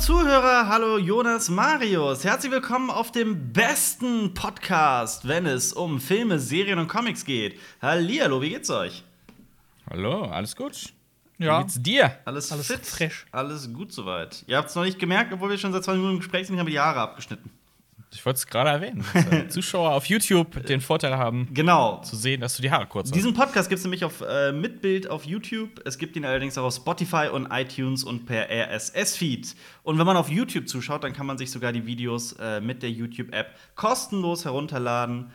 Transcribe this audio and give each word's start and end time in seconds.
Zuhörer, 0.00 0.68
hallo 0.68 0.96
Jonas 0.98 1.48
Marius. 1.50 2.24
Herzlich 2.24 2.52
willkommen 2.52 2.88
auf 2.88 3.10
dem 3.12 3.52
besten 3.52 4.32
Podcast, 4.32 5.26
wenn 5.26 5.44
es 5.44 5.72
um 5.72 6.00
Filme, 6.00 6.38
Serien 6.38 6.78
und 6.78 6.86
Comics 6.88 7.24
geht. 7.24 7.58
Hallihallo, 7.82 8.40
wie 8.40 8.50
geht's 8.50 8.70
euch? 8.70 9.02
Hallo, 9.90 10.22
alles 10.24 10.54
gut? 10.56 10.92
Ja. 11.38 11.58
Wie 11.58 11.62
geht's 11.62 11.82
dir? 11.82 12.16
Alles, 12.24 12.50
Alles 12.52 12.68
fit? 12.68 12.86
fresh. 12.86 13.26
Alles 13.32 13.72
gut 13.72 13.92
soweit. 13.92 14.44
Ihr 14.46 14.56
habt 14.56 14.68
es 14.70 14.74
noch 14.76 14.84
nicht 14.84 14.98
gemerkt, 14.98 15.32
obwohl 15.32 15.50
wir 15.50 15.58
schon 15.58 15.72
seit 15.72 15.84
20 15.84 15.98
Minuten 15.98 16.14
im 16.16 16.20
Gespräch 16.20 16.46
sind, 16.46 16.54
ich 16.54 16.60
habe 16.60 16.70
die 16.70 16.78
Haare 16.80 17.00
abgeschnitten. 17.00 17.50
Ich 18.12 18.24
wollte 18.24 18.38
es 18.38 18.46
gerade 18.46 18.70
erwähnen, 18.70 19.04
dass 19.12 19.26
äh, 19.26 19.48
Zuschauer 19.48 19.92
auf 19.92 20.06
YouTube 20.06 20.64
den 20.66 20.80
Vorteil 20.80 21.16
haben, 21.18 21.48
Genau. 21.52 22.00
zu 22.02 22.16
sehen, 22.16 22.40
dass 22.40 22.56
du 22.56 22.62
die 22.62 22.70
Haare 22.70 22.86
kurz 22.86 23.08
hast. 23.08 23.14
Diesen 23.14 23.34
Podcast 23.34 23.68
gibt 23.68 23.78
es 23.78 23.84
nämlich 23.84 24.04
auf 24.04 24.22
äh, 24.22 24.50
Mitbild 24.50 25.10
auf 25.10 25.24
YouTube. 25.26 25.80
Es 25.84 25.98
gibt 25.98 26.16
ihn 26.16 26.24
allerdings 26.24 26.56
auch 26.56 26.64
auf 26.64 26.74
Spotify 26.74 27.28
und 27.30 27.48
iTunes 27.52 28.04
und 28.04 28.24
per 28.24 28.48
RSS-Feed. 28.50 29.54
Und 29.82 29.98
wenn 29.98 30.06
man 30.06 30.16
auf 30.16 30.30
YouTube 30.30 30.68
zuschaut, 30.68 31.04
dann 31.04 31.12
kann 31.12 31.26
man 31.26 31.36
sich 31.36 31.50
sogar 31.50 31.72
die 31.72 31.84
Videos 31.86 32.32
äh, 32.40 32.60
mit 32.62 32.82
der 32.82 32.90
YouTube-App 32.90 33.54
kostenlos 33.74 34.44
herunterladen. 34.46 35.30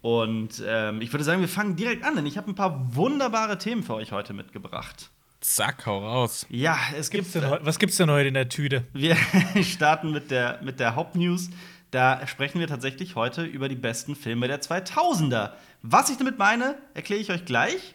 Und 0.00 0.62
ähm, 0.66 1.00
ich 1.00 1.12
würde 1.12 1.24
sagen, 1.24 1.40
wir 1.40 1.48
fangen 1.48 1.76
direkt 1.76 2.04
an, 2.04 2.14
denn 2.14 2.26
ich 2.26 2.36
habe 2.36 2.50
ein 2.50 2.54
paar 2.54 2.94
wunderbare 2.94 3.58
Themen 3.58 3.82
für 3.82 3.94
euch 3.94 4.12
heute 4.12 4.34
mitgebracht. 4.34 5.10
Zack, 5.40 5.84
hau 5.86 5.98
raus. 5.98 6.46
Ja, 6.48 6.78
es 6.96 7.10
gibt. 7.10 7.24
Gibt's 7.24 7.32
denn 7.32 7.50
heu- 7.50 7.58
was 7.62 7.78
gibt's 7.78 7.96
denn 7.96 8.10
heute 8.10 8.28
in 8.28 8.34
der 8.34 8.48
Tüte? 8.48 8.84
Wir 8.92 9.16
starten 9.62 10.10
mit 10.12 10.30
der, 10.30 10.60
mit 10.62 10.78
der 10.80 10.94
Hauptnews. 10.94 11.50
Da 11.94 12.26
sprechen 12.26 12.58
wir 12.58 12.66
tatsächlich 12.66 13.14
heute 13.14 13.44
über 13.44 13.68
die 13.68 13.76
besten 13.76 14.16
Filme 14.16 14.48
der 14.48 14.60
2000er. 14.60 15.52
Was 15.82 16.10
ich 16.10 16.16
damit 16.16 16.38
meine, 16.38 16.76
erkläre 16.92 17.20
ich 17.20 17.30
euch 17.30 17.44
gleich. 17.44 17.94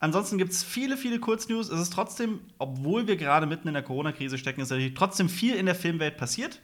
Ansonsten 0.00 0.36
gibt 0.36 0.52
es 0.52 0.62
viele, 0.62 0.98
viele 0.98 1.18
Kurznews. 1.18 1.70
Es 1.70 1.80
ist 1.80 1.94
trotzdem, 1.94 2.40
obwohl 2.58 3.06
wir 3.06 3.16
gerade 3.16 3.46
mitten 3.46 3.68
in 3.68 3.72
der 3.72 3.82
Corona-Krise 3.82 4.36
stecken, 4.36 4.60
ist 4.60 4.68
natürlich 4.68 4.92
trotzdem 4.92 5.30
viel 5.30 5.54
in 5.54 5.64
der 5.64 5.74
Filmwelt 5.74 6.18
passiert. 6.18 6.60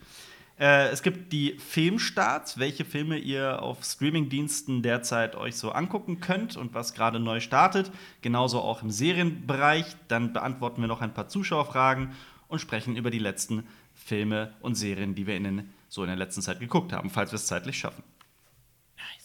Äh, 0.61 0.89
es 0.89 1.03
gibt 1.03 1.33
die 1.33 1.57
Filmstarts, 1.59 2.59
welche 2.59 2.85
Filme 2.85 3.17
ihr 3.17 3.63
auf 3.63 3.83
Streamingdiensten 3.83 4.83
derzeit 4.83 5.37
euch 5.37 5.57
so 5.57 5.73
angucken 5.73 6.21
könnt 6.21 6.59
und 6.59 6.75
was 6.75 6.93
gerade 6.93 7.19
neu 7.19 7.41
startet. 7.41 7.91
Genauso 8.21 8.61
auch 8.61 8.83
im 8.83 8.91
Serienbereich. 8.91 9.87
Dann 10.09 10.35
beantworten 10.35 10.83
wir 10.83 10.89
noch 10.89 11.01
ein 11.01 11.15
paar 11.15 11.29
Zuschauerfragen 11.29 12.11
und 12.49 12.59
sprechen 12.59 12.95
über 12.95 13.11
die 13.11 13.21
letzten 13.21 13.67
Filme 13.95 14.53
und 14.61 14.75
Serien, 14.75 15.15
die 15.15 15.27
wir 15.27 15.37
in 15.37 15.45
den, 15.45 15.73
so 15.93 16.03
in 16.03 16.09
der 16.09 16.17
letzten 16.17 16.41
Zeit 16.41 16.59
geguckt 16.59 16.95
haben, 16.95 17.11
falls 17.11 17.33
wir 17.33 17.37
es 17.37 17.45
zeitlich 17.45 17.77
schaffen. 17.77 18.03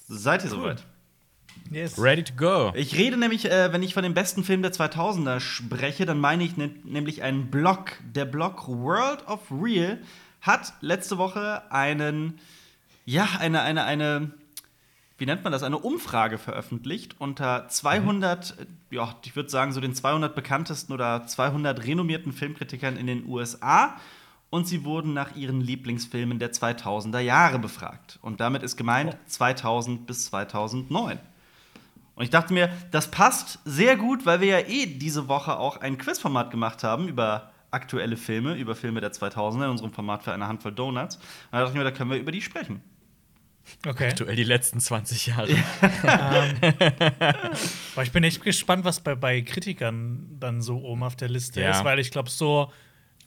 Seid 0.09 0.43
ihr 0.43 0.49
soweit? 0.49 0.83
Yes. 1.71 1.97
Ready 1.97 2.25
to 2.25 2.33
go. 2.35 2.73
Ich 2.75 2.93
rede 2.93 3.15
nämlich, 3.15 3.49
äh, 3.49 3.71
wenn 3.71 3.81
ich 3.83 3.93
von 3.93 4.03
dem 4.03 4.13
besten 4.13 4.43
Film 4.43 4.61
der 4.63 4.73
2000er 4.73 5.39
spreche, 5.39 6.05
dann 6.05 6.19
meine 6.19 6.43
ich 6.43 6.57
ne 6.57 6.69
nämlich 6.83 7.23
einen 7.23 7.49
Blog. 7.49 7.93
Der 8.03 8.25
Blog 8.25 8.67
World 8.67 9.25
of 9.27 9.49
Real 9.49 9.99
hat 10.41 10.73
letzte 10.81 11.17
Woche 11.17 11.71
einen, 11.71 12.37
ja, 13.05 13.29
eine, 13.39 13.61
eine, 13.61 13.85
eine, 13.85 14.33
wie 15.17 15.25
nennt 15.25 15.45
man 15.45 15.53
das, 15.53 15.63
eine 15.63 15.77
Umfrage 15.77 16.37
veröffentlicht 16.37 17.15
unter 17.17 17.69
200, 17.69 18.57
ja, 18.91 19.15
ich 19.23 19.37
würde 19.37 19.49
sagen, 19.49 19.71
so 19.71 19.79
den 19.79 19.95
200 19.95 20.35
bekanntesten 20.35 20.91
oder 20.91 21.25
200 21.25 21.85
renommierten 21.85 22.33
Filmkritikern 22.33 22.97
in 22.97 23.07
den 23.07 23.25
USA. 23.25 23.95
Und 24.49 24.65
sie 24.67 24.85
wurden 24.85 25.13
nach 25.13 25.35
ihren 25.35 25.59
Lieblingsfilmen 25.59 26.39
der 26.39 26.53
2000er 26.53 27.19
Jahre 27.19 27.59
befragt. 27.59 28.17
Und 28.21 28.39
damit 28.39 28.63
ist 28.63 28.77
gemeint 28.77 29.17
2000 29.27 30.07
bis 30.07 30.25
2009. 30.27 31.19
Und 32.15 32.23
ich 32.23 32.29
dachte 32.29 32.53
mir, 32.53 32.69
das 32.91 33.11
passt 33.11 33.59
sehr 33.65 33.97
gut, 33.97 34.25
weil 34.25 34.39
wir 34.41 34.47
ja 34.47 34.67
eh 34.67 34.85
diese 34.85 35.27
Woche 35.27 35.57
auch 35.59 35.77
ein 35.81 35.97
Quizformat 35.97 36.49
gemacht 36.49 36.83
haben 36.83 37.07
über 37.07 37.51
aktuelle 37.69 38.15
Filme, 38.17 38.55
über 38.55 38.75
Filme 38.75 39.01
der 39.01 39.11
2000er 39.11 39.65
in 39.65 39.69
unserem 39.71 39.91
Format 39.93 40.23
für 40.23 40.31
eine 40.33 40.47
Handvoll 40.47 40.71
Donuts. 40.71 41.17
Und 41.17 41.23
da 41.51 41.59
dachte 41.59 41.71
ich 41.73 41.77
mir, 41.77 41.83
da 41.83 41.91
können 41.91 42.09
wir 42.09 42.17
über 42.17 42.31
die 42.31 42.41
sprechen. 42.41 42.81
Okay. 43.85 44.07
Aktuell 44.07 44.37
die 44.37 44.45
letzten 44.45 44.79
20 44.79 45.27
Jahre. 45.27 45.53
Aber 47.93 48.03
ich 48.03 48.11
bin 48.13 48.23
echt 48.23 48.41
gespannt, 48.41 48.85
was 48.85 49.01
bei, 49.01 49.13
bei 49.15 49.41
Kritikern 49.41 50.37
dann 50.39 50.61
so 50.61 50.77
oben 50.77 51.03
auf 51.03 51.17
der 51.17 51.27
Liste 51.29 51.61
Ja. 51.61 51.71
ist, 51.71 51.83
weil 51.83 51.99
ich 51.99 52.09
glaube, 52.11 52.29
so, 52.29 52.71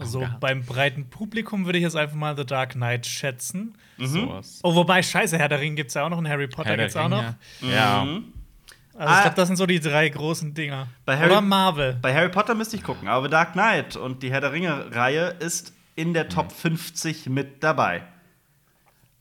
so 0.07 0.21
gehabt. 0.21 0.41
beim 0.41 0.65
breiten 0.65 1.09
Publikum 1.11 1.65
würde 1.67 1.79
ich 1.79 1.83
jetzt 1.85 1.97
einfach 1.97 2.17
mal 2.17 2.37
The 2.37 2.45
Dark 2.47 2.73
Knight 2.73 3.07
schätzen. 3.07 3.77
Sowas. 3.99 4.61
Oh, 4.63 4.75
wobei, 4.75 5.03
scheiße, 5.03 5.39
Herr 5.39 5.49
der 5.49 5.61
Ring 5.61 5.77
gibt's 5.77 5.95
ja 5.95 6.05
auch 6.05 6.09
noch 6.11 6.19
und 6.19 6.29
Harry 6.29 6.47
Potter 6.49 6.71
Herr 6.71 6.77
der 6.77 6.87
gibt's 6.87 6.97
auch 6.97 7.09
noch. 7.09 7.35
Ringe. 7.63 7.75
Ja. 7.75 8.05
Mhm. 8.05 8.33
Also 8.95 9.13
ich 9.13 9.19
Ah. 9.19 9.23
glaube, 9.23 9.37
das 9.37 9.47
sind 9.49 9.57
so 9.57 9.67
die 9.67 9.81
drei 9.81 10.09
großen 10.09 10.53
Dinger. 10.53 10.89
Bei 11.07 11.17
Harry- 11.17 11.31
Oder 11.31 11.41
Marvel. 11.41 11.99
Bei 12.03 12.15
Harry 12.15 12.29
Potter 12.29 12.55
müsste 12.55 12.77
ich 12.77 12.83
gucken, 12.83 13.09
aber 13.09 13.29
Dark 13.29 13.53
Knight 13.53 13.97
und 13.97 14.23
die 14.23 14.31
Herr 14.31 14.41
der 14.43 14.53
Ringe-Reihe 14.53 15.37
ist 15.39 15.73
in 15.97 16.13
der 16.13 16.29
Top 16.29 16.53
50 16.53 17.29
mit 17.29 17.63
dabei. 17.63 18.03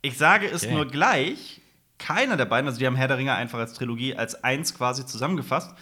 Ich 0.01 0.17
sage 0.17 0.47
es 0.47 0.63
Okay. 0.63 0.73
nur 0.73 0.85
gleich, 0.87 1.61
keiner 1.97 2.35
der 2.37 2.45
beiden, 2.45 2.67
also 2.67 2.79
die 2.79 2.87
haben 2.87 2.95
Herr 2.95 3.07
der 3.07 3.17
Ringe 3.17 3.33
einfach 3.35 3.59
als 3.59 3.73
Trilogie, 3.73 4.15
als 4.15 4.43
eins 4.43 4.73
quasi 4.73 5.05
zusammengefasst. 5.05 5.73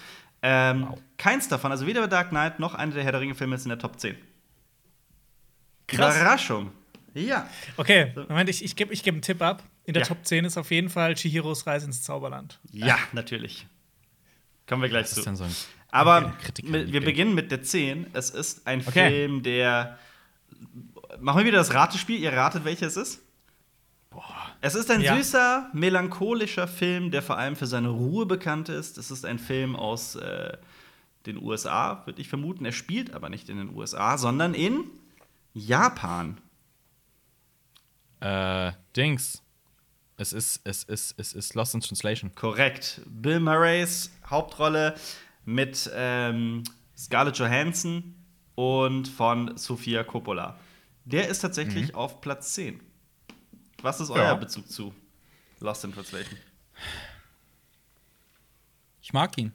Ähm, 0.43 0.87
Keins 1.17 1.47
davon, 1.47 1.71
also 1.71 1.87
weder 1.87 2.07
Dark 2.07 2.29
Knight 2.29 2.59
noch 2.59 2.75
einer 2.75 2.93
der 2.93 3.03
Herr 3.03 3.11
der 3.11 3.21
Ringe-Filme 3.21 3.55
ist 3.55 3.65
in 3.65 3.69
der 3.69 3.79
Top 3.79 3.99
10. 3.99 4.15
Krass. 5.87 6.15
Überraschung. 6.15 6.71
Ja. 7.13 7.49
Okay, 7.77 8.13
Moment, 8.29 8.49
ich, 8.49 8.63
ich 8.63 8.75
gebe 8.75 8.93
ich 8.93 9.03
geb 9.03 9.13
einen 9.15 9.21
Tipp 9.21 9.41
ab. 9.41 9.63
In 9.85 9.93
der 9.93 10.03
Ja. 10.03 10.07
Top 10.07 10.25
10 10.25 10.45
ist 10.45 10.57
auf 10.57 10.69
jeden 10.69 10.89
Fall 10.89 11.15
Chihiros 11.15 11.65
Reise 11.65 11.85
ins 11.87 12.03
Zauberland. 12.03 12.59
Ja, 12.71 12.97
natürlich. 13.13 13.65
Kommen 14.67 14.81
wir 14.81 14.89
gleich 14.89 15.05
Was 15.05 15.13
zu. 15.13 15.21
ist 15.21 15.25
denn 15.25 15.35
so 15.37 15.45
ein 15.45 15.55
Aber 15.89 16.33
Kritiker- 16.43 16.69
mit, 16.69 16.91
wir 16.91 17.01
beginnen 17.03 17.33
mit 17.33 17.49
der 17.51 17.63
10. 17.63 18.07
Es 18.13 18.29
ist 18.29 18.67
ein 18.67 18.81
Okay. 18.85 19.09
Film, 19.09 19.43
der. 19.43 19.97
Machen 21.19 21.39
wir 21.39 21.45
wieder 21.45 21.57
das 21.57 21.73
Ratespiel. 21.73 22.19
Ihr 22.19 22.33
ratet, 22.33 22.65
welcher 22.65 22.87
es 22.87 22.97
ist? 22.97 23.21
Es 24.61 24.73
ist 24.75 24.89
ein 24.91 25.01
Ja. 25.01 25.15
süßer, 25.15 25.69
melancholischer 25.73 26.67
Film, 26.67 27.11
der 27.11 27.21
vor 27.21 27.37
allem 27.37 27.55
für 27.55 27.67
seine 27.67 27.89
Ruhe 27.89 28.25
bekannt 28.25 28.67
ist. 28.69 28.97
Es 28.97 29.11
ist 29.11 29.23
ein 29.25 29.37
Film 29.39 29.75
aus 29.75 30.15
äh, 30.15 30.57
den 31.27 31.37
USA, 31.41 32.01
würde 32.05 32.19
ich 32.21 32.27
vermuten. 32.27 32.65
Er 32.65 32.71
spielt 32.71 33.13
aber 33.13 33.29
nicht 33.29 33.47
in 33.49 33.57
den 33.57 33.69
USA, 33.75 34.17
sondern 34.17 34.53
in 34.55 34.85
Japan. 35.57 36.39
Äh, 38.19 38.71
Dings. 38.95 39.41
Es 40.17 40.33
ist, 40.33 40.61
es 40.63 40.83
ist, 40.83 41.19
es 41.19 41.33
ist 41.33 41.53
Lost 41.53 41.75
in 41.75 41.81
Translation. 41.81 42.33
Korrekt. 42.33 43.01
Bill 43.05 43.39
Murrays 43.39 44.09
Hauptrolle 44.27 44.95
mit 45.45 45.89
ähm, 45.93 46.63
Scarlett 46.97 47.37
Johansson 47.37 48.15
und 48.55 49.07
von 49.07 49.55
Sofia 49.57 50.03
Coppola. 50.03 50.59
Der 51.05 51.27
ist 51.29 51.39
tatsächlich 51.39 51.93
auf 51.95 52.19
Platz 52.21 52.53
10. 52.53 52.81
Was 53.81 53.99
ist 53.99 54.09
euer 54.09 54.23
Ja. 54.23 54.33
Bezug 54.33 54.67
zu 54.69 54.93
Lost 55.59 55.83
in 55.85 55.93
Translation? 55.93 56.37
Ich 59.01 59.13
mag 59.13 59.37
ihn. 59.37 59.53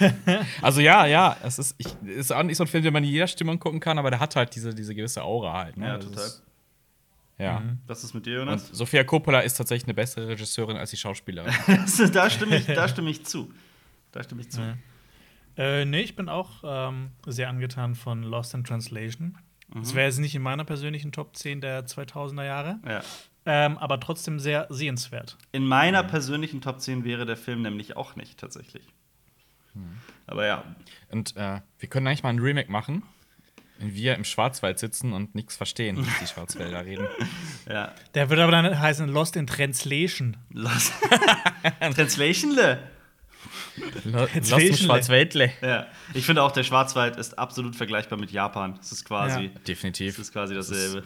also 0.62 0.80
ja, 0.80 1.06
ja, 1.06 1.36
es 1.42 1.58
ist, 1.58 1.74
ich, 1.78 1.86
ist 2.06 2.32
auch 2.32 2.42
nicht 2.42 2.56
so 2.56 2.64
ein 2.64 2.66
Film, 2.66 2.82
den 2.84 2.92
man 2.92 3.04
in 3.04 3.10
jeder 3.10 3.26
Stimmung 3.26 3.58
gucken 3.58 3.80
kann, 3.80 3.98
aber 3.98 4.10
der 4.10 4.20
hat 4.20 4.36
halt 4.36 4.54
diese, 4.54 4.74
diese 4.74 4.94
gewisse 4.94 5.22
Aura 5.22 5.52
halt. 5.64 5.76
Ne? 5.76 5.86
Ja, 5.86 5.96
Das 5.96 6.06
total. 6.06 6.26
Ist, 6.26 6.42
ja. 7.38 7.62
Was 7.86 8.02
ist 8.02 8.14
mit 8.14 8.24
dir, 8.26 8.40
Und 8.40 8.46
Jonas? 8.48 8.68
Sophia 8.68 9.04
Coppola 9.04 9.40
ist 9.40 9.54
tatsächlich 9.54 9.84
eine 9.84 9.94
bessere 9.94 10.28
Regisseurin 10.28 10.76
als 10.76 10.90
die 10.90 10.96
Schauspielerin. 10.96 11.52
da, 12.12 12.30
stimme 12.30 12.56
ich, 12.56 12.66
da 12.66 12.88
stimme 12.88 13.10
ich 13.10 13.24
zu. 13.26 13.52
Da 14.12 14.22
stimme 14.22 14.40
ich 14.40 14.50
zu. 14.50 14.60
Ja. 14.62 14.76
Äh, 15.58 15.84
nee, 15.84 16.00
ich 16.00 16.16
bin 16.16 16.28
auch 16.28 16.62
ähm, 16.64 17.10
sehr 17.26 17.48
angetan 17.48 17.94
von 17.94 18.22
Lost 18.22 18.54
in 18.54 18.64
Translation. 18.64 19.36
Das 19.74 19.94
wäre 19.94 20.06
jetzt 20.06 20.18
nicht 20.18 20.34
in 20.34 20.42
meiner 20.42 20.64
persönlichen 20.64 21.10
Top 21.12 21.36
10 21.36 21.60
der 21.60 21.86
2000er 21.86 22.44
Jahre, 22.44 22.78
Ja. 22.86 23.02
ähm, 23.46 23.76
aber 23.78 23.98
trotzdem 23.98 24.38
sehr 24.38 24.66
sehenswert. 24.70 25.36
In 25.52 25.66
meiner 25.66 26.04
persönlichen 26.04 26.60
Top 26.60 26.80
10 26.80 27.04
wäre 27.04 27.26
der 27.26 27.36
Film 27.36 27.62
nämlich 27.62 27.96
auch 27.96 28.14
nicht, 28.16 28.38
tatsächlich. 28.38 28.84
Aber 30.26 30.46
ja, 30.46 30.64
Und 31.10 31.36
äh, 31.36 31.60
wir 31.78 31.88
können 31.88 32.06
eigentlich 32.06 32.22
mal 32.22 32.30
ein 32.30 32.38
Remake 32.40 32.70
machen, 32.70 33.02
wenn 33.78 33.94
wir 33.94 34.14
im 34.14 34.24
Schwarzwald 34.24 34.78
sitzen 34.78 35.12
und 35.12 35.34
nichts 35.34 35.56
verstehen, 35.56 35.98
was 35.98 36.18
die 36.20 36.26
Schwarzwälder 36.26 36.84
reden. 36.84 37.06
ja. 37.68 37.92
Der 38.14 38.28
wird 38.30 38.40
aber 38.40 38.52
dann 38.52 38.78
heißen 38.78 39.08
Lost 39.08 39.36
in 39.36 39.46
Translation. 39.46 40.36
Lost. 40.50 40.92
Translation, 41.80 42.52
Le. 42.54 42.78
Lo- 44.04 44.20
Lost 44.20 44.34
im 44.34 44.42
Translation. 44.42 44.76
Schwarzwäldle. 44.76 45.52
Ja, 45.60 45.86
ich 46.14 46.24
finde 46.26 46.42
auch, 46.42 46.52
der 46.52 46.62
Schwarzwald 46.64 47.16
ist 47.16 47.38
absolut 47.38 47.76
vergleichbar 47.76 48.18
mit 48.18 48.30
Japan. 48.32 48.78
Es 48.80 48.92
ist 48.92 49.04
quasi, 49.04 49.44
Ja. 49.44 49.50
es 49.54 49.62
Definitiv. 49.64 50.18
ist 50.18 50.32
quasi 50.32 50.54
dasselbe. 50.54 51.04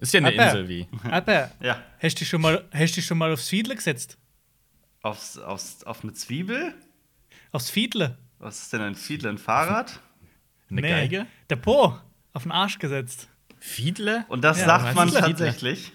Ist 0.00 0.12
ja 0.12 0.18
eine 0.18 0.28
Aber- 0.28 0.44
Insel 0.46 0.68
wie. 0.68 0.86
Aber 1.10 1.50
Ja, 1.60 1.82
hast 2.00 2.16
du 2.16 2.18
dich 2.20 2.28
schon 2.28 2.40
mal, 2.40 2.64
hast 2.72 2.92
du 2.92 2.94
dich 2.96 3.06
schon 3.06 3.18
mal 3.18 3.32
aufs 3.32 3.48
Fiedle 3.48 3.74
gesetzt? 3.74 4.18
aufs, 5.02 5.38
aufs, 5.38 5.84
auf 5.84 6.02
eine 6.02 6.12
Zwiebel? 6.12 6.74
Aufs 7.52 7.70
Fiedle? 7.70 8.18
Was 8.38 8.62
ist 8.62 8.72
denn 8.72 8.80
ein 8.82 8.94
Fiedler? 8.94 9.30
Ein 9.30 9.38
Fahrrad? 9.38 10.00
Eine 10.70 10.82
Geige? 10.82 11.26
Der 11.50 11.56
Po. 11.56 11.96
Auf 12.32 12.42
den 12.42 12.52
Arsch 12.52 12.78
gesetzt. 12.78 13.28
Fiedle? 13.58 14.24
Und 14.28 14.42
das 14.44 14.58
Ja, 14.60 14.66
sagt 14.66 14.94
man 14.94 15.08
Fiedler? 15.08 15.26
tatsächlich. 15.26 15.92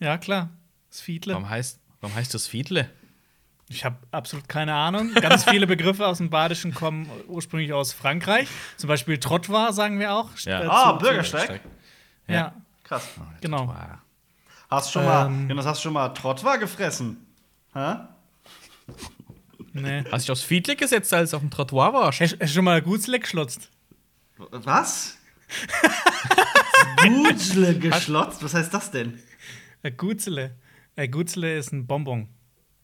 Ja, 0.00 0.18
klar. 0.18 0.50
Das 0.90 1.00
Fiedle. 1.00 1.32
Warum 1.34 1.48
heißt, 1.48 1.78
warum 2.00 2.14
heißt 2.16 2.34
das 2.34 2.46
Fiedle? 2.46 2.90
Ich 3.68 3.84
habe 3.86 3.96
absolut 4.10 4.48
keine 4.48 4.74
Ahnung. 4.74 5.14
Ganz 5.14 5.44
viele 5.44 5.66
Begriffe 5.66 6.06
aus 6.06 6.18
dem 6.18 6.28
Badischen 6.28 6.74
kommen 6.74 7.08
ursprünglich 7.28 7.72
aus 7.72 7.92
Frankreich. 7.94 8.48
Zum 8.76 8.88
Beispiel 8.88 9.18
Trottoir 9.18 9.72
sagen 9.72 9.98
wir 9.98 10.12
auch. 10.12 10.28
Ja. 10.40 10.60
Äh, 10.62 10.66
Ah, 10.66 10.92
Bürgersteig. 10.92 11.60
Ja, 12.26 12.52
Krass. 12.84 13.08
genau. 13.40 13.68
Wow. 13.68 13.76
Hast 14.70 14.92
schon 14.92 15.04
mal, 15.06 15.26
Ähm. 15.26 15.48
Jonas, 15.48 15.64
hast 15.64 15.80
schon 15.80 15.92
mal 15.94 16.08
Trotwa 16.10 16.56
gefressen? 16.56 17.26
Hä? 17.72 17.94
Nee. 19.74 20.04
Hast 20.10 20.12
du 20.12 20.16
dich 20.18 20.30
aufs 20.32 20.42
Fiedle 20.42 20.76
gesetzt, 20.76 21.12
als 21.14 21.30
du 21.30 21.36
auf 21.36 21.42
dem 21.42 21.50
Trottoir 21.50 21.92
warst? 21.92 22.20
Hast 22.20 22.36
du 22.40 22.46
schon 22.48 22.64
mal 22.64 22.78
ein 22.78 22.84
Gutzle 22.84 23.18
geschlotzt? 23.20 23.70
Was? 24.36 25.18
Gutschle 27.02 27.78
geschlotzt? 27.78 28.42
Was 28.42 28.54
heißt 28.54 28.72
das 28.72 28.90
denn? 28.90 29.18
Ein 29.82 29.96
Gutzle. 29.96 30.56
Ein 30.96 31.10
Gutzle 31.10 31.56
ist 31.56 31.72
ein 31.72 31.86
Bonbon. 31.86 32.28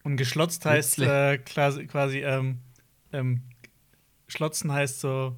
Und 0.04 0.16
geschlotzt 0.16 0.64
heißt 0.64 0.96
Gutzle. 0.96 1.32
äh, 1.34 1.38
quasi, 1.38 1.86
quasi 1.86 2.18
ähm, 2.20 2.58
ähm, 3.12 3.42
schlotzen 4.28 4.72
heißt 4.72 5.00
so. 5.00 5.36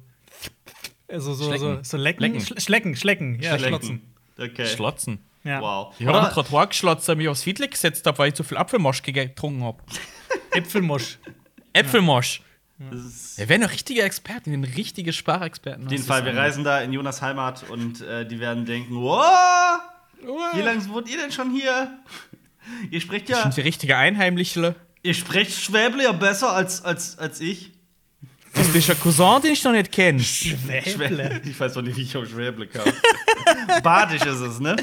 Also 1.07 1.33
so, 1.33 1.43
so, 1.45 1.49
Schlecken. 1.57 1.83
so 1.83 1.97
lecken. 1.97 2.21
Lecken. 2.21 2.39
Sch 2.41 2.53
schlecken, 2.63 2.95
schlecken. 2.95 3.41
Ja, 3.41 3.57
Schlecken. 3.57 3.67
schlotzen. 3.81 4.13
Okay. 4.39 4.65
Schlotzen. 4.67 5.19
Ja. 5.43 5.59
Wow. 5.61 5.95
Ich 5.99 6.07
habe 6.07 6.21
am 6.21 6.31
Trottoir 6.31 6.67
geschlotzt, 6.67 7.07
weil 7.07 7.15
ich 7.15 7.17
mich 7.17 7.27
aufs 7.27 7.43
Fiedle 7.43 7.67
gesetzt 7.67 8.05
habe, 8.05 8.17
weil 8.19 8.29
ich 8.29 8.35
zu 8.35 8.43
viel 8.43 8.57
Apfelmosch 8.57 9.01
ge- 9.01 9.13
getrunken 9.13 9.63
habe. 9.63 9.83
Äpfelmosch. 10.51 11.17
Äpfelmosch. 11.73 12.41
das 12.79 12.99
ist 12.99 13.37
Wir 13.37 13.49
wären 13.49 13.61
doch 13.61 13.71
richtige 13.71 14.01
Experten, 14.03 14.51
wir 14.51 14.59
sind 14.59 14.77
richtige 14.77 15.13
Sprachexperten. 15.13 15.85
auf 15.85 15.91
jeden 15.91 16.03
Fall, 16.03 16.23
das 16.23 16.33
wir 16.33 16.39
reisen 16.39 16.63
da 16.63 16.81
in 16.81 16.93
Jonas 16.93 17.21
Heimat 17.21 17.69
und 17.69 18.01
äh, 18.01 18.25
die 18.25 18.39
werden 18.39 18.65
denken, 18.65 18.95
wow, 18.95 19.79
wie 20.53 20.61
lange 20.61 20.87
wohnt 20.89 21.09
ihr 21.09 21.17
denn 21.17 21.31
schon 21.31 21.51
hier? 21.51 21.97
Ihr 22.89 23.01
sprecht 23.01 23.29
ja, 23.29 23.41
Sind 23.41 23.57
wir 23.57 23.63
richtige 23.63 23.97
Einheimliche? 23.97 24.75
ihr 25.03 25.13
sprecht 25.13 25.59
Schwäble 25.59 26.03
ja 26.03 26.11
besser 26.11 26.51
als, 26.53 26.83
als, 26.85 27.17
als 27.17 27.41
ich. 27.41 27.71
Das 28.53 28.67
bist 28.67 28.89
ein 28.91 28.99
Cousin, 28.99 29.41
den 29.41 29.53
ich 29.53 29.63
noch 29.63 29.71
nicht 29.71 29.91
kenne. 29.91 30.19
Schwäble. 30.19 31.41
Ich 31.45 31.59
weiß 31.59 31.73
doch 31.73 31.81
nicht, 31.81 31.95
wie 31.97 32.01
ich 32.01 32.15
auf 32.17 32.27
Schwäble 32.29 32.67
kam. 32.67 32.83
Badisch 33.83 34.23
ist 34.23 34.41
es, 34.41 34.59
ne? 34.59 34.75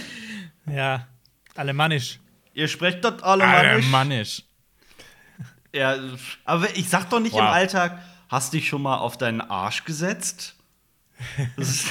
Ja. 0.67 1.07
Alemannisch. 1.55 2.19
Ihr 2.55 2.67
sprecht 2.67 3.05
dort 3.05 3.23
Alemannisch. 3.23 3.87
Mannisch. 3.89 4.43
Ja, 5.75 5.97
aber 6.45 6.77
ich 6.77 6.89
sag 6.89 7.11
doch 7.11 7.21
nicht 7.21 7.35
im 7.35 7.41
Wow. 7.45 7.51
Alltag, 7.53 7.99
hast 8.29 8.53
dich 8.55 8.69
schon 8.69 8.83
mal 8.83 8.97
auf 8.99 9.17
deinen 9.19 9.41
Arsch 9.41 9.85
gesetzt? 9.85 10.55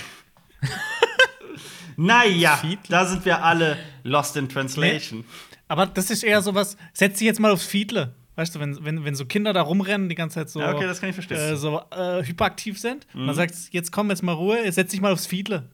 Naja, 2.00 2.58
Fiedler. 2.58 3.00
da 3.00 3.06
sind 3.06 3.26
wir 3.26 3.44
alle 3.44 3.78
lost 4.04 4.38
in 4.38 4.48
translation. 4.48 5.26
Aber 5.68 5.88
das 5.88 6.12
ist 6.12 6.24
eher 6.24 6.42
sowas, 6.44 6.78
setz 6.94 7.18
dich 7.18 7.26
jetzt 7.26 7.40
mal 7.40 7.52
aufs 7.52 7.66
Fiedle. 7.66 8.14
Weißt 8.36 8.54
du, 8.54 8.60
wenn, 8.60 8.86
wenn, 8.86 9.04
wenn 9.04 9.16
so 9.16 9.26
Kinder 9.26 9.52
da 9.52 9.64
rumrennen, 9.64 10.08
die 10.08 10.14
ganze 10.14 10.36
Zeit 10.36 10.50
so, 10.52 10.60
Ja, 10.60 10.76
okay, 10.76 10.86
das 10.86 11.00
kann 11.00 11.10
ich 11.10 11.16
verstehen. 11.16 11.38
äh, 11.38 11.56
so 11.56 11.82
äh, 11.92 12.24
hyperaktiv 12.24 12.80
sind, 12.80 13.08
Mhm. 13.14 13.22
und 13.22 13.28
dann 13.28 13.36
sagst 13.36 13.74
jetzt 13.74 13.92
komm 13.92 14.12
jetzt 14.12 14.22
mal 14.22 14.34
Ruhe, 14.34 14.64
jetzt 14.64 14.76
setz 14.76 14.92
dich 14.92 15.02
mal 15.02 15.12
aufs 15.12 15.26
Fiedle. 15.26 15.72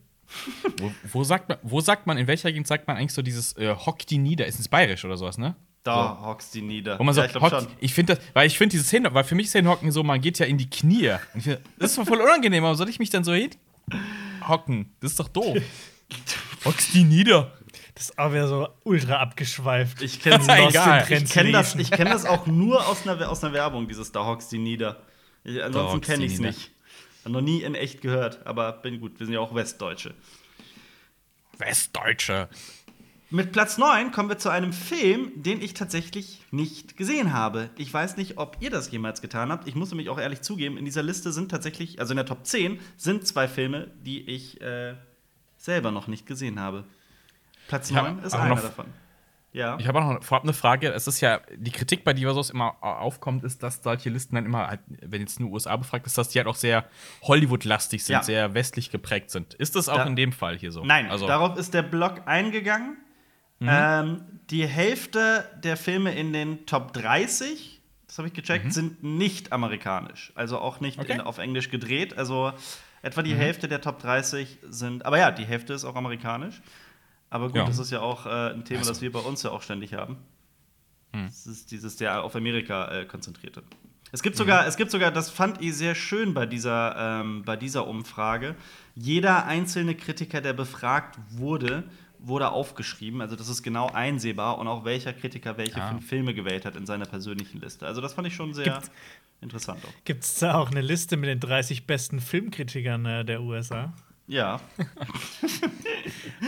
Wo, 0.77 0.91
wo, 1.11 1.23
sagt 1.25 1.49
man, 1.49 1.57
wo 1.61 1.81
sagt 1.81 2.07
man, 2.07 2.17
in 2.17 2.25
welcher 2.27 2.49
Gegend 2.53 2.67
sagt 2.67 2.87
man 2.87 2.95
eigentlich 2.95 3.13
so 3.13 3.21
dieses 3.21 3.57
äh, 3.57 3.75
Hock 3.75 3.99
die 4.07 4.17
nieder? 4.17 4.45
Ist 4.47 4.61
es 4.61 4.69
bayerisch 4.69 5.03
oder 5.03 5.17
sowas, 5.17 5.37
ne? 5.37 5.55
Da 5.83 6.19
hockst 6.21 6.53
die 6.53 6.61
nieder. 6.61 6.97
Wo 6.97 7.03
man 7.03 7.13
so, 7.13 7.19
ja, 7.21 7.25
ich 7.25 7.33
glaub 7.33 7.43
hockt, 7.43 7.63
schon. 7.63 7.67
ich 7.79 7.93
finde 7.93 8.15
das, 8.15 8.23
weil 8.33 8.47
ich 8.47 8.57
finde 8.57 8.71
dieses 8.71 8.89
Hin, 8.89 9.05
weil 9.11 9.25
für 9.25 9.35
mich 9.35 9.47
ist 9.47 9.53
Hinhocken 9.53 9.91
so, 9.91 10.01
man 10.01 10.21
geht 10.21 10.39
ja 10.39 10.45
in 10.45 10.57
die 10.57 10.69
Knie. 10.69 11.09
Und 11.33 11.39
ich 11.39 11.43
find, 11.43 11.59
das 11.77 11.91
ist 11.91 11.97
doch 11.97 12.05
voll 12.05 12.21
unangenehm, 12.21 12.63
aber 12.63 12.75
soll 12.75 12.87
ich 12.87 12.99
mich 12.99 13.09
dann 13.09 13.23
so 13.23 13.33
hin 13.33 13.51
hocken? 14.47 14.93
Das 14.99 15.11
ist 15.11 15.19
doch 15.19 15.29
doof. 15.29 15.57
Hockst 16.65 16.93
die 16.93 17.03
nieder. 17.03 17.51
Das 17.95 18.05
ist 18.05 18.17
auch 18.17 18.31
wieder 18.31 18.47
so 18.47 18.67
ultra 18.83 19.17
abgeschweift. 19.17 20.01
Ich 20.01 20.21
kenne 20.21 20.43
Egal. 20.43 21.05
ich 21.09 21.29
kenn 21.29 21.51
das, 21.51 21.75
ich 21.75 21.91
kenn 21.91 22.07
das 22.07 22.25
auch 22.25 22.47
nur 22.47 22.87
aus 22.87 23.07
einer, 23.07 23.29
aus 23.29 23.43
einer 23.43 23.53
Werbung, 23.53 23.87
dieses 23.87 24.11
Da 24.11 24.25
hockst 24.25 24.51
die 24.51 24.57
nieder. 24.57 25.01
Ich, 25.43 25.61
ansonsten 25.63 26.01
kenne 26.01 26.25
ich 26.25 26.33
es 26.33 26.39
nicht. 26.39 26.71
Hab 27.23 27.31
noch 27.31 27.41
nie 27.41 27.61
in 27.61 27.75
echt 27.75 28.01
gehört, 28.01 28.45
aber 28.45 28.71
bin 28.71 28.99
gut, 28.99 29.19
wir 29.19 29.25
sind 29.25 29.33
ja 29.33 29.39
auch 29.39 29.53
Westdeutsche. 29.53 30.15
Westdeutsche. 31.57 32.49
Mit 33.35 33.51
Platz 33.51 33.79
9 33.79 34.11
kommen 34.11 34.29
wir 34.29 34.37
zu 34.37 34.49
einem 34.49 34.73
Film, 34.73 35.31
den 35.35 35.59
ich 35.59 35.73
tatsächlich 35.73 36.43
nicht 36.51 36.97
gesehen 36.97 37.33
habe. 37.33 37.71
Ich 37.77 37.91
weiß 37.91 38.15
nicht, 38.15 38.37
ob 38.37 38.57
ihr 38.59 38.69
das 38.69 38.91
jemals 38.91 39.21
getan 39.23 39.51
habt. 39.51 39.67
Ich 39.67 39.73
muss 39.73 39.89
nämlich 39.89 40.09
auch 40.09 40.19
ehrlich 40.19 40.41
zugeben, 40.41 40.77
in 40.77 40.85
dieser 40.85 41.01
Liste 41.01 41.31
sind 41.31 41.49
tatsächlich, 41.49 41.99
also 41.99 42.11
in 42.11 42.17
der 42.17 42.27
Top 42.27 42.45
10, 42.45 42.79
sind 42.95 43.25
zwei 43.25 43.47
Filme, 43.47 43.87
die 44.05 44.21
ich 44.29 44.61
äh, 44.61 44.93
selber 45.57 45.89
noch 45.89 46.05
nicht 46.05 46.27
gesehen 46.27 46.59
habe. 46.59 46.83
Platz 47.67 47.89
Ich 47.89 47.95
hab 47.95 48.03
9 48.05 48.19
ist 48.23 48.35
einer 48.35 48.53
davon. 48.53 48.85
Ja. 49.51 49.77
Ich 49.79 49.87
habe 49.87 49.99
auch 50.03 50.13
noch 50.13 50.23
vorab 50.23 50.43
eine 50.43 50.53
Frage. 50.53 50.91
Es 50.93 51.07
ist 51.07 51.19
ja, 51.21 51.39
die 51.55 51.71
Kritik 51.71 52.03
bei 52.03 52.13
Diversos 52.13 52.51
immer 52.51 52.75
au- 52.81 52.93
aufkommt, 52.97 53.43
ist, 53.43 53.63
dass 53.63 53.81
solche 53.81 54.11
Listen 54.11 54.35
dann 54.35 54.45
immer, 54.45 54.67
halt, 54.67 54.81
wenn 55.01 55.21
jetzt 55.21 55.39
nur 55.39 55.49
USA 55.51 55.75
befragt 55.75 56.05
ist, 56.05 56.17
dass 56.19 56.29
die 56.29 56.37
halt 56.37 56.47
auch 56.47 56.55
sehr 56.55 56.85
Hollywood-lastig 57.23 58.03
sind, 58.03 58.13
Ja. 58.13 58.21
sehr 58.23 58.53
westlich 58.53 58.91
geprägt 58.91 59.31
sind. 59.31 59.55
Ist 59.55 59.75
das 59.75 59.89
auch 59.89 59.97
Da- 59.97 60.05
in 60.05 60.15
dem 60.15 60.33
Fall 60.33 60.55
hier 60.57 60.71
so? 60.71 60.83
Nein, 60.85 61.09
also, 61.09 61.25
darauf 61.25 61.57
ist 61.57 61.73
der 61.73 61.81
Blog 61.81 62.21
eingegangen. 62.27 62.97
Mhm. 63.63 63.69
Ähm, 63.71 64.21
die 64.49 64.65
Hälfte 64.67 65.45
der 65.63 65.77
Filme 65.77 66.13
in 66.13 66.33
den 66.33 66.65
Top 66.65 66.93
30, 66.93 67.81
das 68.07 68.17
habe 68.17 68.27
ich 68.27 68.33
gecheckt, 68.33 68.73
sind 68.73 69.01
nicht 69.03 69.51
amerikanisch. 69.53 70.31
Also 70.35 70.59
auch 70.59 70.79
nicht 70.79 70.97
Mhm. 70.97 71.03
Okay. 71.03 71.13
Mhm. 71.15 71.19
in, 71.21 71.25
auf 71.25 71.37
Englisch 71.37 71.69
gedreht. 71.69 72.17
Also 72.17 72.51
etwa 73.01 73.21
die 73.23 73.35
Hälfte 73.35 73.67
der 73.67 73.81
Top 73.81 73.99
30 73.99 74.59
sind. 74.69 75.05
Aber 75.05 75.17
ja, 75.17 75.31
die 75.31 75.45
Hälfte 75.45 75.73
ist 75.73 75.85
auch 75.85 75.95
amerikanisch. 75.95 76.61
Aber 77.29 77.47
gut, 77.47 77.55
Ja. 77.57 77.65
das 77.65 77.79
ist 77.79 77.91
ja 77.91 78.01
auch 78.01 78.25
äh, 78.25 78.51
ein 78.53 78.63
Thema, 78.65 78.79
Also- 78.79 78.91
das 78.91 79.01
wir 79.01 79.11
bei 79.11 79.19
uns 79.19 79.41
ja 79.43 79.49
auch 79.51 79.61
ständig 79.61 79.93
haben. 79.93 80.17
Hm. 81.13 81.25
Das 81.25 81.47
ist 81.47 81.71
dieses 81.71 81.95
der 81.95 82.23
auf 82.23 82.35
Amerika 82.35 82.91
äh, 82.91 83.05
konzentrierte. 83.05 83.63
Es 84.11 84.19
Mhm. 84.21 84.23
gibt 84.23 84.37
sogar, 84.37 84.67
es 84.67 84.77
gibt 84.77 84.91
sogar, 84.91 85.09
das 85.11 85.29
fand 85.31 85.59
ich 85.61 85.75
sehr 85.75 85.95
schön 85.95 86.33
bei 86.35 86.45
dieser, 86.45 86.95
ähm, 87.21 87.43
bei 87.43 87.55
dieser 87.55 87.87
Umfrage. 87.87 88.55
Jeder 88.93 89.45
einzelne 89.47 89.95
Kritiker, 89.95 90.41
der 90.41 90.53
befragt 90.53 91.17
wurde, 91.31 91.83
wurde 92.25 92.49
aufgeschrieben. 92.51 93.21
Also 93.21 93.35
das 93.35 93.49
ist 93.49 93.61
genau 93.63 93.87
einsehbar 93.87 94.57
und 94.57 94.67
auch 94.67 94.85
welcher 94.85 95.11
Kritiker 95.13 95.57
welche 95.57 95.81
Ah. 95.81 95.89
fünf 95.89 96.07
Filme 96.07 96.33
gewählt 96.33 96.65
hat 96.65 96.75
in 96.75 96.85
seiner 96.85 97.05
persönlichen 97.05 97.59
Liste. 97.61 97.85
Also 97.85 97.99
das 98.01 98.13
fand 98.13 98.27
ich 98.27 98.33
schon 98.35 98.53
sehr 98.53 98.63
Gibt's- 98.65 98.91
interessant. 99.41 99.79
Gibt 100.05 100.23
es 100.23 100.35
da 100.39 100.55
auch 100.55 100.71
eine 100.71 100.81
Liste 100.81 101.17
mit 101.17 101.29
den 101.29 101.39
30 101.41 101.85
besten 101.85 102.19
Filmkritikern 102.21 103.05
äh, 103.05 103.25
der 103.25 103.41
USA? 103.41 103.93
Ja, 104.25 104.61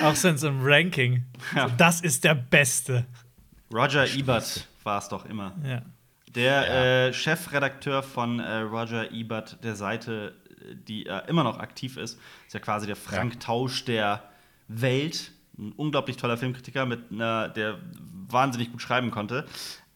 Auch 0.01 0.15
so 0.15 0.27
in 0.29 0.37
so 0.37 0.47
einem 0.47 0.61
Ranking. 0.63 1.25
Ja. 1.55 1.67
So, 1.69 1.75
das 1.77 2.01
ist 2.01 2.23
der 2.23 2.35
Beste. 2.35 3.05
Roger 3.73 4.07
Ebert 4.13 4.67
war 4.83 4.99
es 4.99 5.09
doch 5.09 5.25
immer. 5.25 5.53
Ja. 5.67 5.81
Der 6.35 7.07
äh, 7.07 7.13
Chefredakteur 7.13 8.03
von 8.03 8.39
äh, 8.39 8.57
Roger 8.59 9.11
Ebert, 9.11 9.63
der 9.63 9.75
Seite, 9.75 10.35
äh, 10.61 10.75
die 10.87 11.05
äh, 11.05 11.21
immer 11.27 11.43
noch 11.43 11.59
aktiv 11.59 11.97
ist, 11.97 12.19
ist 12.47 12.53
ja 12.53 12.59
quasi 12.59 12.87
der 12.87 12.95
Frank 12.95 13.39
Tausch 13.39 13.85
der 13.85 14.23
Welt. 14.67 15.31
Ein 15.57 15.71
unglaublich 15.77 16.17
toller 16.17 16.37
Filmkritiker, 16.37 16.85
mit 16.85 17.11
einer, 17.11 17.47
der 17.49 17.77
wahnsinnig 18.29 18.71
gut 18.71 18.81
schreiben 18.81 19.11
konnte. 19.11 19.45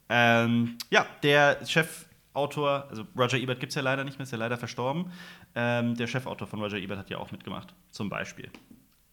Ähm, 0.08 0.78
ja, 0.89 1.06
der 1.24 1.60
Chefautor, 1.66 2.88
also 2.89 3.06
Roger 3.18 3.38
Ebert 3.38 3.60
gibt 3.60 3.72
es 3.72 3.75
ja 3.75 3.82
leider 3.82 4.04
nicht 4.04 4.18
mehr, 4.18 4.24
ist 4.24 4.32
ja 4.32 4.38
leider 4.38 4.58
verstorben. 4.58 5.12
Ähm, 5.56 5.96
der 5.96 6.08
Chefautor 6.08 6.48
von 6.48 6.62
Roger 6.62 6.78
Ebert 6.78 6.98
hat 7.00 7.10
ja 7.10 7.18
auch 7.18 7.32
mitgemacht, 7.32 7.74
zum 7.92 8.10
Beispiel. 8.10 8.50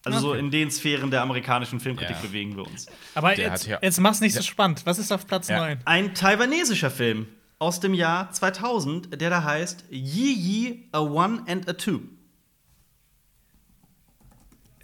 Also 0.05 0.19
so 0.21 0.31
Okay. 0.31 0.39
in 0.39 0.51
den 0.53 0.71
Sphären 0.71 1.11
der 1.11 1.23
amerikanischen 1.23 1.81
Filmkritik 1.81 2.15
Ja. 2.17 2.23
bewegen 2.23 2.55
wir 2.57 2.65
uns. 2.67 2.87
Aber 3.17 3.35
Der 3.35 3.49
jetzt, 3.51 3.67
ja- 3.67 3.79
jetzt 3.83 3.99
mach's 3.99 4.21
nicht 4.21 4.35
so 4.37 4.43
spannend. 4.43 4.83
Was 4.87 4.99
ist 4.99 5.11
auf 5.11 5.27
Platz 5.27 5.49
Ja. 5.49 5.59
9? 5.59 5.79
Ein 5.85 6.15
taiwanesischer 6.15 6.91
Film 6.93 7.27
aus 7.59 7.81
dem 7.81 7.93
Jahr 7.93 8.31
2000, 8.31 9.21
der 9.21 9.31
da 9.31 9.43
heißt 9.43 9.87
Yi 9.91 10.33
Yi, 10.33 10.89
a 10.93 11.01
One 11.01 11.43
and 11.49 11.69
a 11.69 11.73
Two. 11.73 12.03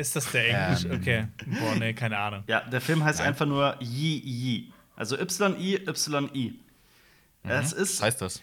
Ist 0.03 0.17
das 0.17 0.31
der 0.33 0.49
Englisch? 0.49 0.85
Okay. 1.01 1.29
Boah, 1.47 1.75
nee, 1.77 1.93
keine 1.95 2.19
Ahnung. 2.19 2.43
Ja, 2.49 2.61
der 2.63 2.81
Film 2.81 3.05
heißt 3.05 3.21
einfach 3.21 3.47
nur 3.47 3.77
Yi 3.81 4.19
Yi. 4.19 4.73
Also 4.97 5.17
Y-I, 5.19 5.77
Y-I. 5.87 6.59
Es 7.45 7.73
ist. 7.73 8.01
was 8.01 8.03
heißt 8.07 8.21
das? 8.21 8.37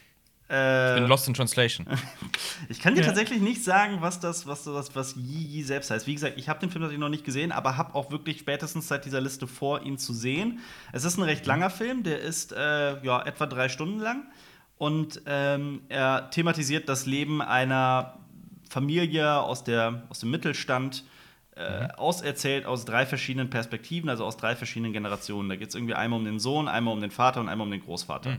Ich 0.52 0.56
äh, 0.56 0.96
bin 0.96 1.08
lost 1.08 1.28
in 1.28 1.34
translation. 1.34 1.86
Ich 2.70 2.80
kann 2.80 2.96
dir 2.96 3.02
Ja. 3.02 3.08
tatsächlich 3.08 3.40
nicht 3.42 3.64
sagen, 3.64 3.98
was 4.02 4.20
das, 4.20 4.48
was 4.48 4.64
das, 4.64 4.96
was 4.96 5.16
Yi 5.16 5.44
Yi 5.58 5.64
selbst 5.64 5.92
heißt. 5.92 6.08
Wie 6.08 6.14
gesagt, 6.14 6.38
ich 6.38 6.50
habe 6.50 6.60
den 6.60 6.70
Film 6.72 6.82
natürlich 6.82 7.00
noch 7.00 7.10
nicht 7.10 7.24
gesehen, 7.26 7.52
aber 7.52 7.78
habe 7.78 7.94
auch 7.96 8.10
wirklich 8.12 8.40
spätestens 8.40 8.88
seit 8.88 9.06
dieser 9.06 9.22
Liste 9.22 9.46
vor, 9.48 9.84
ihn 9.84 9.98
zu 9.98 10.14
sehen. 10.14 10.60
Es 10.92 11.04
ist 11.04 11.18
ein 11.18 11.24
recht 11.24 11.46
langer 11.46 11.70
Film, 11.70 12.04
der 12.04 12.20
ist 12.22 12.52
äh, 12.54 13.02
ja 13.04 13.22
etwa 13.26 13.46
drei 13.46 13.70
Stunden 13.70 14.00
lang 14.00 14.24
und 14.78 15.22
ähm, 15.28 15.82
er 15.90 16.30
thematisiert 16.32 16.88
das 16.90 17.06
Leben 17.06 17.42
einer 17.42 18.18
Familie 18.70 19.40
aus, 19.40 19.64
der, 19.64 20.04
aus 20.10 20.20
dem 20.20 20.32
Mittelstand. 20.32 21.04
Äh, 21.60 21.90
auserzählt 21.98 22.66
aus 22.66 22.86
drei 22.86 23.06
verschiedenen 23.06 23.50
Perspektiven, 23.50 24.10
also 24.10 24.24
aus 24.24 24.38
drei 24.38 24.56
verschiedenen 24.56 24.94
Generationen. 24.94 25.50
Da 25.50 25.58
geht 25.58 25.68
es 25.68 25.76
irgendwie 25.76 25.94
einmal 25.94 26.18
um 26.20 26.24
den 26.24 26.40
Sohn, 26.40 26.70
einmal 26.70 26.94
um 26.94 27.02
den 27.02 27.12
Vater 27.12 27.42
und 27.42 27.50
einmal 27.50 27.66
um 27.68 27.72
den 27.72 27.82
Großvater. 27.82 28.38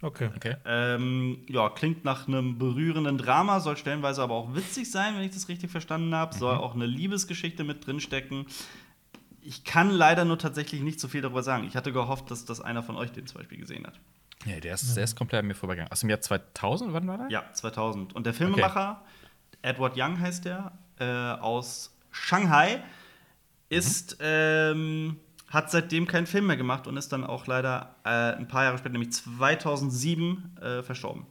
Okay. 0.00 0.30
Okay. 0.34 0.56
Ähm, 0.64 1.44
ja, 1.46 1.68
klingt 1.68 2.06
nach 2.06 2.26
einem 2.26 2.56
berührenden 2.56 3.18
Drama, 3.18 3.60
soll 3.60 3.76
stellenweise 3.76 4.22
aber 4.22 4.32
auch 4.32 4.54
witzig 4.54 4.90
sein, 4.90 5.14
wenn 5.14 5.24
ich 5.24 5.32
das 5.32 5.48
richtig 5.48 5.70
verstanden 5.70 6.14
habe. 6.14 6.34
Soll 6.34 6.56
auch 6.56 6.74
eine 6.74 6.86
Liebesgeschichte 6.86 7.64
mit 7.64 7.86
drinstecken. 7.86 8.46
Ich 9.42 9.64
kann 9.64 9.90
leider 9.90 10.24
nur 10.24 10.38
tatsächlich 10.38 10.80
nicht 10.80 11.00
so 11.00 11.08
viel 11.08 11.20
darüber 11.20 11.42
sagen. 11.42 11.66
Ich 11.66 11.76
hatte 11.76 11.92
gehofft, 11.92 12.30
dass 12.30 12.46
das 12.46 12.62
einer 12.62 12.82
von 12.82 12.96
euch 12.96 13.12
den 13.12 13.26
zum 13.26 13.40
Beispiel 13.40 13.58
gesehen 13.58 13.86
hat. 13.86 14.00
Nee, 14.46 14.60
der 14.60 14.72
ist, 14.72 14.96
der 14.96 15.04
ist 15.04 15.16
komplett 15.16 15.40
an 15.40 15.48
mir 15.48 15.54
vorbeigegangen. 15.54 15.92
Aus 15.92 16.00
dem 16.00 16.08
Jahr 16.08 16.22
2000, 16.22 16.94
wann 16.94 17.06
war 17.06 17.18
der? 17.18 17.28
Ja, 17.28 17.44
2000. 17.52 18.14
Und 18.14 18.24
der 18.24 18.32
Filmemacher, 18.32 19.02
Edward 19.60 19.98
Young 19.98 20.18
heißt 20.18 20.46
der, 20.46 20.72
äh, 20.98 21.04
aus 21.04 21.93
Shanghai, 22.14 22.82
ist, 23.68 24.16
ähm, 24.20 25.18
hat 25.48 25.70
seitdem 25.70 26.06
keinen 26.06 26.26
Film 26.26 26.46
mehr 26.46 26.56
gemacht 26.56 26.86
und 26.86 26.96
ist 26.96 27.12
dann 27.12 27.24
auch 27.24 27.46
leider 27.46 27.96
äh, 28.04 28.08
ein 28.08 28.48
paar 28.48 28.64
Jahre 28.64 28.78
später, 28.78 28.92
nämlich 28.92 29.12
2007, 29.12 30.56
äh, 30.60 30.82
verstorben. 30.82 31.26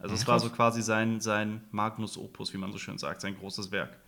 Also 0.00 0.14
es 0.14 0.26
war 0.28 0.38
so 0.38 0.48
quasi 0.50 0.80
sein, 0.82 1.20
sein 1.20 1.62
Magnus 1.72 2.16
Opus, 2.16 2.52
wie 2.52 2.56
man 2.56 2.70
so 2.70 2.78
schön 2.78 2.98
sagt, 2.98 3.20
sein 3.20 3.36
großes 3.36 3.72
Werk. 3.72 3.98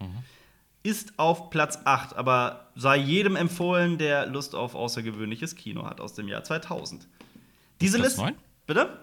Ist 0.83 1.19
auf 1.19 1.51
Platz 1.51 1.81
8, 1.85 2.15
aber 2.17 2.69
sei 2.77 2.97
jedem 2.97 3.35
empfohlen, 3.35 3.99
der 3.99 4.27
Lust 4.27 4.55
auf 4.55 4.75
außergewöhnliches 4.75 5.57
Kino 5.57 5.85
hat 5.85 6.01
aus 6.01 6.15
dem 6.15 6.29
Jahr 6.29 6.45
2000. 6.45 7.09
Diese 7.81 7.99
Platz 7.99 8.11
Liste. 8.11 8.23
neun? 8.23 8.35
Bitte? 8.67 9.01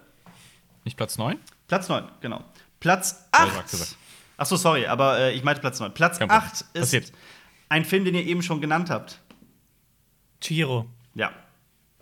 Nicht 0.86 0.96
Platz 0.96 1.18
9? 1.18 1.38
Platz 1.68 1.90
9, 1.90 2.06
genau. 2.22 2.44
Platz 2.80 3.28
Ja, 3.34 3.48
8. 3.48 3.98
gesagt. 4.38 4.42
Achso, 4.42 4.56
sorry, 4.56 4.86
aber 4.86 5.20
äh, 5.20 5.34
ich 5.34 5.44
meinte 5.44 5.62
Platz 5.62 5.80
9. 5.80 5.94
Platz 5.94 6.20
Kein 6.20 6.28
Problem. 6.28 6.48
8 6.48 6.54
ist 6.62 6.74
Passiert. 6.74 7.12
ein 7.70 7.86
Film, 7.86 8.06
den 8.06 8.16
ihr 8.16 8.26
eben 8.26 8.42
schon 8.42 8.62
genannt 8.62 8.90
habt. 8.90 9.20
Chihiro. 10.42 10.88
Ja. 11.16 11.32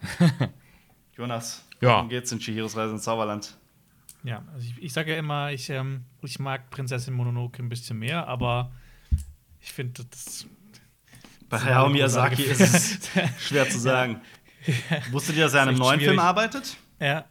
Jonas, 1.18 1.66
Ja. 1.82 1.90
worum 1.96 2.10
geht's 2.10 2.32
in 2.32 2.40
Chihiros 2.40 2.76
Reise 2.76 2.94
ins 2.94 3.04
Zauberland? 3.04 3.56
Ja, 4.24 4.44
also 4.54 4.68
ich, 4.68 4.84
ich 4.84 4.94
sage 4.94 5.14
ja 5.14 5.20
immer, 5.20 5.52
ich, 5.52 5.70
ähm, 5.70 6.04
ich 6.22 6.40
mag 6.40 6.70
Prinzessin 6.72 7.14
Mononoke 7.14 7.62
ein 7.62 7.70
bisschen 7.70 7.98
mehr, 8.00 8.28
aber 8.28 8.72
ich 9.62 9.72
finde, 9.72 10.04
das. 10.10 10.46
Bei 11.48 11.58
Das 11.58 11.66
Hayao 11.66 11.90
Miyazaki 11.90 12.42
ist 12.44 12.60
es 12.60 13.10
schwer 13.48 13.70
zu 13.70 13.78
sagen. 13.80 14.20
Wusstet 15.12 15.36
ihr, 15.38 15.44
dass 15.44 15.54
er 15.54 15.62
an 15.62 15.70
einem 15.70 15.78
neuen 15.78 16.00
Film 16.00 16.14
schwierig. 16.14 16.26
arbeitet? 16.26 16.78
Ja. 17.00 17.26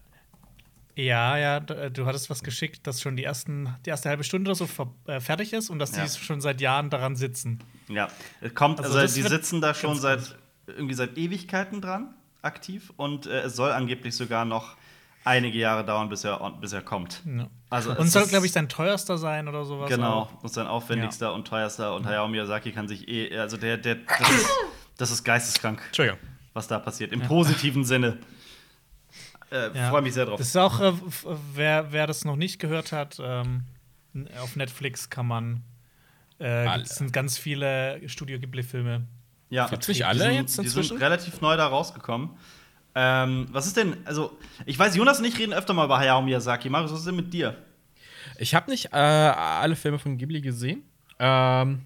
Ja, 0.96 1.36
ja, 1.36 1.60
d- 1.60 1.90
du 1.90 2.06
hattest 2.06 2.30
was 2.30 2.42
geschickt, 2.44 2.86
dass 2.86 3.00
schon 3.00 3.16
die, 3.16 3.24
ersten, 3.24 3.74
die 3.84 3.90
erste 3.90 4.08
halbe 4.08 4.22
Stunde 4.24 4.50
oder 4.50 4.54
so 4.56 4.68
äh, 5.06 5.18
fertig 5.20 5.52
ist 5.52 5.68
und 5.70 5.78
dass 5.80 5.96
Ja. 5.96 6.04
die 6.04 6.10
schon 6.10 6.40
seit 6.40 6.60
Jahren 6.60 6.88
daran 6.90 7.16
sitzen. 7.16 7.58
Ja. 7.88 8.08
Es 8.40 8.54
kommt, 8.54 8.80
also, 8.80 8.96
Also 8.98 9.14
die 9.20 9.26
sitzen 9.28 9.60
da 9.60 9.74
schon 9.74 9.98
seit 9.98 10.36
irgendwie 10.66 10.94
seit 10.94 11.18
Ewigkeiten 11.18 11.80
dran, 11.80 12.14
aktiv. 12.42 12.92
Und 12.96 13.26
äh, 13.26 13.40
es 13.42 13.56
soll 13.56 13.72
angeblich 13.72 14.14
sogar 14.16 14.44
noch 14.44 14.76
einige 15.24 15.58
Jahre 15.58 15.84
dauern, 15.84 16.08
bis 16.08 16.22
er, 16.24 16.38
bis 16.60 16.72
er 16.72 16.82
kommt. 16.82 17.22
Ja. 17.26 17.48
Also 17.70 17.90
und 17.96 18.08
soll, 18.08 18.26
glaube 18.26 18.46
ich, 18.46 18.52
sein 18.52 18.68
teuerster 18.68 19.18
sein 19.18 19.48
oder 19.48 19.64
sowas. 19.64 19.88
Genau, 19.90 20.12
auch. 20.20 20.42
und 20.42 20.52
sein 20.52 20.66
aufwendigster 20.66 21.34
und 21.34 21.46
teuerster. 21.48 21.94
Und 21.96 22.06
Hayao 22.06 22.28
Miyazaki 22.28 22.70
kann 22.72 22.86
sich 22.88 23.08
eh, 23.08 23.36
also 23.38 23.56
der, 23.56 23.78
der, 23.78 23.96
das 23.96 24.30
ist, 24.30 24.48
das 24.96 25.10
ist 25.10 25.24
geisteskrank, 25.24 25.82
Entschuldigung. 25.86 26.20
was 26.52 26.68
da 26.68 26.78
passiert. 26.78 27.12
Im 27.12 27.22
positiven 27.22 27.84
Sinne. 27.84 28.18
Äh, 29.54 29.70
Ja. 29.78 29.90
Freue 29.90 30.02
mich 30.02 30.14
sehr 30.14 30.26
drauf. 30.26 30.38
Das 30.38 30.48
ist 30.48 30.56
auch, 30.56 30.80
äh, 30.80 30.92
wer, 31.54 31.92
wer 31.92 32.06
das 32.06 32.24
noch 32.24 32.36
nicht 32.36 32.58
gehört 32.58 32.92
hat, 32.92 33.18
ähm, 33.22 33.64
auf 34.42 34.56
Netflix 34.56 35.08
kann 35.10 35.26
man. 35.26 35.62
Äh, 36.40 36.46
Alle. 36.48 36.82
es 36.82 36.96
sind 36.96 37.12
ganz 37.12 37.38
viele 37.38 38.00
Studio 38.08 38.38
Ghibli-Filme. 38.40 39.06
Ja, 39.50 39.68
die 39.68 40.04
alle 40.04 40.18
sind, 40.18 40.34
jetzt 40.34 40.58
Die 40.58 40.62
inzwischen? 40.62 40.88
sind 40.88 41.02
relativ 41.02 41.40
neu 41.40 41.56
da 41.56 41.68
rausgekommen. 41.68 42.30
Ähm, 42.96 43.46
was 43.52 43.66
ist 43.66 43.76
denn, 43.76 43.96
also, 44.04 44.36
ich 44.66 44.78
weiß, 44.78 44.96
Jonas 44.96 45.18
und 45.20 45.24
ich 45.26 45.38
reden 45.38 45.52
öfter 45.52 45.74
mal 45.74 45.84
über 45.84 45.98
Hayao 45.98 46.22
Miyazaki. 46.22 46.68
Marius, 46.68 46.92
was 46.92 47.00
ist 47.00 47.06
denn 47.06 47.16
mit 47.16 47.32
dir? 47.32 47.56
Ich 48.38 48.54
habe 48.54 48.70
nicht 48.70 48.86
äh, 48.92 48.96
alle 48.96 49.76
Filme 49.76 49.98
von 49.98 50.16
Ghibli 50.18 50.40
gesehen. 50.40 50.82
Ähm, 51.20 51.82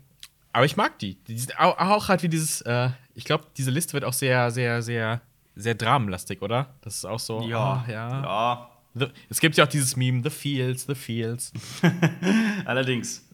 aber 0.53 0.65
ich 0.65 0.77
mag 0.77 0.99
die. 0.99 1.15
die 1.25 1.39
sind 1.39 1.59
auch, 1.59 1.77
auch 1.79 2.09
halt 2.09 2.23
wie 2.23 2.29
dieses, 2.29 2.63
äh, 2.63 2.91
ich 3.15 3.25
glaube, 3.25 3.45
diese 3.57 3.71
Liste 3.71 3.93
wird 3.93 4.05
auch 4.05 4.13
sehr, 4.15 4.51
sehr, 4.51 4.81
sehr, 4.83 5.21
sehr 5.59 5.75
dramenlastig, 5.75 6.41
oder? 6.43 6.75
Das 6.83 6.97
ist 6.97 7.05
auch 7.05 7.19
so. 7.19 7.41
ah, 7.41 7.45
ja. 7.45 7.85
ja. 7.89 8.71
The, 8.95 9.07
es 9.29 9.41
gibt 9.41 9.57
ja 9.57 9.65
auch 9.65 9.69
dieses 9.69 9.97
Meme, 9.97 10.23
The 10.23 10.31
Fields, 10.31 10.87
The 10.87 10.95
Fields. 10.95 11.53
Allerdings. 12.65 13.29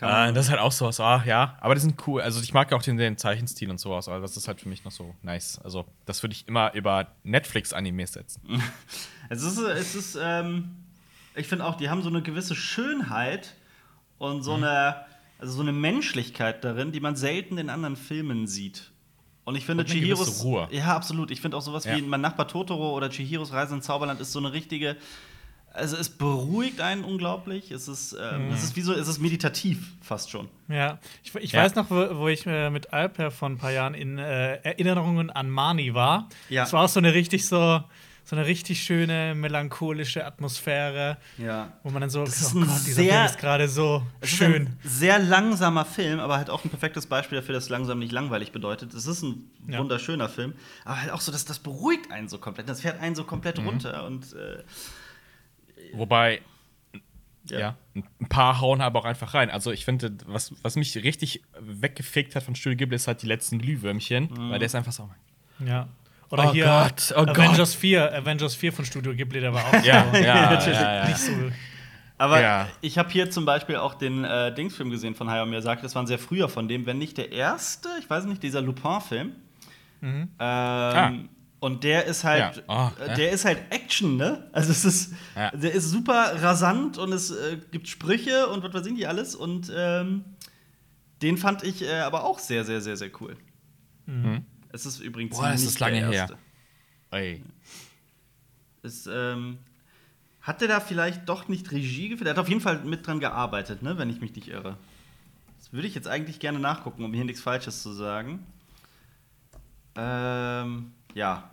Äh, 0.00 0.32
das 0.32 0.46
ist 0.46 0.50
halt 0.50 0.60
auch 0.60 0.72
sowas, 0.72 0.98
ah, 1.00 1.22
ja. 1.24 1.56
Aber 1.60 1.74
die 1.74 1.80
sind 1.80 1.94
cool. 2.06 2.20
Also 2.22 2.40
ich 2.40 2.52
mag 2.52 2.72
auch 2.72 2.82
den, 2.82 2.96
den 2.96 3.16
Zeichenstil 3.16 3.70
und 3.70 3.78
sowas. 3.78 4.08
Also 4.08 4.20
das 4.22 4.36
ist 4.36 4.48
halt 4.48 4.60
für 4.60 4.68
mich 4.68 4.84
noch 4.84 4.90
so 4.90 5.14
nice. 5.22 5.60
Also 5.62 5.84
das 6.06 6.22
würde 6.22 6.34
ich 6.34 6.48
immer 6.48 6.72
über 6.74 7.08
Netflix-Animes 7.24 8.12
setzen. 8.12 8.42
Es 9.28 9.42
ist, 9.42 9.56
es 9.58 9.94
ist 9.94 10.18
ähm, 10.20 10.76
ich 11.34 11.46
finde 11.46 11.64
auch, 11.64 11.76
die 11.76 11.88
haben 11.88 12.02
so 12.02 12.10
eine 12.10 12.20
gewisse 12.20 12.54
Schönheit 12.54 13.54
und 14.18 14.38
Mhm. 14.38 14.42
so 14.42 14.54
eine, 14.54 14.96
also 15.38 15.54
so 15.54 15.62
eine 15.62 15.72
Menschlichkeit 15.72 16.62
darin, 16.64 16.92
die 16.92 17.00
man 17.00 17.16
selten 17.16 17.56
in 17.56 17.70
anderen 17.70 17.96
Filmen 17.96 18.46
sieht. 18.46 18.90
Und 19.44 19.56
ich 19.56 19.64
finde 19.66 19.82
Und 19.84 19.90
Chihiros. 19.90 20.44
Ja, 20.70 20.94
absolut. 20.94 21.30
Ich 21.30 21.40
finde 21.40 21.56
auch 21.56 21.62
sowas 21.62 21.84
Ja. 21.84 21.96
wie 21.96 22.02
mein 22.02 22.20
Nachbar 22.20 22.46
Totoro 22.46 22.94
oder 22.96 23.10
Chihiros 23.10 23.52
Reise 23.52 23.74
ins 23.74 23.86
Zauberland 23.86 24.20
ist 24.20 24.32
so 24.32 24.38
eine 24.38 24.52
richtige. 24.52 24.96
Also 25.74 25.96
es 25.96 26.10
beruhigt 26.10 26.80
einen 26.82 27.02
unglaublich. 27.02 27.70
Es 27.70 27.88
ist, 27.88 28.12
ähm, 28.12 28.48
Mhm. 28.48 28.52
es 28.52 28.62
ist 28.62 28.76
wie 28.76 28.82
so, 28.82 28.92
es 28.92 29.08
ist 29.08 29.18
meditativ 29.20 29.94
fast 30.02 30.30
schon. 30.30 30.48
Ja, 30.68 30.98
ich, 31.24 31.34
ich 31.36 31.52
Ja. 31.52 31.62
weiß 31.64 31.74
noch, 31.76 31.90
wo, 31.90 32.18
wo 32.18 32.28
ich 32.28 32.46
äh, 32.46 32.68
mit 32.70 32.92
Alper 32.92 33.30
vor 33.30 33.48
ein 33.48 33.56
paar 33.58 33.72
Jahren 33.72 33.94
in 33.94 34.18
äh, 34.18 34.56
Erinnerungen 34.58 35.30
an 35.30 35.48
Mani 35.50 35.94
war. 35.94 36.28
Ja. 36.50 36.62
Es 36.64 36.72
war 36.74 36.84
auch 36.84 36.88
so 36.88 37.00
eine 37.00 37.14
richtig 37.14 37.48
so, 37.48 37.82
so 38.24 38.36
eine 38.36 38.46
richtig 38.46 38.82
schöne 38.82 39.34
melancholische 39.34 40.24
Atmosphäre, 40.24 41.16
Ja. 41.38 41.72
wo 41.82 41.90
man 41.90 42.00
dann 42.02 42.10
so, 42.10 42.24
Das 42.24 42.40
ist 42.40 42.54
oh 42.54 42.60
Gott, 42.60 42.68
dieser 42.86 42.94
sehr- 43.02 43.12
Film 43.14 43.26
ist 43.26 43.38
gerade 43.38 43.68
so 43.68 44.02
Es 44.20 44.30
ist 44.30 44.36
schön. 44.38 44.54
ein 44.68 44.78
sehr 44.84 45.18
langsamer 45.18 45.84
Film, 45.84 46.20
aber 46.20 46.36
halt 46.36 46.48
auch 46.48 46.64
ein 46.64 46.70
perfektes 46.70 47.06
Beispiel 47.06 47.38
dafür, 47.40 47.54
dass 47.54 47.68
langsam 47.68 47.98
nicht 47.98 48.12
langweilig 48.12 48.52
bedeutet. 48.52 48.94
Es 48.94 49.06
ist 49.06 49.22
ein 49.22 49.50
Ja. 49.66 49.78
wunderschöner 49.80 50.28
Film, 50.28 50.54
aber 50.84 51.00
halt 51.00 51.10
auch 51.10 51.20
so, 51.20 51.32
dass 51.32 51.44
das 51.44 51.58
beruhigt 51.58 52.10
einen 52.12 52.28
so 52.28 52.38
komplett. 52.38 52.68
Das 52.68 52.80
fährt 52.82 53.00
einen 53.00 53.14
so 53.14 53.24
komplett 53.24 53.58
Mhm. 53.58 53.66
runter 53.68 54.04
und 54.06 54.32
äh, 54.34 54.62
Wobei, 55.94 56.40
Ja. 57.50 57.58
ja. 57.58 57.76
ein 57.94 58.28
paar 58.28 58.60
hauen 58.60 58.80
aber 58.80 59.00
auch 59.00 59.04
einfach 59.04 59.34
rein. 59.34 59.50
Also 59.50 59.72
ich 59.72 59.84
finde, 59.84 60.16
was, 60.26 60.54
was 60.62 60.76
mich 60.76 60.96
richtig 60.96 61.42
weggefegt 61.58 62.34
hat 62.36 62.44
von 62.44 62.54
Studio 62.54 62.76
Ghibli 62.78 62.96
ist 62.96 63.08
halt 63.08 63.20
die 63.22 63.26
letzten 63.26 63.58
Glühwürmchen, 63.58 64.30
weil 64.50 64.58
der 64.58 64.66
ist 64.66 64.74
einfach 64.74 64.92
so. 64.92 65.10
Ja. 65.58 65.88
Oder 66.32 66.48
Oh 66.48 66.52
hier 66.52 66.64
Gott, 66.64 67.12
oh 67.16 67.20
Avengers 67.30 67.74
4, 67.74 68.14
Avengers 68.14 68.54
4 68.54 68.72
von 68.72 68.84
Studio 68.86 69.14
Ghibli, 69.14 69.38
der 69.40 69.52
war 69.52 69.64
auch 69.66 69.72
Ja, 69.84 70.06
so 70.10 70.18
ja, 70.18 70.50
Natürlich. 70.52 70.80
ja, 70.80 70.94
ja. 70.96 71.04
nicht 71.08 71.18
so. 71.18 71.32
Aber 72.18 72.40
Ja. 72.40 72.68
ich 72.80 72.96
habe 72.98 73.10
hier 73.10 73.30
zum 73.30 73.44
Beispiel 73.44 73.76
auch 73.76 73.94
den 73.94 74.24
äh, 74.24 74.54
Dingsfilm 74.54 74.90
gesehen 74.90 75.14
von 75.14 75.28
Hayao 75.28 75.44
Miyazaki. 75.44 75.82
Das 75.82 75.94
war 75.94 76.02
ein 76.02 76.06
sehr 76.06 76.18
früher 76.18 76.48
von 76.48 76.68
dem, 76.68 76.86
wenn 76.86 76.96
nicht 76.98 77.18
der 77.18 77.32
erste, 77.32 77.88
ich 78.00 78.08
weiß 78.08 78.24
nicht, 78.24 78.42
dieser 78.42 78.62
Lupin-Film. 78.62 79.32
Mhm. 80.00 80.28
Ähm, 80.38 81.28
Und 81.60 81.84
der 81.84 82.06
ist 82.06 82.24
halt, 82.24 82.62
Ja. 82.68 82.92
Oh, 82.98 83.02
äh, 83.04 83.14
der 83.14 83.30
ist 83.32 83.44
halt 83.44 83.58
Action, 83.70 84.16
ne? 84.16 84.48
Also 84.52 84.70
es 84.70 84.84
ist, 84.84 85.12
Ja. 85.36 85.50
der 85.50 85.72
ist 85.74 85.90
super 85.90 86.32
rasant 86.42 86.96
und 86.96 87.12
es 87.12 87.30
äh, 87.30 87.58
gibt 87.72 87.88
Sprüche 87.88 88.46
und 88.48 88.62
was 88.64 88.72
weiß 88.72 88.86
ich 88.86 88.92
nicht 88.94 89.06
alles. 89.08 89.34
Und 89.34 89.70
ähm, 89.76 90.24
den 91.20 91.36
fand 91.36 91.62
ich 91.62 91.82
äh, 91.82 92.00
aber 92.00 92.24
auch 92.24 92.38
sehr, 92.38 92.64
sehr, 92.64 92.80
sehr, 92.80 92.96
sehr 92.96 93.10
cool. 93.20 93.36
Mhm. 94.06 94.46
Es 94.72 94.86
ist 94.86 95.00
übrigens 95.00 95.36
Boah, 95.36 95.50
nicht 95.50 95.62
ist 95.64 95.78
lange 95.80 96.00
der 96.00 96.08
her. 96.10 96.12
erste. 96.20 96.38
Ey. 97.10 97.42
Es, 98.82 99.06
ähm, 99.06 99.58
hat 100.40 100.60
der 100.60 100.68
da 100.68 100.80
vielleicht 100.80 101.28
doch 101.28 101.46
nicht 101.48 101.70
Regie 101.70 102.08
geführt? 102.08 102.26
Er 102.26 102.30
hat 102.32 102.38
auf 102.38 102.48
jeden 102.48 102.60
Fall 102.60 102.80
mit 102.84 103.06
dran 103.06 103.20
gearbeitet, 103.20 103.82
ne? 103.82 103.96
wenn 103.98 104.10
ich 104.10 104.20
mich 104.20 104.34
nicht 104.34 104.48
irre. 104.48 104.76
Das 105.58 105.72
würde 105.72 105.86
ich 105.86 105.94
jetzt 105.94 106.08
eigentlich 106.08 106.40
gerne 106.40 106.58
nachgucken, 106.58 107.04
um 107.04 107.12
hier 107.14 107.24
nichts 107.24 107.40
Falsches 107.42 107.82
zu 107.82 107.92
sagen. 107.92 108.44
Ähm, 109.94 110.92
ja. 111.14 111.50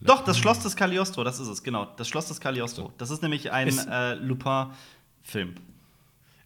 Doch, 0.00 0.24
das 0.24 0.38
Schloss 0.38 0.60
des 0.60 0.76
Cagliostro, 0.76 1.24
das 1.24 1.40
ist 1.40 1.48
es, 1.48 1.62
genau. 1.62 1.86
Das 1.96 2.08
Schloss 2.08 2.28
des 2.28 2.40
Cagliostro. 2.40 2.92
Das 2.98 3.10
ist 3.10 3.22
nämlich 3.22 3.50
ein 3.50 3.68
Ist- 3.68 3.86
äh, 3.90 4.14
Lupin-Film. 4.14 5.54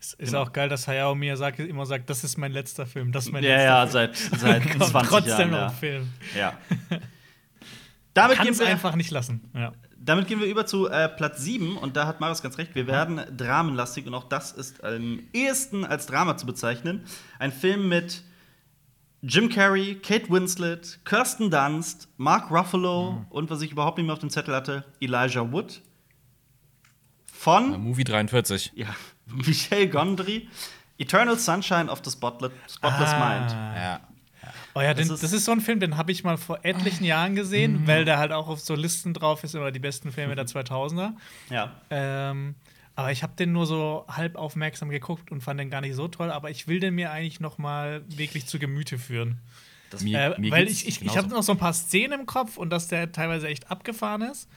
Es 0.01 0.15
ist 0.15 0.31
Genau. 0.31 0.43
auch 0.45 0.53
geil, 0.53 0.69
dass 0.71 0.89
Hayao 0.89 1.15
Miyazaki 1.15 1.63
immer 1.65 1.85
sagt, 1.85 2.09
das 2.09 2.25
ist 2.25 2.39
mein 2.39 2.53
letzter 2.53 2.87
Film, 2.87 3.13
das 3.13 3.27
ist 3.27 3.33
mein 3.33 3.45
Ja, 3.45 3.85
letzter 3.85 4.03
ja, 4.03 4.09
Film. 4.09 4.15
seit, 4.33 4.41
seit 4.41 4.71
Kommt 4.79 4.85
20 4.91 5.09
trotzdem 5.11 5.31
Jahren. 5.39 5.51
noch 5.51 5.59
Ja. 5.59 5.67
ein 5.67 5.75
Film. 5.75 6.09
ja. 6.37 6.59
Damit 8.15 8.39
Kann 8.39 8.47
gehen, 8.47 8.59
wir, 8.59 8.67
einfach 8.67 8.97
nicht 8.97 9.11
lassen. 9.13 9.49
Ja. 9.55 9.73
damit 9.97 10.27
gehen 10.27 10.41
wir 10.41 10.47
über 10.49 10.67
zu 10.67 10.89
äh, 10.89 11.09
Platz 11.09 11.43
7 11.43 11.77
und 11.77 11.97
da 11.97 12.07
hat 12.09 12.19
Marius 12.21 12.43
ganz 12.43 12.59
recht, 12.59 12.75
wir 12.75 12.89
werden 12.89 13.21
dramenlastig 13.37 14.05
und 14.07 14.15
auch 14.15 14.25
das 14.25 14.51
ist 14.51 14.83
am 14.83 15.21
ehesten 15.33 15.85
als 15.85 16.07
Drama 16.07 16.37
zu 16.37 16.45
bezeichnen. 16.45 17.05
Ein 17.39 17.53
Film 17.53 17.89
mit 17.89 18.25
Jim 19.23 19.49
Carrey, 19.49 19.95
Kate 20.03 20.29
Winslet, 20.29 20.99
Kirsten 21.05 21.51
Dunst, 21.51 22.09
Mark 22.17 22.51
Ruffalo 22.51 23.25
und 23.31 23.49
was 23.49 23.63
ich 23.63 23.71
überhaupt 23.71 23.99
nicht 23.99 24.07
mehr 24.07 24.15
auf 24.15 24.19
dem 24.21 24.31
Zettel 24.31 24.55
hatte, 24.57 24.85
Elijah 25.01 25.53
Wood. 25.53 25.81
Von 27.33 27.81
Movie 27.81 28.05
43. 28.05 28.73
ja, 28.75 28.89
Michel 29.47 29.89
Gondry, 29.89 30.49
Eternal 30.99 31.39
Sunshine 31.39 31.91
of 31.91 32.01
the 32.05 32.11
Spotlet, 32.11 32.53
Spotless 32.69 33.13
Mind. 33.13 33.51
Ja. 33.53 34.01
Oh 34.75 34.81
ja, 34.81 34.95
den, 34.95 35.09
Das 35.09 35.21
das, 35.21 35.33
ist- 35.33 35.39
ist 35.41 35.45
so 35.47 35.53
ein 35.53 35.61
Film, 35.61 35.81
den 35.81 35.97
habe 35.97 36.13
ich 36.13 36.23
mal 36.25 36.37
vor 36.37 36.61
etlichen 36.65 37.05
Jahren 37.05 37.35
gesehen, 37.35 37.87
weil 37.87 38.05
der 38.05 38.19
halt 38.19 38.31
auch 38.33 38.47
auf 38.49 38.61
so 38.61 38.75
Listen 38.75 39.15
drauf 39.15 39.43
ist 39.43 39.55
über 39.55 39.73
die 39.73 39.81
besten 39.81 40.13
Filme 40.13 40.35
der 40.37 40.47
2000er. 40.47 41.13
Ja. 41.51 41.73
Ähm, 41.91 42.55
aber 42.95 43.11
ich 43.13 43.23
habe 43.23 43.33
den 43.37 43.53
nur 43.53 43.67
so 43.67 44.05
halb 44.09 44.37
aufmerksam 44.37 44.91
geguckt 44.91 45.33
und 45.33 45.41
fand 45.43 45.59
den 45.59 45.71
gar 45.71 45.81
nicht 45.81 45.95
so 45.97 46.07
toll. 46.09 46.31
Aber 46.31 46.51
ich 46.51 46.69
will 46.69 46.79
den 46.81 46.95
mir 46.95 47.11
eigentlich 47.11 47.41
noch 47.41 47.59
mal 47.59 48.03
wirklich 48.09 48.47
zu 48.47 48.59
Gemüte 48.59 48.99
führen. 48.99 49.39
Mir, 50.03 50.37
Äh, 50.37 50.41
mir 50.41 50.53
weil 50.53 50.69
ich, 50.69 50.87
ich, 50.87 51.03
ich 51.03 51.17
habe 51.17 51.27
noch 51.29 51.43
so 51.43 51.51
ein 51.53 51.59
paar 51.59 51.73
Szenen 51.73 52.21
im 52.21 52.27
Kopf 52.27 52.57
und 52.57 52.71
dass 52.71 52.87
der 52.87 53.11
teilweise 53.11 53.49
echt 53.49 53.71
abgefahren 53.73 54.23
ist. 54.23 54.49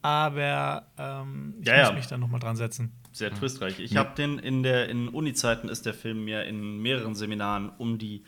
Aber 0.00 0.86
ähm, 0.96 1.54
ich 1.60 1.66
Ja, 1.68 1.78
muss 1.80 1.88
ja. 1.88 1.92
mich 1.94 2.06
da 2.06 2.16
noch 2.18 2.28
mal 2.28 2.38
dran 2.38 2.56
setzen. 2.56 2.92
Sehr 3.12 3.34
twistreich. 3.34 3.78
Ich 3.80 3.96
habe 3.96 4.14
den 4.14 4.38
in 4.38 4.62
der 4.62 4.88
in 4.88 5.08
Uni-Zeiten 5.08 5.68
ist 5.68 5.86
der 5.86 5.94
Film 5.94 6.24
mir 6.24 6.44
in 6.44 6.78
mehreren 6.78 7.14
Seminaren 7.14 7.70
um 7.78 7.98
die 7.98 8.22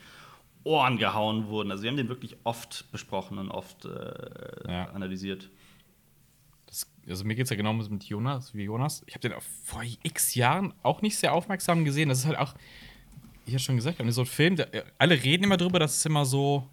Ohren 0.65 0.99
gehauen 0.99 1.47
wurden. 1.49 1.71
Also 1.71 1.83
wir 1.85 1.91
haben 1.91 1.97
den 1.97 2.09
wirklich 2.09 2.37
oft 2.45 2.91
besprochen 2.93 3.39
und 3.39 3.51
oft 3.51 3.85
äh, 3.85 4.71
Ja. 4.71 4.91
analysiert. 4.91 5.51
Das, 6.67 6.91
also 7.09 7.25
mir 7.25 7.35
geht 7.35 7.45
es 7.45 7.51
ja 7.51 7.57
genau 7.57 7.73
mit 7.73 8.05
Jonas, 8.05 8.55
wie 8.55 8.65
Jonas. 8.65 9.03
Ich 9.07 9.15
habe 9.15 9.21
den 9.29 9.33
auch 9.33 9.43
vor 9.65 9.83
x 10.03 10.35
Jahren 10.35 10.75
auch 10.83 11.03
nicht 11.03 11.17
sehr 11.17 11.33
aufmerksam 11.33 11.85
gesehen. 11.85 12.09
Das 12.09 12.19
ist 12.21 12.27
halt 12.27 12.39
auch, 12.39 12.55
ich 13.47 13.53
habe 13.53 13.61
schon 13.61 13.77
gesagt, 13.77 13.99
so 14.09 14.21
ein 14.23 14.27
Film, 14.27 14.57
der, 14.57 14.85
alle 14.99 15.23
reden 15.23 15.45
immer 15.45 15.57
drüber, 15.57 15.79
dass 15.79 15.97
es 15.97 16.07
immer 16.07 16.25
so. 16.25 16.69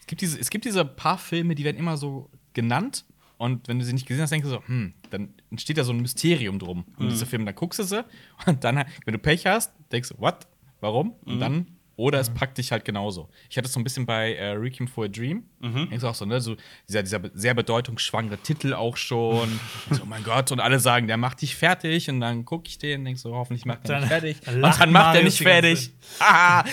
Es 0.00 0.06
gibt, 0.06 0.20
diese, 0.22 0.38
es 0.38 0.50
gibt 0.50 0.64
diese 0.64 0.84
paar 0.84 1.18
Filme, 1.18 1.54
die 1.54 1.64
werden 1.64 1.76
immer 1.76 1.96
so 1.96 2.28
genannt. 2.52 3.04
Und 3.40 3.68
wenn 3.68 3.78
du 3.78 3.86
sie 3.86 3.94
nicht 3.94 4.04
gesehen 4.06 4.20
hast, 4.22 4.30
denkst 4.32 4.44
du 4.44 4.50
so, 4.50 4.62
hm, 4.66 4.92
dann 5.08 5.32
entsteht 5.50 5.78
da 5.78 5.82
so 5.82 5.94
ein 5.94 6.00
Mysterium 6.00 6.58
drum. 6.58 6.84
Und 6.98 7.10
diese 7.10 7.24
Filme, 7.24 7.46
dann 7.46 7.54
guckst 7.54 7.78
du 7.78 7.84
sie 7.84 8.04
und 8.46 8.62
dann, 8.62 8.84
wenn 9.06 9.12
du 9.12 9.18
Pech 9.18 9.46
hast, 9.46 9.72
denkst 9.90 10.10
du, 10.10 10.18
what? 10.18 10.46
Warum? 10.80 11.14
Und 11.24 11.40
dann, 11.40 11.66
oder 11.96 12.20
es 12.20 12.28
packt 12.28 12.58
dich 12.58 12.70
halt 12.70 12.84
genauso. 12.84 13.30
Ich 13.48 13.56
hatte 13.56 13.66
es 13.66 13.72
so 13.72 13.80
ein 13.80 13.84
bisschen 13.84 14.04
bei 14.04 14.34
äh, 14.34 14.50
Requiem 14.50 14.86
for 14.88 15.06
a 15.06 15.08
Dream. 15.08 15.44
Denkst 15.88 16.02
du 16.02 16.08
auch 16.08 16.14
so, 16.14 16.26
ne, 16.26 16.38
so 16.42 16.54
dieser, 16.86 17.02
dieser 17.02 17.20
sehr 17.32 17.54
bedeutungsschwangere 17.54 18.36
Titel 18.36 18.74
auch 18.74 18.98
schon. 18.98 19.48
so, 19.90 20.02
oh 20.02 20.06
mein 20.06 20.22
Gott, 20.22 20.52
und 20.52 20.60
alle 20.60 20.78
sagen, 20.78 21.06
der 21.06 21.16
macht 21.16 21.40
dich 21.40 21.56
fertig. 21.56 22.10
Und 22.10 22.20
dann 22.20 22.44
gucke 22.44 22.68
ich 22.68 22.76
den, 22.76 23.06
denkst 23.06 23.22
so, 23.22 23.34
hoffentlich 23.34 23.64
macht 23.64 23.88
er 23.88 24.00
Dann 24.00 24.00
mich 24.00 24.08
fertig. 24.10 24.36
Und 24.46 24.62
dann 24.62 24.92
macht 24.92 25.16
er 25.16 25.22
ganze 25.22 25.42
fertig. 25.42 25.92
Ah! 26.18 26.64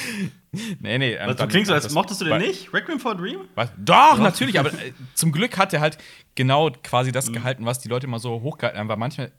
nee, 0.80 0.98
nee. 0.98 1.16
und 1.16 1.22
Also, 1.22 1.44
du 1.44 1.48
klingst 1.50 1.68
so, 1.70 1.74
als 1.74 1.92
mochtest 1.94 2.22
du 2.22 2.26
den 2.26 2.40
nicht? 2.40 2.74
Requiem 2.74 3.00
for 3.00 3.12
a 3.12 3.16
Dream? 3.16 3.42
was? 3.56 3.72
Doch, 3.78 4.18
natürlich, 4.20 4.60
aber 4.60 4.74
äh, 4.74 4.94
zum 5.14 5.32
Glück 5.32 5.58
hat 5.58 5.74
er 5.74 5.82
halt 5.82 5.98
genau 6.36 6.70
quasi 6.84 7.12
das 7.12 7.32
gehalten, 7.32 7.66
was 7.66 7.80
die 7.80 7.90
Leute 7.90 8.08
immer 8.08 8.20
so 8.20 8.42
hochgehalten 8.42 8.80
haben, 8.80 8.90
weil 8.90 8.98
manchmal 8.98 9.32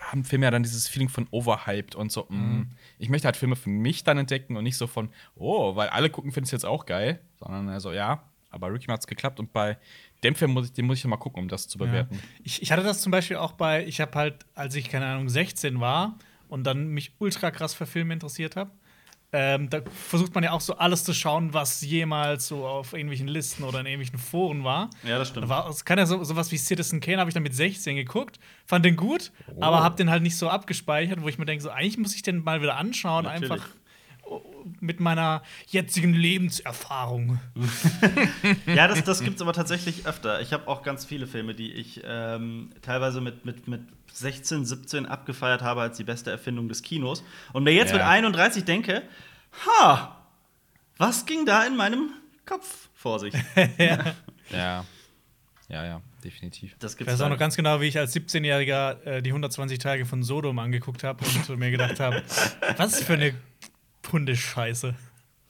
haben 0.00 0.24
Filme 0.24 0.46
ja 0.46 0.50
dann 0.50 0.62
dieses 0.62 0.88
Feeling 0.88 1.08
von 1.08 1.26
overhyped 1.30 1.94
und 1.94 2.10
so, 2.12 2.26
mh, 2.28 2.66
ich 2.98 3.08
möchte 3.08 3.26
halt 3.26 3.36
Filme 3.36 3.56
für 3.56 3.68
mich 3.68 4.04
dann 4.04 4.16
entdecken 4.16 4.56
und 4.56 4.64
nicht 4.64 4.76
so 4.76 4.86
von, 4.86 5.10
oh, 5.34 5.76
weil 5.76 5.88
alle 5.88 6.08
gucken, 6.08 6.32
finden 6.32 6.46
es 6.46 6.50
jetzt 6.52 6.64
auch 6.64 6.86
geil, 6.86 7.20
sondern 7.38 7.68
also 7.68 7.92
ja, 7.92 8.22
aber 8.50 8.72
Ricky 8.72 8.86
hat 8.86 9.00
es 9.00 9.06
geklappt 9.06 9.38
und 9.40 9.52
bei 9.52 9.76
dem 10.24 10.34
Film 10.34 10.52
muss 10.52 10.66
ich, 10.66 10.72
den 10.72 10.86
muss 10.86 10.98
ich 10.98 11.04
noch 11.04 11.10
mal 11.10 11.16
gucken, 11.16 11.42
um 11.42 11.48
das 11.48 11.68
zu 11.68 11.78
bewerten. 11.78 12.18
Ich, 12.42 12.62
ich 12.62 12.72
hatte 12.72 12.82
das 12.82 13.02
zum 13.02 13.12
Beispiel 13.12 13.36
auch 13.36 13.52
bei, 13.52 13.84
ich 13.84 14.00
habe 14.00 14.18
halt, 14.18 14.46
als 14.54 14.74
ich, 14.76 14.88
keine 14.88 15.06
Ahnung, 15.06 15.28
16 15.28 15.78
war 15.80 16.16
und 16.48 16.64
dann 16.64 16.88
mich 16.88 17.12
ultra 17.18 17.50
krass 17.50 17.74
für 17.74 17.86
Filme 17.86 18.14
interessiert 18.14 18.56
habe, 18.56 18.70
ähm, 19.38 19.68
da 19.68 19.80
versucht 20.08 20.34
man 20.34 20.42
ja 20.44 20.52
auch 20.52 20.60
so 20.62 20.76
alles 20.78 21.04
zu 21.04 21.12
schauen, 21.12 21.52
was 21.52 21.82
jemals 21.82 22.48
so 22.48 22.66
auf 22.66 22.94
irgendwelchen 22.94 23.28
Listen 23.28 23.64
oder 23.64 23.80
in 23.80 23.86
irgendwelchen 23.86 24.18
Foren 24.18 24.64
war. 24.64 24.88
Ja, 25.04 25.18
das 25.18 25.28
stimmt. 25.28 25.44
Da 25.44 25.48
war 25.50 25.68
es 25.68 25.84
kann 25.84 25.98
ja 25.98 26.06
so, 26.06 26.24
sowas 26.24 26.50
wie 26.52 26.56
Citizen 26.56 27.00
Kane, 27.00 27.18
habe 27.18 27.28
ich 27.28 27.34
dann 27.34 27.42
mit 27.42 27.54
16 27.54 27.96
geguckt, 27.96 28.38
fand 28.64 28.84
den 28.84 28.96
gut, 28.96 29.32
Oh. 29.54 29.62
aber 29.62 29.82
habe 29.82 29.96
den 29.96 30.08
halt 30.10 30.22
nicht 30.22 30.38
so 30.38 30.48
abgespeichert, 30.48 31.20
wo 31.22 31.28
ich 31.28 31.36
mir 31.38 31.44
denke, 31.44 31.62
so 31.62 31.70
eigentlich 31.70 31.98
muss 31.98 32.14
ich 32.14 32.22
den 32.22 32.42
mal 32.42 32.62
wieder 32.62 32.76
anschauen, 32.76 33.24
Natürlich. 33.24 33.50
einfach 33.52 33.68
oh, 34.24 34.40
mit 34.80 35.00
meiner 35.00 35.42
jetzigen 35.68 36.14
Lebenserfahrung. 36.14 37.38
Ja, 38.66 38.88
das, 38.88 39.02
das 39.04 39.20
gibt 39.22 39.36
es 39.36 39.42
aber 39.42 39.52
tatsächlich 39.54 40.06
öfter. 40.06 40.40
Ich 40.40 40.52
habe 40.52 40.68
auch 40.68 40.82
ganz 40.82 41.04
viele 41.04 41.26
Filme, 41.26 41.54
die 41.54 41.72
ich 41.72 42.02
ähm, 42.04 42.70
teilweise 42.82 43.20
mit, 43.20 43.44
mit, 43.44 43.66
mit 43.68 43.80
16, 44.12 44.64
17 44.64 45.06
abgefeiert 45.06 45.62
habe 45.62 45.80
als 45.82 45.96
die 45.96 46.04
beste 46.04 46.30
Erfindung 46.30 46.68
des 46.68 46.82
Kinos. 46.82 47.22
Und 47.52 47.64
mir 47.64 47.72
jetzt 47.72 47.90
Ja. 47.90 47.96
mit 47.98 48.06
31 48.06 48.64
denke, 48.64 49.02
ha, 49.64 50.16
was 50.98 51.24
ging 51.26 51.46
da 51.46 51.64
in 51.64 51.76
meinem 51.76 52.10
Kopf 52.44 52.88
vor 52.94 53.18
sich? 53.20 53.34
Ja. 54.50 54.84
Ja, 55.68 55.84
ja, 55.84 56.00
definitiv. 56.22 56.76
Das 56.78 56.92
Ich 56.92 56.98
gibt's 56.98 57.12
weiß 57.14 57.22
auch 57.22 57.28
noch 57.28 57.38
ganz 57.38 57.56
genau, 57.56 57.80
wie 57.80 57.86
ich 57.86 57.98
als 57.98 58.14
17-Jähriger 58.14 59.02
äh, 59.04 59.22
die 59.22 59.30
120 59.30 59.80
Tage 59.80 60.06
von 60.06 60.22
Sodom 60.22 60.58
angeguckt 60.60 61.02
habe 61.02 61.24
und 61.24 61.48
mir 61.58 61.72
gedacht 61.72 61.98
habe, 61.98 62.22
was 62.76 63.02
für 63.02 63.14
eine 63.14 63.34
Hundescheiße. 64.12 64.94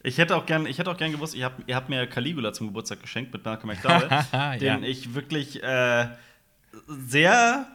Ich 0.02 0.16
hätte 0.16 0.34
auch 0.36 0.46
gern, 0.46 0.64
ich 0.66 0.78
hätte 0.78 0.90
auch 0.90 0.96
gern 0.96 1.12
gewusst, 1.12 1.34
ihr 1.34 1.44
habt, 1.44 1.68
ihr 1.68 1.76
habt 1.76 1.90
mir 1.90 2.06
Caligula 2.06 2.52
zum 2.54 2.68
Geburtstag 2.68 3.02
geschenkt 3.02 3.32
mit 3.34 3.44
Malcolm 3.44 3.68
McDowell, 3.68 4.08
Ja. 4.32 4.56
den 4.56 4.84
ich 4.84 5.14
wirklich 5.14 5.62
äh, 5.62 6.08
sehr 6.88 7.66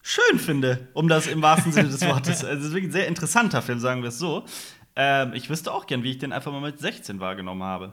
schön 0.00 0.38
finde, 0.38 0.88
um 0.94 1.08
das 1.08 1.26
im 1.26 1.42
wahrsten 1.42 1.72
Sinne 1.72 1.90
des 1.90 2.00
Wortes. 2.06 2.44
Also, 2.44 2.58
es 2.60 2.64
ist 2.66 2.72
wirklich 2.72 2.88
ein 2.88 2.92
sehr 2.92 3.08
interessanter 3.08 3.60
Film, 3.60 3.78
sagen 3.80 4.00
wir 4.02 4.08
es 4.08 4.18
so. 4.18 4.46
Ähm, 4.96 5.32
ich 5.34 5.48
wüsste 5.48 5.72
auch 5.72 5.86
gern, 5.86 6.02
wie 6.02 6.10
ich 6.10 6.18
den 6.18 6.32
einfach 6.32 6.52
mal 6.52 6.60
mit 6.60 6.78
16 6.78 7.20
wahrgenommen 7.20 7.62
habe. 7.62 7.92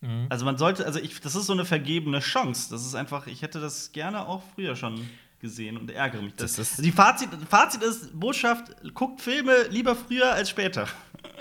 Mhm. 0.00 0.26
Also 0.28 0.44
man 0.44 0.58
sollte, 0.58 0.84
also 0.84 0.98
ich, 0.98 1.20
das 1.20 1.34
ist 1.34 1.46
so 1.46 1.52
eine 1.52 1.64
vergebene 1.64 2.20
Chance. 2.20 2.68
Das 2.70 2.84
ist 2.84 2.94
einfach, 2.94 3.26
ich 3.26 3.42
hätte 3.42 3.60
das 3.60 3.92
gerne 3.92 4.26
auch 4.26 4.42
früher 4.54 4.76
schon 4.76 5.08
gesehen 5.40 5.76
und 5.76 5.90
ärgere 5.90 6.22
mich. 6.22 6.34
Das, 6.34 6.56
Das 6.56 6.58
ist- 6.58 6.72
also 6.72 6.82
die 6.82 6.92
Fazit, 6.92 7.28
Fazit 7.48 7.82
ist, 7.82 8.18
Botschaft, 8.18 8.64
guckt 8.94 9.20
Filme 9.20 9.62
lieber 9.70 9.96
früher 9.96 10.32
als 10.32 10.50
später. 10.50 10.86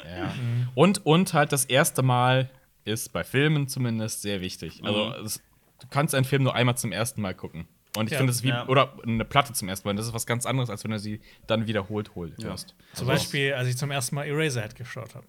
Ja. 0.06 0.34
Und, 0.76 1.06
und 1.06 1.34
halt 1.34 1.52
das 1.52 1.66
erste 1.66 2.02
Mal 2.02 2.50
ist 2.86 3.12
bei 3.14 3.24
Filmen 3.26 3.68
zumindest 3.68 4.22
sehr 4.22 4.40
wichtig. 4.42 4.82
Also 4.86 5.08
Mhm. 5.08 5.26
es, 5.26 5.42
du 5.82 5.88
kannst 5.90 6.16
einen 6.16 6.24
Film 6.26 6.44
nur 6.44 6.56
einmal 6.56 6.78
zum 6.78 6.92
ersten 6.94 7.22
Mal 7.22 7.34
gucken. 7.36 7.68
Und 7.98 8.06
ich 8.06 8.12
Ja. 8.14 8.20
finde 8.20 8.30
das 8.32 8.38
ist 8.38 8.44
wie, 8.44 8.50
Ja. 8.50 8.66
oder 8.68 8.94
eine 9.06 9.26
Platte 9.26 9.52
zum 9.52 9.68
ersten 9.68 9.86
Mal. 9.88 9.94
Das 9.96 10.06
ist 10.08 10.14
was 10.14 10.26
ganz 10.26 10.46
anderes, 10.46 10.70
als 10.70 10.84
wenn 10.86 10.92
du 10.92 11.00
sie 11.00 11.20
dann 11.48 11.68
wiederholt 11.68 12.16
hol- 12.16 12.34
hörst. 12.42 12.74
Zum 12.94 13.06
Beispiel, 13.08 13.54
als 13.54 13.68
ich 13.68 13.76
zum 13.76 13.92
ersten 13.92 14.16
Mal 14.16 14.28
Eraserhead 14.28 14.76
geschaut 14.76 15.14
habe. 15.14 15.26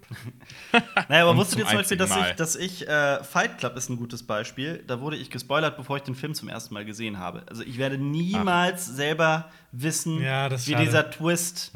Naja, 1.09 1.25
aber 1.27 1.37
wusstet 1.37 1.59
ihr 1.59 1.65
zum 1.65 1.71
zum 1.71 1.79
Beispiel, 1.79 1.97
dass 1.97 2.17
ich, 2.17 2.33
dass 2.37 2.57
ich 2.57 2.89
äh, 2.89 3.25
Fight 3.25 3.59
Club 3.59 3.77
ist 3.77 3.89
ein 3.89 3.97
gutes 3.97 4.23
Beispiel. 4.25 4.85
Da 4.87 5.01
wurde 5.01 5.17
ich 5.17 5.29
gespoilert, 5.31 5.77
bevor 5.77 5.97
ich 5.97 6.05
den 6.05 6.15
Film 6.15 6.35
zum 6.35 6.49
ersten 6.49 6.73
Mal 6.75 6.85
gesehen 6.85 7.19
habe. 7.19 7.45
Also 7.49 7.63
ich 7.65 7.79
werde 7.79 7.99
niemals 7.99 8.87
selber 8.87 9.51
wissen, 9.73 10.23
Ja, 10.23 10.49
wie 10.51 10.59
schade. 10.73 10.85
dieser 10.85 11.11
Twist 11.11 11.73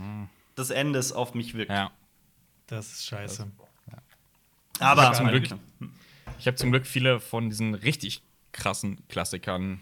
des 0.56 0.70
Endes 0.70 1.10
auf 1.12 1.34
mich 1.34 1.54
wirkt. 1.54 1.72
Ja. 1.72 1.90
Das 2.68 2.92
ist 2.92 3.06
scheiße. 3.06 3.46
Aber 4.78 5.12
Zum 5.14 5.28
Glück. 5.28 5.48
Ich 6.38 6.46
habe 6.46 6.56
zum 6.56 6.70
Glück 6.70 6.86
viele 6.86 7.18
von 7.18 7.48
diesen 7.48 7.74
richtig 7.74 8.22
krassen 8.52 8.98
Klassikern 9.08 9.80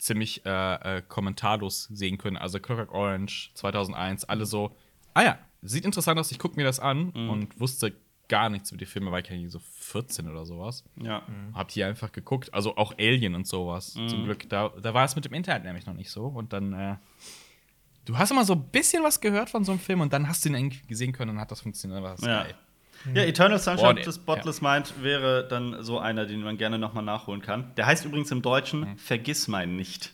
ziemlich 0.00 0.44
äh, 0.46 0.98
äh, 0.98 1.02
kommentarlos 1.06 1.84
sehen 1.92 2.18
können. 2.18 2.36
Also 2.36 2.58
Clockwork 2.58 2.92
Orange 2.92 3.50
2001, 3.54 4.24
alle 4.24 4.46
so, 4.46 4.74
ah 5.14 5.22
ja, 5.22 5.38
sieht 5.62 5.84
interessant 5.84 6.18
aus, 6.18 6.32
ich 6.32 6.38
gucke 6.38 6.56
mir 6.56 6.64
das 6.64 6.80
an 6.80 7.10
und 7.10 7.60
wusste 7.60 7.92
gar 8.28 8.48
nichts 8.48 8.70
über 8.70 8.78
die 8.78 8.86
Filme, 8.86 9.10
weil 9.12 9.22
ich 9.22 9.28
ja 9.28 9.48
so 9.50 9.58
14 9.58 10.28
oder 10.28 10.46
sowas. 10.46 10.84
Ja. 10.96 11.22
Hab 11.52 11.68
die 11.68 11.84
einfach 11.84 12.12
geguckt, 12.12 12.54
also 12.54 12.76
auch 12.76 12.94
Alien 12.98 13.34
und 13.34 13.46
sowas. 13.46 13.92
Zum 13.92 14.24
Glück, 14.24 14.48
da, 14.48 14.68
da 14.80 14.94
war 14.94 15.04
es 15.04 15.16
mit 15.16 15.24
dem 15.24 15.34
Internet 15.34 15.64
nämlich 15.64 15.84
noch 15.84 15.94
nicht 15.94 16.10
so. 16.10 16.26
Und 16.26 16.52
dann, 16.52 16.72
äh, 16.72 16.96
du 18.04 18.16
hast 18.16 18.30
immer 18.30 18.44
so 18.44 18.54
ein 18.54 18.68
bisschen 18.70 19.02
was 19.02 19.20
gehört 19.20 19.50
von 19.50 19.64
so 19.64 19.72
einem 19.72 19.80
Film 19.80 20.00
und 20.00 20.12
dann 20.12 20.28
hast 20.28 20.44
du 20.44 20.48
ihn 20.48 20.54
irgendwie 20.54 20.86
gesehen 20.86 21.12
können 21.12 21.32
und 21.32 21.40
hat 21.40 21.50
das 21.50 21.60
funktioniert. 21.60 22.02
War 22.02 22.12
das 22.12 22.24
Ja. 22.24 22.44
geil. 22.44 22.54
Ja, 23.14 23.22
Eternal 23.22 23.58
Sunshine 23.58 24.02
the 24.04 24.12
Spotless 24.12 24.60
Mind 24.60 25.02
wäre 25.02 25.46
dann 25.48 25.82
so 25.82 25.98
einer, 25.98 26.26
den 26.26 26.42
man 26.42 26.58
gerne 26.58 26.78
nochmal 26.78 27.04
nachholen 27.04 27.40
kann. 27.40 27.74
Der 27.76 27.86
heißt 27.86 28.04
übrigens 28.04 28.30
im 28.30 28.42
Deutschen 28.42 28.96
Vergiss 28.98 29.48
mein 29.48 29.76
nicht. 29.76 30.12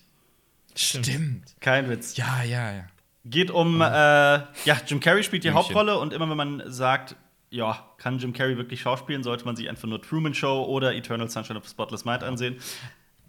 Stimmt. 0.74 1.56
Kein 1.60 1.88
Witz. 1.88 2.16
Ja, 2.16 2.42
ja, 2.42 2.72
ja. 2.72 2.86
Geht 3.24 3.50
um, 3.50 3.80
äh, 3.80 3.84
ja, 3.84 4.46
Jim 4.86 5.00
Carrey 5.00 5.22
spielt 5.24 5.42
die. 5.42 5.50
Hauptrolle 5.50 5.98
und 5.98 6.12
immer 6.12 6.28
wenn 6.30 6.36
man 6.36 6.62
sagt, 6.66 7.16
ja, 7.50 7.84
kann 7.98 8.18
Jim 8.18 8.32
Carrey 8.32 8.56
wirklich 8.56 8.80
schauspielen, 8.82 9.22
sollte 9.22 9.44
man 9.44 9.56
sich 9.56 9.68
einfach 9.68 9.88
nur 9.88 10.00
Truman 10.00 10.34
Show 10.34 10.64
oder 10.64 10.94
Eternal 10.94 11.28
Sunshine 11.28 11.58
of 11.58 11.64
the 11.64 11.70
Spotless 11.70 12.04
Mind 12.04 12.22
ansehen. 12.22 12.56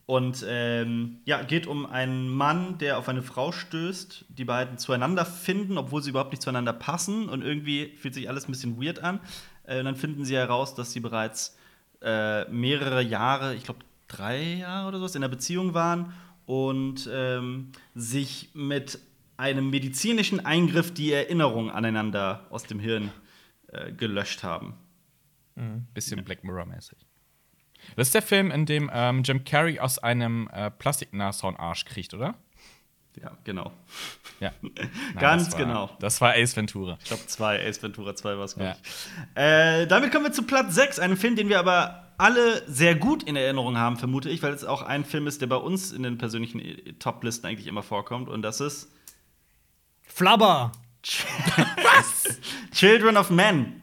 Und 0.07 0.45
ähm, 0.47 1.19
ja, 1.25 1.43
geht 1.43 1.67
um 1.67 1.85
einen 1.85 2.29
Mann, 2.29 2.77
der 2.77 2.97
auf 2.97 3.09
eine 3.09 3.21
Frau 3.21 3.51
stößt, 3.51 4.23
die 4.29 4.45
beiden 4.45 4.77
zueinander 4.77 5.25
finden, 5.25 5.77
obwohl 5.77 6.01
sie 6.01 6.11
überhaupt 6.11 6.31
nicht 6.31 6.41
zueinander 6.41 6.71
passen 6.71 7.27
und 7.27 7.43
irgendwie 7.43 7.93
fühlt 7.97 8.13
sich 8.13 8.29
alles 8.29 8.47
ein 8.47 8.51
bisschen 8.53 8.81
weird 8.81 9.03
an. 9.03 9.19
Äh, 9.63 9.79
und 9.79 9.85
dann 9.85 9.97
finden 9.97 10.23
sie 10.23 10.37
heraus, 10.37 10.75
dass 10.75 10.93
sie 10.93 11.01
bereits 11.01 11.57
äh, 12.01 12.49
mehrere 12.49 13.03
Jahre, 13.03 13.53
ich 13.55 13.63
glaube 13.63 13.81
drei 14.07 14.53
Jahre 14.53 14.87
oder 14.87 14.99
sowas, 14.99 15.15
in 15.15 15.21
der 15.21 15.27
Beziehung 15.27 15.73
waren 15.73 16.13
und 16.45 17.09
ähm, 17.11 17.73
sich 17.93 18.51
mit 18.53 18.99
einem 19.35 19.69
medizinischen 19.69 20.45
Eingriff 20.45 20.93
die 20.93 21.11
Erinnerung 21.11 21.69
aneinander 21.69 22.47
aus 22.49 22.63
dem 22.63 22.79
Hirn 22.79 23.11
äh, 23.67 23.91
gelöscht 23.91 24.43
haben. 24.43 24.75
Bisschen 25.93 26.23
Black 26.23 26.45
Mirror-mäßig. 26.45 27.06
Das 27.95 28.07
ist 28.09 28.13
der 28.15 28.21
Film, 28.21 28.51
in 28.51 28.65
dem 28.65 28.89
ähm, 28.93 29.23
Jim 29.23 29.43
Carrey 29.43 29.79
aus 29.79 29.97
einem 29.99 30.49
äh, 30.53 30.69
Plastiknashorn-Arsch 30.71 31.85
kriegt, 31.85 32.13
oder? 32.13 32.35
Ja, 33.21 33.31
genau. 33.43 33.71
Ja. 34.39 34.51
Nein, 34.61 34.89
Ganz 35.19 35.45
das 35.45 35.53
war, 35.53 35.59
genau. 35.65 35.89
Das 35.99 36.21
war 36.21 36.33
Ace 36.35 36.55
Ventura. 36.55 36.97
Ich 37.01 37.05
glaube, 37.07 37.25
zwei, 37.25 37.65
Ace 37.67 37.81
Ventura 37.81 38.15
2 38.15 38.37
war 38.37 38.45
es, 38.45 38.53
glaube 38.55 38.69
Ja. 38.69 38.75
ich. 38.79 39.41
Äh, 39.83 39.87
damit 39.87 40.11
kommen 40.11 40.25
wir 40.25 40.31
zu 40.31 40.43
Platz 40.43 40.75
6, 40.75 40.99
einem 40.99 41.17
Film, 41.17 41.35
den 41.35 41.49
wir 41.49 41.57
aber 41.57 42.03
alle 42.19 42.63
sehr 42.67 42.93
gut 42.95 43.23
in 43.23 43.35
Erinnerung 43.35 43.77
haben, 43.77 43.97
vermute 43.97 44.29
ich, 44.29 44.43
weil 44.43 44.53
es 44.53 44.63
auch 44.63 44.83
ein 44.83 45.03
Film 45.05 45.25
ist, 45.27 45.41
der 45.41 45.47
bei 45.47 45.55
uns 45.55 45.91
in 45.91 46.03
den 46.03 46.17
persönlichen 46.19 46.59
äh, 46.59 46.93
Top-Listen 46.93 47.47
eigentlich 47.47 47.67
immer 47.67 47.81
vorkommt. 47.83 48.29
Und 48.29 48.43
das 48.43 48.59
ist 48.59 48.91
Flabber! 50.03 50.71
Children 52.71 53.17
of 53.17 53.29
Men. 53.29 53.81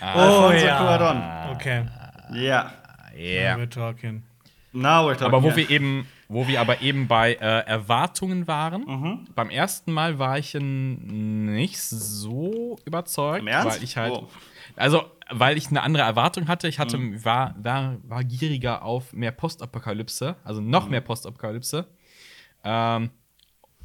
Oh, 0.00 0.04
Alfonso 0.04 0.66
ja. 0.66 0.80
Cuarón. 0.80 1.54
Okay. 1.54 1.86
Ja. 2.32 2.72
Now 3.14 3.20
Ja. 3.22 3.56
we're 3.56 3.68
talking. 3.70 4.22
Now 4.72 5.06
we're 5.08 5.12
talking. 5.14 5.26
Aber 5.26 5.42
wo 5.42 5.48
ja. 5.50 5.56
wir 5.56 5.70
eben 5.70 6.06
wo 6.28 6.48
wir 6.48 6.60
aber 6.60 6.80
eben 6.80 7.06
bei 7.06 7.34
äh, 7.34 7.60
Erwartungen 7.66 8.46
waren. 8.48 8.82
Mhm. 8.86 9.26
Beim 9.34 9.50
ersten 9.50 9.92
Mal 9.92 10.18
war 10.18 10.38
ich 10.38 10.54
nicht 10.58 11.78
so 11.78 12.78
überzeugt, 12.86 13.40
Im 13.40 13.46
Ernst? 13.48 13.76
weil 13.76 13.84
ich 13.84 13.96
halt 13.96 14.12
Oh. 14.14 14.28
also 14.74 15.04
weil 15.30 15.56
ich 15.58 15.68
eine 15.68 15.82
andere 15.82 16.02
Erwartung 16.04 16.48
hatte. 16.48 16.66
Ich 16.66 16.78
hatte 16.78 16.96
Mhm. 16.98 17.24
war, 17.24 17.54
war 17.62 17.96
war 18.04 18.24
gieriger 18.24 18.82
auf 18.82 19.12
mehr 19.12 19.32
Postapokalypse, 19.32 20.36
also 20.44 20.60
noch 20.60 20.86
Mhm. 20.86 20.90
mehr 20.92 21.00
Postapokalypse. 21.02 21.86
Ähm, 22.64 23.10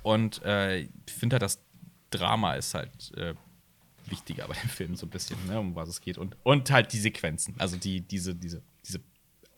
und 0.01 0.41
äh, 0.43 0.79
ich 0.79 0.89
finde 1.07 1.35
halt, 1.35 1.43
das 1.43 1.61
Drama 2.09 2.53
ist 2.55 2.73
halt 2.73 2.89
äh, 3.17 3.33
wichtiger 4.07 4.47
bei 4.47 4.53
dem 4.55 4.69
Film 4.69 4.95
so 4.95 5.05
ein 5.05 5.09
bisschen, 5.09 5.37
ne, 5.47 5.59
um 5.59 5.75
was 5.75 5.89
es 5.89 6.01
geht 6.01 6.17
und 6.17 6.35
und 6.43 6.71
halt 6.71 6.93
die 6.93 6.97
Sequenzen, 6.99 7.53
also 7.59 7.75
die 7.77 8.01
diese 8.01 8.33
diese 8.33 8.63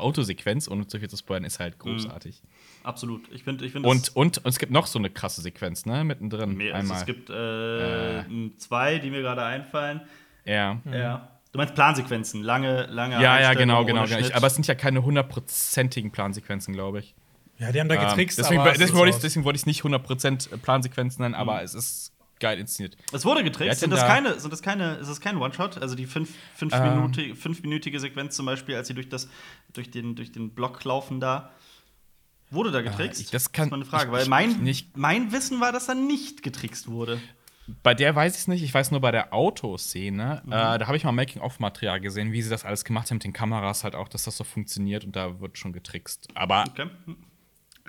Autosequenz, 0.02 0.68
ohne 0.68 0.88
zu 0.88 1.00
viel 1.00 1.10
zu 1.10 1.18
spoilern, 1.18 1.44
ist 1.46 1.60
halt 1.60 1.80
großartig. 1.80 2.42
Absolut. 2.84 3.32
Ich 3.32 3.44
finde, 3.44 3.66
ich 3.66 3.72
find 3.72 3.86
Und, 3.86 4.16
und, 4.16 4.38
und 4.40 4.48
es 4.48 4.60
gibt 4.60 4.72
noch 4.72 4.88
so 4.88 5.00
eine 5.00 5.10
krasse 5.10 5.42
Sequenz, 5.42 5.86
ne? 5.86 6.04
Mittendrin. 6.04 6.56
Mehr, 6.58 6.76
also 6.76 6.94
einmal. 6.94 7.00
es 7.00 7.06
gibt 7.06 7.30
äh, 7.30 8.58
zwei, 8.58 9.00
die 9.00 9.10
mir 9.10 9.22
gerade 9.22 9.44
einfallen. 9.44 10.02
ja. 10.46 10.80
Ja. 10.92 11.28
Du 11.54 11.58
meinst 11.58 11.76
Plansequenzen, 11.76 12.44
lange, 12.44 12.86
lange 12.86 13.16
Ja, 13.22 13.38
ja, 13.42 13.54
genau, 13.54 13.84
genau. 13.84 14.06
genau. 14.06 14.20
Ich, 14.20 14.34
aber 14.34 14.48
es 14.48 14.56
sind 14.56 14.68
ja 14.68 14.74
keine 14.76 15.04
hundertprozentigen 15.04 16.10
Plansequenzen, 16.10 16.74
glaube 16.74 17.00
ich. 17.00 17.14
Ja, 17.58 17.74
die 17.74 17.82
haben 17.82 17.90
da 17.90 17.96
Ähm, 17.96 18.08
getrickst. 18.08 18.40
deswegen, 18.40 18.62
aber 18.62 18.72
es 18.72 18.78
deswegen, 18.78 19.06
deswegen 19.22 19.44
wollte 19.44 19.58
ich 19.58 19.64
es 19.64 19.66
nicht 19.66 19.82
100% 19.84 20.56
Plansequenzen 20.60 21.24
nennen, 21.24 21.36
aber 21.36 21.62
es 21.62 21.74
ist 21.74 22.14
geil 22.41 22.60
inszeniert. 22.60 22.97
es 23.13 23.23
wurde 23.23 23.43
getrickst. 23.45 23.80
Sind 23.80 23.91
das, 23.91 24.01
da- 24.01 24.08
keine, 24.08 24.38
sind 24.39 24.51
das 24.51 24.62
keine, 24.62 24.95
ist 24.95 25.10
das 25.10 25.21
kein 25.21 25.38
One-Shot? 25.38 25.77
Also 25.77 25.95
die 25.95 26.06
fünf, 26.08 26.34
fünf 26.56 26.73
Ähm. 26.73 26.95
Minute, 26.95 27.36
fünfminütige 27.36 27.99
Sequenz 28.01 28.36
zum 28.36 28.45
Beispiel, 28.45 28.75
als 28.75 28.89
sie 28.89 28.93
durch, 28.93 29.08
das, 29.08 29.30
durch, 29.71 29.89
den, 29.89 30.15
durch 30.15 30.34
den 30.34 30.49
Block 30.54 30.84
laufen 30.84 31.21
da. 31.21 31.51
Wurde 32.49 32.71
da 32.71 32.82
getrickst? 32.82 33.21
ich- 33.21 33.32
das 33.32 33.54
kann- 33.54 33.67
ist 33.67 33.71
meine 33.71 33.86
Frage, 33.86 34.08
ich- 34.08 34.12
weil 34.12 34.27
mein, 34.27 34.60
nicht- 34.62 34.97
mein 34.97 35.32
Wissen 35.32 35.62
war, 35.62 35.71
dass 35.71 35.86
da 35.86 35.93
nicht 35.93 36.43
getrickst 36.43 36.89
wurde. 36.89 37.21
Bei 37.84 37.93
der 37.93 38.13
weiß 38.15 38.34
ich 38.34 38.41
es 38.41 38.47
nicht. 38.49 38.63
Ich 38.63 38.73
weiß 38.73 38.91
nur 38.91 38.99
bei 38.99 39.12
der 39.12 39.34
Autoszene. 39.34 40.41
Mhm. 40.45 40.51
Äh, 40.51 40.56
da 40.80 40.88
habe 40.88 40.97
ich 40.97 41.06
mal 41.06 41.13
Making-of-Material 41.13 42.01
gesehen, 42.01 42.34
wie 42.34 42.41
sie 42.41 42.49
das 42.49 42.65
alles 42.65 42.84
gemacht 42.84 43.10
haben 43.10 43.17
mit 43.17 43.23
den 43.23 43.32
Kameras, 43.32 43.86
halt 43.86 43.95
auch, 43.95 44.10
dass 44.10 44.23
das 44.25 44.36
so 44.36 44.43
funktioniert 44.43 45.06
und 45.06 45.15
da 45.15 45.39
wird 45.39 45.58
schon 45.58 45.71
getrickst. 45.71 46.27
Aber 46.36 46.65
Okay. 46.67 46.88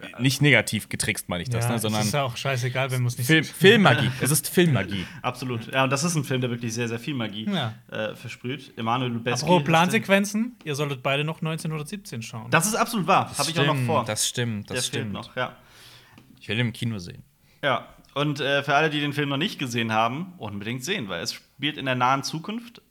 Hm. 0.03 0.23
nicht 0.23 0.43
negativ 0.43 0.89
getrickst, 0.89 1.29
meine 1.29 1.43
ich 1.43 1.49
das, 1.49 1.65
ja, 1.65 1.71
ne? 1.71 1.77
es 1.77 1.83
sondern 1.83 2.03
ist 2.03 2.13
ja 2.13 2.23
auch 2.25 2.37
scheißegal, 2.37 2.91
wenn 2.91 3.03
man 3.03 3.07
es 3.09 3.19
nicht 3.19 3.27
Film, 3.27 3.45
Filmmagie. 3.45 4.11
es 4.21 4.31
ist 4.31 4.49
Filmmagie. 4.49 5.07
Absolut. 5.23 5.73
Ja, 5.73 5.85
und 5.85 5.91
das 5.91 6.03
ist 6.05 6.15
ein 6.17 6.25
Film, 6.25 6.41
der 6.41 6.51
wirklich 6.51 6.75
sehr, 6.75 6.89
sehr 6.89 6.99
viel 6.99 7.15
Magie 7.15 7.47
Ja. 7.49 7.75
äh, 7.91 8.15
versprüht. 8.17 8.77
Emanuel 8.77 9.13
Lubezki. 9.13 9.45
Apropos 9.45 9.65
Plansequenzen, 9.65 10.57
ihr 10.65 10.75
solltet 10.75 11.03
beide 11.03 11.25
noch 11.25 11.41
19 11.41 11.73
oder 11.73 11.87
17 11.87 12.23
schauen. 12.23 12.51
Das 12.51 12.67
ist 12.67 12.75
absolut 12.75 13.07
wahr. 13.07 13.31
Habe 13.39 13.51
ich 13.51 13.59
auch 13.59 13.67
noch 13.67 13.79
vor. 13.87 14.05
Das 14.05 14.29
stimmt, 14.29 14.71
das 14.71 14.77
der 14.77 14.83
stimmt. 14.83 15.13
noch, 15.13 15.37
ja. 15.37 15.57
Ich 16.41 16.49
will 16.49 16.57
ihn 16.59 16.67
im 16.67 16.73
Kino 16.73 16.99
sehen. 16.99 17.23
Ja, 17.63 17.87
und 18.15 18.41
äh, 18.41 18.63
für 18.63 18.75
alle, 18.75 18.91
die 18.91 19.01
den 19.01 19.13
Film 19.13 19.29
noch 19.29 19.37
nicht 19.37 19.59
gesehen 19.59 19.93
haben, 19.93 20.35
unbedingt 20.39 20.85
sehen, 20.85 21.09
weil 21.09 21.23
es 21.23 21.33
spielt 21.33 21.77
in 21.79 21.87
der 21.87 21.95
nahen 21.95 22.25
Zukunft 22.25 22.83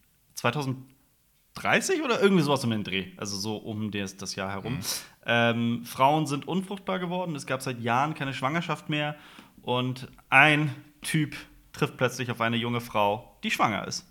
2030 1.56 2.02
oder 2.02 2.22
irgendwie 2.22 2.44
sowas 2.44 2.64
um 2.64 2.70
den 2.70 2.84
Dreh, 2.84 3.08
also 3.18 3.38
so 3.38 3.58
um 3.58 3.92
das, 3.92 4.18
das 4.18 4.36
Jahr 4.36 4.50
herum. 4.52 4.80
Ähm, 5.26 5.84
Frauen 5.86 6.26
sind 6.26 6.48
unfruchtbar 6.48 7.00
geworden, 7.00 7.36
es 7.36 7.46
gab 7.46 7.62
seit 7.62 7.80
Jahren 7.82 8.14
keine 8.14 8.34
Schwangerschaft 8.34 8.90
mehr. 8.90 9.16
Und 9.62 10.08
ein 10.30 10.74
Typ 11.02 11.36
trifft 11.74 11.98
plötzlich 11.98 12.32
auf 12.32 12.42
eine 12.42 12.58
junge 12.58 12.82
Frau, 12.82 13.38
die 13.44 13.52
schwanger 13.52 13.88
ist. 13.88 14.08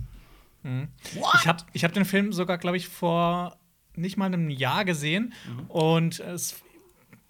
Ich 1.40 1.46
habe 1.46 1.64
ich 1.72 1.84
hab 1.84 1.92
den 1.92 2.04
Film 2.04 2.32
sogar, 2.32 2.58
glaube 2.58 2.76
ich, 2.76 2.88
vor 2.88 3.56
nicht 3.96 4.16
mal 4.16 4.26
einem 4.26 4.50
Jahr 4.50 4.84
gesehen. 4.84 5.32
Und 5.68 6.20
es, 6.20 6.62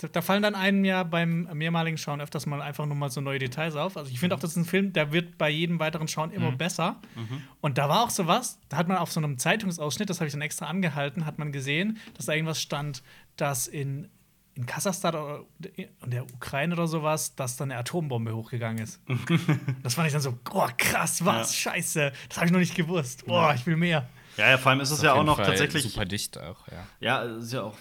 da 0.08 0.22
fallen 0.22 0.42
dann 0.42 0.54
einem 0.54 0.84
ja 0.84 1.02
beim 1.02 1.48
mehrmaligen 1.52 1.98
Schauen 1.98 2.20
öfters 2.20 2.46
mal 2.46 2.62
einfach 2.62 2.86
nur 2.86 2.96
mal 2.96 3.10
so 3.10 3.20
neue 3.20 3.38
Details 3.38 3.76
auf. 3.76 3.96
Also 3.96 4.10
ich 4.10 4.20
finde 4.20 4.34
auch, 4.34 4.40
das 4.40 4.50
ist 4.50 4.56
ein 4.56 4.64
Film, 4.64 4.92
der 4.92 5.12
wird 5.12 5.38
bei 5.38 5.50
jedem 5.50 5.78
weiteren 5.78 6.08
Schauen 6.08 6.30
immer 6.30 6.52
besser. 6.52 7.00
Und 7.60 7.78
da 7.78 7.88
war 7.88 8.02
auch 8.02 8.10
so 8.10 8.26
was, 8.26 8.58
da 8.68 8.76
hat 8.76 8.88
man 8.88 8.96
auf 8.96 9.12
so 9.12 9.20
einem 9.20 9.38
Zeitungsausschnitt, 9.38 10.10
das 10.10 10.20
habe 10.20 10.26
ich 10.26 10.32
dann 10.32 10.42
extra 10.42 10.66
angehalten, 10.66 11.26
hat 11.26 11.38
man 11.38 11.52
gesehen, 11.52 11.98
dass 12.14 12.26
da 12.26 12.32
irgendwas 12.32 12.60
stand, 12.60 13.02
dass 13.36 13.66
in, 13.66 14.08
in 14.54 14.66
Kasachstan 14.66 15.14
oder 15.14 15.44
in 15.76 16.10
der 16.10 16.24
Ukraine 16.24 16.74
oder 16.74 16.86
sowas, 16.86 17.34
dass 17.34 17.56
da 17.56 17.64
eine 17.64 17.76
Atombombe 17.76 18.34
hochgegangen 18.34 18.82
ist. 18.82 19.00
das 19.82 19.94
fand 19.94 20.06
ich 20.06 20.12
dann 20.12 20.22
so, 20.22 20.38
oh 20.52 20.68
krass, 20.76 21.24
was, 21.24 21.54
scheiße, 21.54 22.12
das 22.28 22.36
habe 22.36 22.46
ich 22.46 22.52
noch 22.52 22.60
nicht 22.60 22.74
gewusst. 22.74 23.24
Oh, 23.26 23.50
ich 23.54 23.66
will 23.66 23.76
mehr. 23.76 24.08
Ja, 24.40 24.50
ja, 24.50 24.58
vor 24.58 24.70
allem 24.70 24.80
ist 24.80 24.90
es 24.90 24.98
Auf 25.00 25.04
ja 25.04 25.12
auch 25.12 25.24
noch 25.24 25.36
Fall 25.36 25.46
tatsächlich 25.46 25.82
super 25.82 26.04
dicht 26.04 26.38
auch, 26.38 26.66
ja. 26.68 26.86
Ja, 27.00 27.24
es 27.24 27.44
ist 27.46 27.52
ja 27.52 27.62
auch 27.62 27.76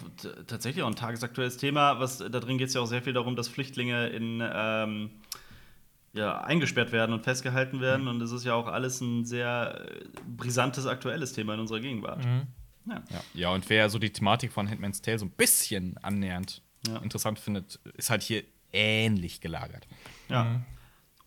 tatsächlich 0.46 0.82
auch 0.82 0.88
ein 0.88 0.96
tagesaktuelles 0.96 1.56
Thema. 1.56 1.98
Was, 2.00 2.18
da 2.18 2.28
drin 2.28 2.58
geht 2.58 2.68
es 2.68 2.74
ja 2.74 2.80
auch 2.80 2.86
sehr 2.86 3.02
viel 3.02 3.12
darum, 3.14 3.34
dass 3.36 3.48
Flüchtlinge 3.48 4.08
in, 4.08 4.42
ähm, 4.54 5.10
ja, 6.12 6.40
eingesperrt 6.42 6.92
werden 6.92 7.12
und 7.12 7.22
festgehalten 7.24 7.80
werden. 7.80 8.08
Und 8.08 8.20
es 8.20 8.32
ist 8.32 8.44
ja 8.44 8.54
auch 8.54 8.66
alles 8.66 9.00
ein 9.00 9.24
sehr 9.24 9.86
äh, 9.88 10.04
brisantes, 10.36 10.86
aktuelles 10.86 11.32
Thema 11.32 11.54
in 11.54 11.60
unserer 11.60 11.80
Gegenwart. 11.80 12.24
Ja. 12.24 12.42
Ja. 12.86 13.02
ja, 13.34 13.50
und 13.50 13.68
wer 13.68 13.88
so 13.90 13.98
die 13.98 14.10
Thematik 14.10 14.52
von 14.52 14.68
Handmaid's 14.68 15.02
Tale 15.02 15.18
so 15.18 15.26
ein 15.26 15.30
bisschen 15.30 15.96
annähernd 15.98 16.62
Ja. 16.88 16.96
interessant 16.98 17.38
findet, 17.38 17.78
ist 17.94 18.10
halt 18.10 18.22
hier 18.22 18.42
ähnlich 18.72 19.40
gelagert. 19.40 19.86
ja. 20.28 20.60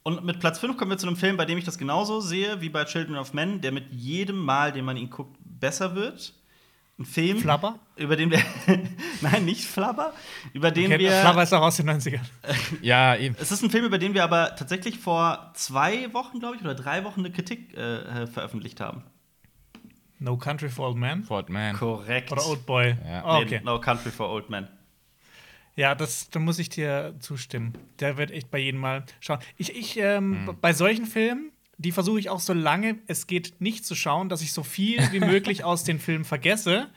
Und 0.03 0.23
mit 0.25 0.39
Platz 0.39 0.59
5 0.59 0.75
kommen 0.77 0.91
wir 0.91 0.97
zu 0.97 1.07
einem 1.07 1.15
Film, 1.15 1.37
bei 1.37 1.45
dem 1.45 1.57
ich 1.57 1.63
das 1.63 1.77
genauso 1.77 2.19
sehe 2.19 2.59
wie 2.61 2.69
bei 2.69 2.83
Children 2.83 3.15
of 3.17 3.33
Men, 3.33 3.61
der 3.61 3.71
mit 3.71 3.91
jedem 3.91 4.37
Mal, 4.37 4.71
den 4.73 4.83
man 4.85 4.97
ihn 4.97 5.09
guckt, 5.09 5.37
besser 5.43 5.95
wird. 5.95 6.33
Ein 6.99 7.05
Film, 7.05 7.39
Flabber? 7.39 7.79
über 7.95 8.15
den 8.15 8.29
wir. 8.29 8.39
Nein, 9.21 9.45
nicht 9.45 9.65
Flabber. 9.65 10.13
Über 10.53 10.69
den 10.69 10.89
Kennt- 10.89 10.99
wir. 11.01 11.11
Flabber 11.11 11.41
ist 11.41 11.51
auch 11.53 11.61
aus 11.61 11.77
den 11.77 11.89
90ern. 11.89 12.19
Ja, 12.81 13.15
eben. 13.15 13.35
Es 13.39 13.51
ist 13.51 13.63
ein 13.63 13.71
Film, 13.71 13.85
über 13.85 13.97
den 13.97 14.13
wir 14.13 14.23
aber 14.23 14.55
tatsächlich 14.55 14.99
vor 14.99 15.51
zwei 15.55 16.13
Wochen, 16.13 16.39
glaube 16.39 16.57
ich, 16.57 16.61
oder 16.61 16.75
drei 16.75 17.03
Wochen 17.03 17.21
eine 17.21 17.31
Kritik 17.31 17.75
äh, 17.75 18.27
veröffentlicht 18.27 18.79
haben. 18.79 19.03
No 20.19 20.37
Country 20.37 20.69
for 20.69 20.87
Old 20.89 20.97
Men. 20.97 21.23
Ford 21.23 21.49
Man. 21.49 21.75
Korrekt. 21.75 22.31
Oder 22.31 22.45
Old 22.45 22.65
Boy. 22.65 22.95
Ja. 23.05 23.23
Oh, 23.25 23.41
okay. 23.41 23.57
Nee, 23.59 23.65
no 23.65 23.79
Country 23.81 24.11
for 24.11 24.29
Old 24.29 24.49
Men. 24.49 24.67
Ja, 25.75 25.95
das, 25.95 26.29
da 26.29 26.39
muss 26.39 26.59
ich 26.59 26.69
dir 26.69 27.15
zustimmen. 27.19 27.73
Der 27.99 28.17
wird 28.17 28.31
echt 28.31 28.51
bei 28.51 28.59
jedem 28.59 28.79
Mal 28.81 29.05
schauen. 29.19 29.39
Ich, 29.57 29.75
ich 29.75 29.97
ähm, 29.97 30.47
Hm. 30.47 30.57
bei 30.61 30.71
solchen 30.73 31.05
Filmen, 31.05 31.51
die 31.79 31.91
versuche 31.91 32.19
ich 32.19 32.29
auch 32.29 32.39
so 32.39 32.53
lange 32.53 32.99
es 33.07 33.25
geht 33.25 33.59
nicht 33.59 33.83
zu 33.83 33.95
schauen, 33.95 34.29
dass 34.29 34.41
ich 34.43 34.53
so 34.53 34.61
viel 34.63 34.99
wie 35.11 35.19
möglich 35.19 35.63
aus 35.63 35.83
den 35.83 35.99
Filmen 35.99 36.23
vergesse, 36.25 36.89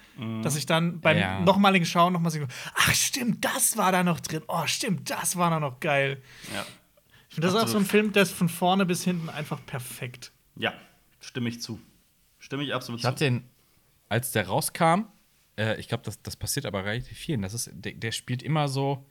dass 0.42 0.56
ich 0.56 0.66
dann 0.66 1.00
beim 1.00 1.16
Ja. 1.18 1.40
nochmaligen 1.40 1.86
Schauen 1.86 2.12
nochmal 2.12 2.30
so, 2.30 2.38
ach 2.74 2.94
stimmt, 2.94 3.44
das 3.44 3.76
war 3.78 3.90
da 3.92 4.02
noch 4.04 4.20
drin. 4.20 4.42
Oh, 4.48 4.66
stimmt, 4.66 5.08
das 5.10 5.36
war 5.36 5.48
da 5.50 5.58
noch 5.58 5.80
geil. 5.80 6.22
Ja. 6.54 6.66
Ich 7.30 7.34
finde, 7.34 7.48
das 7.48 7.54
ist 7.56 7.62
auch 7.62 7.68
so 7.68 7.78
ein. 7.78 7.84
Film, 7.86 8.12
der 8.12 8.22
ist 8.24 8.32
von 8.32 8.48
vorne 8.50 8.84
bis 8.86 9.02
hinten 9.04 9.30
einfach 9.30 9.64
perfekt. 9.64 10.32
ja, 10.56 10.72
stimme 11.20 11.48
ich 11.48 11.60
zu. 11.62 11.80
Stimme 12.38 12.62
ich 12.62 12.72
absolut 12.74 13.00
Ich 13.00 13.06
habe 13.06 13.16
zu. 13.16 13.24
den, 13.24 13.48
als 14.10 14.30
der 14.32 14.46
rauskam, 14.46 15.06
äh, 15.58 15.78
ich 15.80 15.88
glaube, 15.88 16.04
das, 16.04 16.20
das 16.22 16.36
passiert 16.36 16.66
aber 16.66 16.84
relativ 16.84 17.16
vielen. 17.16 17.42
Das 17.42 17.54
ist, 17.54 17.70
der, 17.72 17.92
der 17.92 18.12
spielt 18.12 18.42
immer 18.42 18.68
so, 18.68 19.04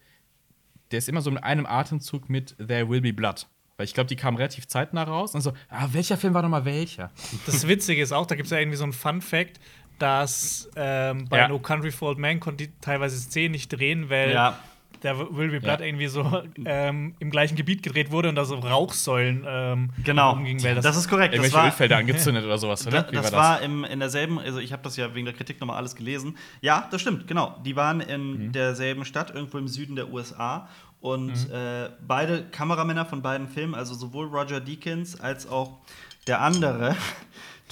der 0.92 1.00
ist 1.00 1.10
immer 1.10 1.22
so 1.22 1.30
in 1.30 1.38
einem 1.38 1.66
Atemzug 1.66 2.30
mit 2.30 2.56
There 2.58 2.88
Will 2.90 3.02
Be 3.02 3.14
Blood. 3.14 3.48
Weil 3.78 3.86
ich 3.86 3.94
glaube, 3.94 4.08
die 4.08 4.16
kamen 4.16 4.38
relativ 4.38 4.68
zeitnah 4.68 5.04
raus. 5.04 5.36
Und 5.36 5.42
so, 5.42 5.52
ah, 5.70 5.88
welcher 5.92 6.16
Film 6.18 6.34
war 6.34 6.42
noch 6.42 6.50
mal 6.50 6.64
welcher? 6.64 7.12
Das 7.46 7.68
Witzige 7.68 8.02
ist 8.02 8.14
auch, 8.14 8.26
da 8.26 8.36
gibt 8.36 8.46
es 8.46 8.52
ja 8.52 8.60
irgendwie 8.60 8.78
so 8.78 8.84
einen 8.86 8.94
Fun-Fact, 8.94 9.60
dass 10.00 10.70
ähm, 10.76 11.26
bei 11.30 11.40
Ja. 11.40 11.48
No 11.50 11.60
Country 11.60 11.92
for 11.92 12.10
Old 12.10 12.18
Men 12.18 12.40
konnte 12.40 12.68
die 12.68 12.74
teilweise 12.80 13.18
Szenen 13.20 13.52
nicht 13.52 13.70
drehen, 13.70 14.10
weil 14.10 14.32
Ja. 14.32 14.60
Der 15.06 15.18
Will 15.18 15.50
Be 15.52 15.60
Blood 15.62 15.80
Ja. 15.80 15.86
irgendwie 15.86 16.08
so 16.08 16.44
ähm, 16.66 17.16
im 17.20 17.30
gleichen 17.30 17.56
Gebiet 17.56 17.82
gedreht 17.84 18.12
wurde 18.12 18.28
und 18.30 18.36
da 18.36 18.44
so 18.44 18.56
Rauchsäulen 18.56 19.46
ähm, 19.48 19.92
Genau. 20.04 20.32
rumgingen. 20.32 20.62
Weil 20.64 20.76
Das, 20.76 20.98
ist 20.98 21.08
korrekt. 21.08 21.34
Das 21.34 21.38
Irgendwelche 21.38 21.56
war, 21.58 21.66
Ölfelder 21.68 21.98
angezündet 22.00 22.44
oder 22.44 22.58
sowas, 22.58 22.86
oder? 22.86 23.04
Da, 23.04 23.12
Wie 23.12 23.16
das 23.16 23.32
war 23.32 23.40
war 23.56 23.62
im, 23.62 23.84
in 23.86 24.00
derselben, 24.00 24.40
also 24.40 24.60
ich 24.60 24.74
habe 24.74 24.84
das 24.84 24.98
ja 24.98 25.14
wegen 25.16 25.26
der 25.26 25.34
Kritik 25.34 25.62
nochmal 25.62 25.78
alles 25.78 25.96
gelesen. 25.96 26.36
Ja, 26.62 26.88
das 26.92 27.00
stimmt, 27.02 27.28
genau. 27.28 27.56
Die 27.66 27.76
waren 27.76 28.02
in 28.02 28.48
Mhm. 28.48 28.52
derselben 28.52 29.06
Stadt, 29.06 29.34
irgendwo 29.34 29.58
im 29.58 29.68
Süden 29.68 29.96
der 29.96 30.12
USA. 30.12 30.68
Und 31.00 31.48
Mhm. 31.50 31.54
äh, 31.56 31.90
beide 32.08 32.46
Kameramänner 32.50 33.06
von 33.06 33.22
beiden 33.22 33.48
Filmen, 33.48 33.76
also 33.76 33.94
sowohl 33.94 34.26
Roger 34.28 34.60
Deakins 34.60 35.20
als 35.20 35.48
auch 35.48 35.78
der 36.26 36.42
andere, 36.42 36.96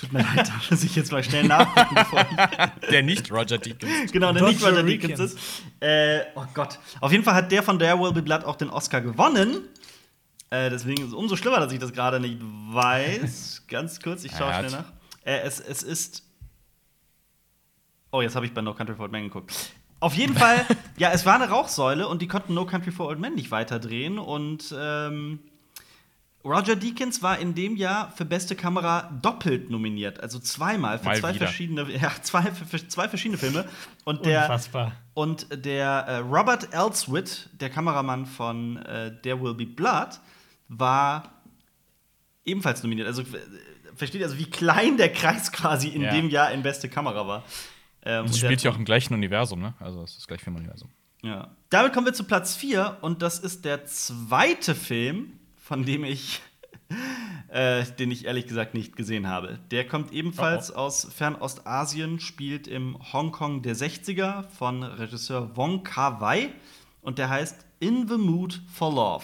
tut 0.03 0.13
mir 0.13 0.19
leid, 0.19 0.47
da 0.47 0.53
muss 0.69 0.83
ich 0.83 0.95
jetzt 0.95 1.11
mal 1.11 1.23
schnell 1.23 1.45
ich 1.45 2.89
Der 2.89 3.03
nicht 3.03 3.31
Roger 3.31 3.57
Deakins. 3.57 4.11
genau, 4.11 4.33
der 4.33 4.43
nicht 4.43 4.61
Roger 4.61 4.71
Roger 4.71 4.83
Deakins 4.83 5.19
ist. 5.19 5.39
Äh, 5.79 6.21
oh 6.35 6.45
Gott. 6.53 6.79
Auf 7.01 7.11
jeden 7.11 7.23
Fall 7.23 7.35
hat 7.35 7.51
der 7.51 7.63
von 7.63 7.79
There 7.79 7.99
Will 7.99 8.11
Be 8.11 8.21
Blood 8.21 8.43
auch 8.43 8.55
den 8.55 8.69
Oscar 8.69 9.01
gewonnen. 9.01 9.67
Äh, 10.49 10.69
deswegen 10.69 11.01
ist 11.01 11.09
es 11.09 11.13
umso 11.13 11.35
schlimmer, 11.35 11.59
dass 11.59 11.71
ich 11.71 11.79
das 11.79 11.93
gerade 11.93 12.19
nicht 12.19 12.37
weiß. 12.41 13.63
Ganz 13.67 13.99
kurz, 13.99 14.23
ich 14.23 14.31
schaue 14.31 14.53
schnell 14.53 14.71
nach. 14.71 14.91
Äh, 15.23 15.39
es, 15.39 15.59
es 15.59 15.83
ist. 15.83 16.23
Oh, 18.11 18.21
jetzt 18.21 18.35
habe 18.35 18.45
ich 18.45 18.53
bei 18.53 18.61
No 18.61 18.73
Country 18.73 18.95
for 18.95 19.03
Old 19.03 19.11
Men 19.11 19.23
geguckt. 19.23 19.53
Auf 19.99 20.15
jeden 20.15 20.35
Fall, 20.35 20.65
ja, 20.97 21.11
es 21.11 21.25
war 21.25 21.35
eine 21.35 21.49
Rauchsäule 21.49 22.07
und 22.07 22.21
die 22.21 22.27
konnten 22.27 22.53
No 22.53 22.65
Country 22.65 22.91
for 22.91 23.07
Old 23.07 23.19
Men 23.19 23.35
nicht 23.35 23.51
weiterdrehen 23.51 24.19
und 24.19 24.75
ähm, 24.77 25.39
Roger 26.45 26.75
Deakins 26.75 27.21
war 27.23 27.39
in 27.39 27.55
dem 27.55 27.77
Jahr 27.77 28.11
für 28.11 28.25
beste 28.25 28.55
Kamera 28.55 29.09
doppelt 29.21 29.69
nominiert, 29.69 30.19
also 30.19 30.39
zweimal 30.39 30.99
für 30.99 31.05
Mal 31.05 31.17
zwei 31.19 31.33
wieder. 31.35 31.45
verschiedene, 31.47 31.89
ja, 31.97 32.11
zwei, 32.21 32.41
für, 32.51 32.85
zwei 32.89 33.07
verschiedene 33.07 33.37
Filme. 33.37 33.65
Und 34.03 34.25
der, 34.25 34.41
Unfassbar. 34.41 34.91
und 35.13 35.47
der 35.65 35.87
äh, 36.07 36.17
Robert 36.17 36.73
Elswit, 36.73 37.49
der 37.53 37.69
Kameramann 37.69 38.25
von 38.25 38.75
äh, 38.77 39.15
There 39.21 39.41
Will 39.41 39.53
Be 39.53 39.65
Blood, 39.65 40.19
war 40.67 41.41
ebenfalls 42.45 42.83
nominiert. 42.83 43.07
Also 43.07 43.21
äh, 43.21 43.25
versteht 43.95 44.19
ihr 44.21 44.27
also, 44.27 44.37
wie 44.37 44.49
klein 44.49 44.97
der 44.97 45.13
Kreis 45.13 45.51
quasi 45.51 45.87
in 45.89 46.01
Ja. 46.01 46.11
dem 46.11 46.29
Jahr 46.29 46.51
in 46.51 46.61
beste 46.61 46.89
Kamera 46.89 47.25
war. 47.25 47.43
Ähm, 48.05 48.25
Das 48.27 48.37
spielt 48.37 48.61
ja 48.63 48.71
auch 48.71 48.77
im 48.77 48.83
gleichen 48.83 49.13
Universum, 49.13 49.61
ne? 49.61 49.75
Also 49.79 50.03
es 50.03 50.11
ist 50.11 50.19
das 50.19 50.27
gleiche 50.27 50.43
Filmuniversum. 50.43 50.89
ja. 51.21 51.51
Damit 51.69 51.93
kommen 51.93 52.05
wir 52.05 52.13
zu 52.13 52.25
Platz 52.25 52.55
4 52.55 52.97
und 53.01 53.21
das 53.21 53.39
ist 53.39 53.63
der 53.65 53.85
zweite 53.85 54.75
Film, 54.75 55.39
von 55.63 55.85
dem 55.85 56.03
ich, 56.03 56.41
äh, 57.47 57.85
den 57.97 58.11
ich 58.11 58.25
ehrlich 58.25 58.47
gesagt 58.47 58.73
nicht 58.73 58.97
gesehen 58.97 59.27
habe. 59.27 59.59
Der 59.71 59.87
kommt 59.87 60.11
ebenfalls 60.11 60.71
aus 60.71 61.07
Fernostasien, 61.15 62.19
spielt 62.19 62.67
im 62.67 62.97
Hongkong 63.13 63.61
der 63.61 63.75
60er 63.75 64.43
von 64.49 64.83
Regisseur 64.83 65.55
Wong 65.55 65.83
Kar-wai 65.83 66.49
und 67.01 67.17
der 67.17 67.29
heißt 67.29 67.65
In 67.79 68.09
the 68.09 68.17
Mood 68.17 68.61
for 68.67 68.93
Love. 68.93 69.23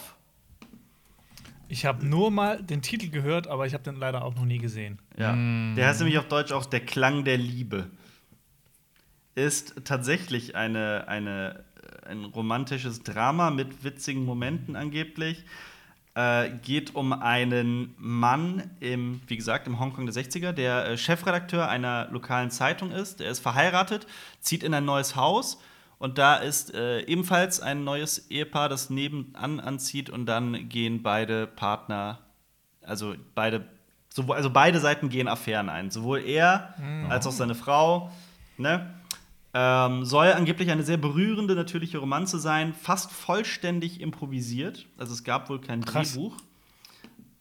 Ich 1.68 1.86
habe 1.86 2.06
nur 2.06 2.32
mal 2.32 2.64
den 2.64 2.82
Titel 2.82 3.10
gehört, 3.10 3.48
aber 3.48 3.68
ich 3.68 3.74
habe 3.74 3.84
den 3.84 3.98
leider 3.98 4.24
auch 4.24 4.34
noch 4.34 4.46
nie 4.46 4.58
gesehen. 4.58 4.98
Ja. 5.18 5.34
Der 5.76 5.88
heißt 5.88 6.00
nämlich 6.00 6.18
auf 6.18 6.28
Deutsch 6.28 6.52
auch 6.52 6.66
Der 6.66 6.80
Klang 6.80 7.26
der 7.26 7.38
Liebe. 7.38 7.92
Ist 9.36 9.76
tatsächlich 9.84 10.56
eine, 10.56 11.08
eine, 11.08 11.64
äh, 12.06 12.10
ein 12.10 12.26
romantisches 12.26 13.04
Drama 13.04 13.52
mit 13.52 13.84
witzigen 13.84 14.26
Momenten 14.26 14.76
angeblich. 14.76 15.46
Äh, 16.20 16.50
geht 16.62 16.96
um 16.96 17.14
einen 17.14 17.96
Mann 17.98 18.72
im, 18.82 19.22
wie 19.28 19.38
gesagt, 19.38 19.68
im 19.68 19.80
Hongkong 19.80 20.06
der 20.06 20.14
60er, 20.14 20.52
der 20.52 20.86
äh, 20.86 20.98
Chefredakteur 20.98 21.70
einer 21.70 22.10
lokalen 22.12 22.52
Zeitung 22.52 22.92
ist. 22.92 23.22
Er 23.22 23.32
ist 23.32 23.40
verheiratet, 23.40 24.06
zieht 24.42 24.64
in 24.64 24.74
ein 24.74 24.84
neues 24.84 25.16
Haus 25.16 25.62
und 25.98 26.18
da 26.18 26.36
ist 26.36 26.74
äh, 26.74 27.04
ebenfalls 27.04 27.62
ein 27.62 27.86
neues 27.86 28.30
Ehepaar, 28.30 28.68
das 28.68 28.90
nebenan 28.90 29.62
anzieht 29.62 30.10
und 30.10 30.26
dann 30.26 30.68
gehen 30.68 31.04
beide 31.04 31.48
Partner 31.48 32.20
also 32.82 33.16
beide, 33.34 33.64
sowohl, 34.10 34.36
also 34.36 34.50
beide 34.50 34.82
Seiten 34.82 35.08
gehen 35.08 35.30
Affären 35.30 35.70
ein. 35.70 35.90
Sowohl 35.90 36.20
er 36.20 36.74
als 37.08 37.28
auch 37.28 37.32
seine 37.32 37.56
Frau. 37.56 38.12
Ne? 38.58 38.94
Ähm, 39.54 40.06
soll 40.06 40.32
angeblich 40.32 40.70
eine 40.70 40.84
sehr 40.84 40.98
berührende, 40.98 41.56
natürliche 41.56 41.98
Romanze 41.98 42.40
sein, 42.40 42.74
fast 42.74 43.12
vollständig 43.12 44.00
improvisiert. 44.00 44.86
Also 44.98 45.14
es 45.14 45.24
gab 45.24 45.50
wohl 45.50 45.60
kein 45.60 45.84
Krass. 45.84 46.14
Drehbuch. 46.14 46.38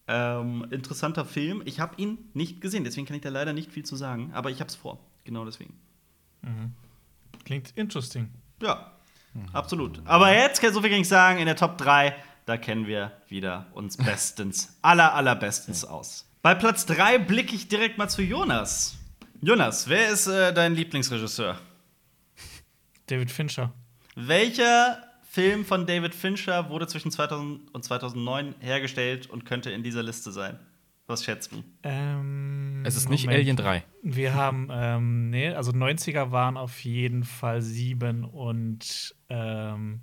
Ähm, 0.07 0.67
interessanter 0.71 1.27
Film. 1.27 1.63
Ich 1.67 1.81
habe 1.81 1.95
ihn 1.99 2.19
nicht 2.33 2.63
gesehen, 2.63 2.85
deswegen 2.85 3.07
kann 3.07 3.17
ich 3.17 3.23
da 3.23 3.29
leider 3.29 3.53
nicht 3.53 3.71
viel 3.71 3.85
zu 3.85 3.95
sagen. 3.95 4.31
Aber 4.33 4.51
ich 4.51 4.61
habe 4.61 4.69
es 4.69 4.75
vor. 4.75 4.99
Genau 5.25 5.45
deswegen. 5.45 5.75
Klingt 7.45 7.73
interesting. 7.77 8.31
Ja, 8.63 8.93
absolut. 9.53 10.01
Aber 10.05 10.33
jetzt, 10.33 10.61
so 10.61 10.81
viel 10.81 10.91
kann 10.91 11.01
ich 11.01 11.09
sagen, 11.09 11.39
in 11.39 11.47
der 11.47 11.57
Top 11.57 11.79
3, 11.79 12.15
da 12.47 12.57
kennen 12.57 12.87
wir 12.87 13.13
wieder 13.29 13.67
uns 13.73 13.97
bestens, 14.05 14.79
aller, 14.83 15.15
allerbestens 15.15 15.85
aus. 15.85 16.25
Bei 16.43 16.55
Platz 16.55 16.87
3 16.87 17.19
blicke 17.19 17.55
ich 17.55 17.69
direkt 17.69 17.99
mal 17.99 18.09
zu 18.09 18.23
Jonas. 18.23 18.97
Jonas, 19.41 19.89
wer 19.89 20.09
ist 20.09 20.27
äh, 20.27 20.53
dein 20.53 20.75
Lieblingsregisseur? 20.75 21.59
David 23.09 23.31
Fincher. 23.31 23.73
Welcher 24.15 25.03
Film 25.31 25.65
von 25.65 25.87
David 25.87 26.15
Fincher 26.15 26.71
wurde 26.71 26.87
zwischen 26.87 27.11
2000 27.11 27.75
und 27.75 27.85
2009 27.85 28.55
hergestellt 28.61 29.29
und 29.29 29.45
könnte 29.45 29.71
in 29.71 29.83
dieser 29.83 30.03
Liste 30.03 30.33
sein? 30.33 30.59
Was 31.07 31.25
schätzt 31.25 31.53
du? 31.53 31.63
Ähm, 31.85 32.83
Es 32.85 32.95
ist 32.97 33.09
nicht 33.09 33.25
Moment. 33.25 33.39
Alien 33.41 33.57
3. 33.57 33.83
Wir 34.03 34.35
haben, 34.35 34.69
ähm, 34.71 35.31
nee, 35.31 35.49
also 35.49 35.73
90er 35.73 36.33
waren 36.33 36.57
auf 36.59 36.81
jeden 36.85 37.25
Fall 37.25 37.63
7 37.63 38.25
und 38.25 39.15
ähm, 39.31 40.01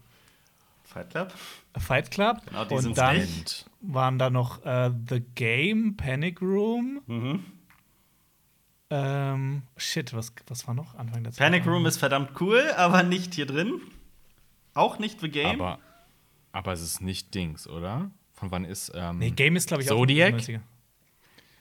Fight 0.84 1.10
Club? 1.12 1.34
Fight 1.78 2.10
Club. 2.12 2.38
Genau, 2.48 2.66
die 2.66 2.74
und 2.74 2.98
dann 2.98 3.18
nicht. 3.18 3.66
waren 3.82 4.18
da 4.18 4.30
noch 4.30 4.66
äh, 4.66 4.92
The 5.10 5.20
Game, 5.36 5.96
Panic 5.98 6.42
Room. 6.42 7.02
Mhm. 7.06 7.44
Ähm, 9.04 9.64
shit, 9.78 10.14
was, 10.14 10.32
was 10.48 10.68
war 10.68 10.74
noch 10.74 10.96
Anfang 10.96 11.24
der 11.24 11.32
Panic 11.32 11.64
2000er? 11.64 11.70
Room 11.70 11.86
ist 11.86 11.98
verdammt 11.98 12.40
cool, 12.40 12.64
aber 12.78 13.04
nicht 13.04 13.34
hier 13.36 13.46
drin. 13.46 13.82
Auch 14.74 15.00
nicht 15.00 15.20
The 15.22 15.30
Game. 15.30 15.60
Aber, 15.62 15.80
aber 16.52 16.74
es 16.74 16.82
ist 16.82 17.02
nicht 17.02 17.34
Dings, 17.34 17.68
oder? 17.68 18.10
Von 18.34 18.52
wann 18.52 18.66
ist. 18.66 18.92
Ähm, 18.96 19.20
Nee, 19.20 19.32
Game 19.32 19.56
ist, 19.56 19.68
glaube 19.68 19.84
ich, 19.84 19.90
Zodiac? 19.90 20.34
auch 20.34 20.38
90er. 20.40 20.60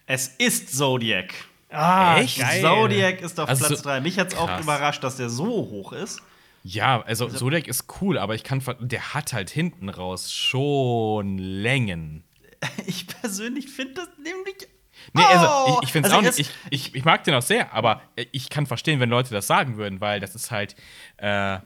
es 0.06 0.28
ist 0.28 0.76
Zodiac. 0.76 1.32
Ah, 1.70 2.18
Echt? 2.20 2.38
geil. 2.38 2.60
Zodiac 2.62 3.20
ist 3.20 3.38
auf 3.40 3.48
Also 3.48 3.66
Platz 3.66 3.78
so- 3.78 3.84
3. 3.84 4.00
Mich 4.00 4.18
hat 4.18 4.32
es 4.32 4.38
auch 4.38 4.60
überrascht, 4.60 5.02
dass 5.02 5.16
der 5.16 5.30
so 5.30 5.46
hoch 5.46 5.92
ist. 5.92 6.22
Ja, 6.62 7.02
also 7.02 7.28
Zodiac 7.28 7.66
ist 7.68 7.86
cool, 8.00 8.16
aber 8.16 8.34
ich 8.34 8.42
kann. 8.44 8.60
ver- 8.60 8.74
Der 8.80 9.12
hat 9.12 9.32
halt 9.32 9.50
hinten 9.50 9.88
raus 9.88 10.32
schon 10.32 11.38
Längen. 11.38 12.22
Ich 12.86 13.06
persönlich 13.06 13.68
finde 13.68 13.94
das 13.94 14.08
nämlich. 14.22 14.68
Nee, 15.12 15.22
also 15.24 15.46
Oh! 15.46 15.78
ich, 15.82 15.88
ich 15.88 15.92
finde 15.92 16.08
es 16.08 16.14
Also 16.14 16.26
auch 16.28 16.30
nicht. 16.36 16.38
Ich, 16.38 16.50
ich, 16.88 16.94
ich 16.94 17.04
mag 17.04 17.22
den 17.24 17.34
auch 17.34 17.42
sehr, 17.42 17.72
aber 17.72 18.00
ich 18.32 18.48
kann 18.50 18.66
verstehen, 18.66 19.00
wenn 19.00 19.10
Leute 19.10 19.30
das 19.34 19.46
sagen 19.46 19.76
würden, 19.76 20.00
weil 20.00 20.20
das 20.20 20.34
ist 20.34 20.50
halt 20.50 20.74
äh, 21.18 21.58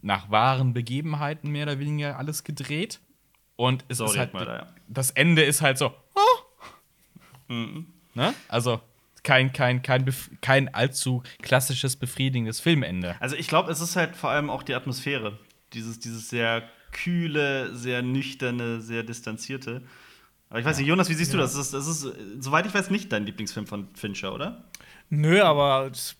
nach 0.00 0.30
wahren 0.30 0.72
Begebenheiten 0.74 1.50
mehr 1.50 1.64
oder 1.64 1.78
weniger 1.78 2.18
alles 2.18 2.44
gedreht. 2.44 3.00
Und 3.56 3.84
es 3.88 4.00
ist 4.00 4.06
Zodiac 4.06 4.18
halt. 4.18 4.34
Murder, 4.34 4.56
ja. 4.56 4.66
Das 4.88 5.10
Ende 5.10 5.42
ist 5.42 5.62
halt 5.62 5.78
so. 5.78 5.94
Oh. 6.14 7.82
Ne? 8.14 8.34
Also 8.48 8.80
kein, 9.22 9.52
kein, 9.52 9.82
kein, 9.82 10.04
bef- 10.04 10.30
kein 10.40 10.72
allzu 10.74 11.22
klassisches, 11.42 11.96
befriedigendes 11.96 12.60
Filmende. 12.60 13.14
Also 13.20 13.36
ich 13.36 13.46
glaube, 13.46 13.70
es 13.70 13.80
ist 13.80 13.94
halt 13.96 14.16
vor 14.16 14.30
allem 14.30 14.50
auch 14.50 14.62
die 14.62 14.74
Atmosphäre. 14.74 15.38
Dieses, 15.74 16.00
dieses 16.00 16.28
sehr 16.28 16.64
kühle, 16.90 17.74
sehr 17.74 18.02
nüchterne, 18.02 18.80
sehr 18.80 19.02
distanzierte. 19.02 19.82
Aber 20.52 20.60
ich 20.60 20.66
weiß 20.66 20.76
nicht, 20.76 20.86
Jonas, 20.86 21.08
wie 21.08 21.14
siehst 21.14 21.32
du 21.32 21.38
das? 21.38 21.54
Das 21.54 21.64
ist, 21.68 21.72
das 21.72 21.86
ist, 21.86 22.06
soweit 22.40 22.66
ich 22.66 22.74
weiß, 22.74 22.90
nicht 22.90 23.10
dein 23.10 23.24
Lieblingsfilm 23.24 23.66
von 23.66 23.88
Fincher, 23.94 24.34
oder? 24.34 24.64
Nö, 25.08 25.40
aber 25.42 25.88
das, 25.88 26.14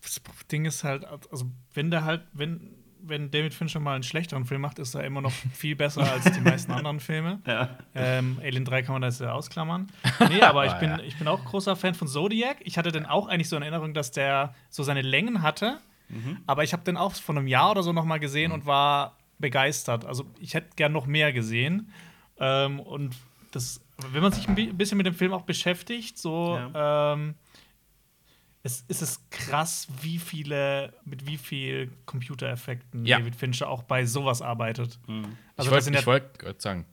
Ding 0.51 0.65
ist 0.65 0.83
halt, 0.83 1.05
also 1.31 1.45
wenn 1.75 1.91
der 1.91 2.03
halt, 2.03 2.23
wenn, 2.33 2.71
wenn 2.99 3.29
David 3.29 3.53
Fincher 3.53 3.79
mal 3.79 3.93
einen 3.93 4.01
schlechteren 4.01 4.45
Film 4.45 4.61
macht, 4.61 4.79
ist 4.79 4.95
er 4.95 5.03
immer 5.03 5.21
noch 5.21 5.31
viel 5.53 5.75
besser 5.75 6.01
als 6.11 6.23
die 6.31 6.41
meisten 6.41 6.71
anderen 6.71 6.99
Filme. 6.99 7.41
Ja. 7.47 7.77
Ähm, 7.93 8.39
Alien 8.41 8.65
3 8.65 8.81
kann 8.81 8.93
man 8.93 9.03
das 9.03 9.19
ja 9.19 9.33
ausklammern. 9.33 9.91
Nee, 10.29 10.41
aber 10.41 10.65
ich 10.65 10.71
Ah, 10.71 10.79
bin, 10.79 10.89
ja. 10.89 10.99
ich 11.01 11.15
bin 11.19 11.27
auch 11.27 11.45
großer 11.45 11.75
Fan 11.75 11.93
von 11.93 12.07
Zodiac. 12.07 12.57
Ich 12.61 12.79
hatte 12.79 12.91
den 12.91 13.05
auch 13.05 13.27
eigentlich 13.27 13.49
so 13.49 13.55
in 13.55 13.61
Erinnerung, 13.61 13.93
dass 13.93 14.09
der 14.09 14.55
so 14.71 14.81
seine 14.81 15.03
Längen 15.03 15.43
hatte. 15.43 15.77
Aber 16.47 16.63
ich 16.63 16.73
habe 16.73 16.83
den 16.83 16.95
auch 16.97 17.13
vor 17.13 17.35
einem 17.35 17.47
Jahr 17.47 17.71
oder 17.71 17.81
so 17.83 17.91
noch 17.93 18.05
mal 18.05 18.19
gesehen 18.19 18.51
und 18.51 18.65
war 18.67 19.15
begeistert. 19.39 20.05
Also 20.05 20.25
ich 20.39 20.53
hätte 20.55 20.69
gern 20.75 20.91
noch 20.91 21.05
mehr 21.07 21.33
gesehen. 21.33 21.91
Ähm, 22.39 22.79
und 22.79 23.15
das, 23.51 23.81
wenn 24.09 24.21
man 24.21 24.31
sich 24.31 24.47
ein 24.47 24.55
bi- 24.55 24.71
bisschen 24.73 24.97
mit 24.97 25.05
dem 25.05 25.13
Film 25.13 25.33
auch 25.33 25.43
beschäftigt, 25.43 26.17
so 26.17 26.59
ähm, 26.73 27.35
es 28.63 28.81
ist 28.87 29.01
es 29.01 29.21
krass, 29.29 29.87
wie 30.01 30.17
viele, 30.19 30.93
mit 31.05 31.25
wie 31.27 31.37
viel 31.37 31.91
Computereffekten 32.05 33.05
Ja. 33.05 33.19
David 33.19 33.35
Fincher 33.35 33.67
auch 33.69 33.83
bei 33.83 34.05
sowas 34.05 34.41
arbeitet. 34.41 34.99
Also 35.07 35.19
ich 35.19 35.27
das 35.55 35.69
wollte 35.69 35.93
ja 35.93 36.05
wollt 36.05 36.61
sagen. 36.61 36.85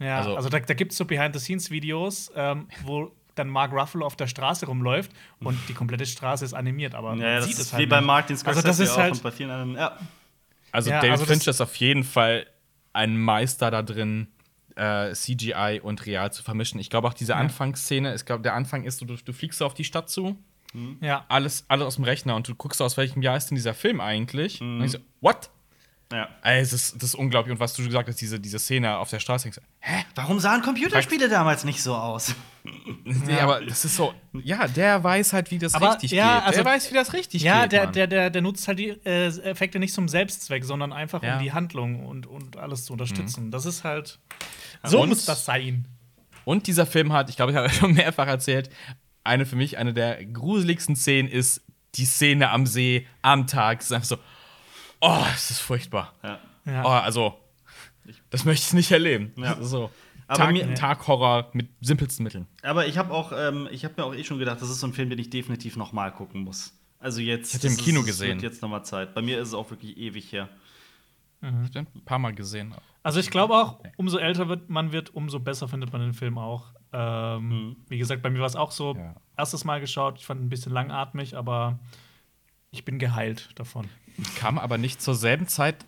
ja, 0.00 0.18
also, 0.18 0.36
Also- 0.36 0.48
da, 0.48 0.58
da 0.60 0.74
gibt 0.74 0.92
es 0.92 0.98
so 0.98 1.04
Behind-the-Scenes-Videos, 1.04 2.32
ähm, 2.34 2.68
wo 2.84 3.12
dann 3.34 3.48
Mark 3.48 3.72
Ruffalo 3.72 4.04
auf 4.06 4.16
der 4.16 4.26
Straße 4.26 4.66
rumläuft 4.66 5.12
und 5.40 5.56
die 5.68 5.74
komplette 5.74 6.06
Straße 6.06 6.44
ist 6.44 6.54
animiert, 6.54 6.94
aber 6.96 7.10
man 7.10 7.20
Ja, 7.20 7.36
das 7.36 7.44
sieht 7.44 7.54
ist 7.54 7.60
es 7.60 7.72
wie 7.72 7.76
halt 7.76 7.88
bei 7.90 7.98
nicht. 7.98 8.06
Martin 8.06 8.36
Scorsese 8.36 8.66
Also 8.66 8.68
das 8.68 8.80
ist 8.80 8.94
auch 8.94 8.98
halt- 8.98 9.12
und 9.14 9.22
bei 9.22 9.30
vielen 9.30 9.50
anderen. 9.50 9.74
Ja. 9.76 9.98
Also 10.72 10.90
Ja, 10.90 10.96
David 10.96 11.12
also 11.12 11.24
das- 11.24 11.32
Fincher 11.36 11.50
ist 11.52 11.60
auf 11.60 11.76
jeden 11.76 12.02
Fall 12.04 12.46
ein 12.94 13.16
Meister 13.16 13.70
da 13.70 13.82
drin, 13.82 14.26
äh, 14.78 15.12
CGI 15.12 15.80
und 15.82 16.06
real 16.06 16.32
zu 16.32 16.42
vermischen. 16.42 16.80
Ich 16.80 16.90
glaube 16.90 17.08
auch 17.08 17.14
diese 17.14 17.36
Anfangsszene, 17.36 18.14
ich 18.14 18.24
glaube, 18.24 18.42
der 18.42 18.54
Anfang 18.54 18.84
ist, 18.84 19.00
du, 19.00 19.04
du 19.04 19.32
fliegst 19.32 19.58
so 19.58 19.66
auf 19.66 19.74
die 19.74 19.84
Stadt 19.84 20.08
zu, 20.08 20.36
Ja, 21.00 21.24
alles, 21.28 21.64
alles 21.68 21.86
aus 21.86 21.94
dem 21.96 22.04
Rechner 22.04 22.36
und 22.36 22.48
du 22.48 22.54
guckst 22.54 22.80
aus 22.82 22.96
welchem 22.96 23.22
Jahr 23.22 23.36
ist 23.36 23.46
denn 23.50 23.56
dieser 23.56 23.74
Film 23.74 24.00
eigentlich? 24.00 24.60
Mhm. 24.60 24.78
Und 24.78 24.84
ich 24.84 24.92
so, 24.92 24.98
what? 25.20 25.50
ja. 26.12 26.28
Ey, 26.42 26.60
das, 26.60 26.72
ist, 26.72 26.96
das 26.96 27.10
ist 27.10 27.14
unglaublich. 27.14 27.52
Und 27.52 27.60
was 27.60 27.74
du 27.74 27.84
gesagt 27.84 28.08
hast, 28.08 28.20
diese, 28.20 28.40
diese 28.40 28.58
Szene 28.58 28.96
auf 28.98 29.10
der 29.10 29.20
Straße, 29.20 29.44
denkst 29.44 29.60
hä? 29.80 30.04
Warum 30.14 30.40
sahen 30.40 30.62
Computerspiele 30.62 31.28
damals 31.28 31.64
nicht 31.64 31.82
so 31.82 31.94
aus? 31.94 32.34
Nee, 33.26 33.38
aber 33.40 33.64
das 33.64 33.84
ist 33.84 33.96
so, 33.96 34.12
ja, 34.42 34.66
der 34.68 35.02
weiß 35.02 35.32
halt, 35.32 35.50
wie 35.50 35.58
das 35.58 35.74
Aber, 35.74 35.92
richtig 35.92 36.10
ja, 36.12 36.36
geht. 36.38 36.46
also- 36.46 36.62
der 36.62 36.64
weiß, 36.72 36.90
wie 36.90 36.94
das 36.94 37.12
richtig 37.12 37.42
ja 37.42 37.62
geht. 37.62 37.72
der, 37.72 37.84
Mann. 37.84 37.92
der, 37.94 38.06
der, 38.06 38.30
der 38.30 38.42
nutzt 38.42 38.68
halt 38.68 38.78
die 38.78 38.88
äh, 39.04 39.26
Effekte 39.48 39.78
nicht 39.78 39.94
zum 39.94 40.08
Selbstzweck, 40.08 40.64
sondern 40.64 40.92
einfach 40.92 41.22
Ja. 41.22 41.36
um 41.36 41.42
die 41.42 41.52
Handlung 41.52 42.04
und, 42.06 42.26
und 42.26 42.56
alles 42.56 42.84
zu 42.84 42.92
unterstützen. 42.92 43.50
Das 43.50 43.66
ist 43.66 43.84
halt. 43.84 44.18
So 44.84 45.00
Und- 45.02 45.08
muss 45.10 45.24
das 45.24 45.44
sein. 45.44 45.86
Und 46.44 46.66
dieser 46.66 46.86
Film 46.86 47.12
hat, 47.12 47.28
ich 47.30 47.36
glaube, 47.36 47.52
ich 47.52 47.58
habe 47.58 47.68
schon 47.70 47.92
mehrfach 47.94 48.26
erzählt, 48.26 48.70
eine 49.24 49.44
für 49.46 49.56
mich, 49.56 49.76
eine 49.78 49.92
der 49.92 50.24
gruseligsten 50.24 50.96
Szenen 50.96 51.28
ist 51.28 51.62
die 51.96 52.04
Szene 52.06 52.50
am 52.50 52.66
See, 52.66 53.06
am 53.22 53.46
Tag. 53.46 53.80
Es 53.80 53.86
ist 53.86 53.92
einfach 53.92 54.08
so, 54.08 54.18
oh, 55.00 55.24
es 55.34 55.50
ist 55.50 55.60
furchtbar. 55.60 56.14
Ja. 56.22 56.38
Ja. 56.64 56.84
Oh, 56.84 56.88
also, 56.88 57.34
das 58.30 58.44
möchte 58.44 58.66
ich 58.66 58.72
nicht 58.74 58.90
erleben. 58.90 59.32
Ja. 59.36 59.56
So. 59.60 59.90
Aber 60.28 60.38
Tag, 60.44 60.52
mir- 60.52 60.74
Tag-Horror 60.74 61.50
mit 61.54 61.70
simpelsten 61.80 62.22
Mitteln. 62.22 62.46
Aber 62.62 62.86
ich 62.86 62.96
habe 62.98 63.12
auch, 63.12 63.32
ähm, 63.34 63.68
ich 63.72 63.84
habe 63.84 63.94
mir 63.96 64.04
auch 64.04 64.14
eh 64.14 64.22
schon 64.24 64.38
gedacht, 64.38 64.60
das 64.62 64.68
ist 64.70 64.78
so 64.80 64.86
ein 64.86 64.92
Film, 64.92 65.10
den 65.10 65.18
ich 65.18 65.30
definitiv 65.30 65.76
noch 65.76 65.92
mal 65.92 66.10
gucken 66.12 66.42
muss. 66.42 66.72
Also 67.00 67.20
jetzt. 67.20 67.54
Ich 67.54 67.64
im 67.64 67.76
Kino 67.76 68.00
ist- 68.00 68.06
gesehen. 68.06 68.36
Es 68.38 68.42
wird 68.42 68.52
jetzt 68.52 68.62
noch 68.62 68.68
mal 68.68 68.82
Zeit. 68.84 69.14
Bei 69.14 69.22
mir 69.22 69.40
ist 69.40 69.48
es 69.48 69.54
auch 69.54 69.70
wirklich 69.70 69.96
ewig 69.96 70.30
her. 70.32 70.48
Ich 71.40 71.46
hab 71.48 71.70
den 71.72 71.86
ein 71.94 72.04
paar 72.04 72.18
Mal 72.18 72.34
gesehen. 72.34 72.74
Also 73.04 73.20
ich 73.20 73.30
glaube 73.30 73.54
auch, 73.54 73.78
umso 73.96 74.18
älter 74.18 74.48
wird 74.48 74.68
man 74.70 74.90
wird, 74.92 75.14
umso 75.14 75.38
besser 75.38 75.68
findet 75.68 75.92
man 75.92 76.00
den 76.02 76.12
Film 76.12 76.36
auch. 76.36 76.72
Ähm, 76.92 77.76
Wie 77.88 77.96
gesagt, 77.98 78.22
bei 78.22 78.30
mir 78.30 78.40
war 78.40 78.46
es 78.46 78.56
auch 78.56 78.72
so, 78.72 78.96
Ja. 78.96 79.14
erstes 79.36 79.64
Mal 79.64 79.80
geschaut, 79.80 80.18
ich 80.18 80.26
fand 80.26 80.40
ihn 80.40 80.46
ein 80.46 80.48
bisschen 80.48 80.72
langatmig, 80.72 81.36
aber 81.36 81.78
ich 82.72 82.84
bin 82.84 82.98
geheilt 82.98 83.50
davon. 83.54 83.86
Kam 84.36 84.58
aber 84.58 84.78
nicht 84.78 85.00
zur 85.00 85.14
selben 85.14 85.46
Zeit. 85.46 85.86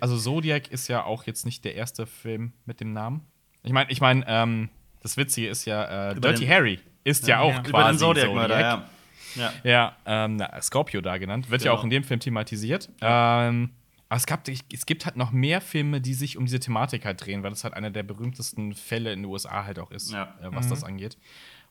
Also 0.00 0.16
Zodiac 0.18 0.68
ist 0.70 0.88
ja 0.88 1.04
auch 1.04 1.24
jetzt 1.24 1.44
nicht 1.44 1.64
der 1.64 1.74
erste 1.74 2.06
Film 2.06 2.52
mit 2.64 2.80
dem 2.80 2.92
Namen. 2.94 3.20
Ich 3.66 3.72
meine, 3.72 3.90
ich 3.90 4.00
meine, 4.00 4.24
ähm, 4.26 4.68
das 5.02 5.16
Witzige 5.16 5.48
ist 5.48 5.64
ja, 5.66 6.10
äh, 6.12 6.14
Dirty 6.18 6.40
den- 6.40 6.48
Harry 6.50 6.78
ist 7.04 7.26
ja, 7.28 7.40
auch 7.40 7.52
Ja. 7.52 7.60
quasi 7.60 7.68
Über 7.70 7.84
den 7.92 7.98
Zodiac-Mörder, 7.98 8.60
ja. 8.60 8.88
ja. 9.36 9.52
Ja, 9.62 9.96
ähm, 10.06 10.36
na, 10.36 10.60
Scorpio 10.62 11.00
da 11.02 11.18
genannt. 11.18 11.50
Wird 11.50 11.62
ja 11.62 11.70
Genau. 11.70 11.80
auch 11.80 11.84
in 11.84 11.90
dem 11.90 12.02
Film 12.04 12.18
thematisiert. 12.20 12.88
Ähm, 13.02 13.70
aber 14.08 14.16
es, 14.16 14.26
gab, 14.26 14.48
es 14.48 14.86
gibt 14.86 15.04
halt 15.04 15.16
noch 15.16 15.30
mehr 15.30 15.60
Filme, 15.60 16.00
die 16.00 16.14
sich 16.14 16.36
um 16.38 16.46
diese 16.46 16.58
Thematik 16.60 17.04
halt 17.04 17.24
drehen, 17.24 17.42
weil 17.42 17.50
das 17.50 17.62
halt 17.64 17.74
einer 17.74 17.90
der 17.90 18.02
berühmtesten 18.02 18.72
Fälle 18.74 19.12
in 19.12 19.20
den 19.22 19.30
USA 19.30 19.64
halt 19.64 19.78
auch 19.78 19.90
ist, 19.90 20.10
Ja. 20.12 20.34
äh, 20.40 20.46
was 20.52 20.68
das 20.68 20.84
angeht. 20.84 21.18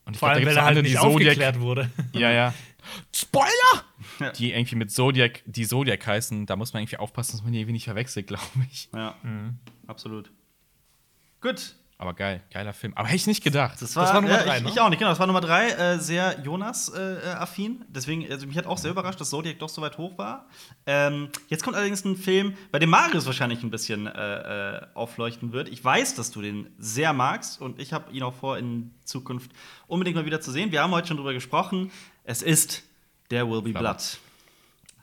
Und 0.05 0.15
Vor 0.17 0.29
glaub, 0.29 0.33
da 0.33 0.35
allem, 0.37 0.47
weil 0.49 0.57
er 0.57 0.65
halt 0.65 0.81
nicht 0.83 0.93
die 0.93 0.97
Zodiac. 0.99 1.11
aufgeklärt 1.31 1.59
wurde. 1.59 1.89
Ja, 2.13 2.29
ja. 2.31 2.53
Spoiler! 3.13 3.83
Ja. 4.19 4.31
Die 4.31 4.51
irgendwie 4.53 4.75
mit 4.75 4.91
Zodiac, 4.91 5.41
die 5.47 5.65
Zodiac 5.65 6.05
heißen, 6.05 6.45
da 6.45 6.55
muss 6.55 6.73
man 6.73 6.83
irgendwie 6.83 6.97
aufpassen, 6.97 7.31
dass 7.31 7.43
man 7.43 7.51
die 7.53 7.59
irgendwie 7.59 7.73
nicht 7.73 7.85
verwechselt, 7.85 8.27
glaube 8.27 8.43
ich. 8.71 8.89
ja. 8.93 9.15
Mhm. 9.23 9.57
Absolut. 9.87 10.29
Gut. 11.41 11.75
Aber 11.97 12.13
geil, 12.13 12.43
geiler 12.51 12.73
Film. 12.73 12.93
Aber 12.95 13.07
hätte 13.07 13.15
ich 13.15 13.27
nicht 13.27 13.41
gedacht. 13.41 13.81
Das 13.81 13.95
war, 13.95 14.05
war 14.13 14.21
Nummer 14.21 14.33
ja, 14.33 14.43
drei, 14.43 14.57
ich, 14.57 14.63
ne? 14.63 14.69
ich 14.69 14.81
auch 14.81 14.89
nicht, 14.89 14.99
genau. 14.99 15.11
Das 15.11 15.19
war 15.19 15.27
Nummer 15.27 15.39
drei, 15.39 15.69
äh, 15.69 15.97
sehr 15.97 16.41
Jonas-affin. 16.41 17.85
Deswegen, 17.87 18.29
also 18.29 18.45
mich 18.47 18.57
hat 18.57 18.65
auch 18.65 18.77
sehr 18.77 18.91
überrascht, 18.91 19.21
dass 19.21 19.29
Zodiac 19.29 19.59
doch 19.59 19.69
so 19.69 19.81
weit 19.81 19.97
hoch 19.97 20.17
war. 20.17 20.45
Ähm, 20.85 21.29
jetzt 21.47 21.63
kommt 21.63 21.77
allerdings 21.77 22.03
ein 22.03 22.17
Film, 22.17 22.57
bei 22.71 22.79
dem 22.79 22.89
Marius 22.89 23.25
wahrscheinlich 23.25 23.63
ein 23.63 23.71
bisschen 23.71 24.07
äh, 24.07 24.75
äh, 24.75 24.81
aufleuchten 24.93 25.53
wird. 25.53 25.69
Ich 25.69 25.83
weiß, 25.83 26.15
dass 26.15 26.31
du 26.31 26.41
den 26.41 26.67
sehr 26.77 27.13
magst 27.13 27.61
und 27.61 27.79
ich 27.79 27.93
habe 27.93 28.11
ihn 28.11 28.23
auch 28.23 28.33
vor, 28.33 28.57
in 28.57 28.91
Zukunft 29.05 29.51
unbedingt 29.87 30.17
mal 30.17 30.25
wieder 30.25 30.41
zu 30.41 30.51
sehen. 30.51 30.73
Wir 30.73 30.81
haben 30.81 30.91
heute 30.91 31.07
schon 31.07 31.17
drüber 31.17 31.33
gesprochen. 31.33 31.91
Es 32.25 32.41
ist 32.41 32.83
There 33.29 33.49
Will 33.49 33.61
Be 33.61 33.69
Flubber. 33.69 33.79
Blood. 33.79 34.17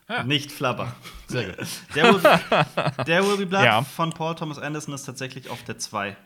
Ah. 0.09 0.23
Nicht 0.25 0.53
Flubber. 0.53 0.95
Sehr 1.27 1.47
gut. 1.55 1.67
There 1.95 2.13
Will 2.13 2.21
Be, 2.21 3.05
There 3.07 3.27
Will 3.27 3.39
Be 3.39 3.47
Blood 3.47 3.65
Ja. 3.65 3.83
von 3.83 4.11
Paul 4.11 4.35
Thomas 4.35 4.59
Anderson 4.59 4.93
ist 4.93 5.05
tatsächlich 5.05 5.49
auf 5.49 5.63
der 5.65 5.79
2. 5.79 6.17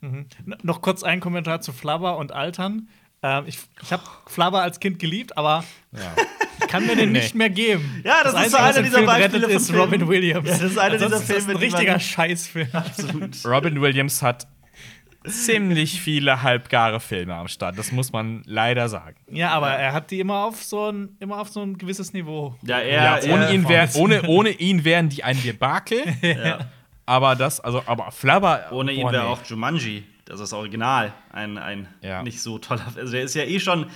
N- 0.00 0.26
Noch 0.62 0.80
kurz 0.82 1.02
ein 1.02 1.20
Kommentar 1.20 1.60
zu 1.60 1.72
Flubber 1.72 2.16
und 2.18 2.32
Altern. 2.32 2.88
Ähm, 3.22 3.44
ich 3.46 3.58
ich 3.82 3.92
habe 3.92 4.02
Flubber 4.26 4.62
als 4.62 4.78
Kind 4.80 4.98
geliebt, 4.98 5.36
aber 5.36 5.64
Ja. 5.92 6.00
ich 6.60 6.68
kann 6.68 6.86
mir 6.86 6.94
den 6.96 7.12
Nee. 7.12 7.18
nicht 7.20 7.34
mehr 7.34 7.50
geben. 7.50 8.02
Ja, 8.04 8.22
das 8.22 8.34
ist 8.46 8.50
so 8.52 8.56
einer 8.58 8.82
dieser 8.82 8.96
Film 8.98 9.06
Beispiele 9.06 9.42
von 9.48 9.50
ist 9.56 9.66
Filmen. 9.70 9.80
Robin 9.82 10.08
Williams. 10.08 10.48
Ja, 10.48 10.54
das 10.58 10.62
ist 10.70 10.78
einer 10.78 10.94
dieser 10.98 11.06
ist 11.06 11.12
das 11.12 11.24
Filme, 11.24 11.50
ein 11.52 11.56
richtiger 11.56 11.98
Scheißfilm. 11.98 12.68
Absolut. 12.72 13.36
Robin 13.44 13.80
Williams 13.80 14.22
hat 14.22 14.46
ziemlich 15.26 16.00
viele 16.00 16.42
halbgare 16.42 17.00
Filme 17.00 17.34
am 17.34 17.48
Start. 17.48 17.76
Das 17.76 17.90
muss 17.92 18.12
man 18.12 18.42
leider 18.46 18.88
sagen. 18.88 19.16
Ja, 19.30 19.50
aber 19.50 19.70
er 19.72 19.92
hat 19.92 20.10
die 20.10 20.20
immer 20.20 20.44
auf 20.44 20.62
so 20.62 20.90
ein, 20.90 21.16
immer 21.20 21.40
auf 21.40 21.48
so 21.48 21.60
ein 21.60 21.76
gewisses 21.76 22.12
Niveau. 22.12 22.54
Ja, 22.62 22.78
Ja, 22.80 23.16
er, 23.18 23.32
ohne, 23.34 23.44
er, 23.46 23.52
ihn 23.52 23.68
wär, 23.68 23.88
ohne, 23.96 24.22
ohne 24.28 24.50
ihn 24.50 24.84
wären 24.84 25.08
die 25.08 25.24
ein 25.24 25.42
Debakel. 25.42 25.98
Aber 27.08 27.34
das, 27.36 27.58
also, 27.60 27.82
aber 27.86 28.10
Flubber. 28.12 28.66
Ohne 28.70 28.92
ihn 28.92 29.10
wäre 29.10 29.24
nee. 29.24 29.28
auch 29.30 29.42
Jumanji, 29.46 30.04
das 30.26 30.34
ist 30.34 30.40
das 30.40 30.52
Original, 30.52 31.14
ein, 31.32 31.56
ein 31.56 31.88
Ja. 32.02 32.22
nicht 32.22 32.42
so 32.42 32.58
toller. 32.58 32.84
Also 32.96 33.12
der 33.12 33.22
ist 33.22 33.34
ja 33.34 33.44
eh 33.44 33.58
schon. 33.58 33.86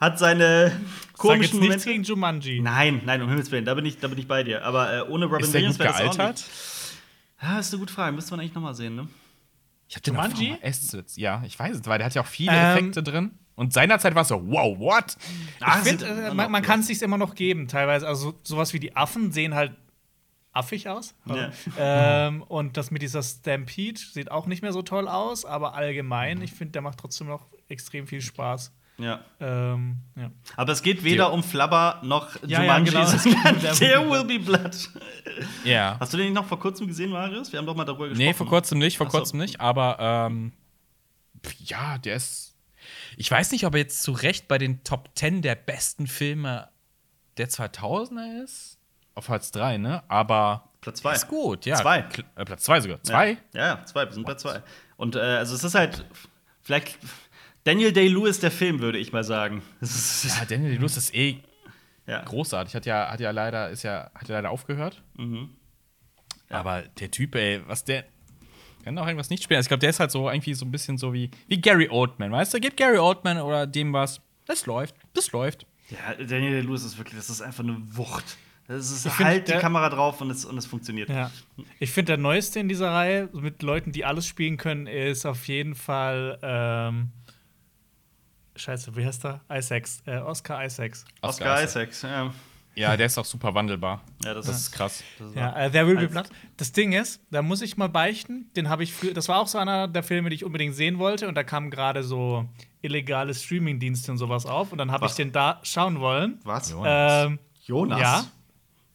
Hat 0.00 0.18
seine 0.18 0.70
Sag 0.70 0.78
jetzt 0.78 1.18
komischen 1.18 1.60
nichts 1.60 1.84
Momente. 1.84 1.88
gegen 1.90 2.02
Jumanji. 2.04 2.60
Nein, 2.60 3.02
nein, 3.04 3.20
um 3.22 3.28
Himmels 3.28 3.50
Willen, 3.50 3.64
da 3.64 3.74
bin 3.74 3.84
ich, 3.86 3.98
da 3.98 4.08
bin 4.08 4.18
ich 4.18 4.26
bei 4.28 4.42
dir. 4.44 4.64
Aber 4.64 4.92
äh, 4.92 5.02
ohne 5.08 5.26
Robin 5.26 5.40
Ist 5.40 5.52
der 5.54 5.60
Williams 5.60 5.76
gut 5.78 5.86
wäre 5.86 5.92
das 5.92 6.00
auch 6.02 6.16
gealtert? 6.16 6.36
nicht. 6.36 6.50
Ja, 7.42 7.58
ist 7.60 7.72
eine 7.72 7.80
gute 7.80 7.92
Frage. 7.92 8.12
Müsste 8.14 8.30
man 8.32 8.40
eigentlich 8.40 8.54
noch 8.54 8.62
mal 8.62 8.74
sehen, 8.74 8.94
ne? 8.96 9.08
Ich 9.88 9.96
hab 9.96 10.02
den 10.02 10.14
Jumanji? 10.14 10.56
VHS. 10.60 11.16
Ja, 11.16 11.42
ich 11.46 11.56
weiß 11.58 11.76
es, 11.76 11.86
weil 11.86 11.98
der 11.98 12.06
hat 12.06 12.14
ja 12.14 12.22
auch 12.22 12.26
viele 12.26 12.52
Ähm, 12.52 12.76
Effekte 12.76 13.02
drin. 13.04 13.32
Und 13.56 13.72
seinerzeit 13.72 14.14
war 14.14 14.22
es 14.22 14.28
so, 14.28 14.40
wow, 14.48 14.78
what? 14.78 15.16
Ah, 15.60 15.78
Ich 15.78 15.88
finde, 15.88 16.06
äh, 16.06 16.34
man, 16.34 16.50
man 16.50 16.62
kann 16.62 16.80
es 16.80 16.86
sich 16.88 17.00
immer 17.02 17.18
noch 17.18 17.34
geben, 17.34 17.66
teilweise. 17.68 18.06
Also 18.06 18.30
so- 18.30 18.38
sowas 18.42 18.72
wie 18.72 18.78
die 18.80 18.94
Affen 18.96 19.32
sehen 19.32 19.54
halt 19.54 19.72
affig 20.58 20.88
aus. 20.88 21.14
Ja. 21.26 21.50
Ähm, 21.78 22.42
und 22.48 22.76
das 22.76 22.90
mit 22.90 23.02
dieser 23.02 23.22
Stampede 23.22 23.98
sieht 24.00 24.30
auch 24.30 24.46
nicht 24.46 24.62
mehr 24.62 24.72
so 24.72 24.82
toll 24.82 25.08
aus, 25.08 25.44
aber 25.44 25.74
allgemein, 25.74 26.42
ich 26.42 26.52
finde, 26.52 26.72
der 26.72 26.82
macht 26.82 26.98
trotzdem 26.98 27.28
noch 27.28 27.46
extrem 27.68 28.06
viel 28.06 28.20
Spaß. 28.20 28.72
Ja. 28.98 29.20
Ähm, 29.38 29.98
ja. 30.16 30.30
Aber 30.56 30.72
es 30.72 30.82
geht 30.82 31.04
weder 31.04 31.26
Der- 31.26 31.32
um 31.32 31.44
Flubber 31.44 32.00
noch 32.02 32.30
Ja, 32.44 32.64
ja, 32.64 32.78
genau. 32.80 33.04
There 33.78 34.10
Will 34.10 34.24
Be 34.24 34.40
Blood. 34.44 34.90
Ja. 35.64 35.96
Hast 36.00 36.12
du 36.12 36.16
den 36.16 36.26
nicht 36.26 36.34
noch 36.34 36.46
vor 36.46 36.58
kurzem 36.58 36.88
gesehen, 36.88 37.10
Marius? 37.10 37.52
Wir 37.52 37.60
haben 37.60 37.66
doch 37.66 37.76
mal 37.76 37.84
darüber 37.84 38.08
gesprochen. 38.08 38.26
Nee, 38.26 38.34
vor 38.34 38.48
kurzem 38.48 38.80
nicht, 38.80 38.96
vor 38.98 39.06
Ach 39.06 39.12
so. 39.12 39.18
kurzem 39.18 39.38
nicht, 39.38 39.60
aber 39.60 39.98
ähm, 40.00 40.52
ja, 41.60 41.98
der 41.98 42.16
ist. 42.16 42.56
Ich 43.16 43.30
weiß 43.30 43.52
nicht, 43.52 43.64
ob 43.66 43.74
er 43.74 43.80
jetzt 43.80 44.02
zu 44.02 44.10
Recht 44.12 44.48
bei 44.48 44.58
den 44.58 44.82
Top 44.82 45.10
10 45.14 45.42
der 45.42 45.54
besten 45.54 46.06
Filme 46.08 46.68
der 47.36 47.48
2000er 47.48 48.42
ist. 48.42 48.77
Auf 49.18 49.26
Platz 49.26 49.50
3, 49.50 49.78
ne? 49.78 50.04
Aber 50.06 50.68
Platz 50.80 51.00
zwei. 51.00 51.12
ist 51.14 51.26
gut, 51.26 51.66
ja. 51.66 51.74
Zwei. 51.74 52.02
Kl- 52.02 52.22
Äh, 52.36 52.44
Platz 52.44 52.62
2 52.62 52.80
sogar. 52.82 53.02
2? 53.02 53.36
Ja, 53.52 53.66
ja, 53.66 53.84
zwei, 53.84 54.04
wir 54.06 54.12
sind 54.12 54.24
bei 54.24 54.34
zwei. 54.36 54.62
Und 54.96 55.16
äh, 55.16 55.18
also 55.18 55.56
es 55.56 55.64
ist 55.64 55.74
halt 55.74 56.04
vielleicht 56.62 56.96
Daniel 57.64 57.92
Day-Lewis 57.92 58.38
der 58.38 58.52
Film, 58.52 58.78
würde 58.80 58.98
ich 58.98 59.12
mal 59.12 59.24
sagen. 59.24 59.62
Ja, 59.82 60.44
Daniel 60.44 60.76
Lewis 60.78 60.96
ist 60.96 61.12
eh 61.16 61.42
ja. 62.06 62.22
großartig. 62.22 62.76
Hat 62.76 62.86
ja, 62.86 63.10
hat 63.10 63.18
ja 63.18 63.32
leider, 63.32 63.70
ist 63.70 63.82
ja, 63.82 64.08
hat 64.14 64.28
ja 64.28 64.36
leider 64.36 64.50
aufgehört. 64.50 65.02
Mhm. 65.16 65.50
Aber 66.48 66.82
der 66.82 67.10
Typ, 67.10 67.34
ey, 67.34 67.60
was 67.66 67.84
der. 67.84 68.04
Kann 68.84 68.96
auch 68.98 69.06
irgendwas 69.08 69.30
nicht 69.30 69.42
spielen. 69.42 69.56
Also 69.58 69.66
Ich 69.66 69.68
glaube, 69.70 69.80
der 69.80 69.90
ist 69.90 69.98
halt 69.98 70.12
so 70.12 70.30
irgendwie 70.30 70.54
so 70.54 70.64
ein 70.64 70.70
bisschen 70.70 70.96
so 70.96 71.12
wie, 71.12 71.30
wie 71.48 71.60
Gary 71.60 71.88
Oldman, 71.90 72.30
weißt 72.30 72.54
du? 72.54 72.60
Gib 72.60 72.76
Gary 72.76 72.98
Oldman 72.98 73.38
oder 73.40 73.66
dem 73.66 73.92
was. 73.92 74.20
Das 74.46 74.64
läuft. 74.66 74.94
Das 75.14 75.32
läuft. 75.32 75.66
Ja, 75.90 76.14
Daniel 76.24 76.52
Day-Lewis 76.52 76.84
ist 76.84 76.96
wirklich, 76.98 77.16
das 77.18 77.28
ist 77.28 77.42
einfach 77.42 77.64
eine 77.64 77.76
Wucht. 77.96 78.36
Das 78.68 78.90
ist 78.90 79.06
Ich 79.06 79.12
find, 79.12 79.26
halt 79.28 79.48
die 79.48 79.52
der- 79.52 79.60
Kamera 79.60 79.88
drauf 79.88 80.20
und 80.20 80.30
es, 80.30 80.44
und 80.44 80.56
es 80.58 80.66
funktioniert. 80.66 81.08
Ja. 81.08 81.30
Ich 81.80 81.90
finde, 81.90 82.12
der 82.12 82.16
neueste 82.18 82.60
in 82.60 82.68
dieser 82.68 82.90
Reihe 82.92 83.28
mit 83.32 83.62
Leuten, 83.62 83.92
die 83.92 84.04
alles 84.04 84.26
spielen 84.26 84.58
können, 84.58 84.86
ist 84.86 85.24
auf 85.26 85.48
jeden 85.48 85.74
Fall. 85.74 86.38
Ähm, 86.42 87.10
Scheiße, 88.56 88.94
wie 88.96 89.06
heißt 89.06 89.24
er? 89.24 89.40
Isaacs, 89.50 90.02
äh, 90.06 90.18
Oscar 90.18 90.64
Isaacs. 90.64 91.04
Oscar 91.22 91.62
Isaacs, 91.62 92.02
ja. 92.02 92.32
Ja, 92.74 92.96
der 92.96 93.06
ist 93.06 93.18
auch 93.18 93.24
super 93.24 93.52
wandelbar. 93.54 94.02
Ja, 94.24 94.34
das, 94.34 94.46
Das 94.46 94.56
ist 94.58 94.70
krass. 94.72 95.02
Das 95.18 95.30
ist 95.30 95.36
Ja, 95.36 95.56
äh, 95.56 95.70
There 95.70 95.86
Will 95.88 95.96
Be 95.96 96.08
Blood. 96.08 96.28
Das 96.56 96.70
Ding 96.70 96.92
ist, 96.92 97.20
da 97.30 97.42
muss 97.42 97.60
ich 97.62 97.76
mal 97.76 97.88
beichten, 97.88 98.50
den 98.54 98.68
habe 98.68 98.84
ich 98.84 98.92
früher, 98.92 99.14
das 99.14 99.28
war 99.28 99.40
auch 99.40 99.48
so 99.48 99.58
einer 99.58 99.88
der 99.88 100.02
Filme, 100.04 100.28
die 100.30 100.36
ich 100.36 100.44
unbedingt 100.44 100.74
sehen 100.76 100.98
wollte 100.98 101.26
und 101.26 101.34
da 101.34 101.42
kamen 101.42 101.70
gerade 101.70 102.04
so 102.04 102.48
illegale 102.82 103.34
Streamingdienste 103.34 104.12
und 104.12 104.18
sowas 104.18 104.46
auf 104.46 104.70
und 104.70 104.78
dann 104.78 104.92
habe 104.92 105.06
ich 105.06 105.12
den 105.12 105.32
da 105.32 105.58
schauen 105.64 105.98
wollen. 105.98 106.38
Was? 106.44 106.70
Jonas. 106.70 107.26
Ähm, 107.26 107.38
Jonas? 107.64 108.00
ja. 108.00 108.24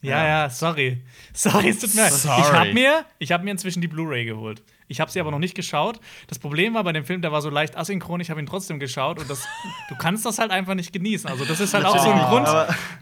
Ja, 0.03 0.25
Ja. 0.25 0.49
sorry. 0.49 1.01
Sorry, 1.33 1.69
es 1.69 1.79
tut 1.79 1.95
mir 1.95 2.01
leid. 2.03 2.13
Ich 2.13 2.51
habe 2.51 2.73
mir, 2.73 3.05
ich 3.17 3.31
hab 3.31 3.43
mir 3.43 3.49
inzwischen 3.51 3.81
die 3.81 3.87
Blu-ray 3.87 4.25
geholt. 4.25 4.61
Ich 4.87 4.99
habe 4.99 5.09
sie 5.09 5.19
aber 5.19 5.31
noch 5.31 5.39
nicht 5.39 5.55
geschaut. 5.55 5.99
Das 6.27 6.37
Problem 6.37 6.75
war 6.75 6.83
bei 6.83 6.91
dem 6.91 7.05
Film, 7.05 7.21
der 7.23 7.31
war 7.31 7.41
so 7.41 7.49
leicht 7.49 7.75
asynchron, 7.75 8.19
ich 8.19 8.29
habe 8.29 8.39
ihn 8.39 8.45
trotzdem 8.45 8.79
geschaut 8.79 9.19
und 9.19 9.27
das, 9.29 9.47
du 9.89 9.95
kannst 9.95 10.25
das 10.25 10.37
halt 10.37 10.51
einfach 10.51 10.75
nicht 10.75 10.93
genießen. 10.93 11.27
Also 11.29 11.45
das 11.45 11.59
ist 11.59 11.73
halt 11.73 11.85
auch 11.85 11.97
so 11.97 12.09
ein 12.11 12.19
Grund 12.19 12.47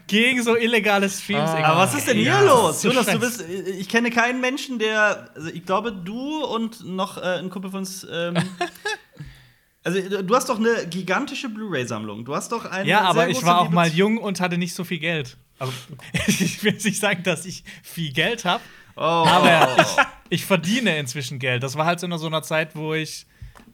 gegen 0.06 0.42
so 0.42 0.56
illegale 0.56 1.10
Streams. 1.10 1.50
Ah. 1.50 1.62
Aber 1.64 1.80
was 1.80 1.94
ist 1.94 2.08
denn 2.08 2.16
hier 2.16 2.26
Ja, 2.28 2.40
los? 2.40 2.82
Jonas, 2.82 3.06
du 3.06 3.18
bist. 3.18 3.44
Ich 3.48 3.88
kenne 3.88 4.10
keinen 4.10 4.40
Menschen, 4.40 4.78
der. 4.78 5.28
Also 5.34 5.48
ich 5.50 5.66
glaube, 5.66 5.92
du 5.92 6.44
und 6.44 6.86
noch 6.86 7.18
äh, 7.18 7.38
ein 7.38 7.50
Kumpel 7.50 7.70
von 7.70 7.80
uns. 7.80 8.06
Ähm, 8.10 8.36
also, 9.84 10.22
du 10.22 10.34
hast 10.34 10.48
doch 10.48 10.58
eine 10.58 10.86
gigantische 10.88 11.48
Blu-ray-Sammlung. 11.48 12.24
Du 12.24 12.34
hast 12.34 12.52
doch 12.52 12.64
eine. 12.64 12.88
Ja, 12.88 13.00
aber 13.02 13.28
ich 13.28 13.44
war 13.44 13.60
auch 13.60 13.70
mal 13.70 13.88
jung 13.88 14.18
und 14.18 14.40
hatte 14.40 14.56
nicht 14.56 14.74
so 14.74 14.84
viel 14.84 14.98
Geld. 14.98 15.36
Also, 15.58 15.72
ich 16.26 16.62
will 16.64 16.72
jetzt 16.72 16.84
nicht 16.84 17.00
sagen, 17.00 17.22
dass 17.22 17.46
ich 17.46 17.64
viel 17.82 18.12
Geld 18.12 18.44
habe, 18.44 18.62
Oh, 18.96 19.00
aber 19.00 19.76
ich, 19.78 19.96
ich 20.28 20.46
verdiene 20.46 20.98
inzwischen 20.98 21.38
Geld. 21.38 21.62
Das 21.62 21.76
war 21.76 21.86
halt 21.86 22.00
so 22.00 22.06
in 22.06 22.18
so 22.18 22.26
einer 22.26 22.42
Zeit, 22.42 22.76
wo 22.76 22.94
ich 22.94 23.26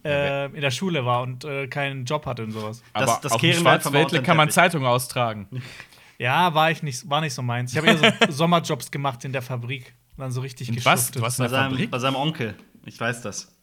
äh, 0.04 0.46
in 0.46 0.60
der 0.60 0.70
Schule 0.70 1.04
war 1.04 1.22
und 1.22 1.44
äh, 1.44 1.66
keinen 1.66 2.04
Job 2.04 2.26
hatte 2.26 2.44
und 2.44 2.52
sowas. 2.52 2.82
Aber 2.92 3.18
das 3.22 3.32
auf 3.32 3.40
dem 3.40 3.52
Schwarzwäldle 3.52 4.22
kann 4.22 4.36
man. 4.36 4.50
Zeitungen 4.50 4.86
austragen. 4.86 5.48
Ja, 6.20 6.52
war 6.52 6.72
ich 6.72 6.82
nicht, 6.82 7.08
war 7.08 7.20
nicht 7.20 7.32
so 7.32 7.42
meins. 7.42 7.70
Ich 7.70 7.78
habe 7.78 7.86
eher 7.86 7.96
so 7.96 8.10
Sommerjobs 8.32 8.90
gemacht 8.90 9.24
in 9.24 9.32
der 9.32 9.40
Fabrik 9.40 9.94
dann 10.16 10.32
so 10.32 10.40
richtig 10.40 10.68
was? 10.68 10.74
geschuftet. 11.12 11.14
Du 11.14 11.24
hast 11.24 11.36
bei, 11.38 11.44
in 11.44 11.50
der 11.52 11.60
seinem, 11.60 11.70
Fabrik? 11.70 11.90
bei 11.92 11.98
seinem 12.00 12.16
Onkel. 12.16 12.54
Ich 12.86 12.98
weiß 12.98 13.22
das. 13.22 13.56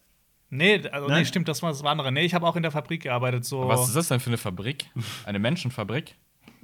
Nee, 0.50 0.82
also, 0.90 1.10
nee, 1.10 1.26
stimmt, 1.26 1.50
das 1.50 1.62
war 1.62 1.72
das 1.72 1.84
andere. 1.84 2.14
Nee, 2.14 2.22
ich 2.22 2.34
habe 2.34 2.48
auch 2.48 2.56
in 2.56 2.62
der 2.62 2.72
Fabrik 2.72 3.04
gearbeitet, 3.04 3.44
so, 3.44 3.68
Was 3.68 3.90
ist 3.90 3.96
das 3.98 4.08
denn 4.08 4.22
für 4.22 4.30
eine 4.30 4.38
Fabrik? 4.38 4.86
Eine 5.26 5.40
Menschenfabrik? 5.40 6.16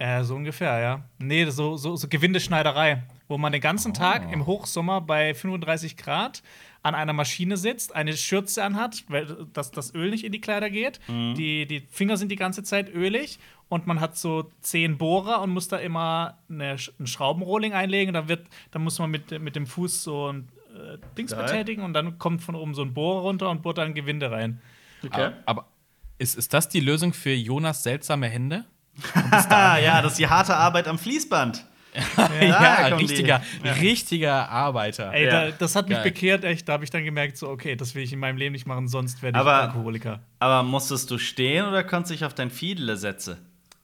Äh, 0.01 0.23
so 0.23 0.35
ungefähr, 0.35 0.79
ja. 0.79 1.03
Nee, 1.19 1.45
so, 1.51 1.77
so, 1.77 1.95
so 1.95 2.07
Gewindeschneiderei, 2.07 3.03
wo 3.27 3.37
man 3.37 3.51
den 3.51 3.61
ganzen 3.61 3.93
Tag 3.93 4.31
im 4.31 4.47
Hochsommer 4.47 4.99
bei 4.99 5.35
35 5.35 5.95
Grad 5.95 6.41
an 6.81 6.95
einer 6.95 7.13
Maschine 7.13 7.55
sitzt, 7.55 7.95
eine 7.95 8.17
Schürze 8.17 8.63
anhat, 8.63 9.03
weil 9.09 9.45
dass 9.53 9.69
das 9.69 9.93
Öl 9.93 10.09
nicht 10.09 10.23
in 10.23 10.31
die 10.31 10.41
Kleider 10.41 10.71
geht. 10.71 10.99
Die, 11.07 11.67
die 11.67 11.81
Finger 11.91 12.17
sind 12.17 12.31
die 12.31 12.35
ganze 12.35 12.63
Zeit 12.63 12.91
ölig 12.91 13.37
und 13.69 13.85
man 13.85 13.99
hat 13.99 14.17
so 14.17 14.49
zehn 14.61 14.97
Bohrer 14.97 15.39
und 15.43 15.51
muss 15.51 15.67
da 15.67 15.77
immer 15.77 16.39
eine, 16.49 16.77
ein 16.99 17.05
Schraubenrohling 17.05 17.73
einlegen. 17.73 18.15
Dann, 18.15 18.27
wird, 18.27 18.47
dann 18.71 18.83
muss 18.83 18.97
man 18.97 19.11
mit, 19.11 19.39
mit 19.39 19.55
dem 19.55 19.67
Fuß 19.67 20.01
so 20.01 20.31
ein 20.33 20.49
äh, 20.75 20.97
Dings 21.15 21.31
Geil. 21.31 21.43
betätigen 21.43 21.83
und 21.83 21.93
dann 21.93 22.17
kommt 22.17 22.41
von 22.41 22.55
oben 22.55 22.73
so 22.73 22.81
ein 22.81 22.95
Bohrer 22.95 23.21
runter 23.21 23.51
und 23.51 23.61
bohrt 23.61 23.77
dann 23.77 23.93
Gewinde 23.93 24.31
rein. 24.31 24.59
Okay. 25.05 25.33
Aber 25.45 25.67
ist, 26.17 26.35
ist 26.35 26.55
das 26.55 26.69
die 26.69 26.79
Lösung 26.79 27.13
für 27.13 27.33
Jonas 27.33 27.83
seltsame 27.83 28.27
Hände? 28.27 28.65
Ah, 29.49 29.77
ja, 29.77 30.01
das 30.01 30.13
ist 30.13 30.19
die 30.19 30.27
harte 30.27 30.55
Arbeit 30.55 30.87
am 30.87 30.97
Fließband. 30.97 31.65
Ja, 32.41 32.87
die. 32.89 32.93
richtiger, 33.03 33.41
richtiger 33.81 34.49
Arbeiter. 34.49 35.11
Ey, 35.11 35.25
Ja. 35.25 35.45
da, 35.47 35.51
das 35.51 35.75
hat 35.75 35.89
mich 35.89 35.97
Geil. 35.97 36.03
bekehrt, 36.05 36.43
echt. 36.45 36.67
Da 36.69 36.73
habe 36.73 36.85
ich 36.85 36.89
dann 36.89 37.03
gemerkt, 37.03 37.35
so, 37.37 37.49
okay, 37.49 37.75
das 37.75 37.93
will 37.95 38.03
ich 38.03 38.13
in 38.13 38.19
meinem 38.19 38.37
Leben 38.37 38.53
nicht 38.53 38.65
machen, 38.65 38.87
sonst 38.87 39.21
werde 39.21 39.37
ich 39.37 39.41
Aber- 39.41 39.61
Alkoholiker. 39.63 40.19
Aber 40.39 40.63
musstest 40.63 41.11
du 41.11 41.17
stehen 41.17 41.65
oder 41.65 41.83
konntest 41.83 42.11
du 42.11 42.13
dich 42.15 42.23
auf 42.25 42.33
dein 42.33 42.49
Fiedle 42.49 42.95
setzen? 42.95 43.37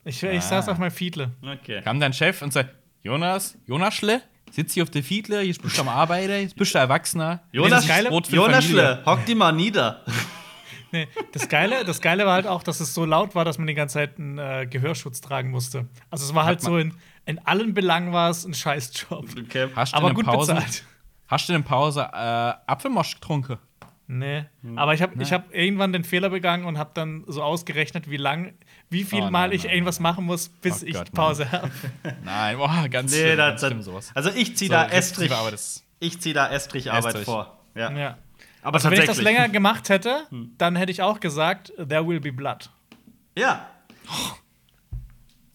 Ich, 0.06 0.24
ich 0.24 0.42
saß 0.42 0.70
auf 0.70 0.78
meinem 0.78 0.92
Fiedle. 0.92 1.32
Okay. 1.46 1.82
Kam 1.82 2.00
dein 2.00 2.14
Chef 2.14 2.42
und 2.42 2.54
sagt: 2.54 2.70
Jonas, 3.04 3.58
Jonaschle, 3.66 4.22
sitz 4.52 4.74
hier 4.74 4.84
auf 4.84 4.90
der 4.90 5.04
Fiedle, 5.04 5.42
jetzt 5.42 5.62
bist 5.62 5.76
du 5.78 5.82
am 5.82 5.90
Arbeiten, 5.90 6.32
jetzt 6.32 6.56
bist 6.56 6.74
du 6.74 6.80
Erwachsener. 6.80 7.42
Jonas, 7.52 7.86
Jonaschle, 8.30 9.02
hock 9.06 9.26
die 9.26 9.36
mal 9.36 9.52
nieder. 9.52 10.06
Nee, 10.92 11.08
das, 11.34 11.50
Geile, 11.50 11.84
das 11.86 12.02
Geile 12.02 12.26
war 12.26 12.34
halt 12.34 12.48
auch, 12.48 12.64
dass 12.64 12.80
es 12.80 12.94
so 12.94 13.06
laut 13.06 13.36
war, 13.36 13.44
dass 13.46 13.58
man 13.58 13.68
die 13.68 13.74
ganze 13.74 13.96
Zeit 13.96 14.18
einen 14.18 14.38
äh, 14.38 14.68
Gehörschutz 14.70 15.22
tragen 15.22 15.50
musste. 15.52 15.88
Also 16.10 16.26
es 16.26 16.34
war 16.34 16.46
halt 16.46 16.62
so 16.62 16.78
in, 16.78 16.94
in 17.26 17.40
allen 17.46 17.74
Belangen 17.74 18.14
war 18.14 18.30
es 18.30 18.46
ein 18.46 18.54
Scheißjob. 18.54 19.26
Okay. 19.46 19.70
Hast 19.76 19.94
du 19.94 19.98
Aber 19.98 20.14
gut 20.14 20.26
Pause, 20.26 20.54
bezahlt. 20.56 20.84
Hast 21.28 21.50
du 21.50 21.54
in 21.54 21.62
der 21.62 21.68
Pause 21.68 22.02
äh, 22.14 22.72
Apfelmosch 22.72 23.16
getrunken? 23.16 23.58
Nee. 24.10 24.46
Hm. 24.62 24.78
Aber 24.78 24.94
ich 24.94 25.02
habe 25.02 25.22
ich 25.22 25.34
hab 25.34 25.54
irgendwann 25.54 25.92
den 25.92 26.06
Fehler 26.06 26.30
begangen 26.30 26.64
und 26.64 26.78
habe 26.78 26.92
dann 26.94 27.26
so 27.28 27.44
ausgerechnet, 27.44 28.10
wie 28.10 28.16
lang, 28.16 28.54
wie 28.90 29.04
viel 29.04 29.20
Oh, 29.20 29.24
nein, 29.24 29.32
Mal 29.34 29.54
ich 29.54 29.66
nein, 29.66 29.74
irgendwas 29.74 30.00
machen 30.00 30.24
muss, 30.24 30.48
bis 30.48 30.82
Oh 30.82 30.86
ich 30.86 30.94
Gott, 30.94 31.12
Pause 31.12 31.52
habe. 31.52 31.70
Nein, 32.24 32.56
boah, 32.58 32.88
ganz 32.90 33.12
Nee, 33.12 33.18
schlimm, 33.24 33.38
da, 33.38 33.50
ganz 33.50 33.60
schlimm 33.66 33.82
sowas. 33.82 34.12
also 34.16 34.30
ich 34.30 34.56
ziehe 34.56 34.70
So, 34.70 34.76
da 34.76 34.88
Estrich. 34.88 35.32
Ich 36.00 36.22
ziehe 36.22 36.34
da 36.34 36.50
Estrich-Arbeit 36.50 37.06
Estrich. 37.08 37.26
vor. 37.26 37.60
Ja. 37.76 37.92
Ja. 37.92 38.18
Aber 38.68 38.76
Also, 38.76 38.92
wenn 38.92 39.00
ich 39.00 39.06
das 39.06 39.22
länger 39.22 39.48
gemacht 39.48 39.88
hätte, 39.88 40.28
dann 40.58 40.76
hätte 40.76 40.92
ich 40.92 41.02
auch 41.02 41.20
gesagt, 41.22 41.72
there 41.78 42.06
will 42.06 42.20
be 42.20 42.34
blood. 42.34 42.70
Ja. 43.38 43.66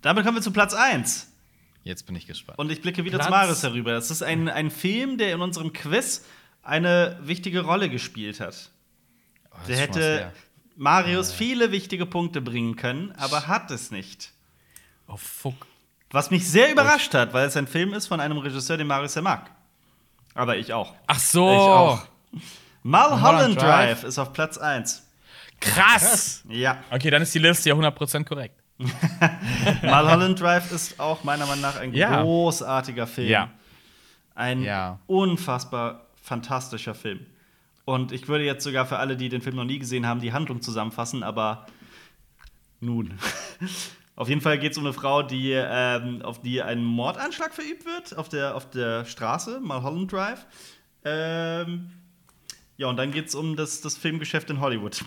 Damit 0.01 0.25
kommen 0.25 0.39
wir 0.39 0.43
zu 0.43 0.51
Platz 0.51 0.73
1. 0.73 1.29
Jetzt 1.85 2.07
bin 2.07 2.17
ich 2.17 2.27
gespannt. 2.27 2.59
Und 2.59 2.71
ich 2.71 2.81
blicke 2.81 3.05
wieder 3.05 3.19
Platz- 3.19 3.27
zu 3.27 3.31
Marius 3.31 3.63
herüber. 3.63 3.93
Das 3.93 4.11
ist 4.11 4.23
ein, 4.23 4.49
ein 4.49 4.71
Film, 4.71 5.19
der 5.19 5.35
in 5.35 5.41
unserem 5.43 5.73
Quiz 5.73 6.25
eine 6.63 7.19
wichtige 7.23 7.61
Rolle 7.65 7.91
gespielt 7.91 8.41
hat. 8.41 8.71
Oh, 9.51 9.57
Der 9.69 9.77
hätte. 9.77 10.33
Marius 10.77 11.33
viele 11.33 11.71
wichtige 11.71 12.07
Punkte 12.07 12.41
bringen 12.41 12.77
können, 12.77 13.13
aber 13.19 13.47
hat 13.47 13.71
es 13.71 13.91
nicht. 13.91 14.33
Oh, 15.07 15.17
fuck. 15.19 15.67
Was 16.13 16.31
mich 16.31 16.49
sehr 16.49 16.73
überrascht 16.73 17.13
hat, 17.15 17.35
weil 17.35 17.47
es 17.47 17.57
ein 17.59 17.67
Film 17.67 17.93
ist 17.93 18.07
von 18.07 18.21
einem 18.21 18.39
Regisseur, 18.39 18.79
den 18.79 18.87
Marius 18.87 19.15
ja 19.15 19.21
mag. 19.23 19.51
Aber 20.35 20.57
ich 20.57 20.73
auch. 20.73 20.95
Ach 21.07 21.19
so. 21.19 21.53
Ich 21.53 21.59
auch. 21.59 22.07
Mulholland 22.83 23.57
Drive. 23.57 24.01
Drive 24.01 24.05
ist 24.05 24.19
auf 24.19 24.33
Platz 24.33 24.59
1. 24.59 25.07
Krass. 25.61 26.43
Ja. 26.49 26.79
Okay, 26.91 27.11
dann 27.11 27.23
ist 27.23 27.35
die 27.35 27.39
Liste 27.39 27.69
ja 27.69 27.75
100% 27.77 28.25
korrekt. 28.25 28.61
Mulholland 29.83 30.41
Drive 30.41 30.73
ist 30.73 30.99
auch 30.99 31.23
meiner 31.25 31.47
Meinung 31.47 31.63
nach 31.63 31.77
ein 31.79 31.93
Ja. 31.95 32.23
großartiger 32.23 33.07
Film. 33.07 33.29
Ja. 33.29 33.51
Ein 34.35 34.63
Ja. 34.63 34.99
unfassbar 35.07 36.07
fantastischer 36.21 36.95
Film. 36.95 37.27
Und 37.85 38.13
ich 38.13 38.29
würde 38.29 38.45
jetzt 38.45 38.65
sogar 38.65 38.87
für 38.87 38.99
alle, 38.99 39.17
die 39.17 39.29
den 39.29 39.43
Film 39.43 39.57
noch 39.57 39.65
nie 39.65 39.79
gesehen 39.79 40.07
haben, 40.07 40.21
die 40.21 40.33
Handlung 40.33 40.63
zusammenfassen, 40.63 41.23
aber 41.23 41.67
nun. 42.81 43.19
Auf 44.17 44.29
jeden 44.29 44.41
Fall 44.41 44.59
geht 44.59 44.73
es 44.73 44.79
um 44.79 44.85
eine 44.85 44.93
Frau, 44.93 45.23
die, 45.23 45.53
ähm, 45.53 46.21
auf 46.23 46.41
die 46.43 46.63
ein 46.63 46.85
Mordanschlag 46.85 47.55
verübt 47.55 47.87
wird 47.87 48.17
auf 48.19 48.29
der, 48.29 48.55
auf 48.55 48.69
der 48.71 49.05
Straße, 49.07 49.59
Mulholland 49.61 50.13
Drive. 50.13 50.45
Ähm, 51.05 51.91
ja, 52.77 52.87
und 52.89 52.97
dann 52.97 53.13
geht 53.13 53.29
es 53.29 53.35
um 53.35 53.57
das, 53.57 53.81
das 53.81 53.97
Filmgeschäft 53.97 54.51
in 54.51 54.61
Hollywood. 54.61 55.05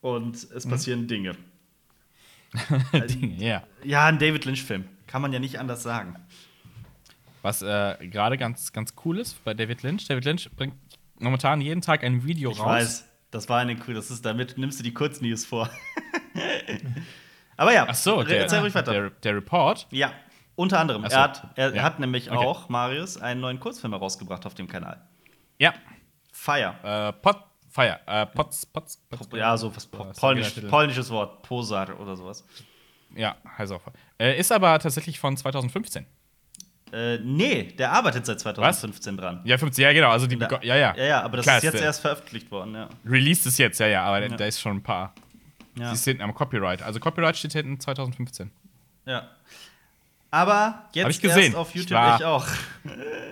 Und 0.00 0.36
es 0.36 0.66
passieren 0.68 1.08
Dinge. 1.08 1.36
Dinge, 2.92 3.36
ja. 3.44 3.62
Ja, 3.84 4.06
ein 4.06 4.18
David 4.18 4.44
Lynch-Film. 4.44 4.84
Kann 5.06 5.22
man 5.22 5.32
ja 5.32 5.38
nicht 5.38 5.58
anders 5.58 5.82
sagen. 5.82 6.16
Was 7.42 7.62
äh, 7.62 7.96
gerade 8.08 8.36
ganz, 8.38 8.72
ganz 8.72 8.94
cool 9.04 9.18
ist 9.18 9.42
bei 9.44 9.54
David 9.54 9.82
Lynch. 9.82 10.06
David 10.08 10.24
Lynch 10.24 10.50
bringt 10.56 10.74
momentan 11.18 11.60
jeden 11.60 11.80
Tag 11.80 12.02
ein 12.04 12.24
Video 12.24 12.50
Ich 12.50 12.58
raus. 12.58 12.66
weiß, 12.66 13.08
das 13.30 13.48
war 13.48 13.60
eine 13.60 13.76
cool. 13.86 13.94
Das 13.94 14.10
ist, 14.10 14.24
damit 14.24 14.58
nimmst 14.58 14.78
du 14.78 14.82
die 14.84 14.92
Kurznews 14.94 15.44
vor. 15.44 15.68
Aber 17.56 17.72
ja, 17.72 17.86
Ach 17.88 17.94
so, 17.94 18.22
der, 18.22 18.50
ruhig 18.60 18.74
weiter. 18.74 18.92
der, 18.92 19.10
der 19.10 19.36
Report. 19.36 19.86
ja, 19.90 20.12
unter 20.56 20.78
anderem. 20.80 21.02
So. 21.02 21.08
Er, 21.08 21.22
hat, 21.22 21.50
er 21.56 21.74
Ja. 21.74 21.82
hat 21.82 21.98
nämlich 22.00 22.30
Okay. 22.30 22.38
auch, 22.44 22.68
Marius, 22.68 23.16
einen 23.18 23.40
neuen 23.40 23.60
Kurzfilm 23.60 23.92
herausgebracht 23.92 24.44
auf 24.46 24.54
dem 24.54 24.68
Kanal. 24.68 25.00
Ja. 25.58 25.72
Fire. 26.46 26.74
Äh, 26.82 27.12
Pot, 27.14 27.38
Fire. 27.70 27.98
Äh, 28.06 28.26
Pots, 28.26 28.64
Pots, 28.66 28.96
Pots. 29.10 29.28
Ja, 29.32 29.56
so 29.56 29.74
was 29.74 29.84
po 29.86 30.04
ist 30.04 30.20
polnisch, 30.20 30.52
polnisches 30.70 31.10
Wort. 31.10 31.42
Posar 31.42 31.98
oder 32.00 32.16
sowas. 32.16 32.44
Ja, 33.14 33.34
heißt 33.58 33.72
auch. 33.72 33.80
Äh, 34.18 34.38
ist 34.38 34.52
aber 34.52 34.78
tatsächlich 34.78 35.18
von 35.18 35.36
2015. 35.36 36.06
Äh, 36.92 37.18
nee, 37.18 37.64
der 37.64 37.90
arbeitet 37.90 38.24
seit 38.26 38.38
2015 38.38 39.16
dran. 39.16 39.40
Ja, 39.44 39.58
15, 39.58 39.82
ja, 39.82 39.92
genau. 39.92 40.10
Also 40.10 40.28
die, 40.28 40.38
Da- 40.38 40.60
ja, 40.62 40.76
ja. 40.76 40.94
Ja, 40.96 41.04
ja, 41.04 41.22
aber 41.22 41.38
das 41.38 41.44
Klar, 41.46 41.56
ist 41.58 41.64
jetzt 41.64 41.80
erst 41.80 42.00
veröffentlicht 42.00 42.48
worden, 42.52 42.74
ja. 42.76 42.88
Released 43.04 43.44
ist 43.46 43.58
jetzt, 43.58 43.80
ja, 43.80 43.88
ja, 43.88 44.04
aber 44.04 44.22
Ja. 44.22 44.28
da 44.36 44.44
ist 44.44 44.60
schon 44.60 44.76
ein 44.76 44.82
paar. 44.82 45.12
Ja. 45.76 45.88
Die 45.90 45.94
ist 45.94 46.04
hinten 46.04 46.22
am 46.22 46.32
Copyright. 46.32 46.82
Also 46.82 47.00
Copyright 47.00 47.36
steht 47.36 47.52
hinten 47.54 47.80
2015. 47.80 48.50
ja. 49.04 49.28
Aber 50.30 50.84
jetzt 50.92 51.04
Hab 51.04 51.10
ich 51.10 51.20
gesehen. 51.20 51.44
erst 51.44 51.56
auf 51.56 51.68
Ich 51.70 51.74
YouTube 51.82 51.98
war- 51.98 52.16
ich 52.18 52.24
auch. 52.24 52.46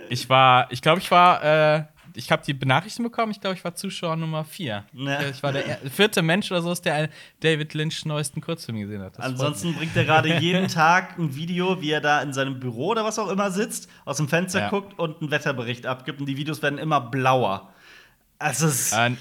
Ich 0.09 0.29
war, 0.29 0.71
ich 0.71 0.81
glaube, 0.81 0.99
ich 1.01 1.11
war, 1.11 1.43
äh, 1.43 1.83
ich 2.15 2.31
habe 2.31 2.43
die 2.45 2.53
Benachrichtigung 2.53 3.11
bekommen, 3.11 3.31
ich 3.31 3.41
glaube, 3.41 3.55
ich 3.55 3.63
war 3.63 3.75
Zuschauer 3.75 4.15
Nummer 4.15 4.43
4. 4.43 4.83
Ja. 4.93 5.21
Ich 5.29 5.41
war 5.43 5.51
der 5.53 5.65
er- 5.65 5.89
vierte 5.89 6.21
Mensch 6.21 6.51
oder 6.51 6.61
so, 6.61 6.71
ist, 6.71 6.83
der 6.85 7.09
David 7.41 7.73
Lynch 7.73 8.05
neuesten 8.05 8.41
Kurzfilm 8.41 8.79
gesehen 8.79 9.01
hat. 9.01 9.17
Das 9.17 9.25
Ansonsten 9.25 9.73
bringt 9.75 9.95
er 9.95 10.05
gerade 10.05 10.33
jeden 10.39 10.67
Tag 10.67 11.17
ein 11.19 11.35
Video, 11.35 11.81
wie 11.81 11.91
er 11.91 12.01
da 12.01 12.21
in 12.21 12.33
seinem 12.33 12.59
Büro 12.59 12.87
oder 12.87 13.03
was 13.05 13.19
auch 13.19 13.29
immer 13.29 13.51
sitzt, 13.51 13.89
aus 14.05 14.17
dem 14.17 14.27
Fenster 14.27 14.59
Ja. 14.61 14.69
guckt 14.69 14.97
und 14.97 15.21
einen 15.21 15.31
Wetterbericht 15.31 15.85
abgibt. 15.85 16.19
Und 16.19 16.25
die 16.27 16.37
Videos 16.37 16.61
werden 16.61 16.79
immer 16.79 17.01
blauer. 17.01 17.71
Also 18.39 18.67
es, 18.67 18.91
mich. 18.91 18.99
Äh, 18.99 19.11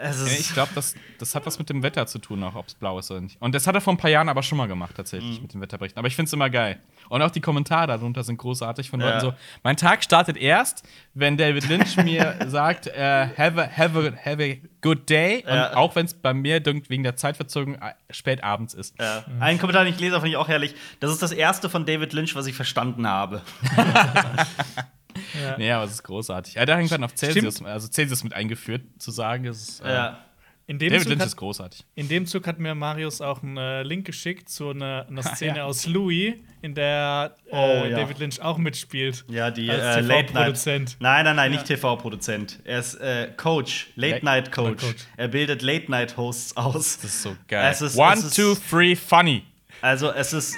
ist. 0.00 0.40
Ich 0.40 0.52
glaube, 0.52 0.70
das, 0.74 0.94
das 1.18 1.34
hat 1.34 1.46
was 1.46 1.58
mit 1.58 1.68
dem 1.70 1.82
Wetter 1.82 2.06
zu 2.06 2.18
tun, 2.18 2.42
auch 2.44 2.54
ob 2.54 2.66
es 2.68 2.74
blau 2.74 2.98
ist 2.98 3.10
oder 3.10 3.20
nicht. 3.20 3.40
Und 3.40 3.54
das 3.54 3.66
hat 3.66 3.74
er 3.74 3.80
vor 3.80 3.92
ein 3.92 3.96
paar 3.96 4.10
Jahren 4.10 4.28
aber 4.28 4.42
schon 4.42 4.58
mal 4.58 4.66
gemacht, 4.68 4.92
Mhm. 4.92 4.96
tatsächlich, 4.96 5.40
mit 5.42 5.54
den 5.54 5.60
Wetterberichten. 5.60 5.98
Aber 5.98 6.08
ich 6.08 6.16
finde 6.16 6.28
es 6.28 6.32
immer 6.32 6.50
geil. 6.50 6.78
Und 7.08 7.20
auch 7.22 7.30
die 7.30 7.40
Kommentare 7.40 7.86
darunter 7.86 8.22
sind 8.24 8.38
großartig 8.38 8.88
von 8.90 9.00
Ja. 9.00 9.06
Leuten 9.08 9.20
so: 9.20 9.34
Mein 9.62 9.76
Tag 9.76 10.02
startet 10.02 10.36
erst, 10.36 10.84
wenn 11.12 11.36
David 11.36 11.68
Lynch 11.68 11.96
mir 12.04 12.36
sagt, 12.48 12.86
äh, 12.86 13.28
have, 13.36 13.60
a, 13.62 13.68
have, 13.76 13.98
a, 13.98 14.24
have 14.30 14.42
a 14.42 14.56
good 14.80 15.08
day. 15.10 15.44
Ja. 15.46 15.68
Und 15.70 15.76
auch 15.76 15.94
wenn 15.96 16.06
es 16.06 16.14
bei 16.14 16.32
mir 16.32 16.64
wegen 16.64 17.02
der 17.02 17.16
Zeitverzögerung 17.16 17.74
äh, 17.80 17.92
spät 18.10 18.42
abends 18.42 18.72
ist. 18.74 18.94
Ja. 18.98 19.24
Ein 19.40 19.58
Kommentar, 19.58 19.84
den 19.84 19.92
ich 19.92 20.00
lese, 20.00 20.14
finde 20.14 20.28
ich 20.30 20.36
auch 20.36 20.48
herrlich. 20.48 20.74
Das 21.00 21.10
ist 21.10 21.22
das 21.22 21.32
erste 21.32 21.68
von 21.68 21.84
David 21.84 22.12
Lynch, 22.14 22.34
was 22.34 22.46
ich 22.46 22.54
verstanden 22.54 23.06
habe. 23.06 23.42
Ja. 25.42 25.56
Nee, 25.58 25.70
aber 25.72 25.84
es 25.84 25.92
ist 25.92 26.02
großartig. 26.02 26.56
Er 26.56 26.62
hat 26.62 26.68
irgendwann 26.68 27.04
auf 27.04 27.14
Celsius, 27.14 27.62
also 27.62 27.88
Celsius 27.88 28.22
mit 28.24 28.32
eingeführt, 28.34 28.82
zu 28.98 29.10
sagen, 29.10 29.46
es 29.46 29.68
ist, 29.68 29.80
äh, 29.80 29.92
Ja. 29.92 30.18
In 30.66 30.78
dem, 30.78 30.88
David 30.88 31.02
Zug 31.02 31.10
Lynch 31.10 31.20
hat, 31.20 31.26
ist 31.26 31.36
großartig. 31.36 31.84
in 31.94 32.08
dem 32.08 32.24
Zug 32.24 32.46
hat 32.46 32.58
mir 32.58 32.74
Marius 32.74 33.20
auch 33.20 33.42
einen 33.42 33.58
äh, 33.58 33.82
Link 33.82 34.06
geschickt 34.06 34.48
zu 34.48 34.70
einer, 34.70 35.04
einer 35.10 35.22
Szene 35.36 35.62
aus 35.62 35.86
Louis, 35.86 36.36
in 36.62 36.74
der 36.74 37.36
äh, 37.50 37.54
Oh, 37.54 37.84
ja. 37.84 37.98
David 37.98 38.18
Lynch 38.18 38.40
auch 38.40 38.56
mitspielt. 38.56 39.26
Ja, 39.28 39.50
die 39.50 39.70
Als 39.70 39.82
äh, 39.98 40.00
Late 40.00 40.06
Night. 40.06 40.28
TV-Produzent. 40.32 40.96
Nein, 41.00 41.24
nein, 41.26 41.36
nein, 41.36 41.50
nicht 41.50 41.68
Ja. 41.68 41.76
TV-Produzent. 41.76 42.60
Er 42.64 42.78
ist 42.78 42.94
äh, 42.94 43.28
Coach, 43.36 43.88
Late 43.96 44.12
Late- 44.14 44.24
Night 44.24 44.52
Coach. 44.52 44.80
Coach. 44.82 44.96
Er 45.18 45.28
bildet 45.28 45.60
Late 45.60 45.90
Night 45.90 46.16
Hosts 46.16 46.56
aus. 46.56 46.96
Das 46.96 47.04
ist 47.04 47.22
so 47.22 47.36
geil. 47.46 47.70
Ist- 47.70 47.98
One, 47.98 48.14
ist- 48.14 48.34
two, 48.34 48.54
three, 48.70 48.96
funny. 48.96 49.42
Also 49.84 50.10
es 50.10 50.32
ist, 50.32 50.56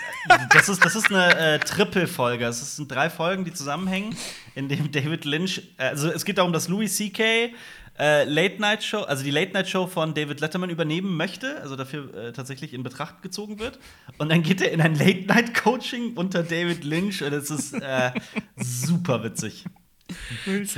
das 0.52 0.68
ist, 0.68 0.84
das 0.84 0.94
ist 0.94 1.10
eine 1.12 1.36
äh, 1.36 1.58
Triple-Folge. 1.58 2.44
Es 2.46 2.76
sind 2.76 2.88
drei 2.92 3.10
Folgen, 3.10 3.44
die 3.44 3.52
zusammenhängen, 3.52 4.16
in 4.54 4.68
dem 4.68 4.92
David 4.92 5.24
Lynch, 5.24 5.62
also 5.78 6.08
es 6.12 6.24
geht 6.24 6.38
darum, 6.38 6.52
dass 6.52 6.68
Louis 6.68 6.96
C.K. 6.96 7.52
Äh, 7.98 8.22
Late 8.24 8.60
Night 8.60 8.84
Show, 8.84 9.00
also 9.00 9.24
die 9.24 9.32
Late 9.32 9.52
Night 9.52 9.68
Show 9.68 9.88
von 9.88 10.14
David 10.14 10.38
Letterman 10.40 10.70
übernehmen 10.70 11.16
möchte, 11.16 11.60
also 11.60 11.74
dafür 11.74 12.14
äh, 12.14 12.32
tatsächlich 12.32 12.72
in 12.72 12.84
Betracht 12.84 13.20
gezogen 13.22 13.58
wird. 13.58 13.80
Und 14.18 14.28
dann 14.30 14.44
geht 14.44 14.60
er 14.60 14.70
in 14.70 14.80
ein 14.80 14.94
Late 14.94 15.24
Night 15.26 15.54
Coaching 15.54 16.12
unter 16.14 16.44
David 16.44 16.84
Lynch 16.84 17.22
und 17.24 17.32
es 17.32 17.50
ist 17.50 17.74
äh, 17.74 18.12
super 18.56 19.24
witzig. 19.24 19.64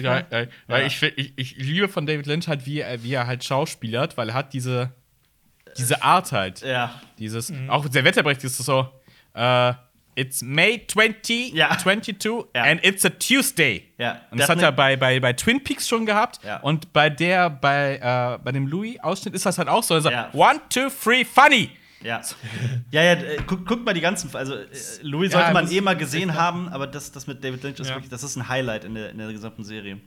geil, 0.01 0.27
geil. 0.31 0.51
Weil 0.69 0.81
Ja. 0.83 0.87
ich, 0.87 1.03
ich, 1.03 1.33
ich 1.37 1.57
liebe 1.59 1.89
von 1.89 2.07
David 2.07 2.25
Lynch 2.27 2.49
halt, 2.49 2.65
wie 2.65 2.81
er, 2.81 3.03
wie 3.03 3.13
er 3.13 3.27
halt 3.27 3.45
schauspielert, 3.45 4.17
weil 4.17 4.31
er 4.31 4.35
hat 4.35 4.55
diese, 4.55 4.93
diese 5.79 6.03
Art 6.03 6.33
halt. 6.33 6.61
Ja. 6.63 6.95
Dieses, 7.19 7.53
auch 7.69 7.89
der 7.89 8.05
Wetterbericht 8.05 8.45
ist 8.45 8.59
so, 8.59 8.89
äh, 9.35 9.73
It's 10.15 10.43
May 10.43 10.85
20, 10.85 11.53
Ja. 11.55 11.79
22 11.79 12.47
Ja. 12.55 12.63
and 12.65 12.85
it's 12.85 13.05
a 13.05 13.09
Tuesday. 13.11 13.85
Ja. 13.99 14.21
Und 14.33 14.41
das 14.41 14.49
hat 14.49 14.61
er 14.61 14.73
bei, 14.73 14.97
bei, 14.97 15.21
bei 15.21 15.33
Twin 15.33 15.63
Peaks 15.63 15.87
schon 15.89 16.07
gehabt. 16.07 16.41
Ja. 16.45 16.57
Und 16.59 16.93
bei 16.93 17.09
der, 17.09 17.49
bei, 17.51 17.99
äh, 18.03 18.39
bei 18.43 18.51
dem 18.51 18.67
Louis-Ausschnitt 18.67 19.35
ist 19.35 19.47
das 19.47 19.59
halt 19.59 19.69
auch 19.69 19.85
so. 19.85 19.95
Er 19.95 20.01
sagt, 20.01 20.15
Ja. 20.17 20.31
one, 20.35 20.61
two, 20.71 20.89
three, 20.91 21.25
funny. 21.25 21.71
Ja. 22.03 22.21
Ja, 22.91 23.03
ja, 23.03 23.13
äh, 23.13 23.37
guck, 23.47 23.65
guck 23.67 23.85
mal 23.85 23.95
die 23.95 24.01
ganzen. 24.01 24.35
Also, 24.35 24.55
äh, 24.57 24.67
Louis 25.03 25.31
sollte 25.33 25.49
Ja, 25.49 25.53
man 25.53 25.71
eh 25.71 25.81
mal 25.81 25.97
gesehen 25.97 26.35
haben, 26.35 26.69
aber 26.69 26.89
das, 26.89 27.13
das 27.13 27.27
mit 27.29 27.43
David 27.45 27.63
Lynch 27.63 27.79
ist 27.79 27.89
Ja. 27.89 27.95
wirklich, 27.95 28.11
das 28.11 28.23
ist 28.25 28.35
ein 28.37 28.49
Highlight 28.49 28.85
in 28.85 28.95
der, 28.97 29.11
in 29.11 29.19
der 29.19 29.33
gesamten 29.33 29.63
Serie. 29.63 29.99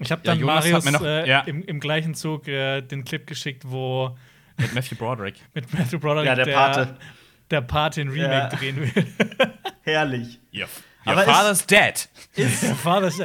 Ich 0.00 0.12
habe 0.12 0.20
Ja, 0.24 0.34
dann 0.34 0.42
Marius 0.44 0.84
mir 0.84 0.92
noch- 0.92 1.02
äh, 1.02 1.26
ja. 1.26 1.40
im, 1.40 1.62
im 1.64 1.80
gleichen 1.80 2.14
Zug 2.14 2.46
äh, 2.48 2.82
den 2.82 3.04
Clip 3.06 3.26
geschickt, 3.26 3.62
wo 3.66 4.16
Mit 4.58 4.74
Matthew 4.74 4.96
Broderick. 4.96 5.34
mit 5.54 5.72
Matthew 5.72 5.98
Broderick 5.98 6.26
Ja, 6.26 6.34
der 6.34 6.46
Pate. 6.46 6.96
der 7.50 7.60
Pate 7.60 8.00
ein 8.02 8.08
Remake 8.08 8.32
Ja. 8.32 8.48
drehen 8.48 8.76
will. 8.76 8.92
Herrlich. 9.82 10.38
Your, 10.52 10.62
your 10.62 10.68
Aber 11.04 11.22
ist- 11.24 11.30
father's 11.30 11.66
dead. 11.66 12.08
der 12.36 12.46
ist 12.46 12.62
der 12.62 12.74
Vater 12.74 13.06
ist 13.08 13.18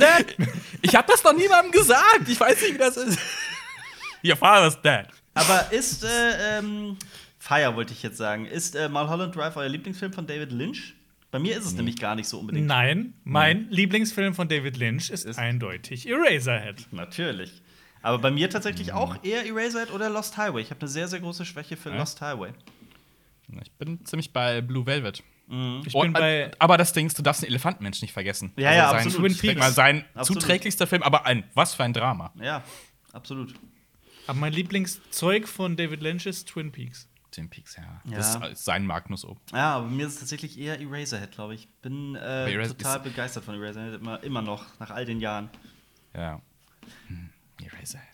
dead. 0.00 0.36
Ich 0.82 0.94
hab 0.94 1.06
das 1.06 1.22
noch 1.24 1.32
niemandem 1.34 1.72
gesagt. 1.72 2.28
Ich 2.28 2.38
weiß 2.40 2.60
nicht, 2.62 2.74
wie 2.74 2.78
das 2.78 2.96
ist. 2.96 3.18
Your 4.24 4.36
father's 4.36 4.80
dead. 4.80 5.06
Aber 5.34 5.70
ist, 5.72 6.04
äh, 6.04 6.58
ähm, 6.58 6.96
Fire 7.38 7.74
wollte 7.76 7.92
ich 7.92 8.02
jetzt 8.02 8.16
sagen, 8.18 8.44
ist 8.46 8.74
äh, 8.76 8.88
Mulholland 8.88 9.34
Drive 9.34 9.56
euer 9.56 9.68
Lieblingsfilm 9.68 10.12
von 10.12 10.26
David 10.26 10.52
Lynch? 10.52 10.94
Bei 11.30 11.38
mir 11.38 11.56
ist 11.56 11.64
es 11.64 11.74
nämlich 11.74 11.96
gar 11.96 12.16
nicht 12.16 12.28
so 12.28 12.40
unbedingt. 12.40 12.66
Nein, 12.66 13.14
mein 13.24 13.68
Lieblingsfilm 13.70 14.34
von 14.34 14.48
David 14.48 14.76
Lynch 14.76 15.10
ist, 15.10 15.24
Ist- 15.24 15.38
eindeutig 15.38 16.08
Eraserhead. 16.08 16.86
Natürlich. 16.90 17.62
Aber 18.02 18.18
bei 18.18 18.30
mir 18.30 18.48
tatsächlich 18.50 18.92
auch 18.92 19.22
eher 19.24 19.46
Eraserhead 19.46 19.92
oder 19.92 20.08
Lost 20.08 20.36
Highway. 20.36 20.62
Ich 20.62 20.70
habe 20.70 20.80
eine 20.80 20.88
sehr, 20.88 21.06
sehr 21.08 21.20
große 21.20 21.44
Schwäche 21.44 21.76
für 21.76 21.90
Lost 21.90 22.20
Highway. 22.20 22.52
Ich 23.62 23.72
bin 23.72 24.04
ziemlich 24.06 24.32
bei 24.32 24.60
Blue 24.60 24.86
Velvet. 24.86 25.22
Ich 25.84 25.94
Oh, 25.96 26.02
bin 26.02 26.12
bei 26.12 26.42
äh, 26.42 26.50
aber 26.60 26.76
das 26.78 26.92
Ding 26.92 27.06
ist, 27.06 27.18
du 27.18 27.22
darfst 27.22 27.42
den 27.42 27.48
Elefantenmensch 27.48 28.00
nicht 28.02 28.12
vergessen. 28.12 28.52
Also 28.56 28.62
Ja, 28.62 28.72
ja, 28.72 28.90
sein, 28.90 29.06
absolut. 29.06 29.42
Ich 29.42 29.56
mal, 29.56 29.72
sein 29.72 30.04
Absolut. 30.14 30.42
zuträglichster 30.42 30.86
Film, 30.86 31.02
aber 31.02 31.26
ein, 31.26 31.42
was 31.54 31.74
für 31.74 31.82
ein 31.82 31.92
Drama. 31.92 32.32
Ja, 32.40 32.62
absolut. 33.12 33.52
aber 34.28 34.38
mein 34.38 34.52
Lieblingszeug 34.52 35.48
von 35.48 35.76
David 35.76 36.02
Lynch 36.02 36.26
ist 36.26 36.46
Twin 36.48 36.70
Peaks. 36.70 37.08
Twin 37.32 37.50
Peaks, 37.50 37.76
ja. 37.76 38.00
Ja. 38.08 38.16
Das 38.16 38.36
ist 38.52 38.64
sein 38.64 38.86
Magnus 38.86 39.24
ob. 39.24 39.38
Ja, 39.52 39.74
aber 39.76 39.86
bei 39.86 39.90
mir 39.92 40.06
ist 40.06 40.14
es 40.14 40.20
tatsächlich 40.20 40.56
eher 40.56 40.80
Eraserhead, 40.80 41.32
glaube 41.32 41.56
ich. 41.56 41.68
Bin 41.82 42.14
äh, 42.14 42.68
total 42.68 42.98
ist- 42.98 43.02
begeistert 43.02 43.42
von 43.44 43.56
Eraserhead, 43.60 44.00
immer, 44.00 44.22
immer 44.22 44.42
noch, 44.42 44.66
nach 44.78 44.90
all 44.90 45.04
den 45.04 45.18
Jahren. 45.20 45.50
Ja. 46.14 46.40
Hm. 47.08 47.29
Eraserhead. 47.72 48.06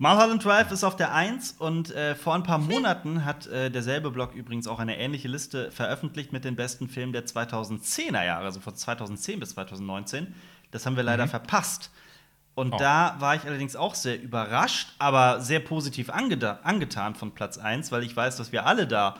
Mulholland 0.00 0.44
Drive 0.44 0.70
ist 0.70 0.84
auf 0.84 0.94
der 0.94 1.12
1 1.12 1.52
und 1.58 1.90
äh, 1.90 2.14
vor 2.14 2.34
ein 2.36 2.44
paar 2.44 2.58
Monaten 2.58 3.24
hat 3.24 3.48
äh, 3.48 3.68
derselbe 3.68 4.12
Blog 4.12 4.32
übrigens 4.34 4.68
auch 4.68 4.78
eine 4.78 4.96
ähnliche 4.96 5.26
Liste 5.26 5.72
veröffentlicht 5.72 6.32
mit 6.32 6.44
den 6.44 6.54
besten 6.54 6.88
Filmen 6.88 7.12
der 7.12 7.26
2010er 7.26 8.24
Jahre, 8.24 8.44
also 8.44 8.60
von 8.60 8.76
2010 8.76 9.40
bis 9.40 9.50
2019. 9.50 10.34
Das 10.70 10.86
haben 10.86 10.94
wir 10.96 11.02
leider 11.02 11.26
verpasst. 11.26 11.90
Und 12.54 12.74
Oh. 12.74 12.76
da 12.76 13.16
war 13.18 13.34
ich 13.34 13.44
allerdings 13.44 13.74
auch 13.76 13.94
sehr 13.96 14.20
überrascht, 14.20 14.88
aber 14.98 15.40
sehr 15.40 15.60
positiv 15.60 16.10
angetan 16.10 17.14
von 17.16 17.32
Platz 17.32 17.58
1, 17.58 17.90
weil 17.90 18.02
ich 18.04 18.14
weiß, 18.16 18.36
dass 18.36 18.52
wir 18.52 18.66
alle 18.66 18.86
da 18.86 19.16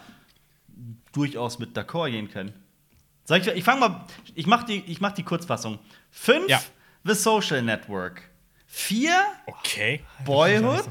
durchaus 1.12 1.58
mit 1.58 1.76
d'accord 1.76 2.10
gehen 2.10 2.30
können. 2.30 2.52
Soll 3.24 3.38
ich, 3.38 3.46
ich 3.48 3.64
fange 3.64 3.80
mal, 3.80 4.04
ich 4.34 4.46
mache 4.46 4.66
die, 4.66 4.80
ich 4.86 5.00
mach 5.00 5.12
die 5.12 5.22
Kurzfassung. 5.22 5.78
5 6.12 6.48
Ja. 6.48 6.60
The 7.04 7.14
Social 7.14 7.62
Network. 7.62 8.22
4 8.68 9.10
Okay. 9.46 10.04
Boyhood. 10.24 10.86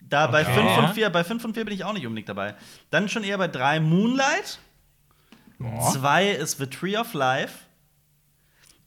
Da 0.00 0.26
bei 0.26 0.42
Okay. 0.42 0.54
5 0.54 0.66
Ja. 0.66 0.78
und 0.78 0.94
4, 0.94 1.10
bei 1.10 1.22
5 1.24 1.44
und 1.44 1.54
4 1.54 1.64
bin 1.64 1.74
ich 1.74 1.84
auch 1.84 1.92
nicht 1.92 2.06
unbedingt 2.06 2.28
dabei. 2.28 2.54
Dann 2.90 3.08
schon 3.08 3.22
eher 3.24 3.38
bei 3.38 3.48
3 3.48 3.80
Moonlight. 3.80 4.58
2 5.92 6.30
ist 6.30 6.58
The 6.58 6.66
Tree 6.66 6.96
of 6.96 7.12
Life. 7.14 7.54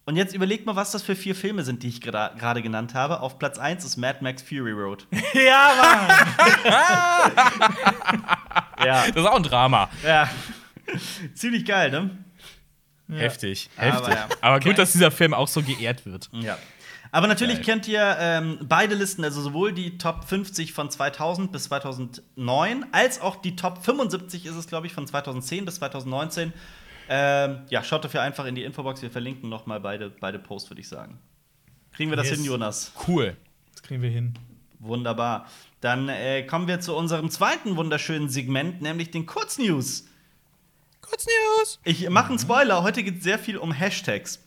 Und 0.05 0.17
jetzt 0.17 0.33
überlegt 0.35 0.65
mal, 0.65 0.75
was 0.75 0.91
das 0.91 1.01
für 1.01 1.15
vier 1.15 1.33
Filme 1.33 1.63
sind, 1.63 1.81
die 1.83 1.87
ich 1.87 2.01
gerade 2.01 2.61
genannt 2.61 2.93
habe. 2.93 3.21
Auf 3.21 3.39
Platz 3.39 3.57
1 3.57 3.85
ist 3.85 3.95
Mad 3.95 4.19
Max 4.21 4.41
Fury 4.41 4.71
Road. 4.73 5.07
Ja, 5.33 5.71
Mann! 5.79 6.09
ja. 8.85 9.07
Das 9.07 9.15
ist 9.15 9.25
auch 9.25 9.35
ein 9.37 9.43
Drama. 9.43 9.89
ja. 10.03 10.29
Ziemlich 11.35 11.65
geil, 11.65 11.89
ne? 11.91 12.09
Heftig. 13.09 13.69
Aber 13.77 13.85
Heftig. 13.87 14.13
ja. 14.15 14.27
Aber 14.41 14.59
gut, 14.59 14.67
Okay. 14.69 14.75
dass 14.77 14.91
dieser 14.91 15.11
Film 15.11 15.33
auch 15.33 15.47
so 15.47 15.61
geehrt 15.61 16.05
wird. 16.05 16.29
Ja. 16.33 16.57
Aber 17.13 17.27
natürlich 17.27 17.57
Geil. 17.57 17.65
kennt 17.65 17.87
ihr 17.87 18.17
ähm, 18.19 18.57
beide 18.63 18.95
Listen, 18.95 19.23
also 19.23 19.39
sowohl 19.39 19.71
die 19.71 19.99
Top 19.99 20.25
50 20.25 20.73
von 20.73 20.89
2000 20.89 21.51
bis 21.51 21.65
2009, 21.65 22.87
als 22.91 23.21
auch 23.21 23.35
die 23.35 23.55
Top 23.55 23.83
75 23.85 24.47
ist 24.47 24.55
es, 24.55 24.65
glaube 24.65 24.87
ich, 24.87 24.93
von 24.93 25.05
2010 25.05 25.63
bis 25.63 25.75
2019. 25.75 26.53
Ähm, 27.09 27.61
ja, 27.69 27.83
schaut 27.83 28.03
dafür 28.03 28.23
einfach 28.23 28.45
in 28.45 28.55
die 28.55 28.63
Infobox. 28.63 29.03
Wir 29.03 29.11
verlinken 29.11 29.47
noch 29.47 29.67
mal 29.67 29.79
beide, 29.79 30.09
beide 30.09 30.39
Posts, 30.39 30.71
würde 30.71 30.81
ich 30.81 30.87
sagen. 30.87 31.19
Kriegen 31.91 32.09
wir 32.11 32.17
das 32.17 32.29
Yes. 32.29 32.37
hin, 32.37 32.45
Jonas? 32.45 32.91
Cool. 33.07 33.37
Das 33.73 33.83
kriegen 33.83 34.01
wir 34.01 34.09
hin. 34.09 34.33
Wunderbar. 34.79 35.45
Dann 35.81 36.09
äh, 36.09 36.41
kommen 36.43 36.67
wir 36.67 36.79
zu 36.79 36.95
unserem 36.95 37.29
zweiten 37.29 37.75
wunderschönen 37.75 38.27
Segment, 38.29 38.81
nämlich 38.81 39.11
den 39.11 39.27
Kurznews. 39.27 40.05
Kurz 41.01 41.27
News. 41.27 41.79
Ich 41.83 42.09
mache 42.09 42.29
einen 42.29 42.39
Spoiler. 42.39 42.81
Heute 42.81 43.03
geht 43.03 43.17
es 43.19 43.23
sehr 43.23 43.37
viel 43.37 43.57
um 43.57 43.71
Hashtags. 43.71 44.39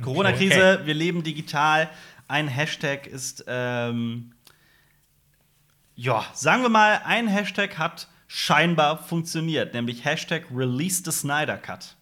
Corona-Krise, 0.00 0.80
wir 0.84 0.94
leben 0.94 1.22
digital. 1.22 1.90
Ein 2.28 2.48
Hashtag 2.48 3.06
ist, 3.06 3.44
ähm, 3.46 4.32
ja, 5.94 6.24
sagen 6.32 6.62
wir 6.62 6.70
mal, 6.70 7.02
ein 7.04 7.28
Hashtag 7.28 7.78
hat 7.78 8.08
scheinbar 8.26 8.96
funktioniert, 8.96 9.74
nämlich 9.74 10.04
Hashtag 10.04 10.44
Release 10.54 11.02
the 11.04 11.12
Snyder 11.12 11.58
Cut. 11.58 11.96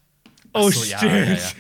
Oh, 0.53 0.71
So, 0.71 0.85
ja, 0.85 0.99
stimmt. 0.99 1.15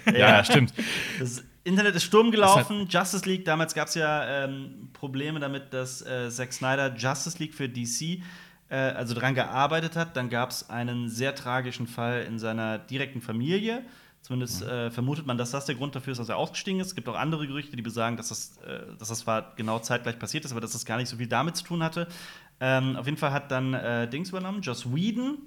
ja, 0.07 0.13
ja. 0.13 0.13
ja, 0.13 0.29
ja, 0.37 0.45
stimmt. 0.45 0.73
Das 1.19 1.43
Internet 1.65 1.95
ist 1.97 2.05
Sturm 2.05 2.31
gelaufen. 2.31 2.87
Justice 2.89 3.29
League, 3.29 3.45
damals 3.45 3.75
gab 3.75 3.89
es 3.89 3.95
ja 3.95 4.45
ähm, 4.45 4.89
Probleme 4.93 5.41
damit, 5.41 5.73
dass 5.75 6.03
äh, 6.03 6.31
Zack 6.31 6.53
Snyder 6.53 6.95
Justice 6.97 7.39
League 7.39 7.55
für 7.55 7.69
DC 7.69 8.23
äh, 8.71 8.77
also 8.77 9.15
dran 9.15 9.35
gearbeitet 9.35 9.97
hat. 9.97 10.17
Dann 10.17 10.31
gab 10.31 10.51
es 10.51 10.71
einen 10.71 11.09
sehr 11.09 11.35
tragischen 11.35 11.87
Fall 11.87 12.23
in 12.23 12.39
seiner 12.39 12.79
direkten 12.79 13.21
Familie. 13.21 13.85
Zumindest 14.31 14.63
äh, 14.63 14.93
vermutet 14.93 15.27
man, 15.27 15.37
dass 15.39 15.51
das 15.51 15.65
der 15.65 15.75
Grund 15.75 15.97
dafür 15.97 16.13
ist, 16.13 16.19
dass 16.19 16.29
er 16.29 16.37
ausgestiegen 16.37 16.79
ist. 16.79 16.87
Es 16.87 16.95
gibt 16.95 17.09
auch 17.09 17.17
andere 17.17 17.49
Gerüchte, 17.49 17.75
die 17.75 17.83
besagen, 17.83 18.17
dass 18.17 18.29
das, 18.29 18.59
äh, 18.59 18.97
dass 18.97 19.09
das 19.09 19.19
zwar 19.19 19.55
genau 19.57 19.81
zeitgleich 19.81 20.21
passiert 20.21 20.45
ist, 20.45 20.53
aber 20.53 20.61
dass 20.61 20.71
das 20.71 20.85
gar 20.85 20.99
nicht 20.99 21.09
so 21.09 21.17
viel 21.17 21.27
damit 21.27 21.57
zu 21.57 21.65
tun 21.65 21.83
hatte. 21.83 22.07
Ähm, 22.61 22.95
auf 22.95 23.07
jeden 23.07 23.19
Fall 23.19 23.33
hat 23.33 23.51
dann 23.51 23.75
äh, 23.75 24.09
Dings 24.09 24.29
übernommen, 24.29 24.61
Joss 24.63 24.95
Whedon, 24.95 25.39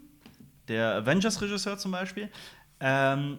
der 0.67 0.95
Avengers-Regisseur 0.95 1.77
zum 1.77 1.93
Beispiel. 1.93 2.29
Ähm, 2.81 3.37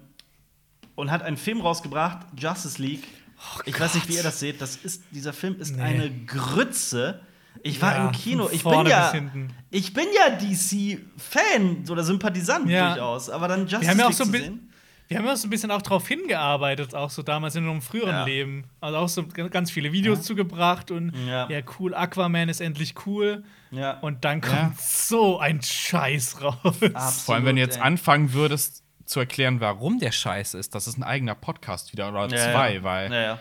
und 0.95 1.11
hat 1.11 1.23
einen 1.23 1.37
Film 1.37 1.61
rausgebracht, 1.61 2.27
Justice 2.39 2.81
League. 2.81 3.05
ich 3.67 3.79
weiß 3.79 3.97
nicht, 3.97 4.09
wie 4.09 4.15
ihr 4.15 4.23
das 4.23 4.41
seht. 4.41 4.63
Das 4.63 4.77
ist, 4.77 5.03
dieser 5.11 5.35
Film 5.35 5.61
ist 5.61 5.77
Nee. 5.77 5.83
eine 5.83 6.11
Grütze. 6.25 7.21
Ich 7.63 7.83
war 7.83 7.95
Ja, 7.95 8.07
im 8.07 8.13
Kino. 8.13 8.49
Ich 8.51 8.65
bin 8.65 8.87
ja, 8.87 9.13
ich 9.71 9.93
bin 9.93 10.07
ja 10.17 10.31
DC-Fan 10.37 11.85
oder 11.91 12.03
Sympathisant 12.03 12.69
Ja. 12.71 12.95
durchaus. 12.95 13.29
Aber 13.29 13.47
dann 13.49 13.61
Justice 13.67 13.83
Wir 13.83 13.91
haben 13.91 13.99
ja 13.99 14.05
auch 14.07 14.09
League 14.09 14.17
so 14.17 14.25
ein 14.25 14.27
zu 14.29 14.33
bisschen. 14.33 14.55
sehen. 14.55 14.71
Wir 15.09 15.19
haben 15.19 15.27
ja 15.27 15.37
so 15.37 15.47
ein 15.47 15.51
bisschen 15.51 15.71
auch 15.71 15.83
darauf 15.83 16.09
hingearbeitet, 16.09 16.95
auch 16.95 17.11
so 17.11 17.23
damals 17.23 17.55
in 17.57 17.65
unserem 17.65 17.83
früheren 17.83 18.11
Ja. 18.11 18.25
Leben. 18.25 18.65
Also 18.81 18.99
auch 18.99 19.09
so 19.09 19.25
ganz 19.27 19.71
viele 19.71 19.93
Videos 19.93 20.23
zugebracht 20.23 20.91
und 20.91 21.13
Ja. 21.27 21.49
ja. 21.49 21.61
cool, 21.79 21.95
Aquaman 21.95 22.49
ist 22.49 22.61
endlich 22.61 22.95
cool. 23.07 23.45
Ja. 23.71 23.99
Und 24.01 24.25
dann 24.25 24.41
kommt 24.41 24.55
Ja. 24.57 24.73
so 24.79 25.39
ein 25.39 25.61
Scheiß 25.63 26.41
raus. 26.43 26.57
Absolut, 26.65 26.93
Vor 27.27 27.35
allem, 27.35 27.45
wenn 27.45 27.57
du 27.57 27.63
jetzt 27.63 27.77
ey. 27.77 27.83
anfangen 27.83 28.33
würdest 28.33 28.83
zu 29.05 29.21
erklären, 29.21 29.61
warum 29.61 29.99
der 29.99 30.13
Scheiß 30.13 30.55
ist, 30.55 30.75
das 30.75 30.87
ist 30.87 30.97
ein 30.97 31.03
eigener 31.03 31.35
Podcast 31.35 31.93
wieder 31.93 32.09
oder 32.09 32.23
Ja, 32.35 32.53
zwei, 32.53 32.75
ja. 32.77 32.83
weil 32.83 33.13
Ja, 33.13 33.21
ja. 33.23 33.41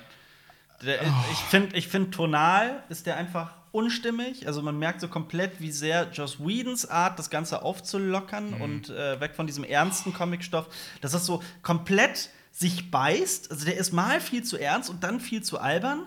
Der, 0.86 1.02
Ich 1.32 1.38
finde, 1.50 1.78
ich 1.78 1.88
find, 1.88 2.14
tonal 2.14 2.84
ist 2.90 3.06
der 3.06 3.16
einfach 3.16 3.54
unstimmig. 3.74 4.48
Also 4.48 4.62
man 4.62 4.78
merkt 4.80 5.02
so 5.02 5.08
komplett, 5.10 5.60
wie 5.60 5.72
sehr 5.72 6.10
Joss 6.12 6.40
Whedons 6.40 6.86
Art, 6.90 7.20
das 7.20 7.30
Ganze 7.30 7.62
aufzulockern 7.64 8.52
Mhm. 8.52 8.62
und 8.62 8.90
äh, 8.90 9.20
weg 9.20 9.36
von 9.36 9.48
diesem 9.48 9.64
ernsten 9.64 10.14
Comicstoff, 10.14 10.68
dass 11.02 11.12
das 11.12 11.26
so 11.26 11.44
komplett 11.64 12.30
sich 12.52 12.92
beißt. 12.92 13.50
Also 13.52 13.66
der 13.66 13.78
ist 13.78 13.92
mal 13.92 14.22
viel 14.22 14.44
zu 14.44 14.58
ernst 14.58 14.90
und 14.90 15.04
dann 15.04 15.20
viel 15.20 15.42
zu 15.44 15.60
albern. 15.60 16.06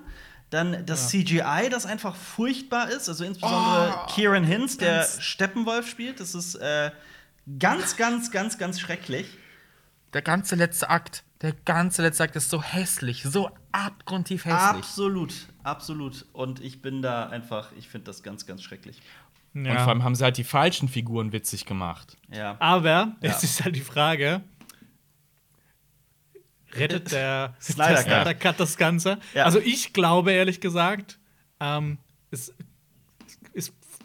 Dann 0.51 0.87
das 0.87 1.09
CGI, 1.09 1.69
das 1.71 1.87
einfach 1.87 2.15
furchtbar 2.15 2.89
ist. 2.91 3.09
Also 3.09 3.25
insbesondere 3.25 3.95
Oh, 3.97 4.07
Kieran 4.15 4.45
Hinz, 4.45 4.79
der 4.79 4.99
ganz- 5.01 5.21
Steppenwolf 5.21 5.89
spielt. 5.89 6.21
Das 6.21 6.37
ist 6.37 6.55
äh, 6.55 6.93
ganz, 7.59 7.97
ganz, 7.97 8.31
ganz, 8.31 8.57
ganz 8.59 8.79
schrecklich. 8.81 9.27
der 10.13 10.23
ganze 10.23 10.55
letzte 10.55 10.89
Akt, 10.89 11.25
der 11.43 11.53
ganze 11.65 12.01
letzte 12.03 12.23
Akt 12.23 12.37
ist 12.37 12.49
so 12.49 12.63
hässlich, 12.63 13.25
so 13.25 13.51
abgrundtief 13.73 14.45
hässlich. 14.45 14.63
Absolut, 14.63 15.35
absolut. 15.67 16.25
Und 16.33 16.61
ich 16.61 16.81
bin 16.81 17.03
da 17.03 17.29
einfach, 17.29 17.73
ich 17.79 17.89
finde 17.89 18.07
das 18.07 18.23
ganz, 18.23 18.47
ganz 18.47 18.63
schrecklich. 18.63 19.01
Und 19.55 19.67
vor 19.67 19.89
allem 19.89 20.05
haben 20.05 20.15
sie 20.15 20.23
halt 20.25 20.37
die 20.37 20.45
falschen 20.45 20.89
Figuren 20.89 21.33
witzig 21.33 21.65
gemacht. 21.65 22.17
Ja. 22.31 22.57
Aber 22.59 23.17
es 23.23 23.43
Ja. 23.43 23.49
ist 23.49 23.65
halt 23.65 23.75
die 23.77 23.81
Frage: 23.81 24.43
Rettet 26.75 27.11
der 27.13 27.55
Snyder 27.61 28.25
der 28.25 28.35
Cut. 28.35 28.61
Das 28.61 28.77
Ganze? 28.77 29.19
Ja. 29.35 29.45
Also, 29.45 29.59
ich 29.59 29.93
glaube 29.93 30.33
ehrlich 30.33 30.61
gesagt, 30.61 31.19
ähm, 31.61 31.99
es 32.31 32.53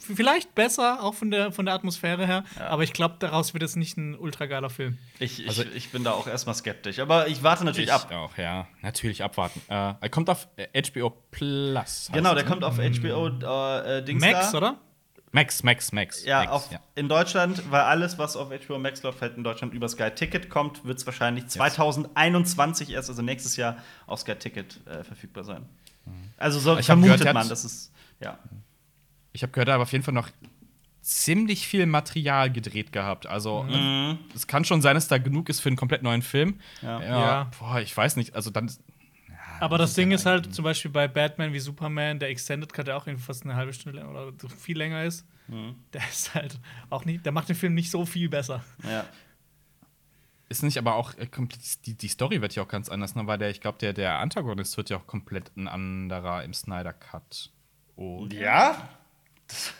vielleicht 0.01 0.55
besser, 0.55 1.03
auch 1.03 1.13
von 1.13 1.31
der, 1.31 1.51
von 1.51 1.65
der 1.65 1.73
Atmosphäre 1.75 2.25
her. 2.27 2.43
Aber 2.59 2.83
ich 2.83 2.93
glaube, 2.93 3.15
daraus 3.19 3.53
wird 3.53 3.63
es 3.63 3.75
nicht 3.75 3.97
ein 3.97 4.15
ultra 4.17 4.45
geiler 4.47 4.69
Film. 4.69 4.97
Ich, 5.19 5.39
ich, 5.41 5.47
Also- 5.47 5.63
ich 5.75 5.89
bin 5.91 6.03
da 6.03 6.11
auch 6.11 6.27
erstmal 6.27 6.55
skeptisch. 6.55 6.99
Aber 6.99 7.27
ich 7.27 7.43
warte 7.43 7.63
natürlich 7.65 7.89
Ich 7.89 7.93
ab. 7.95 8.11
auch, 8.11 8.37
ja. 8.37 8.67
Natürlich 8.81 9.23
abwarten. 9.23 9.61
Äh, 9.69 9.93
er 9.99 10.09
kommt 10.09 10.29
auf 10.29 10.47
äh, 10.57 10.81
HBO 10.81 11.11
Plus. 11.31 11.75
heißt 11.85 12.13
Genau, 12.13 12.33
der 12.33 12.43
ne? 12.43 12.49
kommt 12.49 12.63
auf 12.63 12.77
HBO 12.77 13.27
äh, 13.27 13.99
äh, 13.99 14.03
Dings 14.03 14.21
Max, 14.23 14.51
da. 14.51 14.57
oder? 14.57 14.77
Max, 15.33 15.63
Max, 15.63 15.93
Max. 15.93 16.25
Ja, 16.25 16.39
Max, 16.39 16.51
auf, 16.51 16.69
in 16.95 17.07
Deutschland, 17.07 17.71
weil 17.71 17.81
alles, 17.83 18.17
was 18.17 18.35
auf 18.35 18.49
HBO 18.49 18.77
Max 18.79 19.01
läuft, 19.01 19.21
halt 19.21 19.37
in 19.37 19.45
Deutschland 19.45 19.73
über 19.73 19.87
Sky 19.87 20.09
Ticket 20.11 20.49
kommt, 20.49 20.83
wird 20.83 20.97
es 20.97 21.05
wahrscheinlich 21.05 21.47
2021 21.47 22.89
erst, 22.91 23.09
also 23.09 23.21
nächstes 23.21 23.55
Jahr, 23.55 23.77
auf 24.07 24.19
Sky 24.19 24.35
Ticket 24.35 24.85
äh, 24.87 25.03
verfügbar 25.05 25.43
sein. 25.43 25.69
Also 26.37 26.59
so 26.59 26.77
Ich 26.77 26.85
vermutet 26.85 27.19
gehört, 27.19 27.33
man, 27.35 27.47
dass 27.47 27.63
es 27.63 27.91
ja. 28.19 28.37
Ich 29.33 29.43
habe 29.43 29.51
gehört, 29.51 29.69
er 29.69 29.75
hat 29.75 29.81
auf 29.81 29.91
jeden 29.91 30.03
Fall 30.03 30.13
noch 30.13 30.29
ziemlich 31.01 31.67
viel 31.67 31.85
Material 31.87 32.51
gedreht 32.51 32.91
gehabt. 32.91 33.25
Also 33.25 33.63
Mhm. 33.63 34.19
es 34.35 34.45
kann 34.47 34.65
schon 34.65 34.81
sein, 34.81 34.93
dass 34.95 35.07
da 35.07 35.17
genug 35.17 35.49
ist 35.49 35.59
für 35.59 35.69
einen 35.69 35.75
komplett 35.75 36.03
neuen 36.03 36.21
Film. 36.21 36.59
Ja. 36.81 37.01
Ja. 37.01 37.51
Boah, 37.59 37.79
ich 37.79 37.95
weiß 37.95 38.17
nicht. 38.17 38.35
Also 38.35 38.51
dann 38.51 38.71
Aber 39.59 39.77
das 39.77 39.93
Ding 39.95 40.11
ist 40.11 40.25
halt 40.25 40.53
zum 40.53 40.63
Beispiel 40.63 40.91
bei 40.91 41.07
Batman 41.07 41.53
wie 41.53 41.59
Superman, 41.59 42.19
der 42.19 42.29
Extended 42.29 42.71
Cut, 42.73 42.87
der 42.87 42.97
auch 42.97 43.07
irgendwie 43.07 43.23
fast 43.25 43.43
eine 43.45 43.55
halbe 43.55 43.73
Stunde 43.73 43.99
länger 43.99 44.11
oder 44.11 44.31
so 44.39 44.47
viel 44.49 44.77
länger 44.77 45.03
ist, 45.03 45.25
Mhm. 45.47 45.75
der 45.93 46.01
ist 46.09 46.33
halt 46.35 46.59
auch 46.89 47.05
nicht, 47.05 47.25
der 47.25 47.31
macht 47.31 47.49
den 47.49 47.55
Film 47.55 47.73
nicht 47.73 47.89
so 47.91 48.05
viel 48.05 48.29
besser. 48.29 48.63
ja. 48.83 49.05
ist 50.49 50.63
nicht 50.63 50.77
aber 50.77 50.95
auch 50.95 51.17
äh, 51.17 51.27
komplett- 51.27 51.85
die, 51.85 51.93
die 51.95 52.09
Story 52.09 52.41
wird 52.41 52.55
ja 52.55 52.63
auch 52.63 52.67
ganz 52.67 52.89
anders, 52.89 53.15
ne? 53.15 53.25
weil 53.25 53.37
der, 53.37 53.49
ich 53.49 53.61
glaube, 53.61 53.77
der, 53.77 53.93
der 53.93 54.19
Antagonist 54.19 54.75
wird 54.75 54.89
ja 54.89 54.97
auch 54.97 55.07
komplett 55.07 55.49
ein 55.55 55.69
anderer 55.69 56.43
im 56.43 56.53
Snyder 56.53 56.91
Cut. 56.91 57.51
Oh, 57.95 58.27
Ja? 58.33 58.89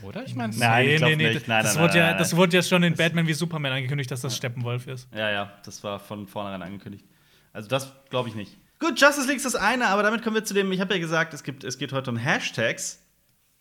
Oder? 0.02 0.24
Ich 0.26 0.36
meine, 0.36 0.56
Nein, 0.56 0.90
ich 0.90 0.98
glaub 0.98 1.16
nicht. 1.16 1.36
Das, 1.36 1.48
Nein, 1.48 1.64
das, 1.64 1.76
nein, 1.76 1.84
wurde 1.84 1.94
nein, 1.94 1.98
ja, 1.98 2.10
nein. 2.10 2.18
das 2.18 2.36
wurde 2.36 2.58
ja 2.58 2.64
schon 2.64 2.84
in 2.84 2.96
Batman 2.96 3.28
wie 3.28 3.34
Superman 3.34 3.72
angekündigt, 3.74 4.12
dass 4.12 4.22
das 4.22 4.36
Steppenwolf 4.36 4.88
ist. 4.88 5.08
Ja, 5.14 5.30
ja, 5.32 5.54
das 5.66 5.84
war 5.84 6.00
von 6.00 6.28
vornherein 6.28 6.62
angekündigt. 6.62 7.06
Also 7.54 7.68
das 7.68 7.94
glaube 8.10 8.30
ich 8.30 8.36
nicht. 8.36 8.58
Gut, 8.80 9.00
Justice 9.00 9.28
League 9.28 9.38
ist 9.38 9.46
das 9.46 9.56
eine, 9.56 9.88
aber 9.88 10.02
damit 10.02 10.24
kommen 10.24 10.36
wir 10.36 10.44
zu 10.44 10.54
dem, 10.54 10.72
ich 10.72 10.82
habe 10.82 10.94
ja 10.96 11.00
gesagt, 11.00 11.34
es, 11.34 11.44
gibt, 11.44 11.64
es 11.64 11.78
geht 11.78 11.94
heute 11.94 12.10
um 12.10 12.18
Hashtags. 12.18 13.06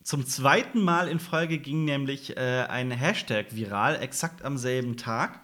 Zum 0.02 0.26
zweiten 0.26 0.80
Mal 0.80 1.08
in 1.08 1.18
Folge 1.18 1.58
ging 1.58 1.84
nämlich 1.84 2.36
äh, 2.38 2.64
ein 2.68 2.90
Hashtag 2.90 3.54
viral, 3.54 4.00
exakt 4.00 4.42
am 4.42 4.56
selben 4.56 4.96
Tag, 4.96 5.40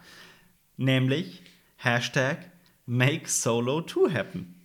nämlich 0.79 1.43
Hashtag 1.77 2.39
Make 2.87 3.29
Solo 3.29 3.83
2 3.83 4.14
Happen. 4.14 4.56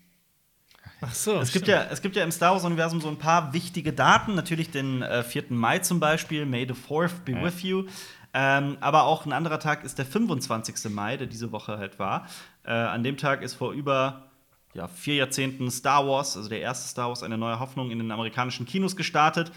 Ach 1.02 1.14
so. 1.14 1.40
Es 1.40 1.52
gibt, 1.52 1.68
ja, 1.68 1.88
es 1.90 2.02
gibt 2.02 2.16
ja 2.16 2.24
im 2.24 2.32
Star 2.32 2.54
Wars-Universum 2.54 3.02
so 3.02 3.08
ein 3.08 3.18
paar 3.18 3.54
wichtige 3.54 3.92
Daten. 3.92 4.36
Natürlich 4.36 4.70
den 4.70 5.02
äh, 5.02 5.24
4. 5.24 5.46
Mai 5.50 5.80
zum 5.80 6.00
Beispiel, 6.00 6.46
May 6.46 6.68
the 6.68 6.76
4th 6.76 7.24
be 7.26 7.34
with 7.42 7.64
you. 7.64 7.86
Ähm, 8.34 8.78
aber 8.82 9.04
auch 9.04 9.26
ein 9.26 9.34
anderer 9.34 9.60
Tag 9.60 9.84
ist 9.84 9.98
der 9.98 10.06
25. 10.06 10.92
Mai, 10.92 11.18
der 11.18 11.28
diese 11.28 11.52
Woche 11.52 11.80
halt 11.80 11.98
war. 11.98 12.28
Äh, 12.64 12.72
an 12.72 13.04
dem 13.04 13.18
Tag 13.18 13.42
ist 13.42 13.56
vor 13.56 13.74
über 13.74 14.30
ja, 14.74 14.88
vier 14.88 15.16
Jahrzehnten 15.16 15.70
Star 15.72 16.08
Wars, 16.08 16.38
also 16.38 16.48
der 16.48 16.62
erste 16.62 16.88
Star 16.88 17.10
Wars, 17.10 17.24
eine 17.24 17.38
neue 17.38 17.60
Hoffnung 17.60 17.92
in 17.92 17.98
den 17.98 18.12
amerikanischen 18.12 18.66
Kinos 18.68 18.96
gestartet. 18.96 19.52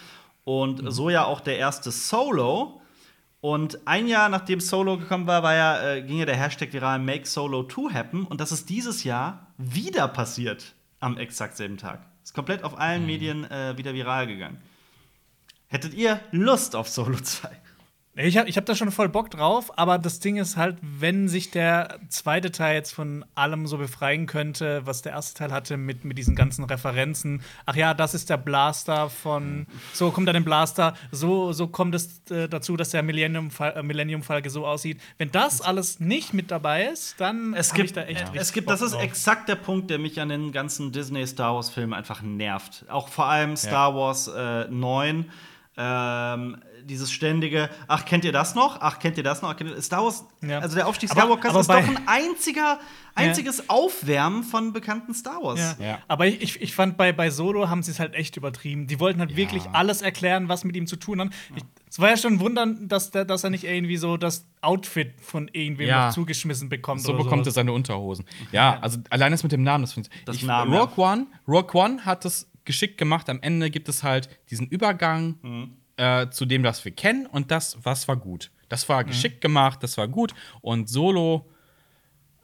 Und 0.44 0.82
so 0.92 1.10
ja 1.10 1.24
auch 1.24 1.40
der 1.40 1.58
erste 1.58 1.90
Solo. 1.90 2.80
Und 3.42 3.86
ein 3.86 4.08
Jahr 4.08 4.30
nachdem 4.30 4.60
Solo 4.60 4.96
gekommen 4.96 5.26
war, 5.26 5.42
war 5.42 5.54
ja, 5.54 5.92
äh, 5.92 6.02
ging 6.02 6.18
ja 6.18 6.24
der 6.24 6.36
Hashtag 6.36 6.72
viral 6.72 6.98
Make 6.98 7.26
Solo 7.26 7.64
2 7.64 7.92
happen. 7.92 8.24
Und 8.24 8.40
das 8.40 8.50
ist 8.50 8.70
dieses 8.70 9.04
Jahr 9.04 9.48
wieder 9.58 10.08
passiert 10.08 10.74
am 11.04 11.18
exakt 11.18 11.56
selben 11.56 11.76
Tag. 11.76 12.04
Ist 12.22 12.34
komplett 12.34 12.64
auf 12.64 12.78
allen 12.78 13.04
Medien 13.04 13.44
äh, 13.50 13.76
wieder 13.76 13.92
viral 13.92 14.26
gegangen. 14.26 14.60
Hättet 15.68 15.94
ihr 15.94 16.20
Lust 16.30 16.74
auf 16.74 16.88
Solo 16.88 17.18
2? 17.18 17.48
Ich 18.16 18.38
habe 18.38 18.48
ich 18.48 18.56
hab 18.56 18.64
da 18.64 18.76
schon 18.76 18.92
voll 18.92 19.08
Bock 19.08 19.28
drauf, 19.30 19.76
aber 19.76 19.98
das 19.98 20.20
Ding 20.20 20.36
ist 20.36 20.56
halt, 20.56 20.76
wenn 20.80 21.26
sich 21.26 21.50
der 21.50 21.98
zweite 22.08 22.52
Teil 22.52 22.76
jetzt 22.76 22.94
von 22.94 23.24
allem 23.34 23.66
so 23.66 23.76
befreien 23.76 24.26
könnte, 24.26 24.82
was 24.84 25.02
der 25.02 25.12
erste 25.12 25.36
Teil 25.36 25.50
hatte, 25.50 25.76
mit, 25.76 26.04
mit 26.04 26.16
diesen 26.16 26.36
ganzen 26.36 26.64
Referenzen. 26.64 27.42
Ach 27.66 27.74
ja, 27.74 27.92
das 27.92 28.14
ist 28.14 28.30
der 28.30 28.36
Blaster 28.36 29.10
von. 29.10 29.66
So 29.92 30.12
kommt 30.12 30.28
dann 30.28 30.34
der 30.34 30.42
Blaster, 30.42 30.94
so, 31.10 31.52
so 31.52 31.66
kommt 31.66 31.96
es 31.96 32.20
äh, 32.30 32.48
dazu, 32.48 32.76
dass 32.76 32.90
der 32.90 33.02
Millennium-Falke 33.02 33.80
äh, 33.80 33.82
Millennium 33.82 34.22
Falke 34.22 34.48
so 34.48 34.64
aussieht. 34.64 35.00
Wenn 35.18 35.32
das 35.32 35.60
alles 35.60 35.98
nicht 35.98 36.32
mit 36.34 36.52
dabei 36.52 36.84
ist, 36.84 37.20
dann 37.20 37.52
Es 37.54 37.74
gibt, 37.74 37.86
ich 37.86 37.92
da 37.94 38.02
echt 38.02 38.20
äh, 38.20 38.24
richtig 38.24 38.40
es 38.40 38.52
gibt, 38.52 38.66
Bock 38.68 38.74
das 38.74 38.82
ist 38.82 38.94
drauf. 38.94 39.02
exakt 39.02 39.48
der 39.48 39.56
Punkt, 39.56 39.90
der 39.90 39.98
mich 39.98 40.20
an 40.20 40.28
den 40.28 40.52
ganzen 40.52 40.92
Disney 40.92 41.26
Star 41.26 41.56
Wars 41.56 41.68
Filmen 41.68 41.92
einfach 41.92 42.22
nervt. 42.22 42.84
Auch 42.88 43.08
vor 43.08 43.26
allem 43.26 43.56
Star 43.56 43.92
Wars 43.96 44.28
äh, 44.28 44.68
9. 44.70 45.26
Ähm, 45.76 46.58
dieses 46.86 47.10
ständige, 47.12 47.70
ach, 47.88 48.04
kennt 48.04 48.24
ihr 48.24 48.32
das 48.32 48.54
noch? 48.54 48.78
Ach, 48.80 48.98
kennt 48.98 49.16
ihr 49.16 49.22
das 49.24 49.42
noch? 49.42 49.50
Ach, 49.50 49.56
kennt 49.56 49.70
ihr 49.70 49.80
Star 49.82 50.04
Wars, 50.04 50.24
Ja. 50.42 50.58
also 50.60 50.74
der 50.76 50.86
Aufstieg 50.86 51.10
Skywalker 51.10 51.58
ist 51.58 51.68
doch 51.68 51.74
ein 51.74 51.98
einziger, 52.06 52.78
einziges 53.14 53.68
Aufwärmen 53.68 54.42
von 54.42 54.72
bekannten 54.72 55.14
Star 55.14 55.42
Wars. 55.42 55.76
Ja. 55.78 55.86
Ja. 55.86 55.98
Aber 56.08 56.26
ich, 56.26 56.60
ich, 56.60 56.74
fand, 56.74 56.96
bei, 56.96 57.12
bei 57.12 57.30
Solo 57.30 57.68
haben 57.68 57.82
sie 57.82 57.90
es 57.90 58.00
halt 58.00 58.14
echt 58.14 58.36
übertrieben. 58.36 58.86
Die 58.86 59.00
wollten 59.00 59.20
halt 59.20 59.36
wirklich 59.36 59.64
alles 59.72 60.02
erklären, 60.02 60.48
was 60.48 60.64
mit 60.64 60.76
ihm 60.76 60.86
zu 60.86 60.96
tun 60.96 61.20
hat. 61.20 61.28
Ich, 61.56 61.62
es 61.88 61.98
war 62.00 62.10
ja 62.10 62.16
schon 62.16 62.34
ein 62.34 62.40
Wunder, 62.40 62.66
dass, 62.66 63.10
der, 63.12 63.24
dass 63.24 63.44
er 63.44 63.50
nicht 63.50 63.64
irgendwie 63.64 63.96
so 63.96 64.16
das 64.16 64.46
Outfit 64.60 65.12
von 65.20 65.48
irgendwem 65.52 65.88
Ja. 65.88 66.06
noch 66.08 66.14
zugeschmissen 66.14 66.68
bekommt. 66.68 67.02
So 67.02 67.10
oder 67.14 67.18
bekommt 67.24 67.42
er 67.42 67.44
sowas. 67.46 67.54
seine 67.54 67.72
Unterhosen. 67.72 68.24
Ja, 68.52 68.78
also 68.80 68.98
allein 69.10 69.30
das 69.32 69.42
mit 69.42 69.52
dem 69.52 69.62
Namen, 69.62 69.82
das 69.84 69.92
finde 69.92 70.08
ich. 70.12 70.24
Das 70.24 70.36
ich 70.36 70.42
Namen, 70.44 70.72
ja. 70.72 70.80
Rogue 70.80 71.04
One, 71.04 71.26
Rogue 71.46 71.80
One 71.80 72.04
hat 72.04 72.24
das 72.24 72.50
geschickt 72.64 72.98
gemacht. 72.98 73.28
Am 73.30 73.40
Ende 73.42 73.70
gibt 73.70 73.88
es 73.88 74.02
halt 74.02 74.28
diesen 74.50 74.66
Übergang 74.66 75.36
Mhm. 75.42 75.76
Äh, 75.96 76.28
zu 76.30 76.44
dem, 76.46 76.62
was 76.64 76.84
wir 76.84 76.92
kennen 76.92 77.26
und 77.26 77.50
das, 77.50 77.78
was 77.82 78.08
war 78.08 78.16
gut. 78.16 78.50
Das 78.68 78.88
Mhm. 78.88 78.92
war 78.92 79.04
geschickt 79.04 79.40
gemacht, 79.40 79.82
das 79.82 79.96
war 79.98 80.08
gut. 80.08 80.34
Und 80.60 80.88
Solo 80.88 81.46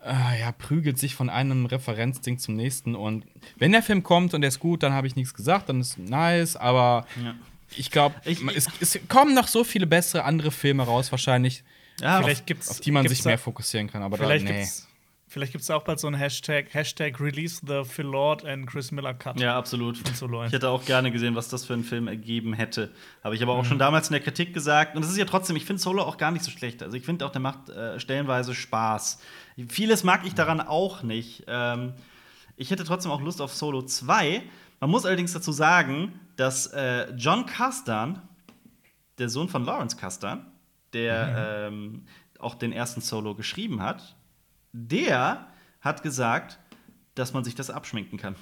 äh, 0.04 0.40
ja, 0.40 0.52
prügelt 0.52 0.98
sich 0.98 1.14
von 1.14 1.28
einem 1.28 1.66
Referenzding 1.66 2.38
zum 2.38 2.54
nächsten. 2.56 2.94
Und 2.94 3.26
wenn 3.58 3.72
der 3.72 3.82
Film 3.82 4.02
kommt 4.02 4.32
und 4.32 4.40
der 4.40 4.48
ist 4.48 4.58
gut, 4.60 4.82
dann 4.82 4.92
habe 4.94 5.06
ich 5.06 5.14
nichts 5.16 5.34
gesagt, 5.34 5.68
dann 5.68 5.80
ist 5.80 5.98
nice, 5.98 6.56
aber 6.56 7.06
Ja. 7.22 7.34
ich 7.76 7.90
glaube, 7.90 8.14
es, 8.24 8.66
es 8.80 8.98
kommen 9.08 9.34
noch 9.34 9.46
so 9.46 9.62
viele 9.62 9.86
bessere 9.86 10.24
andere 10.24 10.50
Filme 10.52 10.84
raus, 10.84 11.10
wahrscheinlich, 11.12 11.64
Ja, 12.00 12.22
Vielleicht 12.22 12.46
gibt's, 12.46 12.70
auf 12.70 12.80
die 12.80 12.92
man 12.92 13.06
sich 13.06 13.20
da- 13.20 13.28
mehr 13.28 13.36
fokussieren 13.38 13.90
kann. 13.90 14.02
Aber 14.02 14.16
da, 14.16 14.24
Vielleicht 14.24 14.46
nee. 14.46 14.56
gibt's, 14.60 14.88
vielleicht 15.30 15.52
gibt's 15.52 15.68
da 15.68 15.76
auch 15.76 15.84
bald 15.84 16.00
so 16.00 16.08
einen 16.08 16.16
Hashtag, 16.16 16.74
Hashtag 16.74 17.20
Release 17.20 17.62
the 17.64 17.84
Phil 17.84 18.06
Lord 18.06 18.44
and 18.44 18.66
Chris 18.66 18.90
Miller 18.90 19.14
Cut. 19.14 19.40
Ja, 19.40 19.56
absolut. 19.56 19.96
Solo 20.16 20.44
Ich 20.44 20.52
hätte 20.52 20.68
auch 20.68 20.84
gerne 20.84 21.12
gesehen, 21.12 21.36
was 21.36 21.48
das 21.48 21.64
für 21.64 21.72
einen 21.72 21.84
Film 21.84 22.08
ergeben 22.08 22.52
hätte. 22.52 22.90
Habe 23.22 23.36
ich 23.36 23.42
aber 23.42 23.54
auch 23.54 23.64
schon 23.64 23.78
damals 23.78 24.08
in 24.08 24.12
der 24.12 24.20
Kritik 24.20 24.52
gesagt. 24.52 24.96
Und 24.96 25.04
es 25.04 25.10
ist 25.10 25.16
ja 25.16 25.24
trotzdem, 25.24 25.54
ich 25.56 25.64
finde 25.64 25.80
Solo 25.80 26.02
auch 26.02 26.18
gar 26.18 26.32
nicht 26.32 26.44
so 26.44 26.50
schlecht. 26.50 26.82
Also 26.82 26.96
ich 26.96 27.04
finde 27.04 27.24
auch, 27.24 27.30
der 27.30 27.40
macht 27.40 27.70
äh, 27.70 28.00
stellenweise 28.00 28.54
Spaß. 28.54 29.20
Vieles 29.68 30.02
mag 30.02 30.26
ich 30.26 30.34
daran 30.34 30.60
auch 30.60 31.02
nicht. 31.04 31.44
Ähm, 31.46 31.94
ich 32.56 32.70
hätte 32.72 32.84
trotzdem 32.84 33.12
auch 33.12 33.20
Lust 33.20 33.40
auf 33.40 33.54
Solo 33.54 33.82
2. 33.82 34.42
Man 34.80 34.90
muss 34.90 35.06
allerdings 35.06 35.32
dazu 35.32 35.52
sagen, 35.52 36.18
dass 36.36 36.66
äh, 36.66 37.12
John 37.14 37.46
Castan, 37.46 38.20
der 39.18 39.28
Sohn 39.28 39.48
von 39.48 39.64
Lawrence 39.64 39.96
Kasdan, 39.96 40.44
der 40.92 41.68
ähm, 41.68 42.04
auch 42.40 42.56
den 42.56 42.72
ersten 42.72 43.00
Solo 43.00 43.36
geschrieben 43.36 43.80
hat, 43.80 44.16
der 44.72 45.46
hat 45.80 46.02
gesagt, 46.02 46.58
dass 47.14 47.32
man 47.32 47.44
sich 47.44 47.54
das 47.54 47.70
abschminken 47.70 48.18
kann. 48.18 48.36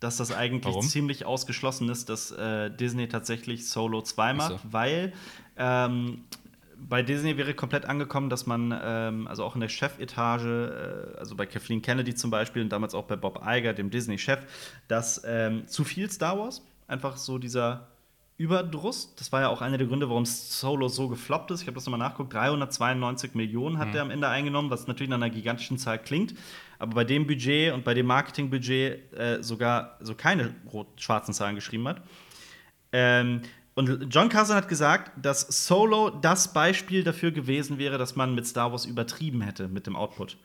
Dass 0.00 0.16
das 0.16 0.32
eigentlich 0.32 0.74
Warum? 0.74 0.86
ziemlich 0.86 1.24
ausgeschlossen 1.24 1.88
ist, 1.88 2.08
dass 2.08 2.30
äh, 2.30 2.70
Disney 2.70 3.08
tatsächlich 3.08 3.68
Solo 3.68 4.00
2 4.00 4.34
macht, 4.34 4.52
Ach 4.56 4.62
so. 4.62 4.72
weil 4.72 5.12
ähm, 5.56 6.24
bei 6.78 7.02
Disney 7.02 7.36
wäre 7.36 7.54
komplett 7.54 7.84
angekommen, 7.86 8.30
dass 8.30 8.46
man, 8.46 8.78
ähm, 8.80 9.26
also 9.26 9.44
auch 9.44 9.54
in 9.54 9.60
der 9.60 9.68
Chefetage, 9.68 10.44
äh, 10.44 11.18
also 11.18 11.34
bei 11.34 11.46
Kathleen 11.46 11.82
Kennedy 11.82 12.14
zum 12.14 12.30
Beispiel 12.30 12.62
und 12.62 12.68
damals 12.68 12.94
auch 12.94 13.04
bei 13.04 13.16
Bob 13.16 13.42
Iger, 13.44 13.72
dem 13.72 13.90
Disney-Chef, 13.90 14.40
dass 14.86 15.22
ähm, 15.26 15.66
zu 15.66 15.82
viel 15.84 16.08
Star 16.10 16.38
Wars, 16.38 16.62
einfach 16.86 17.16
so 17.16 17.38
dieser 17.38 17.88
Überdruss, 18.38 19.16
das 19.16 19.32
war 19.32 19.40
ja 19.40 19.48
auch 19.48 19.62
einer 19.62 19.78
der 19.78 19.88
Gründe, 19.88 20.08
warum 20.08 20.24
Solo 20.24 20.86
so 20.86 21.08
gefloppt 21.08 21.50
ist. 21.50 21.62
Ich 21.62 21.66
habe 21.66 21.74
das 21.74 21.86
nochmal 21.86 21.98
nachgeguckt, 21.98 22.32
392 22.32 23.34
Millionen 23.34 23.78
hat 23.78 23.92
der 23.94 24.02
am 24.02 24.12
Ende 24.12 24.28
eingenommen, 24.28 24.70
was 24.70 24.86
natürlich 24.86 25.10
nach 25.10 25.16
einer 25.16 25.28
gigantischen 25.28 25.76
Zahl 25.76 25.98
klingt. 25.98 26.34
Aber 26.78 26.94
bei 26.94 27.04
dem 27.04 27.26
Budget 27.26 27.74
und 27.74 27.84
bei 27.84 27.94
dem 27.94 28.06
Marketingbudget 28.06 29.12
äh, 29.12 29.42
sogar 29.42 29.98
so 30.00 30.14
keine 30.14 30.54
rot-schwarzen 30.72 31.34
Zahlen 31.34 31.56
geschrieben 31.56 31.88
hat. 31.88 32.00
Ähm, 32.92 33.42
und 33.74 34.06
John 34.14 34.28
Carson 34.28 34.54
hat 34.54 34.68
gesagt, 34.68 35.12
dass 35.20 35.66
Solo 35.66 36.10
das 36.10 36.52
Beispiel 36.52 37.02
dafür 37.02 37.32
gewesen 37.32 37.78
wäre, 37.78 37.98
dass 37.98 38.14
man 38.14 38.36
mit 38.36 38.46
Star 38.46 38.70
Wars 38.70 38.86
übertrieben 38.86 39.40
hätte 39.40 39.66
mit 39.66 39.88
dem 39.88 39.96
Output. 39.96 40.36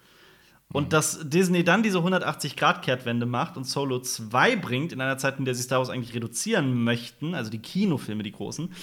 Und 0.73 0.91
dass 0.91 1.19
Disney 1.23 1.63
dann 1.63 1.83
diese 1.83 1.99
180-Grad-Kehrtwende 1.99 3.25
macht 3.27 3.57
und 3.57 3.63
Solo 3.65 3.99
2 3.99 4.55
bringt, 4.55 4.91
in 4.91 4.99
einer 4.99 5.19
Zeit, 5.19 5.37
in 5.37 5.45
der 5.45 5.53
sie 5.53 5.61
Star 5.61 5.77
Wars 5.77 5.89
eigentlich 5.89 6.15
reduzieren 6.15 6.83
möchten, 6.83 7.35
also 7.35 7.51
die 7.51 7.59
Kinofilme, 7.59 8.23
die 8.23 8.31
großen, 8.31 8.73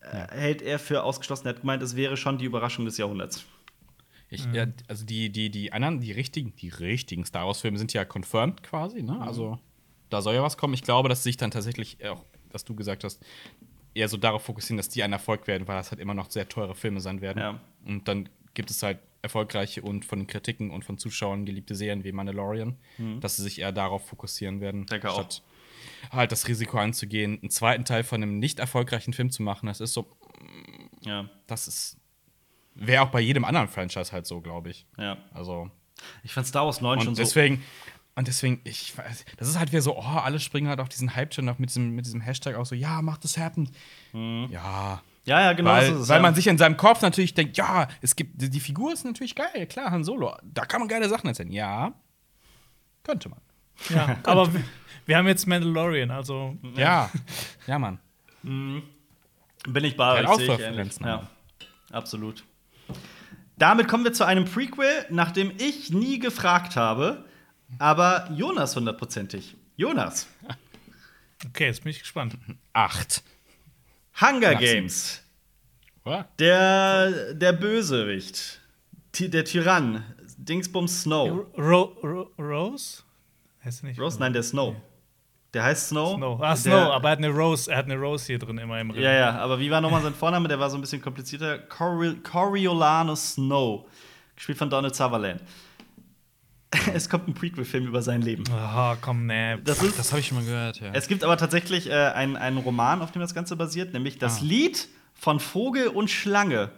äh, 0.00 0.26
hält 0.30 0.62
er 0.62 0.78
für 0.78 1.02
ausgeschlossen. 1.02 1.46
Er 1.46 1.50
hat 1.50 1.60
gemeint, 1.60 1.82
es 1.82 1.94
wäre 1.94 2.16
schon 2.16 2.38
die 2.38 2.46
Überraschung 2.46 2.86
des 2.86 2.96
Jahrhunderts. 2.96 3.44
Ich, 4.30 4.46
ja, 4.52 4.66
also 4.88 5.04
die, 5.04 5.30
die, 5.30 5.50
die 5.50 5.72
anderen, 5.72 6.00
die 6.00 6.10
richtigen, 6.10 6.56
die 6.56 6.70
richtigen 6.70 7.24
Star 7.24 7.46
Wars-Filme 7.46 7.78
sind 7.78 7.92
ja 7.92 8.04
confirmed 8.04 8.62
quasi, 8.62 9.02
ne? 9.02 9.20
Also 9.20 9.58
da 10.10 10.22
soll 10.22 10.34
ja 10.34 10.42
was 10.42 10.56
kommen. 10.56 10.74
Ich 10.74 10.82
glaube, 10.82 11.08
dass 11.08 11.22
sich 11.22 11.36
dann 11.36 11.50
tatsächlich 11.50 11.98
auch, 12.08 12.24
was 12.50 12.64
du 12.64 12.74
gesagt 12.74 13.04
hast, 13.04 13.22
eher 13.94 14.08
so 14.08 14.16
darauf 14.16 14.42
fokussieren, 14.42 14.78
dass 14.78 14.88
die 14.88 15.02
ein 15.02 15.12
Erfolg 15.12 15.46
werden, 15.46 15.68
weil 15.68 15.76
das 15.76 15.90
halt 15.90 16.00
immer 16.00 16.14
noch 16.14 16.30
sehr 16.30 16.48
teure 16.48 16.74
Filme 16.74 17.00
sein 17.00 17.20
werden. 17.20 17.38
Ja. 17.38 17.60
Und 17.84 18.08
dann 18.08 18.28
gibt 18.54 18.70
es 18.70 18.82
halt 18.82 18.98
erfolgreiche 19.26 19.82
und 19.82 20.04
von 20.04 20.20
den 20.20 20.26
Kritiken 20.26 20.70
und 20.70 20.84
von 20.84 20.98
Zuschauern 20.98 21.44
geliebte 21.46 21.74
Serien 21.74 22.02
wie 22.04 22.12
Mandalorian, 22.12 22.76
dass 23.20 23.36
sie 23.36 23.42
sich 23.42 23.60
eher 23.60 23.72
darauf 23.72 24.06
fokussieren 24.08 24.60
werden, 24.60 24.80
Mhm. 24.80 24.86
Denke 24.86 25.10
auch. 25.10 25.14
statt 25.16 25.42
halt 26.10 26.32
das 26.32 26.46
Risiko 26.48 26.78
einzugehen, 26.78 27.38
einen 27.40 27.50
zweiten 27.50 27.84
Teil 27.84 28.04
von 28.04 28.22
einem 28.22 28.38
nicht 28.38 28.58
erfolgreichen 28.58 29.12
Film 29.12 29.30
zu 29.30 29.42
machen. 29.42 29.66
Das 29.66 29.80
ist 29.80 29.92
so, 29.94 30.06
Ja, 31.02 31.28
das 31.46 31.68
ist 31.68 31.98
wäre 32.74 33.02
auch 33.02 33.08
bei 33.10 33.20
jedem 33.20 33.44
anderen 33.44 33.68
Franchise 33.68 34.12
halt 34.12 34.26
so, 34.26 34.40
glaube 34.40 34.70
ich. 34.70 34.86
ja. 34.98 35.16
Also 35.32 35.70
Ich 36.22 36.32
fand 36.34 36.46
Star 36.46 36.66
Wars 36.66 36.80
9 36.80 37.00
schon 37.00 37.08
und 37.08 37.14
so. 37.16 37.22
deswegen 37.22 37.62
und 38.14 38.28
deswegen 38.28 38.60
ich 38.64 38.96
weiß, 38.96 39.24
das 39.38 39.48
ist 39.48 39.58
halt 39.58 39.72
wieder 39.72 39.82
so, 39.82 39.96
oh, 39.96 40.00
alle 40.02 40.38
springen 40.40 40.68
halt 40.68 40.80
auf 40.80 40.88
diesen 40.88 41.14
Hype 41.16 41.32
schon 41.34 41.44
noch 41.46 41.58
mit 41.58 41.70
diesem 41.70 41.90
mit 41.94 42.04
diesem 42.06 42.20
Hashtag 42.20 42.56
auch 42.56 42.66
so, 42.66 42.74
ja, 42.74 43.00
mach 43.02 43.18
das 43.18 43.36
happen. 43.38 43.70
Ja, 44.50 45.02
Ja, 45.26 45.40
ja, 45.40 45.52
genau. 45.54 45.70
weil, 45.70 45.86
so 45.86 45.94
ist 45.94 46.00
es, 46.02 46.08
weil 46.08 46.16
ja. 46.18 46.22
man 46.22 46.34
sich 46.34 46.46
in 46.46 46.56
seinem 46.56 46.76
Kopf 46.76 47.02
natürlich 47.02 47.34
denkt, 47.34 47.56
ja, 47.56 47.88
es 48.00 48.14
gibt 48.14 48.32
die 48.36 48.60
Figur 48.60 48.92
ist 48.92 49.04
natürlich 49.04 49.34
geil, 49.34 49.66
klar, 49.66 49.90
Han 49.90 50.04
Solo, 50.04 50.36
da 50.42 50.64
kann 50.64 50.80
man 50.80 50.88
geile 50.88 51.08
Sachen 51.08 51.26
erzählen. 51.26 51.50
Ja, 51.50 51.92
könnte 53.02 53.28
man. 53.28 53.40
Ja, 53.90 54.16
aber 54.24 54.54
wir, 54.54 54.62
wir 55.04 55.16
haben 55.18 55.26
jetzt 55.26 55.46
Mandalorian, 55.46 56.12
also 56.12 56.56
Ja, 56.76 57.10
ja, 57.66 57.78
Mann. 57.78 57.98
Bin 58.42 59.84
ich 59.84 59.96
bei 59.96 60.22
euch, 60.22 60.36
sehe 60.36 60.44
ich 60.44 60.50
auch 60.52 60.60
ähnlich. 60.60 60.96
Ja, 61.00 61.26
absolut. 61.90 62.44
Damit 63.58 63.88
kommen 63.88 64.04
wir 64.04 64.12
zu 64.12 64.24
einem 64.24 64.44
Prequel, 64.44 65.06
nach 65.10 65.32
dem 65.32 65.52
ich 65.58 65.90
nie 65.90 66.20
gefragt 66.20 66.76
habe, 66.76 67.24
aber 67.78 68.30
Jonas 68.32 68.76
hundertprozentig. 68.76 69.56
Jonas, 69.76 70.28
okay, 71.46 71.66
jetzt 71.66 71.82
bin 71.82 71.90
ich 71.90 71.98
gespannt. 71.98 72.38
Acht. 72.72 73.24
Hunger 74.20 74.52
Lassen. 74.52 74.58
Games, 74.64 75.22
der, 76.38 77.34
der 77.34 77.52
Bösewicht, 77.52 78.60
der 79.18 79.44
Tyrann, 79.44 80.04
Dingsbums 80.38 81.02
Snow. 81.02 81.46
Ro 81.58 81.96
Ro 82.02 82.30
Rose? 82.38 83.02
Heißt 83.64 83.82
der 83.82 83.88
nicht? 83.90 84.00
Rose? 84.00 84.18
Nein, 84.20 84.32
der 84.32 84.42
Snow. 84.42 84.76
Der 85.54 85.64
heißt 85.64 85.88
Snow. 85.88 86.16
Snow. 86.16 86.40
Ah, 86.40 86.48
Der- 86.48 86.56
Snow, 86.56 86.92
aber 86.92 87.08
er 87.08 87.12
hat 87.12 87.18
eine 87.18 87.30
Rose, 87.30 87.70
er 87.70 87.78
hat 87.78 87.86
eine 87.86 87.96
Rose 87.96 88.26
hier 88.26 88.38
drin 88.38 88.58
immer 88.58 88.80
im 88.80 88.90
Ring. 88.90 89.02
Ja, 89.02 89.12
ja, 89.12 89.38
aber 89.38 89.58
wie 89.58 89.70
war 89.70 89.80
nochmal 89.80 90.02
sein 90.02 90.14
Vorname? 90.14 90.48
Der 90.48 90.58
war 90.60 90.68
so 90.70 90.76
ein 90.76 90.80
bisschen 90.80 91.00
komplizierter. 91.02 91.58
Cori 91.58 92.16
Coriolanus 92.22 93.32
Snow. 93.34 93.86
Gespielt 94.34 94.58
von 94.58 94.68
Donald 94.70 94.94
Sutherland. 94.94 95.40
Es 96.94 97.08
kommt 97.08 97.28
ein 97.28 97.34
Prequel-Film 97.34 97.86
über 97.86 98.02
sein 98.02 98.22
Leben. 98.22 98.44
Aha, 98.50 98.96
komm, 99.00 99.26
nee. 99.26 99.56
Das 99.64 99.82
ist, 99.82 99.98
Das 99.98 100.10
habe 100.12 100.20
ich 100.20 100.28
schon 100.28 100.38
mal 100.38 100.44
gehört, 100.44 100.80
ja. 100.80 100.90
es 100.92 101.08
gibt 101.08 101.24
aber 101.24 101.36
tatsächlich 101.36 101.88
äh, 101.88 101.94
einen, 101.94 102.36
einen 102.36 102.58
Roman, 102.58 103.02
auf 103.02 103.12
dem 103.12 103.20
das 103.20 103.34
Ganze 103.34 103.56
basiert, 103.56 103.92
nämlich 103.92 104.18
das 104.18 104.40
Lied 104.40 104.88
von 105.14 105.40
Vogel 105.40 105.88
und 105.88 106.10
Schlange. 106.10 106.70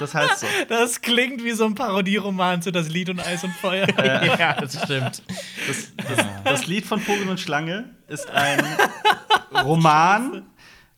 das 0.00 0.14
heißt 0.14 0.40
so. 0.40 0.46
Das 0.68 1.00
klingt 1.00 1.44
wie 1.44 1.52
so 1.52 1.64
ein 1.64 1.74
Parodieroman 1.74 2.62
zu 2.62 2.72
Das 2.72 2.88
Lied 2.88 3.10
und 3.10 3.20
Eis 3.20 3.44
und 3.44 3.52
Feuer. 3.52 3.86
ja, 4.38 4.54
das 4.54 4.82
stimmt. 4.82 5.22
Das, 5.66 5.92
das, 5.96 6.26
das 6.44 6.66
Lied 6.66 6.86
von 6.86 7.00
Vogel 7.00 7.28
und 7.28 7.38
Schlange 7.38 7.90
ist 8.08 8.28
ein 8.30 8.64
Roman, 9.64 10.46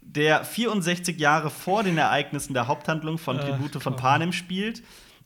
der 0.00 0.44
64 0.44 1.18
Jahre 1.18 1.50
vor 1.50 1.82
den 1.82 1.98
Ereignissen 1.98 2.54
der 2.54 2.68
Haupthandlung 2.68 3.18
von 3.18 3.38
Tribute 3.38 3.82
von. 3.82 3.96
Panem 3.96 4.32
spielt. 4.32 4.82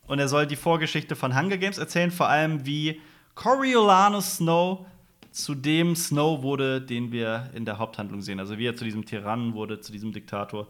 Und 0.07 0.19
er 0.19 0.27
soll 0.27 0.47
die 0.47 0.55
Vorgeschichte 0.55 1.15
von 1.15 1.37
Hunger 1.37 1.57
Games 1.57 1.77
erzählen, 1.77 2.11
vor 2.11 2.29
allem 2.29 2.65
wie 2.65 3.01
Coriolanus 3.35 4.37
Snow 4.37 4.85
zu 5.31 5.53
dem 5.53 5.95
Snow 5.95 6.41
wurde, 6.41 6.81
den 6.81 7.11
wir 7.11 7.51
in 7.53 7.65
der 7.65 7.77
Haupthandlung 7.77 8.21
sehen. 8.21 8.39
Also 8.39 8.57
wie 8.57 8.65
er 8.65 8.75
zu 8.75 8.83
diesem 8.83 9.05
Tyrannen 9.05 9.53
wurde, 9.53 9.79
zu 9.79 9.91
diesem 9.91 10.11
Diktator, 10.11 10.67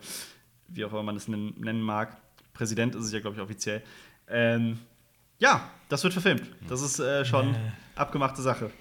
wie 0.67 0.83
auch 0.83 0.91
immer 0.91 1.03
man 1.03 1.15
es 1.15 1.27
nennen, 1.27 1.81
mag. 1.81 2.17
Präsident 2.53 2.95
ist 2.95 3.05
es 3.05 3.11
ja, 3.13 3.19
glaube 3.19 3.38
ich, 3.38 3.41
offiziell. 3.41 3.83
Ähm, 4.27 4.79
ja, 5.39 5.69
das 5.88 6.03
wird 6.03 6.13
verfilmt. 6.13 6.43
Das 6.67 6.81
ist 6.81 6.99
äh, 6.99 7.23
schon 7.23 7.55
abgemachte 7.95 8.41
Sache. 8.41 8.71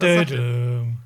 Sagt 0.00 0.30
ihr? 0.30 0.36
Dödüm. 0.36 0.98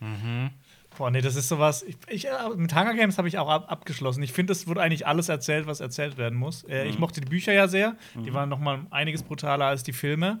Mhm. 0.00 0.50
Boah, 0.98 1.10
nee, 1.10 1.20
das 1.20 1.36
ist 1.36 1.48
sowas. 1.48 1.82
Ich, 1.82 1.96
ich, 2.08 2.26
äh, 2.28 2.30
mit 2.56 2.74
Hunger 2.74 2.94
Games 2.94 3.18
habe 3.18 3.26
ich 3.28 3.38
auch 3.38 3.48
ab, 3.48 3.70
abgeschlossen. 3.70 4.22
Ich 4.22 4.32
finde, 4.32 4.52
es 4.52 4.66
wurde 4.66 4.82
eigentlich 4.82 5.06
alles 5.06 5.28
erzählt, 5.28 5.66
was 5.66 5.80
erzählt 5.80 6.16
werden 6.18 6.38
muss. 6.38 6.64
Äh, 6.64 6.84
Mhm. 6.84 6.90
Ich 6.90 6.98
mochte 6.98 7.20
die 7.20 7.28
Bücher 7.28 7.52
ja 7.52 7.68
sehr. 7.68 7.96
Die 8.14 8.32
waren 8.34 8.48
noch 8.48 8.58
mal 8.58 8.86
einiges 8.90 9.22
brutaler 9.22 9.66
als 9.66 9.82
die 9.82 9.92
Filme. 9.92 10.40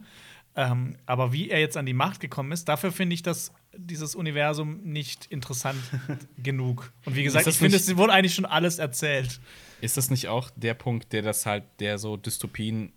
Ähm, 0.54 0.96
aber 1.06 1.32
wie 1.32 1.48
er 1.48 1.60
jetzt 1.60 1.78
an 1.78 1.86
die 1.86 1.94
Macht 1.94 2.20
gekommen 2.20 2.52
ist, 2.52 2.68
dafür 2.68 2.92
finde 2.92 3.14
ich 3.14 3.22
das, 3.22 3.52
dieses 3.74 4.14
Universum 4.14 4.80
nicht 4.82 5.24
interessant 5.26 5.78
genug. 6.36 6.92
Und 7.06 7.16
wie 7.16 7.22
gesagt, 7.22 7.46
ich 7.46 7.56
finde, 7.56 7.78
es 7.78 7.96
wurde 7.96 8.12
eigentlich 8.12 8.34
schon 8.34 8.44
alles 8.44 8.78
erzählt. 8.78 9.40
Ist 9.80 9.96
das 9.96 10.10
nicht 10.10 10.28
auch 10.28 10.50
der 10.54 10.74
Punkt, 10.74 11.12
der 11.14 11.22
das 11.22 11.46
halt, 11.46 11.64
der 11.80 11.96
so 11.98 12.18
Dystopien 12.18 12.92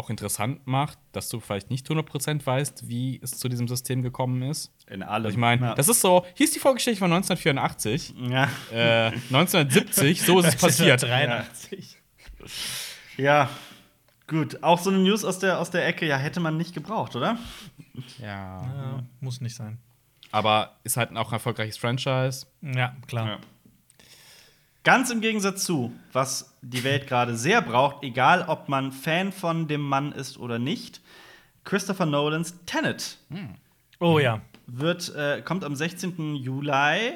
auch 0.00 0.10
interessant 0.10 0.66
macht, 0.66 0.98
dass 1.12 1.28
du 1.28 1.38
vielleicht 1.40 1.70
nicht 1.70 1.86
100% 1.88 2.44
weißt, 2.44 2.88
wie 2.88 3.20
es 3.22 3.32
zu 3.38 3.48
diesem 3.48 3.68
System 3.68 4.02
gekommen 4.02 4.42
ist? 4.42 4.72
In 4.88 5.02
allem. 5.02 5.26
Also 5.26 5.28
ich 5.28 5.36
meine, 5.36 5.66
ja. 5.66 5.74
das 5.74 5.88
ist 5.88 6.00
so, 6.00 6.24
hier 6.34 6.44
ist 6.44 6.54
die 6.54 6.58
Vorgeschichte 6.58 6.98
von 6.98 7.12
1984, 7.12 8.14
Ja. 8.28 8.48
äh, 8.72 9.12
1970, 9.32 10.22
so 10.22 10.40
ist 10.40 10.46
es 10.48 10.56
passiert. 10.60 11.02
83. 11.02 11.96
ja. 13.16 13.48
Gut. 14.26 14.62
Auch 14.62 14.78
so 14.78 14.90
eine 14.90 15.00
News 15.00 15.24
aus 15.24 15.40
der, 15.40 15.58
aus 15.58 15.70
der 15.70 15.86
Ecke, 15.86 16.06
ja, 16.06 16.16
hätte 16.16 16.38
man 16.40 16.56
nicht 16.56 16.72
gebraucht, 16.72 17.16
oder? 17.16 17.36
Ja. 18.18 18.62
Ja, 18.62 19.02
muss 19.20 19.40
nicht 19.40 19.56
sein. 19.56 19.78
Aber 20.30 20.76
ist 20.84 20.96
halt 20.96 21.10
auch 21.16 21.28
ein 21.28 21.32
erfolgreiches 21.34 21.76
Franchise. 21.76 22.46
Ja, 22.62 22.94
klar. 23.08 23.26
Ja. 23.26 23.38
Ganz 24.82 25.10
im 25.10 25.20
Gegensatz 25.20 25.64
zu, 25.64 25.92
was 26.12 26.56
die 26.62 26.84
Welt 26.84 27.06
gerade 27.06 27.36
sehr 27.36 27.60
braucht, 27.60 28.02
egal 28.02 28.44
ob 28.48 28.68
man 28.68 28.92
Fan 28.92 29.30
von 29.30 29.68
dem 29.68 29.82
Mann 29.82 30.12
ist 30.12 30.38
oder 30.38 30.58
nicht, 30.58 31.02
Christopher 31.64 32.06
Nolans 32.06 32.54
Tenet 32.64 33.18
Oh 33.98 34.18
ja. 34.18 34.40
wird, 34.66 35.14
äh, 35.14 35.42
kommt 35.42 35.64
am 35.64 35.76
16. 35.76 36.34
Juli 36.36 37.12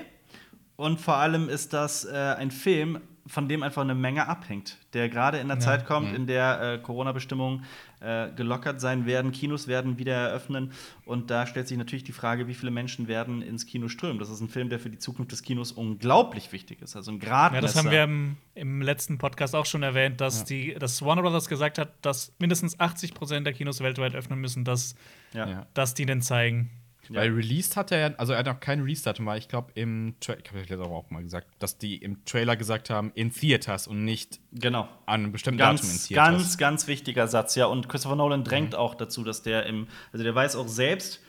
und 0.76 1.00
vor 1.00 1.16
allem 1.16 1.48
ist 1.48 1.72
das 1.72 2.04
äh, 2.04 2.34
ein 2.38 2.50
Film, 2.50 3.00
von 3.26 3.48
dem 3.48 3.62
einfach 3.62 3.80
eine 3.80 3.94
Menge 3.94 4.28
abhängt, 4.28 4.76
der 4.92 5.08
gerade 5.08 5.38
in 5.38 5.48
der 5.48 5.58
Zeit 5.58 5.86
kommt, 5.86 6.14
in 6.14 6.26
der 6.26 6.60
äh, 6.60 6.78
Corona-Bestimmungen 6.78 7.64
äh, 8.04 8.30
gelockert 8.36 8.80
sein 8.80 9.06
werden, 9.06 9.32
Kinos 9.32 9.66
werden 9.66 9.98
wieder 9.98 10.14
eröffnen 10.14 10.72
und 11.04 11.30
da 11.30 11.46
stellt 11.46 11.68
sich 11.68 11.78
natürlich 11.78 12.04
die 12.04 12.12
Frage, 12.12 12.46
wie 12.48 12.54
viele 12.54 12.70
Menschen 12.70 13.08
werden 13.08 13.42
ins 13.42 13.66
Kino 13.66 13.88
strömen. 13.88 14.18
Das 14.18 14.30
ist 14.30 14.40
ein 14.40 14.48
Film, 14.48 14.68
der 14.68 14.78
für 14.78 14.90
die 14.90 14.98
Zukunft 14.98 15.32
des 15.32 15.42
Kinos 15.42 15.72
unglaublich 15.72 16.52
wichtig 16.52 16.82
ist, 16.82 16.96
also 16.96 17.12
ein 17.12 17.18
Grad. 17.18 17.54
Ja, 17.54 17.60
das 17.60 17.76
haben 17.76 17.90
wir 17.90 18.04
im, 18.04 18.36
im 18.54 18.82
letzten 18.82 19.18
Podcast 19.18 19.54
auch 19.54 19.66
schon 19.66 19.82
erwähnt, 19.82 20.20
dass, 20.20 20.44
die, 20.44 20.74
dass 20.74 21.02
Warner 21.02 21.22
Brothers 21.22 21.48
gesagt 21.48 21.78
hat, 21.78 21.94
dass 22.02 22.32
mindestens 22.38 22.78
80 22.78 23.14
Prozent 23.14 23.46
der 23.46 23.54
Kinos 23.54 23.80
weltweit 23.80 24.14
öffnen 24.14 24.38
müssen, 24.40 24.64
dass, 24.64 24.94
ja. 25.32 25.48
Ja. 25.48 25.66
dass 25.74 25.94
die 25.94 26.06
den 26.06 26.20
zeigen. 26.20 26.70
Ja. 27.10 27.20
Weil 27.20 27.30
released 27.32 27.76
hat 27.76 27.90
er 27.92 27.98
ja, 28.10 28.14
also 28.16 28.32
er 28.32 28.38
hat 28.40 28.46
noch 28.46 28.60
kein 28.60 28.80
Release-Datum, 28.80 29.26
weil 29.26 29.38
ich 29.38 29.48
glaube 29.48 29.70
im 29.74 30.14
Trailer, 30.20 30.40
ich 30.44 30.50
habe 30.52 30.66
das 30.66 30.78
Woche 30.78 30.90
auch 30.90 31.10
mal 31.10 31.22
gesagt, 31.22 31.46
dass 31.58 31.78
die 31.78 31.96
im 31.96 32.24
Trailer 32.24 32.56
gesagt 32.56 32.90
haben, 32.90 33.12
in 33.14 33.32
Theaters 33.32 33.86
und 33.86 34.04
nicht 34.04 34.40
Genau. 34.52 34.88
an 35.06 35.22
einem 35.24 35.32
bestimmten 35.32 35.58
Datum 35.58 35.76
in 35.76 35.82
Ganz, 35.82 36.08
Theaters. 36.08 36.28
ganz, 36.38 36.58
ganz 36.58 36.86
wichtiger 36.88 37.26
Satz, 37.28 37.54
ja. 37.56 37.66
Und 37.66 37.88
Christopher 37.88 38.16
Nolan 38.16 38.44
drängt 38.44 38.74
auch 38.74 38.94
dazu, 38.94 39.24
dass 39.24 39.42
der 39.42 39.66
im, 39.66 39.86
also 40.12 40.22
der 40.24 40.34
weiß 40.34 40.56
auch 40.56 40.68
selbst, 40.68 41.20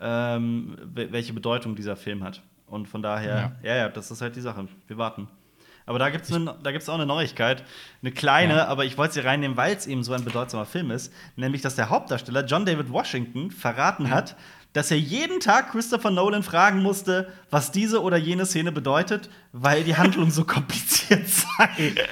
ähm, 0.00 0.76
wel- 0.94 1.12
welche 1.12 1.32
Bedeutung 1.32 1.74
dieser 1.76 1.96
Film 1.96 2.22
hat. 2.24 2.42
Und 2.66 2.88
von 2.88 3.02
daher, 3.02 3.56
ja, 3.62 3.76
ja, 3.76 3.88
das 3.88 4.10
ist 4.10 4.20
halt 4.22 4.34
die 4.36 4.40
Sache. 4.40 4.66
Wir 4.86 4.96
warten. 4.98 5.28
Aber 5.84 5.98
da 5.98 6.10
gibt 6.10 6.24
es 6.30 6.40
da 6.62 6.70
gibt's 6.72 6.88
auch 6.88 6.94
eine 6.94 7.06
Neuigkeit, 7.06 7.64
eine 8.02 8.12
kleine, 8.12 8.54
Ja. 8.54 8.66
aber 8.66 8.84
ich 8.84 8.96
wollte 8.96 9.14
sie 9.14 9.20
reinnehmen, 9.20 9.56
weil 9.56 9.74
es 9.74 9.86
eben 9.88 10.04
so 10.04 10.12
ein 10.12 10.24
bedeutsamer 10.24 10.64
Film 10.64 10.92
ist, 10.92 11.12
nämlich 11.34 11.60
dass 11.60 11.74
der 11.74 11.90
Hauptdarsteller 11.90 12.44
John 12.46 12.64
David 12.64 12.90
Washington 12.90 13.50
verraten 13.50 14.08
hat, 14.10 14.36
dass 14.72 14.90
er 14.90 14.98
jeden 14.98 15.40
Tag 15.40 15.70
Christopher 15.72 16.10
Nolan 16.10 16.42
fragen 16.42 16.80
musste, 16.82 17.30
was 17.50 17.72
diese 17.72 18.02
oder 18.02 18.16
jene 18.16 18.46
Szene 18.46 18.72
bedeutet, 18.72 19.28
weil 19.52 19.84
die 19.84 19.96
Handlung 19.96 20.30
so 20.30 20.44
kompliziert 20.44 21.26
sei. 21.28 21.92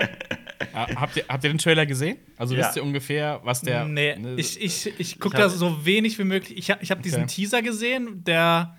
Ah, 0.75 0.87
habt, 0.95 1.17
ihr, 1.17 1.25
habt 1.27 1.43
ihr 1.43 1.49
den 1.51 1.57
Trailer 1.57 1.87
gesehen? 1.87 2.19
Also 2.37 2.55
Ja. 2.55 2.67
wisst 2.67 2.77
ihr 2.77 2.83
ungefähr, 2.85 3.41
was 3.45 3.63
der. 3.63 3.87
nee, 3.87 4.15
ne, 4.15 4.35
ich, 4.37 4.61
ich, 4.61 4.93
ich 5.01 5.19
gucke 5.19 5.35
Ich 5.39 5.43
da 5.43 5.49
so 5.49 5.87
wenig 5.87 6.19
wie 6.19 6.25
möglich. 6.25 6.59
Ich 6.59 6.71
habe 6.71 6.83
ich 6.83 6.91
hab 6.91 7.03
diesen 7.03 7.23
Okay. 7.23 7.33
Teaser 7.35 7.63
gesehen, 7.63 8.23
der, 8.25 8.77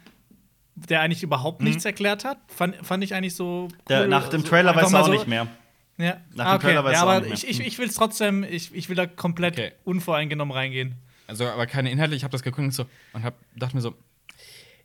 der 0.76 1.02
eigentlich 1.02 1.24
überhaupt 1.24 1.60
Mhm. 1.62 1.70
nichts 1.70 1.84
erklärt 1.84 2.24
hat. 2.24 2.38
Fand, 2.56 2.76
fand 2.86 3.04
ich 3.04 3.16
eigentlich 3.16 3.36
so. 3.36 3.68
Der, 3.90 4.02
cool. 4.02 4.08
nach 4.10 4.30
dem 4.30 4.44
Trailer 4.46 4.70
einfach 4.70 4.84
weiß 4.84 4.90
er 4.90 4.94
mal 4.94 5.02
auch 5.02 5.06
so- 5.08 5.12
nicht 5.14 5.28
mehr. 5.28 5.48
Ja, 5.98 6.18
Nach 6.36 6.46
ah, 6.46 6.58
dem 6.60 6.62
Trailer 6.62 6.84
weiß 6.84 6.94
ja, 6.94 7.00
er 7.00 7.04
auch 7.04 7.12
aber 7.18 7.22
nicht 7.28 7.44
ich, 7.46 7.58
mehr. 7.58 7.68
ich, 7.68 7.74
ich 7.74 7.80
will 7.80 7.88
es 7.88 7.96
trotzdem, 7.96 8.44
ich, 8.44 8.76
ich 8.76 8.88
will 8.88 8.96
da 8.96 9.08
komplett 9.08 9.54
Okay. 9.54 9.72
unvoreingenommen 9.84 10.54
reingehen. 10.56 10.96
Also, 11.32 11.48
aber 11.48 11.66
keine 11.66 11.90
Inhalte. 11.92 12.14
Ich 12.16 12.24
habe 12.24 12.32
das 12.32 12.44
geguckt 12.44 12.60
und, 12.66 12.72
so, 12.74 12.86
und 13.14 13.24
hab, 13.24 13.34
dachte 13.56 13.76
mir 13.76 13.82
so, 13.82 13.96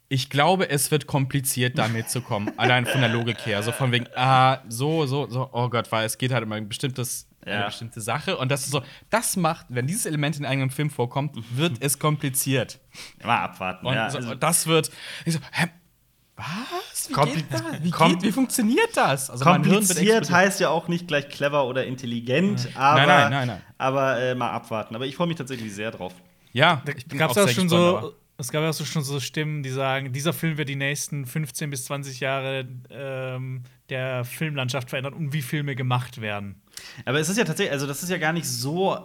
ich 0.09 0.31
glaube, 0.31 0.71
es 0.71 0.91
wird 0.93 1.07
kompliziert, 1.07 1.77
damit 1.79 2.09
zu 2.09 2.21
kommen. 2.21 2.53
Allein 2.59 2.87
von 2.87 3.01
der 3.01 3.11
Logik 3.11 3.45
her. 3.45 3.63
So 3.63 3.73
von 3.73 3.91
wegen, 3.93 4.07
ah, 4.15 4.61
so, 4.69 5.05
so, 5.07 5.29
so, 5.29 5.49
oh 5.53 5.69
Gott, 5.69 5.91
weil 5.93 6.07
es 6.07 6.17
geht 6.17 6.33
halt 6.33 6.45
um 6.45 6.53
ein 6.53 6.69
bestimmtes, 6.69 7.29
eine 7.45 7.55
Ja. 7.57 7.67
bestimmte 7.67 8.01
Sache. 8.01 8.37
Und 8.39 8.51
das 8.51 8.63
ist 8.65 8.71
so, 8.71 8.83
das 9.11 9.37
macht, 9.37 9.67
wenn 9.69 9.87
dieses 9.89 10.07
Element 10.07 10.37
in 10.39 10.45
einem 10.47 10.71
Film 10.71 10.91
vorkommt, 10.91 11.37
wird 11.57 11.77
es 11.81 11.99
kompliziert. 11.99 12.79
Mal 13.25 13.39
abwarten. 13.43 13.85
Und 13.87 13.95
ja, 13.95 14.09
so, 14.11 14.19
also, 14.19 14.35
das 14.37 14.67
wird. 14.69 14.91
Ich 15.25 15.35
so, 15.35 15.41
hä? 15.53 15.67
Was? 16.37 17.09
Wie 17.09 17.15
Kompli- 17.15 17.35
geht 17.37 17.47
das? 17.51 17.63
Wie, 17.83 17.91
geht, 17.91 18.23
wie 18.23 18.31
funktioniert 18.33 18.95
das? 18.95 19.31
Also 19.31 19.43
Kompliziert 19.43 20.31
heißt 20.31 20.61
ja 20.61 20.69
auch 20.69 20.87
nicht 20.87 21.09
gleich 21.09 21.31
clever 21.31 21.65
oder 21.65 21.87
intelligent, 21.87 22.69
aber, 22.75 22.99
Nein, 23.01 23.09
nein, 23.09 23.31
nein, 23.31 23.47
nein. 23.49 23.63
aber 23.79 24.21
äh, 24.21 24.35
mal 24.35 24.51
abwarten. 24.51 24.95
Aber 24.95 25.07
ich 25.07 25.17
freue 25.17 25.29
mich 25.29 25.39
tatsächlich 25.39 25.75
sehr 25.75 25.91
drauf. 25.93 26.13
Ja, 26.57 26.83
ich 26.97 27.07
bin 27.07 27.19
gab 27.19 27.31
auch 27.31 27.37
es 27.37 27.43
auch 27.43 27.47
sehr 27.47 27.55
schon 27.55 27.69
gespannt, 27.69 28.03
so, 28.03 28.15
es 28.39 28.51
gab 28.53 28.63
ja 28.63 28.71
auch 28.71 28.75
so 28.75 28.85
schon 28.85 29.03
so 29.03 29.21
Stimmen, 29.21 29.63
die 29.63 29.71
sagen, 29.71 30.13
dieser 30.13 30.33
Film 30.33 30.57
wird 30.59 30.69
die 30.69 30.77
nächsten 30.77 31.27
15 31.27 31.71
bis 31.71 31.85
20 31.87 32.21
Jahre 32.21 32.67
ähm, 32.91 33.63
der 33.89 34.25
Filmlandschaft 34.25 34.91
verändern 34.91 35.15
und 35.15 35.33
wie 35.33 35.43
Filme 35.43 35.75
gemacht 35.77 36.21
werden. 36.21 36.61
Aber 37.05 37.19
es 37.21 37.29
ist 37.29 37.37
ja 37.39 37.45
tatsächlich, 37.45 37.73
also 37.73 37.87
das 37.87 38.03
ist 38.03 38.09
ja 38.11 38.19
gar 38.19 38.33
nicht 38.33 38.47
so. 38.49 38.97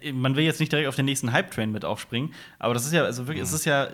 äh, 0.00 0.12
Man 0.12 0.36
will 0.36 0.44
jetzt 0.44 0.60
nicht 0.60 0.70
direkt 0.72 0.88
auf 0.88 0.96
den 0.96 1.04
nächsten 1.06 1.32
Hype-Train 1.32 1.70
mit 1.72 1.84
aufspringen, 1.84 2.32
aber 2.58 2.74
das 2.74 2.86
ist 2.86 2.92
ja, 2.92 3.04
also 3.04 3.26
wirklich, 3.26 3.42
es 3.44 3.52
ist 3.52 3.64
ja 3.64 3.84
äh, 3.84 3.90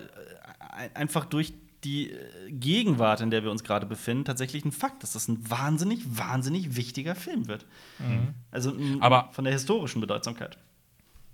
ein- 0.72 0.97
einfach 0.97 1.24
durch 1.26 1.53
die 1.84 2.11
äh, 2.12 2.18
Gegenwart, 2.51 3.20
in 3.22 3.30
der 3.30 3.43
wir 3.43 3.51
uns 3.51 3.64
gerade 3.64 3.86
befinden, 3.86 4.24
tatsächlich 4.24 4.64
ein 4.64 4.72
Fakt, 4.72 5.03
dass 5.03 5.12
das 5.12 5.28
ein 5.28 5.38
wahnsinnig, 5.51 6.01
wahnsinnig 6.16 6.76
wichtiger 6.76 7.14
Film 7.14 7.49
wird. 7.49 7.64
Also 8.51 8.70
ein, 8.70 9.01
Aber- 9.03 9.30
von 9.32 9.45
der 9.45 9.53
historischen 9.53 10.01
Bedeutsamkeit. 10.01 10.59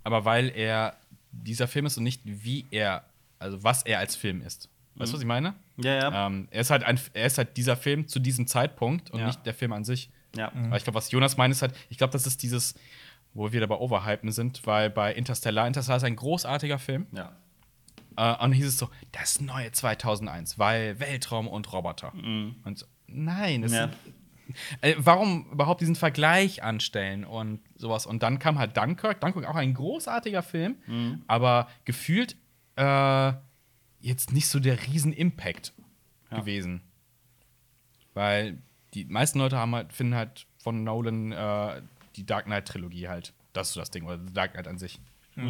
aber 0.03 0.25
weil 0.25 0.49
er 0.55 0.95
dieser 1.31 1.67
Film 1.67 1.85
ist 1.85 1.97
und 1.97 2.03
nicht 2.03 2.21
wie 2.25 2.65
er, 2.71 3.05
also 3.39 3.63
was 3.63 3.83
er 3.83 3.99
als 3.99 4.15
Film 4.15 4.41
ist. 4.41 4.69
Weißt 4.95 5.11
du, 5.11 5.15
was 5.15 5.21
ich 5.21 5.27
meine? 5.27 5.53
Ja, 5.77 5.93
ja. 5.95 6.27
Ähm, 6.27 6.47
er, 6.51 6.61
ist 6.61 6.71
halt 6.71 6.83
ein, 6.83 6.99
er 7.13 7.25
ist 7.25 7.37
halt 7.37 7.55
dieser 7.55 7.77
Film 7.77 8.07
zu 8.07 8.19
diesem 8.19 8.47
Zeitpunkt 8.47 9.11
und 9.11 9.19
Ja. 9.21 9.27
nicht 9.27 9.45
der 9.45 9.53
Film 9.53 9.71
an 9.73 9.83
sich. 9.85 10.09
ja. 10.35 10.51
Aber 10.51 10.75
ich 10.77 10.83
glaube, 10.83 10.95
was 10.97 11.09
Jonas 11.11 11.37
meint, 11.37 11.53
ist 11.53 11.61
halt, 11.61 11.73
ich 11.89 11.97
glaube, 11.97 12.11
das 12.11 12.27
ist 12.27 12.43
dieses, 12.43 12.75
wo 13.33 13.45
wir 13.45 13.53
wieder 13.53 13.67
bei 13.67 13.75
Overhypen 13.75 14.31
sind, 14.31 14.65
weil 14.67 14.89
bei 14.89 15.13
Interstellar, 15.13 15.67
Interstellar 15.67 15.97
ist 15.97 16.03
ein 16.03 16.15
großartiger 16.15 16.79
Film. 16.79 17.07
ja. 17.13 17.31
Äh, 18.17 18.31
und 18.33 18.41
dann 18.41 18.51
hieß 18.51 18.65
es 18.67 18.77
so, 18.77 18.89
das 19.13 19.39
neue 19.39 19.71
2001, 19.71 20.59
weil 20.59 20.99
Weltraum 20.99 21.47
und 21.47 21.71
Roboter. 21.71 22.11
Und 22.13 22.77
so, 22.77 22.85
nein, 23.07 23.63
es 23.63 23.71
Ja. 23.71 23.83
sind, 23.87 23.95
äh, 24.81 24.95
warum 24.97 25.45
überhaupt 25.51 25.79
diesen 25.79 25.95
Vergleich 25.95 26.61
anstellen 26.63 27.23
und 27.23 27.61
sowas? 27.79 28.05
Und 28.05 28.21
dann 28.21 28.37
kam 28.37 28.59
halt 28.59 28.77
Dunkirk. 28.77 29.19
Dunkirk 29.21 29.47
auch 29.47 29.55
ein 29.55 29.73
großartiger 29.73 30.43
Film, 30.43 30.77
aber 31.27 31.67
gefühlt 31.85 32.35
äh, 32.75 33.33
jetzt 33.99 34.31
nicht 34.31 34.47
so 34.47 34.59
der 34.59 34.85
Riesen-Impact 34.85 35.73
gewesen. 36.29 36.81
Weil 38.13 38.61
die 38.93 39.05
meisten 39.05 39.39
Leute 39.39 39.57
haben 39.57 39.73
halt, 39.75 39.93
finden 39.93 40.15
halt 40.15 40.45
von 40.57 40.83
Nolan 40.83 41.31
äh, 41.31 41.81
die 42.15 42.25
Dark 42.25 42.45
Knight-Trilogie 42.45 43.07
halt. 43.07 43.33
Das 43.53 43.69
ist 43.69 43.73
so 43.73 43.79
das 43.79 43.91
Ding, 43.91 44.05
oder 44.05 44.19
The 44.19 44.33
Dark 44.33 44.53
Knight 44.53 44.67
an 44.67 44.77
sich. 44.77 44.99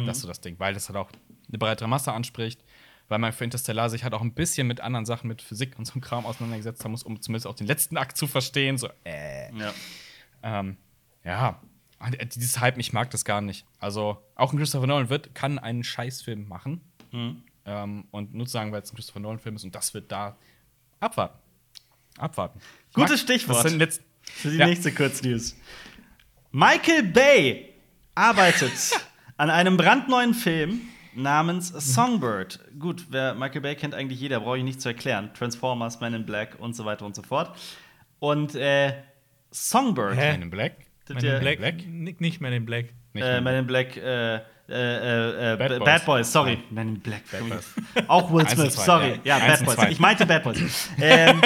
Das 0.06 0.18
ist 0.18 0.22
so 0.22 0.28
das 0.28 0.40
Ding, 0.40 0.56
weil 0.58 0.72
das 0.72 0.88
halt 0.88 0.96
auch 0.96 1.10
eine 1.48 1.58
breitere 1.58 1.88
Masse 1.88 2.12
anspricht, 2.12 2.62
weil 3.08 3.18
man 3.18 3.32
für 3.32 3.44
Interstellar 3.44 3.90
sich 3.90 4.04
halt 4.04 4.14
auch 4.14 4.20
ein 4.20 4.34
bisschen 4.34 4.66
mit 4.68 4.80
anderen 4.80 5.04
Sachen, 5.04 5.26
mit 5.26 5.42
Physik 5.42 5.76
und 5.78 5.84
so 5.84 5.94
einem 5.94 6.00
Kram 6.00 6.24
auseinandergesetzt 6.26 6.84
haben 6.84 6.92
muss, 6.92 7.02
um 7.02 7.20
zumindest 7.20 7.46
auch 7.48 7.54
den 7.54 7.66
letzten 7.66 7.96
Akt 7.96 8.16
zu 8.16 8.26
verstehen. 8.28 8.78
So, 8.78 8.88
äh. 9.04 9.52
ja. 9.56 9.74
Ähm, 10.42 10.76
ja, 11.24 11.60
dieses 12.34 12.60
Hype, 12.60 12.78
ich 12.78 12.92
mag 12.92 13.10
das 13.10 13.24
gar 13.24 13.40
nicht. 13.40 13.66
Also, 13.78 14.18
auch 14.34 14.52
ein 14.52 14.58
Christopher 14.58 14.86
Nolan 14.86 15.08
wird, 15.10 15.34
kann 15.34 15.58
einen 15.58 15.84
Scheißfilm 15.84 16.48
machen. 16.48 16.80
Ähm, 17.66 18.04
und 18.10 18.34
nur 18.34 18.46
zu 18.46 18.52
sagen, 18.52 18.72
weil 18.72 18.82
es 18.82 18.92
ein 18.92 18.96
Christopher 18.96 19.20
Nolan-Film 19.20 19.56
ist 19.56 19.64
und 19.64 19.74
das 19.74 19.92
wird 19.94 20.10
da 20.10 20.36
abwarten. 21.00 21.38
Abwarten. 22.18 22.60
Ich 22.88 22.94
Gutes 22.94 23.20
Stichwort. 23.20 23.68
Sind 23.68 23.78
letzt 23.78 24.02
Für 24.22 24.50
die 24.50 24.56
Ja. 24.58 24.66
nächste 24.66 24.92
Kurznews. 24.92 25.56
Michael 26.52 27.02
Bay 27.04 27.74
arbeitet 28.14 28.72
an 29.36 29.50
einem 29.50 29.76
brandneuen 29.76 30.34
Film 30.34 30.80
namens 31.14 31.68
Songbird. 31.68 32.60
Gut, 32.78 33.06
wer 33.10 33.34
Michael 33.34 33.60
Bay 33.62 33.74
kennt 33.76 33.94
eigentlich 33.94 34.20
jeder, 34.20 34.40
brauche 34.40 34.58
ich 34.58 34.64
nicht 34.64 34.80
zu 34.80 34.88
erklären. 34.88 35.30
Transformers, 35.34 36.00
Men 36.00 36.14
in 36.14 36.26
Black 36.26 36.56
und 36.60 36.74
so 36.74 36.84
weiter 36.84 37.04
und 37.06 37.14
so 37.14 37.22
fort. 37.22 37.56
Und 38.20 38.54
äh, 38.54 38.94
Songbird. 39.50 40.16
Hä? 40.16 40.32
Man 40.32 40.42
in 40.42 40.50
Black. 40.50 40.76
Men 41.14 41.22
der- 41.24 41.36
in 41.36 41.40
Black, 41.42 41.58
Black? 41.58 42.20
Nicht 42.20 42.40
mehr 42.40 42.52
in 42.52 42.64
Black. 42.66 42.86
Nicht 43.12 43.24
Äh, 43.24 43.34
Man 43.40 43.44
Men 43.44 43.54
in 43.60 43.66
Black, 43.66 43.96
äh, 43.96 44.36
äh, 44.36 44.40
äh, 44.68 45.56
Bad 45.56 45.58
Bad, 45.58 45.68
Boys. 45.78 45.84
Bad 45.84 46.04
Boys, 46.06 46.32
sorry. 46.32 46.54
Nein. 46.54 46.64
Men 46.70 46.88
in 46.96 47.00
Black. 47.00 47.22
Bad 47.30 47.48
Boys. 47.48 47.74
Auch 48.08 48.30
Will 48.32 48.48
Smith, 48.48 48.72
zwei, 48.74 48.84
sorry. 48.84 49.20
ja. 49.24 49.38
Ja, 49.38 49.46
Bad 49.46 49.64
Boys. 49.64 49.74
zwei. 49.74 49.90
Ich 49.90 49.98
meinte 50.00 50.26
Bad 50.26 50.42
Boys. 50.44 50.88
ähm, 51.00 51.40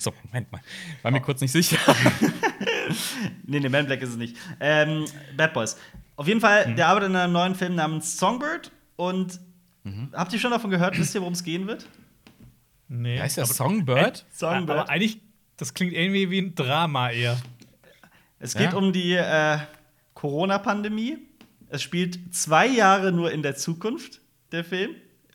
So, 0.00 0.12
Moment 0.26 0.50
mal. 0.52 0.60
War 1.02 1.10
mir 1.10 1.20
kurz 1.20 1.40
nicht 1.40 1.52
sicher. 1.52 1.78
Nee, 3.46 3.60
nee, 3.60 3.68
Man 3.68 3.80
in 3.80 3.86
Black 3.86 4.02
ist 4.02 4.10
es 4.10 4.16
nicht. 4.16 4.36
Ähm, 4.60 5.06
Bad 5.36 5.52
Boys. 5.54 5.76
Auf 6.16 6.26
jeden 6.28 6.40
Fall, 6.40 6.66
Hm. 6.66 6.76
der 6.76 6.88
arbeitet 6.88 7.10
an 7.10 7.16
einem 7.16 7.32
neuen 7.32 7.54
Film 7.54 7.74
namens 7.74 8.18
Songbird. 8.18 8.70
Und 8.96 9.40
Mhm. 9.84 10.10
habt 10.12 10.32
ihr 10.32 10.38
schon 10.38 10.50
davon 10.50 10.70
gehört? 10.70 10.98
Wisst 10.98 11.14
ihr, 11.14 11.20
worum 11.20 11.32
es 11.32 11.42
gehen 11.42 11.66
wird? 11.66 11.86
Nee. 12.88 13.18
Heißt 13.18 13.36
der 13.38 13.44
aber, 13.44 13.52
Songbird? 13.54 14.24
Songbird. 14.32 14.78
aber 14.78 14.90
eigentlich, 14.90 15.20
das 15.56 15.74
klingt 15.74 15.92
irgendwie 15.92 16.30
wie 16.30 16.38
ein 16.40 16.54
Drama 16.54 17.10
eher. 17.10 17.36
Es 18.42 18.54
geht 18.54 18.72
Ja. 18.72 18.76
um 18.76 18.92
die 18.92 19.12
äh, 19.14 19.58
Corona-Pandemie. 20.14 21.18
Es 21.68 21.82
spielt 21.82 22.34
zwei 22.34 22.66
Jahre 22.66 23.12
nur 23.12 23.30
in 23.32 23.42
der 23.42 23.54
Zukunft, 23.56 24.20
der 24.50 24.64
Film, 24.64 24.90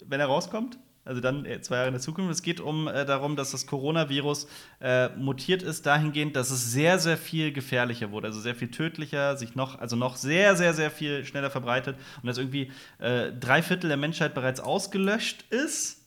wenn 0.06 0.20
er 0.20 0.28
rauskommt. 0.28 0.78
Also 1.06 1.22
dann 1.22 1.46
äh, 1.46 1.62
zwei 1.62 1.76
Jahre 1.78 1.88
in 1.88 1.94
der 1.94 2.02
Zukunft. 2.02 2.32
Es 2.32 2.42
geht 2.42 2.60
um 2.60 2.90
äh, 2.90 3.06
darum, 3.06 3.38
dass 3.38 3.52
das 3.52 3.66
Coronavirus 3.66 4.48
äh, 4.82 5.08
mutiert 5.16 5.64
ist 5.64 5.86
dahingehend, 5.86 6.36
dass 6.36 6.52
es 6.52 6.70
sehr, 6.74 7.00
sehr 7.00 7.18
viel 7.18 7.54
gefährlicher 7.54 8.12
wurde, 8.12 8.28
also 8.28 8.42
sehr 8.42 8.56
viel 8.56 8.70
tödlicher, 8.70 9.38
sich 9.38 9.56
noch, 9.56 9.80
also 9.80 9.96
noch 9.96 10.18
sehr, 10.18 10.58
sehr, 10.58 10.74
sehr 10.74 10.92
viel 10.92 11.24
schneller 11.24 11.50
verbreitet 11.50 11.96
und 12.22 12.28
dass 12.28 12.38
irgendwie 12.38 12.72
äh, 13.00 13.32
drei 13.32 13.64
Viertel 13.64 13.88
der 13.88 13.96
Menschheit 13.96 14.34
bereits 14.34 14.60
ausgelöscht 14.60 15.46
ist. 15.50 16.06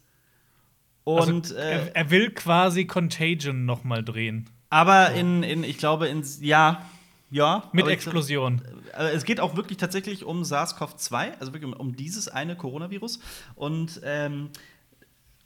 Und 1.05 1.44
also, 1.46 1.55
er, 1.55 1.96
er 1.96 2.11
will 2.11 2.30
quasi 2.30 2.84
Contagion 2.84 3.64
noch 3.64 3.84
mal 3.84 4.05
drehen. 4.05 4.51
Aber 4.71 5.11
in, 5.12 5.43
in, 5.43 5.64
ich 5.64 5.79
glaube, 5.79 6.09
in 6.09 6.25
ja, 6.41 6.87
ja. 7.31 7.64
Mit 7.73 7.83
aber 7.85 7.91
ich- 7.91 7.97
Explosion. 7.97 8.62
also 8.93 9.14
es 9.16 9.25
geht 9.25 9.41
auch 9.41 9.57
wirklich 9.57 9.79
tatsächlich 9.79 10.25
um 10.25 10.43
SARS-CoV-2, 10.43 11.39
also 11.39 11.53
wirklich 11.53 11.75
um, 11.77 11.95
dieses 11.97 12.29
eine 12.29 12.57
Coronavirus. 12.57 13.21
Und 13.55 14.01
ähm, 14.05 14.51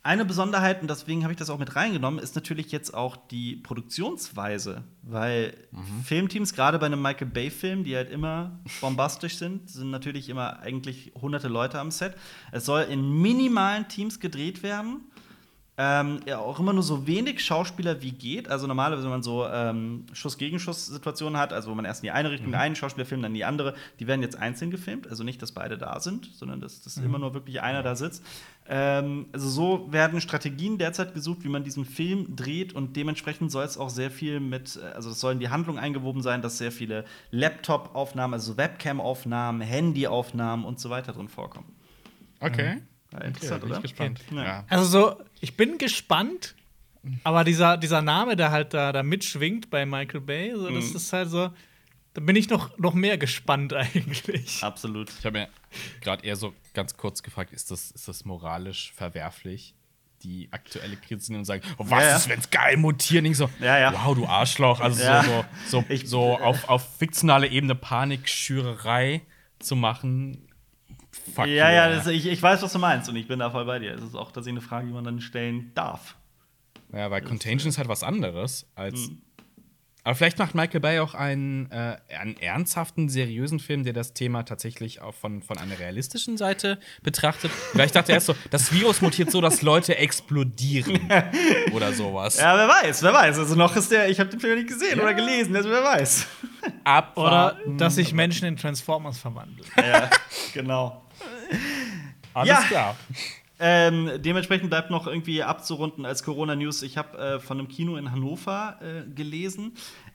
eine 0.02 0.26
Besonderheit, 0.26 0.82
und 0.82 0.90
deswegen 0.90 1.22
habe 1.22 1.32
ich 1.32 1.38
das 1.38 1.48
auch 1.48 1.58
mit 1.58 1.76
reingenommen, 1.76 2.22
ist 2.22 2.34
natürlich 2.34 2.70
jetzt 2.70 2.92
auch 2.92 3.16
die 3.16 3.56
Produktionsweise. 3.56 4.84
Weil 5.02 5.54
Filmteams, 6.04 6.52
gerade 6.52 6.78
bei 6.78 6.84
einem 6.86 7.00
Michael 7.00 7.28
Bay-Film, 7.28 7.84
die 7.84 7.96
halt 7.96 8.10
immer 8.10 8.60
bombastisch 8.82 9.38
sind, 9.38 9.70
sind 9.70 9.90
natürlich 9.90 10.28
immer 10.28 10.60
eigentlich 10.60 11.12
hunderte 11.18 11.48
Leute 11.48 11.78
am 11.80 11.90
Set. 11.90 12.14
Es 12.52 12.66
soll 12.66 12.82
in 12.82 13.10
minimalen 13.22 13.88
Teams 13.88 14.20
gedreht 14.20 14.62
werden. 14.62 15.00
Ähm, 15.76 16.20
ja, 16.24 16.38
auch 16.38 16.60
immer 16.60 16.72
nur 16.72 16.84
so 16.84 17.08
wenig 17.08 17.44
Schauspieler 17.44 18.00
wie 18.00 18.12
geht. 18.12 18.48
Also 18.48 18.68
normalerweise, 18.68 19.02
wenn 19.02 19.10
man 19.10 19.22
so 19.24 19.44
ähm, 19.44 20.06
Schuss-Gegenschuss-Situationen 20.12 21.36
hat, 21.36 21.52
also 21.52 21.68
wo 21.68 21.74
man 21.74 21.84
erst 21.84 22.02
in 22.02 22.06
die 22.06 22.10
eine 22.12 22.30
Richtung 22.30 22.54
einen 22.54 22.76
Schauspieler 22.76 23.04
filmt, 23.04 23.24
dann 23.24 23.32
in 23.32 23.36
die 23.36 23.44
andere, 23.44 23.74
die 23.98 24.06
werden 24.06 24.22
jetzt 24.22 24.38
einzeln 24.38 24.70
gefilmt. 24.70 25.08
Also 25.08 25.24
nicht, 25.24 25.42
dass 25.42 25.50
beide 25.50 25.76
da 25.76 25.98
sind, 25.98 26.30
sondern 26.32 26.60
dass, 26.60 26.82
dass 26.82 26.96
immer 26.98 27.18
nur 27.18 27.34
wirklich 27.34 27.60
einer 27.60 27.82
da 27.82 27.96
sitzt. 27.96 28.22
Ähm, 28.68 29.26
also 29.32 29.48
so 29.48 29.92
werden 29.92 30.20
Strategien 30.20 30.78
derzeit 30.78 31.12
gesucht, 31.12 31.42
wie 31.42 31.48
man 31.48 31.64
diesen 31.64 31.84
Film 31.84 32.36
dreht 32.36 32.72
und 32.72 32.94
dementsprechend 32.94 33.50
soll 33.50 33.64
es 33.64 33.76
auch 33.76 33.90
sehr 33.90 34.12
viel 34.12 34.38
mit, 34.38 34.76
äh, 34.76 34.94
also 34.94 35.10
es 35.10 35.18
soll 35.18 35.32
in 35.32 35.40
die 35.40 35.48
Handlung 35.48 35.80
eingewoben 35.80 36.22
sein, 36.22 36.40
dass 36.40 36.56
sehr 36.56 36.70
viele 36.70 37.04
Laptop-Aufnahmen, 37.32 38.34
also 38.34 38.56
Webcam-Aufnahmen, 38.56 39.60
Handy-Aufnahmen 39.60 40.64
und 40.64 40.78
so 40.78 40.88
weiter 40.88 41.12
drin 41.12 41.28
vorkommen. 41.28 41.72
Okay. 42.38 42.80
Ja, 43.14 43.18
Okay, 43.20 43.26
interessant, 43.28 43.64
ich 43.64 43.70
oder? 43.70 43.80
gespannt. 43.80 44.20
Ja. 44.32 44.44
Ja. 44.44 44.64
Also 44.68 44.84
so, 44.84 45.22
ich 45.40 45.56
bin 45.56 45.78
gespannt, 45.78 46.54
aber 47.22 47.44
dieser, 47.44 47.76
dieser 47.76 48.02
Name, 48.02 48.34
der 48.36 48.50
halt 48.50 48.74
da, 48.74 48.92
da 48.92 49.02
mitschwingt 49.02 49.70
bei 49.70 49.86
Michael 49.86 50.20
Bay, 50.20 50.52
so, 50.54 50.68
das 50.70 50.90
Mhm. 50.90 50.96
ist 50.96 51.12
halt 51.12 51.30
so, 51.30 51.50
da 52.14 52.20
bin 52.20 52.36
ich 52.36 52.48
noch, 52.48 52.76
noch 52.78 52.94
mehr 52.94 53.16
gespannt 53.18 53.72
eigentlich. 53.74 54.62
Absolut. 54.62 55.10
Ich 55.18 55.24
habe 55.26 55.38
mir 55.38 55.48
gerade 56.00 56.24
eher 56.24 56.36
so 56.36 56.54
ganz 56.72 56.96
kurz 56.96 57.22
gefragt, 57.22 57.52
ist 57.52 57.70
das, 57.70 57.90
ist 57.92 58.08
das 58.08 58.24
moralisch 58.24 58.92
verwerflich? 58.94 59.74
Die 60.22 60.48
aktuelle 60.52 60.96
Krise 60.96 61.20
zu 61.26 61.32
nehmen 61.32 61.40
und 61.40 61.44
sagen, 61.44 61.62
oh, 61.76 61.84
was 61.86 62.02
Ja, 62.02 62.08
ja. 62.10 62.16
ist, 62.16 62.28
wenn's 62.30 62.48
geil 62.50 62.78
mutiert? 62.78 63.22
Nicht 63.24 63.36
so, 63.36 63.50
Ja, 63.60 63.78
ja. 63.78 63.92
wow, 63.92 64.14
du 64.14 64.26
Arschloch. 64.26 64.80
Also 64.80 65.02
Ja. 65.02 65.22
so, 65.22 65.30
so, 65.66 65.80
so, 65.80 65.84
Ich- 65.92 66.08
so 66.08 66.38
auf, 66.38 66.66
auf 66.68 66.96
fiktionaler 66.96 67.48
Ebene 67.50 67.74
Panikschürerei 67.74 69.20
zu 69.58 69.76
machen. 69.76 70.48
Fuck 71.34 71.46
Ja, 71.46 71.68
you, 71.70 71.74
ja, 71.76 71.88
das, 71.90 72.06
ich, 72.06 72.26
ich 72.26 72.42
weiß, 72.42 72.62
was 72.62 72.72
du 72.72 72.78
meinst 72.78 73.08
und 73.08 73.16
ich 73.16 73.28
bin 73.28 73.38
da 73.38 73.50
voll 73.50 73.64
bei 73.64 73.78
dir. 73.78 73.94
Es 73.94 74.02
ist 74.02 74.14
auch 74.14 74.32
tatsächlich 74.32 74.60
eine 74.62 74.68
Frage, 74.68 74.86
die 74.86 74.92
man 74.92 75.04
dann 75.04 75.20
stellen 75.20 75.72
darf. 75.74 76.16
Ja, 76.92 77.10
weil 77.10 77.22
Contagion 77.22 77.68
ist 77.68 77.78
halt 77.78 77.88
was 77.88 78.02
anderes 78.02 78.64
Mhm. 78.76 78.82
als. 78.82 79.10
Aber 80.06 80.14
vielleicht 80.16 80.38
macht 80.38 80.54
Michael 80.54 80.80
Bay 80.80 80.98
auch 80.98 81.14
einen, 81.14 81.70
äh, 81.70 81.96
einen 82.20 82.36
ernsthaften, 82.36 83.08
seriösen 83.08 83.58
Film, 83.58 83.84
der 83.84 83.94
das 83.94 84.12
Thema 84.12 84.42
tatsächlich 84.42 85.00
auch 85.00 85.14
von, 85.14 85.42
von 85.42 85.56
einer 85.56 85.78
realistischen 85.78 86.36
Seite 86.36 86.78
betrachtet. 87.02 87.50
Weil 87.72 87.86
ich 87.86 87.92
dachte 87.92 88.12
erst 88.12 88.26
so, 88.26 88.34
das 88.50 88.70
Virus 88.70 89.00
mutiert 89.00 89.30
so, 89.30 89.40
dass 89.40 89.62
Leute 89.62 89.96
explodieren 89.96 91.08
oder 91.72 91.94
sowas. 91.94 92.36
Ja, 92.38 92.54
wer 92.54 92.68
weiß, 92.68 93.02
wer 93.02 93.14
weiß. 93.14 93.38
Also 93.38 93.54
noch 93.54 93.74
ist 93.76 93.90
der, 93.92 94.10
ich 94.10 94.20
habe 94.20 94.28
den 94.28 94.40
Film 94.40 94.56
nicht 94.58 94.68
gesehen 94.68 95.00
oder 95.00 95.14
gelesen, 95.14 95.56
also 95.56 95.70
wer 95.70 95.82
weiß. 95.82 96.26
Oder 96.62 96.70
Abwarten. 96.84 97.78
dass 97.78 97.94
sich 97.94 98.12
Menschen 98.12 98.46
in 98.46 98.58
Transformers 98.58 99.16
verwandeln. 99.16 99.66
ja, 99.78 100.10
genau. 100.52 101.02
Alles 102.34 102.48
Ja. 102.48 102.62
klar. 102.62 102.96
Ähm, 103.60 104.10
dementsprechend 104.18 104.68
bleibt 104.68 104.90
noch 104.90 105.06
irgendwie 105.06 105.42
abzurunden 105.44 106.04
als 106.04 106.24
Corona-News. 106.24 106.82
Ich 106.82 106.96
habe 106.98 107.16
äh, 107.16 107.40
von 107.40 107.58
einem 107.58 107.68
Kino 107.68 107.96
in 107.96 108.10
Hannover 108.10 108.78
äh, 108.82 109.08
gelesen, 109.14 109.72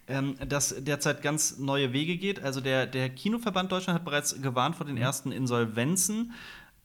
ähm, 0.07 0.35
das 0.45 0.75
derzeit 0.83 1.21
ganz 1.21 1.57
neue 1.57 1.93
Wege 1.93 2.17
geht. 2.17 2.43
Also 2.43 2.59
der, 2.59 2.85
der 2.85 3.09
Kinoverband 3.09 3.71
Deutschland 3.71 3.97
hat 3.97 4.03
bereits 4.05 4.41
gewarnt 4.41 4.75
vor 4.75 4.85
den 4.85 4.97
ersten 4.97 5.31
Insolvenzen. 5.31 6.33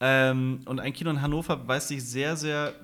Ähm, 0.01 0.61
und 0.67 0.79
ein 0.79 0.93
Kino 0.93 1.11
in 1.11 1.21
Hannover 1.23 1.67
weiß 1.67 1.89
sich 1.89 2.05
sehr, 2.05 2.37
sehr, 2.37 2.75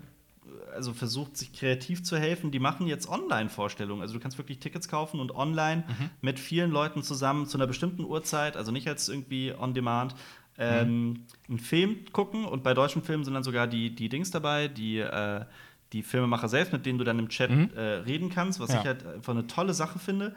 also 0.74 0.92
versucht 0.92 1.36
sich 1.36 1.52
kreativ 1.52 2.02
zu 2.02 2.18
helfen. 2.18 2.50
Die 2.50 2.58
machen 2.58 2.88
jetzt 2.88 3.08
Online-Vorstellungen. 3.08 4.02
Also 4.02 4.14
du 4.14 4.20
kannst 4.20 4.36
wirklich 4.36 4.58
Tickets 4.58 4.88
kaufen 4.88 5.20
und 5.20 5.30
online 5.34 5.84
mit 6.22 6.40
vielen 6.40 6.72
Leuten 6.72 7.04
zusammen 7.04 7.46
zu 7.46 7.56
einer 7.56 7.68
bestimmten 7.68 8.04
Uhrzeit, 8.04 8.56
also 8.56 8.72
nicht 8.72 8.88
als 8.88 9.08
irgendwie 9.08 9.54
on 9.56 9.74
demand, 9.74 10.16
ähm, 10.61 11.24
einen 11.48 11.58
Film 11.58 11.96
gucken. 12.12 12.44
Und 12.44 12.62
bei 12.62 12.74
deutschen 12.74 13.02
Filmen 13.02 13.24
sind 13.24 13.34
dann 13.34 13.42
sogar 13.44 13.66
die, 13.66 13.94
die 13.94 14.08
Dings 14.08 14.30
dabei, 14.30 14.68
die, 14.68 14.98
äh, 14.98 15.44
die 15.92 16.02
Filmemacher 16.02 16.48
selbst, 16.48 16.72
mit 16.72 16.86
denen 16.86 16.98
du 16.98 17.04
dann 17.04 17.18
im 17.18 17.28
Chat 17.28 17.50
Mhm. 17.50 17.70
äh, 17.74 17.80
reden 17.80 18.30
kannst, 18.30 18.61
was 18.61 18.72
Ja. 18.72 18.80
ich 18.80 18.86
halt 18.86 19.06
einfach 19.06 19.32
eine 19.32 19.46
tolle 19.46 19.74
Sache 19.74 19.98
finde. 19.98 20.34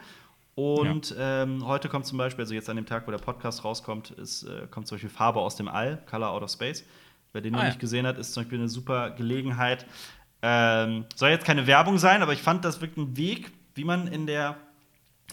Und 0.55 1.15
ähm, 1.17 1.65
heute 1.65 1.89
kommt 1.89 2.05
zum 2.05 2.17
Beispiel, 2.19 2.43
also 2.43 2.53
jetzt 2.53 2.69
an 2.69 2.75
dem 2.75 2.85
Tag, 2.85 3.07
wo 3.07 3.11
der 3.11 3.17
Podcast 3.17 3.63
rauskommt, 3.63 4.11
ist, 4.11 4.43
äh, 4.43 4.67
kommt 4.69 4.87
zum 4.87 4.95
Beispiel 4.95 5.09
Farbe 5.09 5.39
aus 5.39 5.55
dem 5.55 5.67
All, 5.67 5.97
Color 6.09 6.29
Out 6.29 6.43
of 6.43 6.51
Space. 6.51 6.83
Wer 7.31 7.41
den 7.41 7.53
noch 7.53 7.59
Ah, 7.59 7.63
ja. 7.63 7.69
nicht 7.69 7.79
gesehen 7.79 8.05
hat, 8.05 8.19
ist 8.19 8.33
zum 8.33 8.43
Beispiel 8.43 8.59
eine 8.59 8.69
super 8.69 9.09
Gelegenheit. 9.11 9.85
Ähm, 10.43 11.05
soll 11.15 11.29
jetzt 11.29 11.45
keine 11.45 11.65
Werbung 11.67 11.97
sein, 11.97 12.21
aber 12.21 12.33
ich 12.33 12.41
fand 12.43 12.63
das 12.65 12.81
wirklich 12.81 12.97
ein 13.03 13.17
Weg, 13.17 13.51
wie 13.75 13.83
man 13.83 14.07
in 14.07 14.27
der 14.27 14.57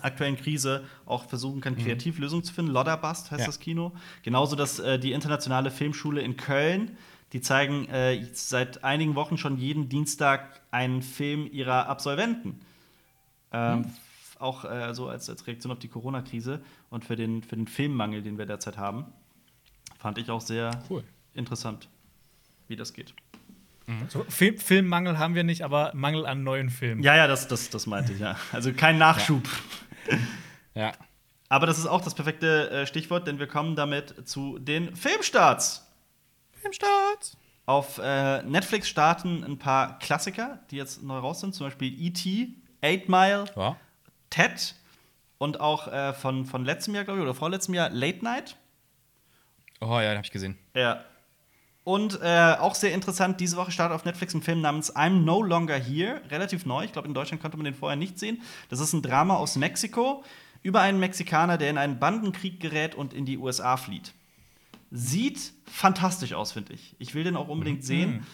aktuellen 0.02 0.36
Krise 0.36 0.84
auch 1.06 1.24
versuchen 1.28 1.60
kann, 1.60 1.76
kreativ 1.76 2.18
Lösungen 2.18 2.44
zu 2.44 2.52
finden. 2.52 2.72
Lodderbust 2.72 3.30
heißt 3.30 3.40
Ja. 3.40 3.46
das 3.46 3.60
Kino. 3.60 3.92
Genauso 4.22 4.56
dass 4.56 4.78
äh, 4.78 4.98
die 4.98 5.12
internationale 5.12 5.70
Filmschule 5.70 6.20
in 6.22 6.36
Köln, 6.36 6.96
die 7.32 7.40
zeigen 7.40 7.88
äh, 7.88 8.26
seit 8.32 8.82
einigen 8.84 9.14
Wochen 9.14 9.38
schon 9.38 9.56
jeden 9.58 9.88
Dienstag 9.88 10.60
einen 10.70 11.02
Film 11.02 11.48
ihrer 11.52 11.88
Absolventen. 11.88 12.60
Ähm, 13.52 13.82
f- 13.84 14.36
Auch 14.40 14.64
äh, 14.64 14.94
so 14.94 15.08
als, 15.08 15.28
als 15.28 15.46
Reaktion 15.46 15.72
auf 15.72 15.78
die 15.78 15.88
Corona-Krise 15.88 16.60
und 16.88 17.04
für 17.04 17.16
den, 17.16 17.42
für 17.42 17.56
den 17.56 17.66
Filmmangel, 17.66 18.22
den 18.22 18.38
wir 18.38 18.46
derzeit 18.46 18.78
haben. 18.78 19.04
Fand 19.98 20.18
ich 20.18 20.30
auch 20.30 20.40
sehr 20.40 20.82
Cool. 20.88 21.04
interessant, 21.34 21.88
wie 22.68 22.76
das 22.76 22.92
geht. 22.94 23.12
So, 24.08 24.24
Film, 24.28 24.56
Filmmangel 24.56 25.18
haben 25.18 25.34
wir 25.34 25.42
nicht, 25.42 25.62
aber 25.62 25.90
Mangel 25.94 26.24
an 26.24 26.44
neuen 26.44 26.70
Filmen. 26.70 27.02
Ja, 27.02 27.16
ja, 27.16 27.26
das, 27.26 27.48
das, 27.48 27.70
das 27.70 27.86
meinte 27.88 28.12
ich, 28.12 28.20
ja. 28.20 28.36
Also 28.52 28.72
kein 28.72 28.98
Nachschub. 28.98 29.42
Ja. 29.44 29.50
Aber 31.48 31.66
das 31.66 31.78
ist 31.78 31.86
auch 31.86 32.00
das 32.00 32.14
perfekte 32.14 32.70
äh, 32.70 32.86
Stichwort, 32.86 33.26
denn 33.26 33.38
wir 33.38 33.48
kommen 33.48 33.74
damit 33.74 34.28
zu 34.28 34.58
den 34.58 34.94
Filmstarts. 34.94 35.86
Filmstart. 36.52 37.36
Auf 37.66 37.98
äh, 37.98 38.42
Netflix 38.42 38.88
starten 38.88 39.44
ein 39.44 39.58
paar 39.58 39.98
Klassiker, 39.98 40.60
die 40.70 40.76
jetzt 40.76 41.02
neu 41.02 41.18
raus 41.18 41.40
sind, 41.40 41.54
zum 41.54 41.66
Beispiel 41.66 41.92
E.T., 42.00 42.54
Eight 42.82 43.08
Mile, 43.08 43.44
Ja. 43.56 43.76
Ted 44.30 44.74
und 45.38 45.60
auch 45.60 45.88
äh, 45.88 46.12
von, 46.12 46.46
von 46.46 46.64
letztem 46.64 46.94
Jahr, 46.94 47.04
glaube 47.04 47.20
ich, 47.20 47.24
oder 47.24 47.34
vorletztem 47.34 47.74
Jahr 47.74 47.90
Late 47.90 48.24
Night. 48.24 48.56
Oh 49.80 49.98
ja, 50.00 50.10
den 50.10 50.18
hab 50.18 50.24
ich 50.24 50.30
gesehen. 50.30 50.58
Ja. 50.74 51.04
Und 51.90 52.20
äh, 52.22 52.54
auch 52.60 52.76
sehr 52.76 52.94
interessant, 52.94 53.40
diese 53.40 53.56
Woche 53.56 53.72
startet 53.72 53.96
auf 53.96 54.04
Netflix 54.04 54.32
ein 54.32 54.42
Film 54.42 54.60
namens 54.60 54.94
I'm 54.94 55.24
No 55.24 55.42
Longer 55.42 55.74
Here. 55.74 56.20
Relativ 56.30 56.64
neu. 56.64 56.84
Ich 56.84 56.92
glaube, 56.92 57.08
in 57.08 57.14
Deutschland 57.14 57.42
konnte 57.42 57.56
man 57.56 57.64
den 57.64 57.74
vorher 57.74 57.96
nicht 57.96 58.16
sehen. 58.16 58.42
Das 58.68 58.78
ist 58.78 58.92
ein 58.92 59.02
Drama 59.02 59.34
aus 59.34 59.56
Mexiko 59.56 60.22
über 60.62 60.82
einen 60.82 61.00
Mexikaner, 61.00 61.58
der 61.58 61.68
in 61.68 61.78
einen 61.78 61.98
Bandenkrieg 61.98 62.60
gerät 62.60 62.94
und 62.94 63.12
in 63.12 63.26
die 63.26 63.38
USA 63.38 63.76
flieht. 63.76 64.12
Sieht 64.92 65.52
fantastisch 65.66 66.32
aus, 66.32 66.52
finde 66.52 66.74
ich. 66.74 66.94
Ich 67.00 67.16
will 67.16 67.24
den 67.24 67.34
auch 67.34 67.48
unbedingt 67.48 67.82
sehen. 67.84 68.24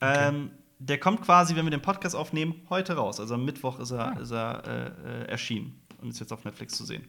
Ähm, 0.00 0.50
der 0.80 0.98
kommt 0.98 1.22
quasi, 1.22 1.54
wenn 1.54 1.64
wir 1.64 1.70
den 1.70 1.82
Podcast 1.82 2.16
aufnehmen, 2.16 2.56
heute 2.70 2.94
raus. 2.96 3.20
Also 3.20 3.34
am 3.34 3.44
Mittwoch 3.44 3.78
ist 3.78 3.92
er, 3.92 4.18
ist 4.18 4.32
er 4.32 4.64
äh, 4.66 5.22
äh, 5.22 5.28
erschienen 5.28 5.80
und 6.02 6.08
ist 6.08 6.18
jetzt 6.18 6.32
auf 6.32 6.44
Netflix 6.44 6.74
zu 6.76 6.84
sehen. 6.84 7.04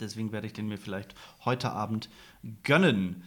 Deswegen 0.00 0.32
werde 0.32 0.46
ich 0.46 0.54
den 0.54 0.68
mir 0.68 0.78
vielleicht 0.78 1.14
heute 1.44 1.70
Abend 1.72 2.08
gönnen. 2.62 3.24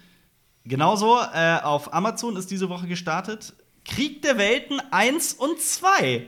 Genauso 0.65 1.17
äh, 1.33 1.57
auf 1.61 1.93
Amazon 1.93 2.35
ist 2.37 2.51
diese 2.51 2.69
Woche 2.69 2.87
gestartet 2.87 3.53
Krieg 3.83 4.21
der 4.21 4.37
Welten 4.37 4.79
1 4.91 5.33
und 5.33 5.59
2. 5.59 6.25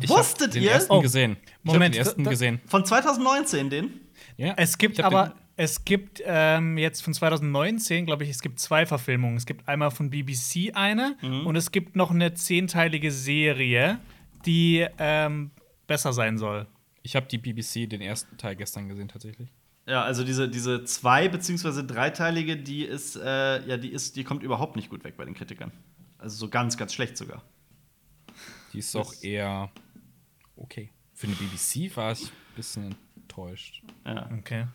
Ich 0.00 0.08
Wusstet 0.08 0.48
hab 0.48 0.52
den 0.52 0.62
ihr? 0.62 0.70
ersten 0.70 0.92
Oh, 0.92 1.00
gesehen. 1.00 1.36
Ich 1.42 1.48
Moment, 1.64 1.84
hab 1.84 1.92
den 1.92 2.06
ersten 2.06 2.24
gesehen. 2.24 2.60
Von 2.66 2.84
2019 2.84 3.68
den? 3.70 4.00
Ja. 4.36 4.54
Es 4.56 4.78
gibt 4.78 4.98
Ich 4.98 5.04
aber, 5.04 5.34
es 5.56 5.84
gibt 5.84 6.22
ähm, 6.24 6.78
jetzt 6.78 7.02
von 7.02 7.12
2019, 7.12 8.06
glaube 8.06 8.24
ich, 8.24 8.30
es 8.30 8.40
gibt 8.40 8.60
zwei 8.60 8.86
Verfilmungen. 8.86 9.36
Es 9.36 9.44
gibt 9.44 9.68
einmal 9.68 9.90
von 9.90 10.08
BBC 10.10 10.70
eine 10.74 11.16
Mhm. 11.20 11.46
und 11.46 11.56
es 11.56 11.72
gibt 11.72 11.96
noch 11.96 12.10
eine 12.10 12.32
zehnteilige 12.34 13.10
Serie, 13.10 13.98
die 14.46 14.86
ähm, 14.98 15.50
besser 15.86 16.12
sein 16.12 16.38
soll. 16.38 16.66
Ich 17.02 17.16
habe 17.16 17.26
die 17.26 17.38
BBC 17.38 17.86
den 17.88 18.00
ersten 18.00 18.36
Teil 18.38 18.54
gestern 18.56 18.88
gesehen 18.88 19.08
tatsächlich. 19.08 19.52
Ja, 19.88 20.02
also 20.02 20.22
diese, 20.22 20.48
diese 20.48 20.84
zwei- 20.84 21.28
bzw. 21.28 21.82
dreiteilige, 21.86 22.56
die 22.58 22.84
ist, 22.84 23.16
äh, 23.16 23.66
ja, 23.66 23.78
die 23.78 23.88
ist, 23.88 24.16
die 24.16 24.24
kommt 24.24 24.42
überhaupt 24.42 24.76
nicht 24.76 24.90
gut 24.90 25.02
weg 25.02 25.16
bei 25.16 25.24
den 25.24 25.34
Kritikern. 25.34 25.72
Also 26.18 26.36
so 26.36 26.48
ganz, 26.48 26.76
ganz 26.76 26.92
schlecht 26.92 27.16
sogar. 27.16 27.42
Die 28.72 28.80
ist 28.80 28.94
auch 28.94 29.14
eher 29.22 29.70
okay. 30.56 30.90
Für 31.14 31.26
eine 31.26 31.36
BBC 31.36 31.96
war 31.96 32.12
ich 32.12 32.24
ein 32.24 32.54
bisschen 32.54 32.94
enttäuscht. 33.16 33.82
Ja. 34.04 34.28
Okay. 34.38 34.66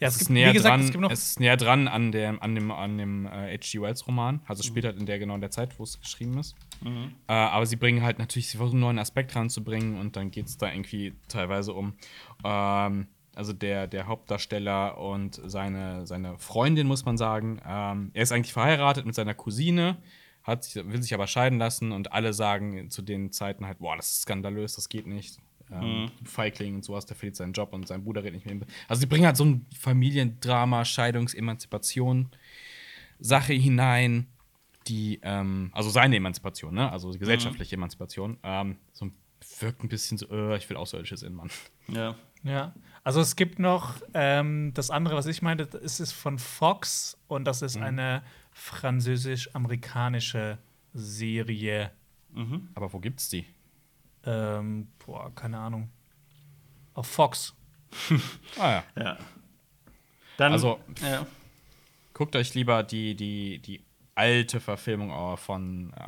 Ja, 0.00 0.08
es, 0.08 0.20
ist 0.20 0.28
näher 0.28 0.50
wie 0.50 0.54
gesagt, 0.54 0.72
dran, 0.72 0.80
es 0.80 0.92
gibt 0.92 1.12
es 1.12 1.22
ist 1.30 1.40
näher 1.40 1.56
dran 1.56 1.86
an 1.86 2.10
dem, 2.10 2.40
an 2.42 2.54
dem, 2.54 2.70
an 2.72 2.98
dem 2.98 3.26
äh, 3.26 3.56
H.G. 3.56 3.80
Wells 3.80 4.06
Roman. 4.06 4.40
Also 4.46 4.60
es 4.60 4.66
spielt 4.66 4.84
halt 4.84 4.98
in 4.98 5.06
der 5.06 5.20
genau 5.20 5.36
in 5.36 5.40
der 5.40 5.50
Zeit, 5.52 5.78
wo 5.78 5.84
es 5.84 6.00
geschrieben 6.00 6.36
ist. 6.38 6.56
Äh, 6.84 7.32
aber 7.32 7.64
sie 7.64 7.76
bringen 7.76 8.02
halt 8.02 8.18
natürlich, 8.18 8.48
sie 8.48 8.56
versuchen 8.56 8.76
einen 8.76 8.80
neuen 8.80 8.98
Aspekt 8.98 9.36
ranzubringen 9.36 9.98
und 9.98 10.16
dann 10.16 10.30
geht 10.30 10.46
es 10.46 10.56
da 10.56 10.70
irgendwie 10.70 11.14
teilweise 11.28 11.74
um 11.74 11.94
ähm, 12.44 13.06
also 13.38 13.52
der, 13.52 13.86
der 13.86 14.06
Hauptdarsteller 14.08 14.98
und 14.98 15.40
seine, 15.46 16.06
seine 16.06 16.36
Freundin, 16.38 16.86
muss 16.88 17.04
man 17.04 17.16
sagen. 17.16 17.60
Ähm, 17.66 18.10
er 18.12 18.24
ist 18.24 18.32
eigentlich 18.32 18.52
verheiratet 18.52 19.06
mit 19.06 19.14
seiner 19.14 19.34
Cousine, 19.34 19.96
hat, 20.42 20.64
sich- 20.64 20.84
will 20.84 21.00
sich 21.00 21.14
aber 21.14 21.26
scheiden 21.28 21.58
lassen 21.58 21.92
und 21.92 22.12
alle 22.12 22.32
sagen 22.32 22.90
zu 22.90 23.00
den 23.00 23.30
Zeiten 23.30 23.64
halt, 23.66 23.78
boah, 23.78 23.96
das 23.96 24.10
ist 24.10 24.22
skandalös, 24.22 24.74
das 24.74 24.88
geht 24.88 25.06
nicht. 25.06 25.38
Ähm, 25.70 26.10
Feigling 26.24 26.76
und 26.76 26.84
sowas, 26.84 27.06
der 27.06 27.14
verliert 27.14 27.36
seinen 27.36 27.52
Job 27.52 27.72
und 27.74 27.86
sein 27.86 28.02
Bruder 28.02 28.24
redet 28.24 28.34
nicht 28.44 28.46
mit 28.46 28.54
ihm. 28.54 28.74
Also 28.88 29.00
sie 29.00 29.06
bringen 29.06 29.26
halt 29.26 29.36
so 29.36 29.44
ein 29.44 29.66
Familiendrama, 29.78 30.82
Scheidungs-, 30.82 31.34
Emanzipation, 31.36 32.30
Sache 33.20 33.52
hinein, 33.52 34.26
die, 34.88 35.20
ähm, 35.22 35.70
also 35.74 35.90
seine 35.90 36.16
Emanzipation, 36.16 36.74
ne? 36.74 36.90
Also 36.90 37.12
die 37.12 37.18
gesellschaftliche 37.18 37.76
Emanzipation, 37.76 38.38
ähm, 38.42 38.78
so 38.92 39.10
wirkt 39.60 39.84
ein 39.84 39.88
bisschen 39.88 40.16
so, 40.18 40.26
äh, 40.30 40.56
ich 40.56 40.68
will 40.70 40.76
Außerirdisches 40.76 41.22
in, 41.22 41.34
Mann. 41.34 41.50
ja. 41.88 42.16
Ja. 42.44 42.72
Also 43.04 43.20
es 43.20 43.34
gibt 43.36 43.58
noch 43.58 43.94
ähm, 44.14 44.72
das 44.74 44.90
andere, 44.90 45.16
was 45.16 45.26
ich 45.26 45.42
meinte, 45.42 45.66
das 45.66 45.98
ist 46.00 46.12
von 46.12 46.38
Fox 46.38 47.18
und 47.26 47.44
das 47.44 47.60
Mhm. 47.62 47.66
ist 47.66 47.76
eine 47.78 48.22
französisch-amerikanische 48.52 50.58
Serie. 50.94 51.90
Aber 52.74 52.92
wo 52.92 53.00
gibt's 53.00 53.28
die? 53.30 53.44
Ähm, 54.24 54.86
boah, 55.04 55.34
keine 55.34 55.58
Ahnung. 55.58 55.90
Auf 56.94 57.06
Fox. 57.08 57.54
Ah 58.58 58.70
ja. 58.70 58.84
ja. 59.02 59.18
Dann, 60.36 60.52
Also- 60.52 60.78
ja. 61.02 61.26
Guckt 62.12 62.34
euch 62.36 62.54
lieber 62.54 62.82
die, 62.82 63.14
die, 63.14 63.60
die 63.60 63.80
alte 64.16 64.58
Verfilmung 64.60 65.10
äh, 65.10 65.36
von 65.36 65.92
äh, 65.96 66.00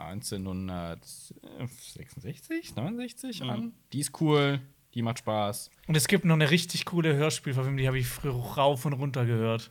1966, 1.59 2.77
69 2.77 3.43
an. 3.45 3.73
Die 3.93 4.01
ist 4.01 4.21
cool, 4.21 4.61
die 4.95 5.03
macht 5.03 5.19
Spaß. 5.21 5.71
Und 5.87 5.97
es 5.97 6.09
gibt 6.09 6.25
noch 6.25 6.35
eine 6.35 6.51
richtig 6.51 6.85
coole 6.85 7.15
Hörspielverfilmung, 7.15 7.77
die 7.79 7.87
habe 7.87 7.99
ich 7.99 8.07
früher 8.07 8.33
rauf 8.35 8.85
und 8.87 8.93
runter 8.95 9.25
gehört. 9.25 9.71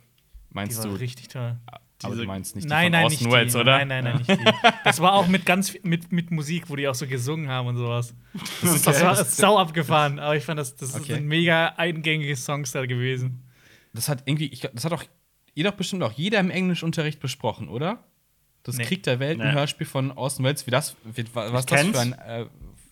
Die 0.49 0.53
Meinst 0.55 0.77
war 0.79 0.85
du? 0.87 0.95
richtig 0.95 1.27
toll. 1.29 1.57
Aber 2.01 2.13
diese- 2.13 2.21
du 2.21 2.27
meinst 2.27 2.55
nicht 2.55 2.67
nein, 2.67 2.85
die 2.85 2.85
von 2.85 2.91
nein, 2.91 3.03
Orson 3.05 3.23
nicht 3.27 3.33
Welles, 3.35 3.53
die. 3.53 3.59
oder? 3.59 3.77
Nein, 3.79 3.87
nein, 3.89 4.03
nein, 4.05 4.17
nicht 4.17 4.29
die. 4.29 4.37
Das 4.85 4.99
war 5.01 5.13
auch 5.13 5.27
mit 5.27 5.45
ganz 5.45 5.73
mit, 5.83 6.11
mit 6.13 6.31
Musik, 6.31 6.69
wo 6.69 6.75
die 6.77 6.87
auch 6.87 6.95
so 6.95 7.05
gesungen 7.07 7.49
haben 7.49 7.67
und 7.67 7.75
sowas. 7.77 8.13
Das, 8.61 8.73
ist, 8.75 8.87
das 8.87 9.03
war 9.03 9.15
sau 9.25 9.57
abgefahren, 9.57 10.17
aber 10.19 10.35
ich 10.37 10.45
fand 10.45 10.59
das, 10.59 10.75
das 10.75 10.95
Okay. 10.95 11.15
sind 11.15 11.27
mega 11.27 11.73
eingängige 11.75 12.35
Songs 12.37 12.71
da 12.71 12.85
gewesen. 12.85 13.43
Das 13.93 14.07
hat 14.07 14.23
irgendwie, 14.25 14.47
ich, 14.47 14.61
glaub, 14.61 14.73
das 14.73 14.85
hat 14.85 14.93
auch, 14.93 15.03
ihr 15.55 15.65
doch 15.65 15.73
bestimmt 15.73 16.01
auch 16.03 16.13
jeder 16.13 16.39
im 16.39 16.51
Englischunterricht 16.51 17.19
besprochen, 17.19 17.67
oder? 17.67 18.03
Das 18.63 18.77
Nee. 18.77 18.85
Krieg 18.85 19.03
der 19.03 19.19
Welt, 19.19 19.37
Nee. 19.39 19.45
ein 19.45 19.53
Hörspiel 19.55 19.85
von 19.87 20.11
Orson 20.11 20.45
Welles, 20.45 20.65
wie 20.67 20.71
das, 20.71 20.95
wie, 21.03 21.25
was 21.33 21.65
das 21.65 21.79
kenn's. 21.81 21.91
für 21.97 21.99
ein, 22.01 22.13
äh, 22.13 22.45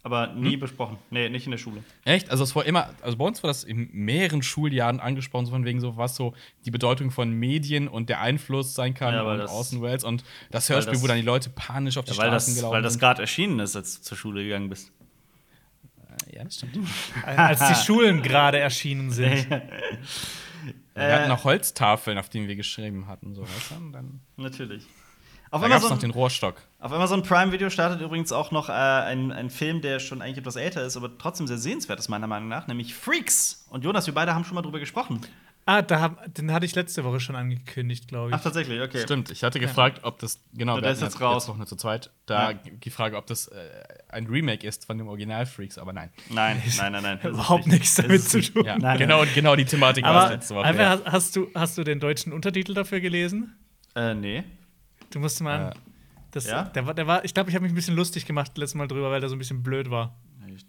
Aber 0.04 0.28
nie 0.28 0.54
Hm? 0.54 0.60
besprochen. 0.62 0.98
Nee, 1.10 1.28
nicht 1.28 1.45
in 1.48 1.52
der 1.52 1.58
Schule. 1.58 1.84
Echt? 2.06 2.30
Also 2.30 2.43
es 2.45 2.56
war 2.56 2.64
immer, 2.66 2.89
also 3.02 3.18
bei 3.18 3.26
uns 3.26 3.43
war 3.43 3.50
das 3.50 3.64
in 3.66 3.89
mehreren 3.91 4.41
Schuljahren 4.41 5.00
angesprochen, 5.02 5.45
so 5.48 5.52
von 5.52 5.66
wegen 5.66 5.82
so, 5.82 5.98
was 5.98 6.16
so 6.16 6.34
die 6.66 6.72
Bedeutung 6.72 7.12
von 7.12 7.32
Medien 7.34 7.88
und 7.89 8.08
der 8.08 8.22
Einfluss 8.22 8.74
sein 8.74 8.93
kann 8.93 9.14
Ja, 9.14 9.24
und 9.24 9.82
Welles 9.82 10.04
und 10.06 10.24
das 10.52 10.70
Hörspiel, 10.70 10.93
das- 10.93 11.04
wo 11.04 11.08
dann 11.08 11.18
die 11.18 11.24
Leute 11.24 11.50
panisch 11.50 11.98
auf 11.98 12.06
die 12.06 12.12
Ja, 12.12 12.18
weil 12.20 12.28
Straßen 12.30 12.54
das, 12.54 12.56
gelaufen 12.60 12.74
weil 12.76 12.82
das 12.84 13.00
gerade 13.00 13.22
erschienen 13.22 13.60
ist, 13.60 13.76
als 13.76 13.98
du 13.98 14.04
zur 14.04 14.18
Schule 14.18 14.43
gegangen 14.43 14.70
bist. 14.70 14.91
Ja, 16.32 16.43
das 16.43 16.56
stimmt. 16.56 16.78
Als 17.26 17.68
die 17.68 17.76
Schulen 17.86 18.22
gerade 18.22 18.60
erschienen 18.60 19.12
sind. 19.12 19.50
Wir 19.50 21.04
Äh, 21.04 21.14
hatten 21.14 21.30
noch 21.30 21.43
Holztafeln, 21.43 22.18
auf 22.18 22.28
denen 22.30 22.48
wir 22.48 22.56
geschrieben 22.56 23.08
hatten, 23.08 23.34
so 23.36 23.43
weißt 23.43 23.72
du? 23.72 23.76
Und 23.76 23.91
dann 23.93 24.20
Natürlich. 24.36 24.84
Auf 25.52 25.62
Da 25.62 25.68
gab 25.70 25.78
es 25.78 25.84
Amazon, 25.84 25.89
noch 25.98 26.02
den 26.02 26.12
Rohrstock. 26.12 26.56
auf 26.80 26.91
Amazon 26.91 27.24
Prime 27.24 27.52
Video 27.52 27.70
startet 27.70 28.02
übrigens 28.02 28.32
auch 28.32 28.52
noch 28.52 28.70
äh, 28.70 28.72
ein, 28.74 29.32
ein 29.32 29.50
Film, 29.50 29.82
der 29.82 30.00
schon 30.00 30.22
eigentlich 30.22 30.39
etwas 30.39 30.56
älter 30.58 30.84
ist, 30.86 30.98
aber 30.98 31.18
trotzdem 31.18 31.48
sehr 31.48 31.58
sehenswert 31.58 32.00
ist, 32.00 32.10
meiner 32.10 32.28
Meinung 32.28 32.50
nach, 32.50 32.68
nämlich 32.68 32.93
Freaks. 32.95 33.66
Und 33.70 33.84
Jonas, 33.84 34.06
wir 34.08 34.14
beide 34.14 34.34
haben 34.36 34.43
schon 34.45 34.56
mal 34.56 34.62
drüber 34.62 34.80
gesprochen. 34.80 35.22
Ah, 35.70 35.82
da 35.82 36.00
hab, 36.00 36.34
den 36.34 36.54
hatte 36.54 36.66
ich 36.66 36.76
letzte 36.76 37.04
Woche 37.04 37.20
schon 37.20 37.36
angekündigt, 37.36 38.08
glaube 38.08 38.30
ich. 38.30 38.36
Ach, 38.36 38.41
tatsächlich, 38.41 38.80
okay. 38.82 39.02
Stimmt, 39.02 39.32
ich 39.32 39.43
hatte 39.43 39.60
gefragt, 39.60 40.00
ob 40.04 40.18
das, 40.20 40.39
genau, 40.54 40.76
Ja, 40.76 40.82
der 40.82 40.91
ist 40.93 41.02
jetzt 41.02 41.20
raus. 41.20 41.45
noch 41.50 41.58
nur 41.58 41.68
zu 41.68 41.76
zweit, 41.76 42.10
da 42.26 42.52
Ja. 42.52 42.60
die 42.64 42.89
Frage, 42.89 43.18
ob 43.18 43.26
das 43.28 43.48
äh, 43.50 43.58
ein 44.08 44.28
Remake 44.28 44.66
ist 44.66 44.86
von 44.86 44.98
dem 44.98 45.10
Original 45.10 45.45
Freaks, 45.45 45.78
aber 45.78 45.91
nein. 45.91 46.10
Nein, 46.30 46.62
nein, 46.78 46.93
nein, 46.93 47.04
nein. 47.04 47.20
Überhaupt 47.24 47.68
nicht. 47.68 47.80
nichts 47.80 47.95
damit 47.95 48.24
zu 48.24 48.39
tun. 48.41 48.64
Ja, 48.66 48.78
Nein, 48.78 48.98
genau, 48.98 49.26
genau 49.36 49.58
die 49.58 49.66
Thematik 49.66 50.06
war 50.06 50.16
es 50.18 50.24
Aber 50.24 50.34
letzte 50.36 50.56
Woche. 50.56 50.66
einfach, 50.66 51.06
hast, 51.06 51.36
du, 51.36 51.48
hast 51.54 51.78
du 51.78 51.84
den 51.84 52.00
deutschen 52.00 52.32
Untertitel 52.32 52.74
dafür 52.74 53.02
gelesen? 53.02 53.58
Äh, 53.93 54.14
nee. 54.14 54.45
Du 55.12 55.20
musst 55.20 55.41
mal. 55.41 55.72
Äh, 55.72 55.74
das, 56.32 56.45
ja? 56.47 56.64
der, 56.64 56.86
war- 56.86 56.93
der 56.93 57.08
war, 57.08 57.24
ich 57.26 57.34
glaube, 57.34 57.49
ich 57.49 57.55
habe 57.55 57.64
mich 57.64 57.72
ein 57.72 57.76
bisschen 57.76 57.95
lustig 57.95 58.26
gemacht 58.26 58.58
letztes 58.58 58.76
Mal 58.76 58.88
drüber, 58.88 59.10
weil 59.12 59.20
der 59.22 59.30
so 59.30 59.36
ein 59.36 59.39
bisschen 59.39 59.64
blöd 59.64 59.89
war. 59.89 60.16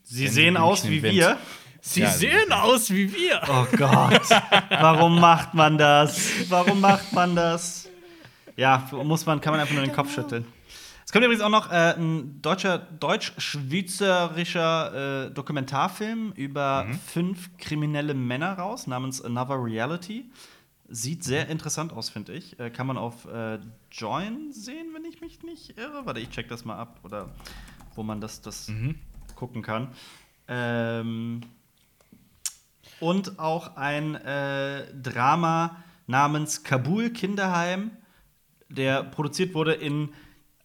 Sie 0.02 0.22
Kennen 0.24 0.34
sehen 0.34 0.56
aus 0.56 0.88
wie 0.88 1.02
Wind. 1.02 1.14
wir. 1.14 1.36
Sie 1.80 2.00
Ja, 2.00 2.10
sehen 2.10 2.52
aus 2.52 2.90
wie 2.90 3.12
wir. 3.12 3.40
Oh 3.48 3.66
Gott. 3.76 4.28
Warum 4.70 5.20
macht 5.20 5.54
man 5.54 5.78
das? 5.78 6.30
Warum 6.48 6.80
macht 6.80 7.12
man 7.12 7.36
das? 7.36 7.88
Ja, 8.56 8.88
muss 8.92 9.24
man, 9.26 9.40
kann 9.40 9.52
man 9.52 9.60
einfach 9.60 9.74
nur 9.74 9.84
den 9.84 9.92
Kopf 9.94 10.12
schütteln. 10.12 10.44
Es 11.06 11.12
kommt 11.12 11.24
übrigens 11.24 11.42
auch 11.42 11.48
noch 11.50 11.70
äh, 11.70 11.94
ein 11.96 12.42
deutscher, 12.42 12.78
deutsch-schweizerischer 13.78 15.26
äh, 15.26 15.30
Dokumentarfilm 15.30 16.32
über 16.34 16.86
fünf 17.06 17.50
kriminelle 17.58 18.14
Männer 18.14 18.54
raus, 18.58 18.86
namens 18.86 19.22
Another 19.22 19.62
Reality. 19.62 20.24
Sieht 20.90 21.22
sehr 21.22 21.48
interessant 21.48 21.92
aus, 21.92 22.08
finde 22.08 22.32
ich. 22.32 22.58
Äh, 22.58 22.70
kann 22.70 22.86
man 22.86 22.96
auf 22.96 23.26
äh, 23.26 23.58
Join 23.92 24.52
sehen, 24.52 24.88
wenn 24.94 25.04
ich 25.04 25.20
mich 25.20 25.42
nicht 25.42 25.78
irre. 25.78 26.06
Warte, 26.06 26.20
ich 26.20 26.30
check 26.30 26.48
das 26.48 26.64
mal 26.64 26.76
ab. 26.76 27.00
Oder 27.04 27.30
wo 27.94 28.02
man 28.02 28.20
das, 28.20 28.40
das 28.40 28.70
gucken 29.34 29.62
kann. 29.62 29.88
Ähm, 30.48 31.42
und 33.00 33.38
auch 33.38 33.76
ein 33.76 34.14
äh, 34.14 34.86
Drama 34.94 35.84
namens 36.06 36.64
Kabul 36.64 37.10
Kinderheim, 37.10 37.90
der 38.68 39.04
produziert 39.04 39.54
wurde 39.54 39.74
in, 39.74 40.12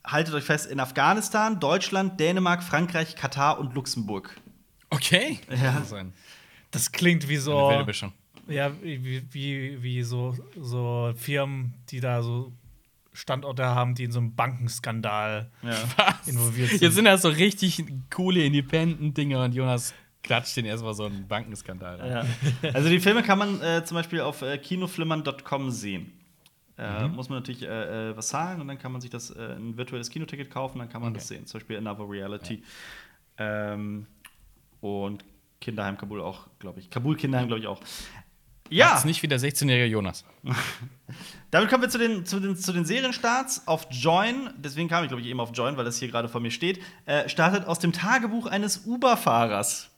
haltet 0.06 0.34
euch 0.34 0.44
fest, 0.44 0.72
in 0.72 0.80
Afghanistan, 0.80 1.60
Deutschland, 1.60 2.20
Dänemark, 2.20 2.64
Frankreich, 2.64 3.16
Katar 3.16 3.60
und 3.60 3.74
Luxemburg. 3.76 4.36
Okay. 4.90 5.40
Ja. 5.50 5.84
Das 6.72 6.92
klingt 6.92 7.28
wie 7.28 7.34
eine 7.34 7.42
so. 7.42 7.70
wilde 7.70 7.86
Mischung. 7.86 8.14
Ja, 8.48 8.72
wie, 8.82 9.24
wie, 9.32 9.82
wie 9.82 10.04
so, 10.04 10.36
so 10.60 11.14
Firmen, 11.16 11.74
die 11.90 12.00
da 12.00 12.22
so 12.22 12.52
Standorte 13.14 13.64
haben, 13.66 13.96
die 13.96 14.04
in 14.06 14.12
so 14.12 14.20
einem 14.20 14.36
Bankenskandal 14.36 15.50
Ja. 15.62 15.78
involviert 16.26 16.70
sind. 16.72 16.82
Jetzt 16.82 16.96
sind 16.96 17.06
das 17.06 17.22
so 17.22 17.30
richtig 17.30 17.84
coole 18.10 18.44
Independent-Dinge 18.44 19.42
und 19.44 19.54
Jonas 19.54 19.94
klatscht 20.24 20.56
den 20.58 20.66
erstmal 20.66 20.94
so 20.94 21.06
einen 21.06 21.28
Bankenskandal. 21.28 22.02
an. 22.02 22.10
Ja. 22.64 22.72
Also 22.74 22.90
die 22.90 23.00
Filme 23.00 23.24
kann 23.24 23.38
man 23.38 23.62
äh, 23.62 23.84
zum 23.86 23.96
Beispiel 23.96 24.22
auf 24.22 24.42
äh, 24.42 24.58
kinoflimmern.com 24.58 25.70
sehen. 25.70 26.14
Äh, 26.78 27.08
Muss 27.08 27.30
man 27.30 27.38
natürlich 27.40 27.62
äh, 27.62 28.10
äh, 28.10 28.18
was 28.18 28.30
zahlen 28.30 28.60
und 28.60 28.68
dann 28.68 28.80
kann 28.80 28.92
man 28.92 29.00
sich 29.00 29.12
das 29.12 29.30
äh, 29.30 29.56
ein 29.58 29.78
virtuelles 29.78 30.10
Kinoticket 30.10 30.50
kaufen, 30.50 30.80
dann 30.80 30.90
kann 30.90 31.02
man 31.04 31.14
das 31.14 31.28
sehen. 31.28 31.46
Zum 31.46 31.60
Beispiel 31.60 31.78
Another 31.78 32.10
Reality. 32.10 32.64
Ähm, 33.38 34.08
und 34.82 35.24
Kinderheim 35.62 35.98
Kabul 35.98 36.20
auch, 36.22 36.48
glaube 36.60 36.80
ich. 36.80 36.90
Kabul 36.90 37.16
Kinderheim, 37.16 37.48
glaube 37.48 37.60
ich, 37.60 37.68
auch. 37.68 37.80
Ja, 38.70 38.88
Macht's 38.88 39.06
nicht 39.06 39.22
wie 39.22 39.28
der 39.28 39.40
16-jährige 39.40 39.86
Jonas. 39.86 40.26
damit 41.52 41.70
kommen 41.70 41.84
wir 41.84 41.90
zu 41.90 41.98
den, 41.98 42.26
zu 42.26 42.40
den, 42.40 42.56
zu 42.56 42.74
den 42.74 42.86
Serienstarts 42.86 43.68
auf 43.68 43.88
Join. 43.92 44.50
Deswegen 44.58 44.90
kam 44.90 45.04
ich, 45.04 45.10
glaube 45.10 45.22
ich, 45.22 45.28
eben 45.28 45.40
auf 45.40 45.52
Join, 45.54 45.78
weil 45.78 45.86
das 45.86 45.98
hier 45.98 46.08
gerade 46.08 46.30
vor 46.30 46.42
mir 46.42 46.52
steht. 46.52 46.82
Äh, 47.06 47.30
startet 47.30 47.68
aus 47.68 47.80
dem 47.80 47.94
Tagebuch 47.94 48.48
eines 48.48 48.86
Uber-Fahrers. 48.86 49.90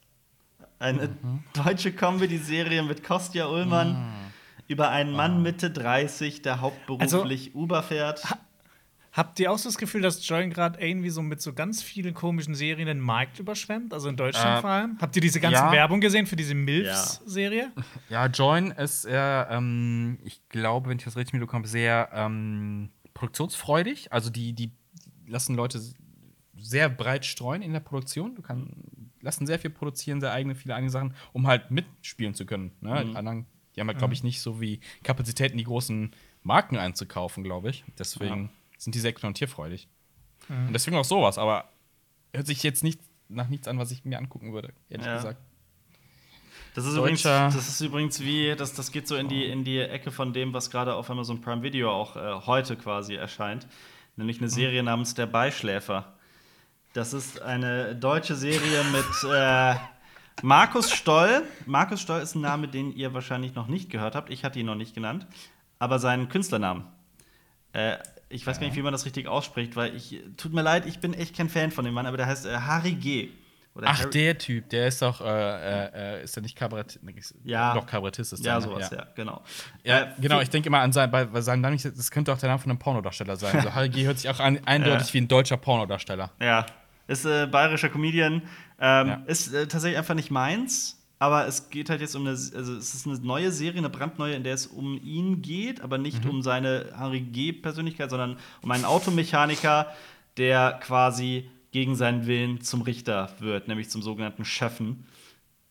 Eine 0.78 1.10
deutsche 1.54 1.94
Comedy-Serie 1.94 2.84
mit 2.84 3.04
Kostja 3.04 3.48
Ullmann 3.48 4.14
über 4.68 4.90
einen 4.90 5.12
Mann 5.12 5.42
Mitte 5.42 5.72
30, 5.72 6.42
der 6.42 6.60
hauptberuflich 6.60 7.56
Uber 7.56 7.82
fährt. 7.84 8.24
Habt 9.16 9.40
ihr 9.40 9.50
auch 9.50 9.58
so 9.58 9.70
das 9.70 9.78
Gefühl, 9.78 10.02
dass 10.02 10.28
Join 10.28 10.50
gerade 10.50 10.78
irgendwie 10.86 11.10
so 11.10 11.22
mit 11.22 11.42
so 11.42 11.54
ganz 11.54 11.82
vielen 11.82 12.14
komischen 12.14 12.54
Serien 12.54 12.88
den 12.88 13.00
Markt 13.00 13.40
überschwemmt? 13.40 13.94
Also 13.94 14.10
in 14.10 14.18
Deutschland 14.18 14.58
Äh, 14.58 14.62
vor 14.62 14.70
allem? 14.70 14.98
Habt 15.00 15.16
ihr 15.16 15.22
diese 15.22 15.40
ganze 15.40 15.62
ja. 15.62 15.72
Werbung 15.72 16.02
gesehen 16.02 16.28
für 16.28 16.36
diese 16.36 16.54
MILFs-Serie? 16.54 17.72
Ja, 18.10 18.26
Join 18.26 18.72
ist 18.72 19.06
eher, 19.06 19.48
ähm, 19.50 20.20
ich 20.26 20.42
glaube, 20.50 20.90
wenn 20.90 20.98
ich 20.98 21.06
das 21.06 21.16
richtig 21.16 21.32
mitbekomme, 21.32 21.66
sehr 21.66 22.10
ähm, 22.12 22.90
produktionsfreudig. 23.14 24.12
Also 24.12 24.30
die, 24.30 24.52
die 24.52 24.74
lassen 25.26 25.56
Leute 25.56 25.82
sehr 26.58 26.90
breit 26.90 27.26
streuen 27.26 27.62
in 27.62 27.72
der 27.72 27.80
Produktion. 27.80 28.36
Du 28.36 28.42
kannst 28.42 28.70
lassen 29.22 29.48
sehr 29.48 29.60
viel 29.60 29.70
produzieren, 29.70 30.20
sehr 30.20 30.34
eigene, 30.34 30.56
viele 30.56 30.76
eigene 30.76 30.92
Sachen, 30.92 31.14
um 31.32 31.48
halt 31.48 31.72
mitspielen 31.72 32.34
zu 32.34 32.46
können. 32.46 32.72
Ne? 32.82 33.06
Die 33.06 33.16
anderen, 33.16 33.46
die 33.76 33.80
haben 33.80 33.88
halt, 33.88 33.98
glaube 33.98 34.14
ich, 34.14 34.24
nicht 34.24 34.42
so 34.42 34.60
wie 34.60 34.82
Kapazitäten, 35.04 35.58
die 35.58 35.64
großen 35.64 36.12
Marken 36.44 36.76
einzukaufen, 36.76 37.46
glaube 37.46 37.70
ich. 37.70 37.86
Deswegen 37.98 38.50
sind 38.86 38.96
die 38.96 39.00
sehr 39.00 39.10
experimentierfreudig. 39.10 39.88
Und 40.48 40.74
deswegen 40.74 40.96
auch 40.96 41.06
sowas, 41.06 41.38
aber 41.38 41.70
hört 42.34 42.46
sich 42.48 42.62
jetzt 42.64 42.84
nicht 42.84 43.00
nach 43.30 43.48
nichts 43.50 43.68
an, 43.68 43.80
was 43.80 43.90
ich 43.92 44.06
mir 44.06 44.18
angucken 44.20 44.54
würde, 44.54 44.74
ehrlich 44.90 45.08
Ja. 45.08 45.16
gesagt. 45.16 45.42
Das 46.76 46.86
ist, 46.86 46.96
übrigens, 46.96 47.24
das 47.24 47.56
ist 47.56 47.82
übrigens 47.82 48.20
wie, 48.20 48.54
das, 48.56 48.74
das 48.74 48.92
geht 48.92 49.08
so 49.08 49.16
in 49.16 49.28
die, 49.30 49.46
in 49.46 49.64
die 49.64 49.80
Ecke 49.80 50.12
von 50.12 50.34
dem, 50.34 50.54
was 50.54 50.70
gerade 50.70 50.94
auf 50.94 51.10
Amazon 51.10 51.42
Prime 51.42 51.64
Video 51.64 51.90
auch 51.90 52.16
äh, 52.16 52.46
heute 52.46 52.76
quasi 52.76 53.16
erscheint. 53.16 53.66
Nämlich 54.18 54.40
eine 54.40 54.50
Serie 54.50 54.84
namens 54.84 55.14
Der 55.16 55.26
Beischläfer. 55.26 56.14
Das 56.94 57.14
ist 57.14 57.42
eine 57.42 57.96
deutsche 57.96 58.36
Serie 58.36 58.84
mit 58.92 59.06
äh, 59.34 59.76
Markus 60.44 60.92
Stoll. 60.92 61.44
Markus 61.66 62.02
Stoll 62.02 62.22
ist 62.22 62.36
ein 62.36 62.42
Name, 62.42 62.68
den 62.68 62.92
ihr 62.92 63.14
wahrscheinlich 63.14 63.56
noch 63.56 63.68
nicht 63.68 63.90
gehört 63.90 64.14
habt. 64.16 64.30
Ich 64.30 64.44
hatte 64.44 64.60
ihn 64.60 64.66
noch 64.66 64.76
nicht 64.76 64.94
genannt. 64.94 65.26
Aber 65.80 65.98
seinen 65.98 66.28
Künstlernamen. 66.30 66.86
Äh, 67.74 67.98
ich 68.30 68.46
weiß 68.46 68.60
gar 68.60 68.68
nicht, 68.68 68.76
wie 68.76 68.82
man 68.82 68.92
das 68.92 69.06
richtig 69.06 69.28
ausspricht, 69.28 69.76
weil 69.76 69.96
ich, 69.96 70.20
tut 70.38 70.54
mir 70.54 70.62
leid, 70.62 70.86
ich 70.86 71.00
bin 71.00 71.14
echt 71.14 71.36
kein 71.36 71.50
Fan 71.50 71.72
von 71.72 71.86
dem 71.86 71.94
Mann, 71.94 72.06
aber 72.06 72.18
der 72.18 72.26
heißt 72.28 72.46
äh, 72.46 72.56
Harry 72.58 72.94
G. 72.94 73.30
Oder 73.76 73.88
Ach, 73.90 74.00
Harry- 74.00 74.10
der 74.12 74.38
Typ, 74.38 74.70
der 74.70 74.88
ist 74.88 75.02
doch, 75.02 75.20
äh, 75.20 76.20
äh, 76.20 76.24
ist 76.24 76.34
der 76.36 76.44
nicht 76.44 76.56
Kabarett? 76.56 76.98
Ja. 77.44 77.74
Doch, 77.74 77.86
Kabarettist 77.86 78.32
ist 78.32 78.46
Ja, 78.46 78.58
der, 78.60 78.68
ne? 78.68 78.74
sowas, 78.74 78.90
ja, 78.90 79.06
genau. 79.16 79.44
Ja, 79.84 80.00
Äh, 80.04 80.08
genau, 80.22 80.40
ich 80.40 80.50
denke 80.50 80.68
immer 80.68 80.80
an 80.80 80.94
sein, 80.94 81.12
bei, 81.12 81.26
bei 81.26 81.42
seinem 81.42 81.60
Namen, 81.62 81.78
das 81.84 82.10
könnte 82.10 82.32
auch 82.32 82.38
der 82.38 82.48
Name 82.50 82.60
von 82.60 82.72
einem 82.72 82.80
Pornodarsteller 82.80 83.36
sein. 83.36 83.56
Also 83.58 83.74
Harry 83.76 83.90
G. 83.90 84.06
hört 84.06 84.18
sich 84.18 84.30
auch 84.30 84.40
an, 84.40 84.60
eindeutig 84.66 85.08
Ja. 85.10 85.14
wie 85.16 85.18
ein 85.22 85.28
deutscher 85.28 85.58
Pornodarsteller. 85.58 86.32
Ja, 86.40 86.66
ist 87.08 87.26
äh, 87.26 87.48
bayerischer 87.48 87.90
Comedian. 87.90 88.44
Ähm, 88.80 89.08
Ja. 89.08 89.24
Ist 89.28 89.54
äh, 89.54 89.68
tatsächlich 89.68 89.98
einfach 89.98 90.16
nicht 90.16 90.32
meins. 90.32 91.02
Aber 91.18 91.48
es 91.48 91.70
geht 91.70 91.90
halt 91.90 92.02
jetzt 92.02 92.16
um 92.16 92.24
eine, 92.24 92.32
also 92.32 92.76
es 92.76 92.94
ist 92.94 93.08
eine 93.08 93.18
neue 93.20 93.52
Serie, 93.52 93.80
eine 93.80 93.90
brandneue, 93.90 94.36
in 94.36 94.44
der 94.44 94.54
es 94.54 94.68
um 94.68 95.00
ihn 95.02 95.42
geht, 95.42 95.82
aber 95.82 95.98
nicht 95.98 96.26
um 96.26 96.42
seine 96.42 96.92
Harry 96.98 97.22
G-Persönlichkeit, 97.22 98.10
sondern 98.10 98.38
um 98.62 98.72
einen 98.72 98.84
Automechaniker, 98.86 99.88
der 100.38 100.80
quasi 100.84 101.50
gegen 101.72 101.96
seinen 101.96 102.26
Willen 102.28 102.62
zum 102.62 102.82
Richter 102.82 103.34
wird, 103.40 103.68
nämlich 103.68 103.90
zum 103.90 104.02
sogenannten 104.02 104.44
Chefen. 104.46 105.06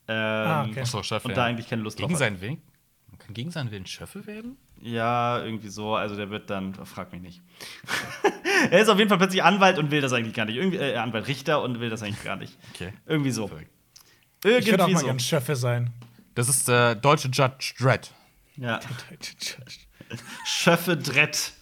Ähm, 0.08 0.14
Ah, 0.16 0.64
okay. 0.64 0.80
Achso, 0.80 1.02
Chef. 1.02 1.24
Und 1.24 1.30
ja. 1.30 1.36
da 1.36 1.44
eigentlich 1.44 1.68
keine 1.68 1.82
Lust 1.82 1.96
Gegen 1.96 2.08
drauf 2.08 2.20
hat. 2.20 2.26
seinen 2.26 2.40
Willen? 2.40 2.62
Man 3.10 3.18
kann 3.18 3.34
gegen 3.34 3.50
seinen 3.50 3.70
Willen 3.70 3.86
Schöffe 3.86 4.26
werden? 4.26 4.56
Ja, 4.80 5.42
irgendwie 5.42 5.68
so. 5.68 5.94
Also 5.94 6.16
der 6.16 6.30
wird 6.30 6.50
dann, 6.50 6.74
frag 6.74 7.12
mich 7.12 7.22
nicht. 7.22 7.42
er 8.70 8.80
ist 8.80 8.88
auf 8.88 8.98
jeden 8.98 9.08
Fall 9.08 9.18
plötzlich 9.18 9.42
Anwalt 9.42 9.78
und 9.78 9.90
will 9.90 10.00
das 10.00 10.12
eigentlich 10.12 10.34
gar 10.34 10.44
nicht. 10.44 10.56
Irgendwie, 10.56 10.78
äh, 10.78 10.96
Anwalt 10.96 11.26
Richter 11.28 11.62
und 11.62 11.80
will 11.80 11.90
das 11.90 12.02
eigentlich 12.02 12.22
gar 12.24 12.36
nicht. 12.36 12.56
Okay. 12.74 12.92
Irgendwie 13.06 13.30
so. 13.30 13.50
Verrückt. 14.44 14.64
Ich 14.66 14.70
würde 14.70 14.84
auch 14.84 14.88
Irgendwie 14.88 14.94
mal 14.94 15.00
so. 15.00 15.06
ganz 15.06 15.22
Schöffe 15.24 15.56
sein. 15.56 15.90
Das 16.34 16.48
ist 16.48 16.68
der 16.68 16.94
deutsche 16.96 17.28
Judge 17.28 17.72
Dredd. 17.78 18.10
Ja. 18.56 18.78
Schöffe 20.44 20.96
Drett. 20.96 21.52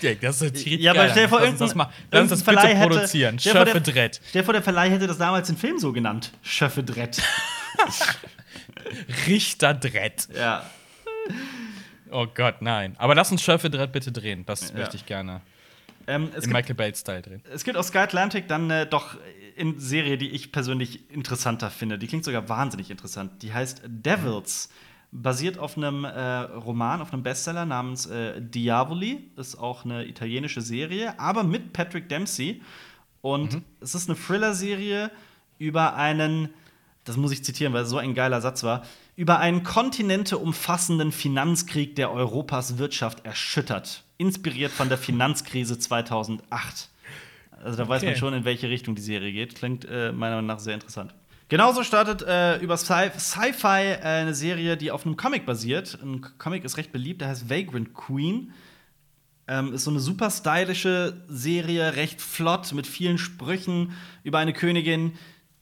Ja, 0.00 0.14
das 0.14 0.42
ist 0.42 0.66
Ja, 0.66 0.90
aber 0.92 1.08
stell 1.10 1.24
dir 1.24 1.28
vor, 1.28 1.40
Lass 1.40 1.50
uns 1.50 1.58
das 1.60 1.74
mal, 1.76 1.88
lass 2.10 2.22
uns 2.22 2.30
das 2.30 2.42
bitte 2.42 2.58
Verleih 2.60 2.74
hätte, 2.76 2.88
produzieren. 2.88 3.38
vor, 3.38 3.52
Schöffe 3.52 3.80
der- 3.80 3.92
Dredd. 3.94 4.20
Stell 4.28 4.42
dir 4.42 4.44
vor, 4.44 4.54
der 4.54 4.62
Verleih 4.62 4.90
hätte 4.90 5.06
das 5.06 5.18
damals 5.18 5.46
den 5.46 5.56
Film 5.56 5.78
so 5.78 5.92
genannt. 5.92 6.32
Schöffe 6.42 6.82
Drett. 6.82 7.22
Richter 9.26 9.74
Dredd. 9.74 10.28
ja. 10.34 10.64
Oh 12.10 12.26
Gott, 12.26 12.60
nein. 12.60 12.94
Aber 12.98 13.14
lass 13.14 13.30
uns 13.32 13.42
Schöffe 13.42 13.70
Dredd 13.70 13.92
bitte 13.92 14.12
drehen. 14.12 14.44
Das 14.44 14.70
Ja. 14.70 14.76
möchte 14.78 14.96
ich 14.96 15.06
gerne. 15.06 15.40
Ähm, 16.06 16.24
es, 16.30 16.34
Im 16.44 16.50
gibt, 16.50 16.52
Michael 16.52 16.74
Bay-Style 16.74 17.22
drehen. 17.22 17.42
es 17.54 17.62
gibt 17.64 17.76
aus 17.76 17.86
Sky 17.88 17.98
Atlantic 17.98 18.48
dann 18.48 18.68
äh, 18.70 18.86
doch 18.86 19.16
eine 19.58 19.78
Serie, 19.78 20.18
die 20.18 20.30
ich 20.30 20.52
persönlich 20.52 21.10
interessanter 21.10 21.70
finde. 21.70 21.98
Die 21.98 22.06
klingt 22.06 22.24
sogar 22.24 22.48
wahnsinnig 22.48 22.90
interessant. 22.90 23.42
Die 23.42 23.52
heißt 23.52 23.82
Devils. 23.86 24.70
Basiert 25.14 25.58
auf 25.58 25.76
einem 25.76 26.04
äh, 26.04 26.38
Roman, 26.40 27.02
auf 27.02 27.12
einem 27.12 27.22
Bestseller 27.22 27.66
namens 27.66 28.06
äh, 28.06 28.40
Diavoli. 28.40 29.30
Ist 29.36 29.56
auch 29.56 29.84
eine 29.84 30.06
italienische 30.06 30.62
Serie, 30.62 31.18
aber 31.20 31.42
mit 31.42 31.72
Patrick 31.72 32.08
Dempsey. 32.08 32.62
Und 33.20 33.62
es 33.80 33.94
ist 33.94 34.08
eine 34.08 34.18
Thriller-Serie 34.18 35.10
über 35.58 35.94
einen, 35.94 36.48
das 37.04 37.16
muss 37.16 37.30
ich 37.30 37.44
zitieren, 37.44 37.72
weil 37.72 37.84
es 37.84 37.90
so 37.90 37.98
ein 37.98 38.14
geiler 38.14 38.40
Satz 38.40 38.64
war, 38.64 38.82
über 39.14 39.38
einen 39.38 39.62
kontinenteumfassenden 39.62 41.12
Finanzkrieg, 41.12 41.94
der 41.94 42.10
Europas 42.10 42.78
Wirtschaft 42.78 43.24
erschüttert. 43.24 44.04
inspiriert 44.18 44.72
von 44.72 44.88
der 44.88 44.98
Finanzkrise 44.98 45.78
2008. 45.78 46.88
Also 47.62 47.76
da 47.78 47.88
weiß 47.88 48.02
man 48.02 48.10
Okay. 48.10 48.18
schon, 48.18 48.34
in 48.34 48.44
welche 48.44 48.68
Richtung 48.68 48.94
die 48.94 49.02
Serie 49.02 49.32
geht. 49.32 49.54
Klingt 49.54 49.84
äh, 49.84 50.12
meiner 50.12 50.36
Meinung 50.36 50.46
nach 50.46 50.58
sehr 50.58 50.74
interessant. 50.74 51.14
Genauso 51.48 51.82
startet 51.82 52.22
äh, 52.22 52.56
über 52.58 52.76
Sci- 52.76 53.10
Sci-Fi 53.18 53.66
äh, 53.66 53.98
eine 54.02 54.34
Serie, 54.34 54.76
die 54.76 54.90
auf 54.90 55.04
einem 55.04 55.16
Comic 55.16 55.44
basiert. 55.44 55.98
Ein 56.02 56.22
Comic 56.38 56.64
ist 56.64 56.76
recht 56.78 56.92
beliebt, 56.92 57.20
der 57.20 57.28
heißt 57.28 57.50
Vagrant 57.50 57.92
Queen. 57.94 58.52
Ähm, 59.48 59.74
ist 59.74 59.84
so 59.84 59.90
eine 59.90 60.00
super 60.00 60.30
stylische 60.30 61.22
Serie, 61.28 61.96
recht 61.96 62.20
flott, 62.20 62.72
mit 62.72 62.86
vielen 62.86 63.18
Sprüchen 63.18 63.92
über 64.22 64.38
eine 64.38 64.52
Königin, 64.52 65.12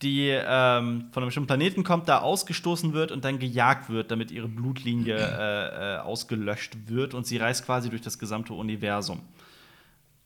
die 0.03 0.29
ähm, 0.29 1.09
von 1.13 1.23
einem 1.23 1.29
bestimmten 1.29 1.47
Planeten 1.49 1.83
kommt, 1.83 2.09
da 2.09 2.21
ausgestoßen 2.21 2.93
wird 2.93 3.11
und 3.11 3.25
dann 3.25 3.39
gejagt 3.39 3.91
wird, 3.91 4.11
damit 4.11 4.31
ihre 4.31 4.49
Blutlinie 4.49 5.17
äh, 5.17 5.97
äh, 5.97 5.99
ausgelöscht 5.99 6.77
wird 6.87 7.15
und 7.15 7.27
sie 7.27 7.39
reist 7.39 7.67
quasi 7.67 7.91
durch 7.91 8.03
das 8.03 8.19
gesamte 8.19 8.53
Universum. 8.53 9.23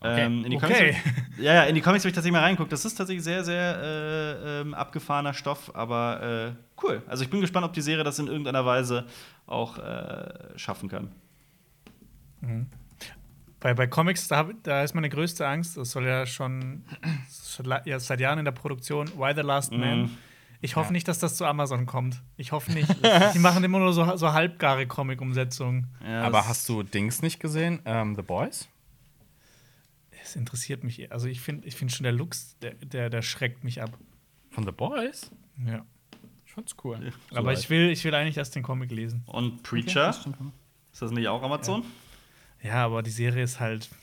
Ähm, 0.06 0.44
in 0.44 0.50
die 0.50 0.56
Okay. 0.58 0.92
Comics, 0.92 0.96
ja, 1.38 1.54
ja, 1.54 1.62
in 1.64 1.74
die 1.74 1.80
Comics 1.80 2.02
habe 2.04 2.08
ich 2.10 2.14
tatsächlich 2.14 2.32
mal 2.32 2.42
reingeguckt. 2.42 2.70
Das 2.72 2.84
ist 2.84 2.94
tatsächlich 2.94 3.24
sehr, 3.24 3.42
sehr 3.44 3.78
äh, 3.82 4.60
ähm, 4.60 4.74
abgefahrener 4.74 5.32
Stoff, 5.34 5.74
aber 5.74 6.54
äh, 6.56 6.82
cool. 6.82 7.02
Also 7.06 7.24
ich 7.24 7.30
bin 7.30 7.40
gespannt, 7.40 7.64
ob 7.64 7.72
die 7.72 7.80
Serie 7.80 8.04
das 8.04 8.18
in 8.18 8.26
irgendeiner 8.26 8.66
Weise 8.66 9.06
auch 9.46 9.78
äh, 9.78 10.56
schaffen 10.58 10.88
kann. 10.88 11.10
Bei, 13.60 13.72
bei 13.72 13.86
Comics, 13.86 14.28
da, 14.28 14.36
hab, 14.36 14.50
da 14.62 14.82
ist 14.82 14.94
meine 14.94 15.08
größte 15.08 15.46
Angst, 15.48 15.76
das 15.78 15.90
soll 15.92 16.04
ja 16.04 16.26
schon, 16.26 16.84
ja, 17.86 17.98
seit 17.98 18.20
Jahren 18.20 18.38
in 18.38 18.44
der 18.44 18.52
Produktion, 18.52 19.08
Why 19.16 19.32
the 19.34 19.40
Last 19.40 19.72
Man. 19.72 20.10
Ich 20.60 20.76
hoffe 20.76 20.88
Ja. 20.88 20.92
nicht, 20.92 21.08
dass 21.08 21.18
das 21.18 21.36
zu 21.36 21.44
Amazon 21.46 21.86
kommt. 21.86 22.22
Ich 22.36 22.52
hoffe 22.52 22.72
nicht. 22.72 22.88
Die 23.34 23.38
machen 23.38 23.64
immer 23.64 23.78
nur 23.78 23.92
so, 23.92 24.16
so 24.16 24.32
halbgare 24.32 24.86
Comic-Umsetzungen. 24.86 25.86
Ja, 26.06 26.22
Aber 26.22 26.46
hast 26.46 26.68
du 26.68 26.82
Dings 26.82 27.22
nicht 27.22 27.40
gesehen? 27.40 27.80
Ähm, 27.84 28.14
The 28.16 28.22
Boys? 28.22 28.68
Es 30.24 30.36
interessiert 30.36 30.82
mich. 30.84 31.12
Also 31.12 31.28
ich 31.28 31.40
finde 31.40 31.68
ich 31.68 31.76
find 31.76 31.92
schon 31.92 32.04
der 32.04 32.12
Lux, 32.12 32.56
der, 32.60 32.74
der, 32.74 33.10
der 33.10 33.22
schreckt 33.22 33.62
mich 33.62 33.82
ab. 33.82 33.96
Von 34.50 34.64
The 34.64 34.72
Boys? 34.72 35.30
Ja. 35.66 35.84
Ich 36.46 36.52
fand's 36.52 36.74
cool. 36.82 37.12
Aber 37.34 37.52
ich 37.52 37.68
will, 37.68 37.90
ich 37.90 38.02
will 38.04 38.14
eigentlich 38.14 38.36
erst 38.38 38.54
den 38.54 38.62
Comic 38.62 38.90
lesen. 38.90 39.22
Und 39.26 39.62
Preacher? 39.62 40.10
ist 40.10 41.02
das 41.02 41.10
nicht 41.10 41.28
auch 41.28 41.42
Amazon? 41.42 41.84
Ja, 42.62 42.84
aber 42.86 43.02
die 43.02 43.10
Serie 43.10 43.42
ist 43.44 43.60
halt. 43.60 43.88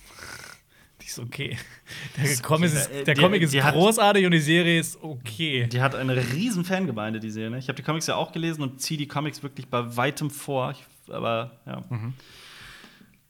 Die 1.02 1.08
ist 1.08 1.18
okay. 1.18 1.58
Der 2.18 2.36
Comic 2.44 2.72
ist, 2.72 2.92
Äh, 2.92 3.04
der 3.06 3.16
die- 3.16 3.22
Comic 3.22 3.42
ist 3.42 3.56
hat- 3.60 3.74
großartig 3.74 4.24
und 4.24 4.32
die 4.34 4.40
Serie 4.40 4.80
ist 4.80 5.02
okay. 5.02 5.66
Die 5.66 5.82
hat 5.82 5.96
eine 5.96 6.16
riesen 6.16 6.64
Fangemeinde, 6.64 7.20
die 7.20 7.32
Serie. 7.32 7.50
Ne? 7.50 7.58
Ich 7.58 7.68
habe 7.70 7.76
die 7.76 7.82
Comics 7.82 8.06
ja 8.06 8.18
auch 8.18 8.32
gelesen 8.32 8.62
und 8.62 8.80
ziehe 8.80 9.00
die 9.00 9.08
Comics 9.08 9.42
wirklich 9.42 9.68
bei 9.68 9.98
weitem 9.98 10.30
vor. 10.30 10.72
Ich, 10.74 10.86
aber 11.12 11.60
ja. 11.66 11.84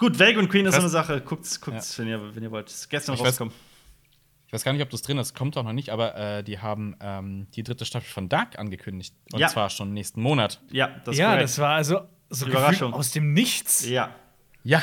Gut, 0.01 0.19
Vagrant 0.19 0.49
Queen 0.49 0.65
ist 0.65 0.73
so 0.73 0.81
eine 0.81 0.89
Sache. 0.89 1.21
Guckt's, 1.21 1.61
guckt's 1.61 1.97
wenn, 1.99 2.07
ihr, 2.07 2.35
wenn 2.35 2.41
ihr 2.41 2.49
wollt. 2.49 2.67
Ist 2.69 2.89
gestern 2.89 3.13
Ich 3.13 3.21
weiß- 3.21 3.25
rausgekommen. 3.27 3.53
Ich 4.47 4.51
weiß 4.53 4.63
gar 4.63 4.73
nicht, 4.73 4.81
ob 4.81 4.89
das 4.89 5.03
drin 5.03 5.17
ist, 5.19 5.35
kommt 5.35 5.55
auch 5.57 5.63
noch 5.63 5.73
nicht, 5.73 5.91
aber 5.91 6.15
äh, 6.17 6.43
die 6.43 6.57
haben 6.59 6.95
ähm, 6.99 7.45
die 7.55 7.61
dritte 7.63 7.85
Staffel 7.85 8.09
von 8.09 8.27
Dark 8.27 8.57
angekündigt. 8.57 9.13
Und 9.31 9.39
Ja. 9.39 9.47
zwar 9.47 9.69
schon 9.69 9.93
nächsten 9.93 10.21
Monat. 10.23 10.59
Ja, 10.71 10.87
das 11.05 11.13
ist 11.13 11.19
ja, 11.19 11.27
korrekt. 11.27 11.43
das 11.43 11.59
war 11.59 11.75
also 11.75 12.01
so 12.31 12.47
Überraschung. 12.47 12.93
aus 12.95 13.11
dem 13.11 13.31
Nichts. 13.33 13.87
Ja, 13.87 14.09
Ja, 14.63 14.81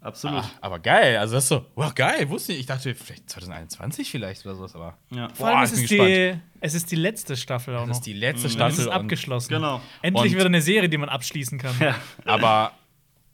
absolut. 0.00 0.40
ah, 0.42 0.50
aber 0.60 0.78
geil. 0.80 1.16
Also 1.18 1.36
das 1.36 1.44
ist 1.44 1.48
so, 1.48 1.64
wow, 1.76 1.94
geil, 1.94 2.28
wusste 2.28 2.52
ich. 2.52 2.58
Ich 2.60 2.66
dachte, 2.66 2.94
vielleicht 2.96 3.30
2021 3.30 4.10
vielleicht 4.10 4.44
oder 4.44 4.56
sowas, 4.56 4.74
aber 4.74 4.98
Ja. 5.10 5.28
Vor 5.34 5.46
allem, 5.46 5.56
Boah, 5.58 5.62
es 5.64 5.72
ist, 5.72 5.90
die, 5.90 6.34
es 6.60 6.74
ist 6.74 6.90
die 6.90 6.96
letzte 6.96 7.36
Staffel 7.36 7.74
auch 7.76 7.80
das 7.82 7.88
noch. 7.88 7.94
ist 7.96 8.06
die 8.06 8.12
letzte 8.12 8.48
es 8.48 8.52
Staffel. 8.52 8.78
ist 8.80 8.86
und- 8.88 8.92
abgeschlossen. 8.92 9.48
Genau. 9.54 9.80
Endlich 10.02 10.32
Und- 10.32 10.36
wieder 10.38 10.46
eine 10.46 10.60
Serie, 10.60 10.88
die 10.90 10.98
man 10.98 11.08
abschließen 11.08 11.56
kann. 11.58 11.74
Ja. 11.80 11.94
Aber 12.26 12.72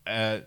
äh, 0.08 0.42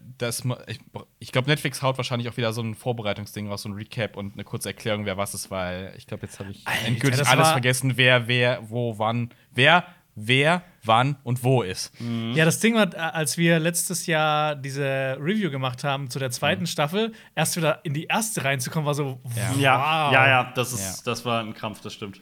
ich, 0.68 0.80
ich 1.20 1.32
glaube, 1.32 1.50
Netflix 1.50 1.82
haut 1.82 1.98
wahrscheinlich 1.98 2.28
auch 2.30 2.38
wieder 2.38 2.52
so 2.54 2.62
ein 2.62 2.76
Vorbereitungsding 2.76 3.48
raus, 3.48 3.62
so 3.64 3.70
ein 3.70 3.74
Recap 3.74 4.18
und 4.18 4.34
eine 4.34 4.44
kurze 4.44 4.70
Erklärung, 4.70 5.06
wer 5.06 5.18
was 5.18 5.34
ist, 5.34 5.52
weil 5.52 5.94
ich 5.98 6.08
glaube, 6.08 6.26
jetzt 6.26 6.40
habe 6.40 6.52
ich 6.52 6.68
Alter, 6.68 6.88
endgültig 6.88 7.28
alles 7.28 7.50
vergessen, 7.50 7.98
wer, 7.98 8.28
wer, 8.28 8.70
wo, 8.70 8.98
wann, 8.98 9.30
wer, 9.54 9.86
wer, 10.16 10.64
wann 10.84 11.16
und 11.24 11.44
wo 11.44 11.62
ist. 11.62 11.94
Ja, 12.34 12.46
das 12.46 12.60
Ding 12.60 12.76
war, 12.76 12.94
äh, 12.94 12.98
als 12.98 13.38
wir 13.38 13.60
letztes 13.60 14.06
Jahr 14.08 14.56
diese 14.56 15.18
Review 15.20 15.52
gemacht 15.52 15.84
haben 15.84 16.10
zu 16.10 16.20
der 16.20 16.32
zweiten 16.32 16.68
Staffel, 16.68 17.14
erst 17.36 17.56
wieder 17.58 17.80
in 17.84 17.94
die 17.94 18.06
erste 18.06 18.44
reinzukommen, 18.44 18.86
war 18.86 18.94
so, 18.96 19.20
Ja. 19.36 19.54
Ja, 19.60 20.08
wow. 20.08 20.14
ja, 20.14 20.28
ja, 20.28 20.52
das, 20.56 20.74
ist, 20.74 21.06
Ja. 21.06 21.12
das 21.12 21.24
war 21.26 21.42
ein 21.44 21.54
Krampf, 21.54 21.82
das 21.82 21.94
stimmt. 21.94 22.20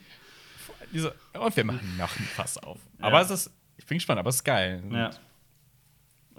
Diese, 0.92 1.14
und 1.40 1.56
wir 1.56 1.64
machen 1.64 1.98
noch 1.98 2.16
ein 2.18 2.24
Fass 2.24 2.58
auf. 2.58 2.80
Aber 3.00 3.22
es 3.22 3.30
ist, 3.30 3.52
ich 3.78 3.86
bin 3.86 3.98
gespannt, 3.98 4.20
aber 4.20 4.30
es 4.30 4.38
ist 4.38 4.44
geil. 4.44 4.84
Ja. 4.92 5.12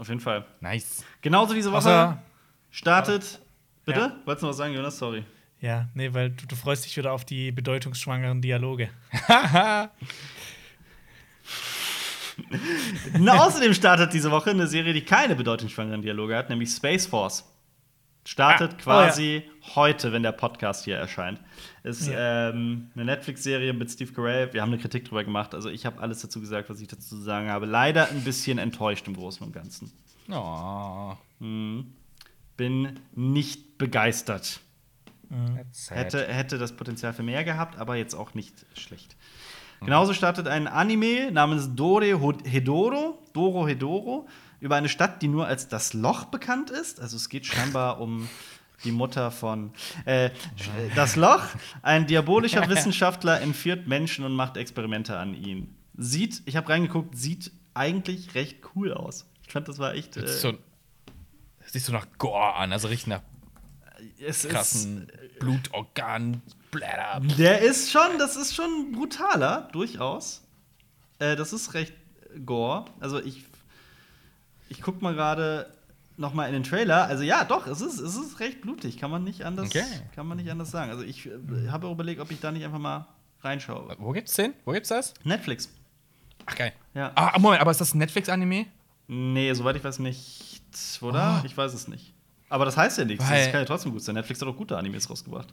Auf 0.00 0.08
jeden 0.08 0.20
Fall. 0.20 0.46
Nice. 0.60 1.04
Genauso 1.20 1.52
diese 1.52 1.70
Woche 1.70 1.76
Außer, 1.76 2.22
startet. 2.70 3.38
Bitte? 3.84 4.00
Ja. 4.00 4.16
Wolltest 4.24 4.42
du 4.42 4.46
noch 4.46 4.50
was 4.52 4.56
sagen, 4.56 4.72
Jonas? 4.72 4.96
Sorry. 4.96 5.24
ja, 5.60 5.88
nee, 5.92 6.14
weil 6.14 6.30
du, 6.30 6.46
du 6.46 6.56
freust 6.56 6.86
dich 6.86 6.96
wieder 6.96 7.12
auf 7.12 7.26
die 7.26 7.52
bedeutungsschwangeren 7.52 8.40
Dialoge. 8.40 8.88
Na, 13.18 13.44
außerdem 13.44 13.74
startet 13.74 14.14
diese 14.14 14.30
Woche 14.30 14.48
eine 14.50 14.66
Serie, 14.66 14.94
die 14.94 15.04
keine 15.04 15.36
bedeutungsschwangeren 15.36 16.00
Dialoge 16.00 16.34
hat, 16.34 16.48
nämlich 16.48 16.70
Space 16.70 17.04
Force. 17.04 17.44
Startet 18.24 18.72
Ah, 18.72 18.76
oh 18.78 18.82
quasi 18.82 19.42
heute, 19.74 20.12
wenn 20.12 20.22
der 20.22 20.32
Podcast 20.32 20.84
hier 20.84 20.96
erscheint. 20.96 21.40
Ist 21.82 22.06
Ja. 22.08 22.50
ähm, 22.50 22.90
eine 22.94 23.04
Netflix-Serie 23.06 23.72
mit 23.72 23.90
Steve 23.90 24.12
Carell. 24.12 24.52
Wir 24.52 24.60
haben 24.62 24.70
eine 24.72 24.80
Kritik 24.80 25.06
drüber 25.06 25.24
gemacht. 25.24 25.54
Also 25.54 25.70
ich 25.70 25.86
habe 25.86 26.00
alles 26.00 26.20
dazu 26.20 26.40
gesagt, 26.40 26.68
was 26.68 26.80
ich 26.80 26.88
dazu 26.88 27.08
zu 27.16 27.22
sagen 27.22 27.48
habe. 27.48 27.66
Leider 27.66 28.08
ein 28.10 28.22
bisschen 28.22 28.58
enttäuscht 28.58 29.06
im 29.08 29.14
Großen 29.16 29.44
und 29.46 29.52
Ganzen. 29.52 29.90
Oh. 30.30 31.14
Bin 31.38 33.00
nicht 33.14 33.78
begeistert. 33.78 34.60
Hätte, 35.88 36.26
hätte 36.26 36.58
das 36.58 36.72
Potenzial 36.76 37.12
für 37.12 37.22
mehr 37.22 37.44
gehabt, 37.44 37.78
aber 37.78 37.96
jetzt 37.96 38.14
auch 38.14 38.34
nicht 38.34 38.54
schlecht. 38.76 39.16
Genauso 39.80 40.12
startet 40.12 40.46
ein 40.46 40.66
Anime 40.66 41.30
namens 41.32 41.74
Dore 41.74 42.18
Hedoro, 42.44 43.22
Doro 43.32 43.66
Hedoro, 43.66 44.28
über 44.60 44.76
eine 44.76 44.88
Stadt, 44.88 45.22
die 45.22 45.28
nur 45.28 45.46
als 45.46 45.68
das 45.68 45.92
Loch 45.92 46.26
bekannt 46.26 46.70
ist. 46.70 47.00
Also 47.00 47.16
es 47.16 47.28
geht 47.28 47.46
scheinbar 47.46 48.00
um 48.00 48.28
die 48.84 48.92
Mutter 48.92 49.30
von 49.30 49.72
äh, 50.04 50.30
das 50.94 51.16
Loch. 51.16 51.42
Ein 51.82 52.06
diabolischer 52.06 52.68
Wissenschaftler 52.68 53.40
entführt 53.40 53.86
Menschen 53.86 54.24
und 54.24 54.32
macht 54.32 54.56
Experimente 54.56 55.18
an 55.18 55.34
ihnen. 55.34 55.76
Sieht, 55.96 56.42
ich 56.46 56.56
habe 56.56 56.68
reingeguckt, 56.68 57.16
sieht 57.16 57.52
eigentlich 57.74 58.34
recht 58.34 58.58
cool 58.74 58.92
aus. 58.92 59.26
Ich 59.46 59.52
fand, 59.52 59.68
das 59.68 59.78
war 59.78 59.94
echt. 59.94 60.16
Äh, 60.16 60.26
sich 60.26 60.40
so, 60.40 60.48
hört 60.48 61.72
sich 61.72 61.84
so 61.84 61.92
nach 61.92 62.06
Gore 62.18 62.54
an, 62.54 62.72
also 62.72 62.88
richtig 62.88 63.08
nach 63.08 63.22
es 64.18 64.44
ist, 64.44 64.50
krassen 64.50 65.08
Blutorgan, 65.38 66.42
Blätter. 66.70 67.20
Der 67.38 67.60
ist 67.60 67.90
schon, 67.90 68.18
das 68.18 68.36
ist 68.36 68.54
schon 68.54 68.92
brutaler, 68.92 69.68
durchaus. 69.72 70.42
Äh, 71.18 71.36
das 71.36 71.52
ist 71.52 71.74
recht 71.74 71.94
gore. 72.44 72.84
Also 73.00 73.20
ich, 73.20 73.44
ich 74.70 74.80
guck 74.80 75.02
mal 75.02 75.12
gerade 75.14 75.66
noch 76.16 76.32
mal 76.32 76.46
in 76.46 76.54
den 76.54 76.62
Trailer. 76.62 77.04
Also 77.04 77.22
ja, 77.22 77.44
doch, 77.44 77.66
es 77.66 77.80
ist, 77.82 77.98
es 78.00 78.16
ist 78.16 78.40
recht 78.40 78.62
blutig. 78.62 78.96
Kann 78.98 79.10
man 79.10 79.22
nicht 79.24 79.44
anders, 79.44 79.66
Okay. 79.68 79.84
kann 80.14 80.26
man 80.26 80.38
nicht 80.38 80.50
anders 80.50 80.70
sagen. 80.70 80.90
Also 80.90 81.04
ich 81.04 81.26
äh, 81.26 81.68
habe 81.70 81.86
auch 81.86 81.92
überlegt, 81.92 82.20
ob 82.20 82.30
ich 82.30 82.40
da 82.40 82.50
nicht 82.50 82.64
einfach 82.64 82.78
mal 82.78 83.06
reinschaue. 83.42 83.94
Wo 83.98 84.12
gibt's 84.12 84.32
den? 84.34 84.54
Wo 84.64 84.72
gibt's 84.72 84.88
das? 84.88 85.12
Netflix. 85.24 85.68
Ach, 86.46 86.54
geil. 86.56 86.72
Ja. 86.94 87.12
Ah, 87.14 87.38
Moment, 87.38 87.60
aber 87.60 87.70
ist 87.70 87.80
das 87.80 87.94
ein 87.94 87.98
Netflix-Anime? 87.98 88.66
Nee, 89.08 89.52
soweit 89.54 89.76
ich 89.76 89.84
weiß 89.84 89.98
nicht, 89.98 90.62
oder? 91.00 91.40
Oh. 91.42 91.46
Ich 91.46 91.56
weiß 91.56 91.74
es 91.74 91.88
nicht. 91.88 92.12
Aber 92.48 92.64
das 92.64 92.76
heißt 92.76 92.98
ja 92.98 93.04
nichts. 93.04 93.28
Weil- 93.30 93.42
Das 93.44 93.52
kann 93.52 93.60
ja 93.60 93.64
trotzdem 93.66 93.92
gut 93.92 94.02
sein. 94.02 94.14
Netflix 94.14 94.40
hat 94.40 94.48
auch 94.48 94.56
gute 94.56 94.76
Animes 94.76 95.08
rausgebracht. 95.08 95.48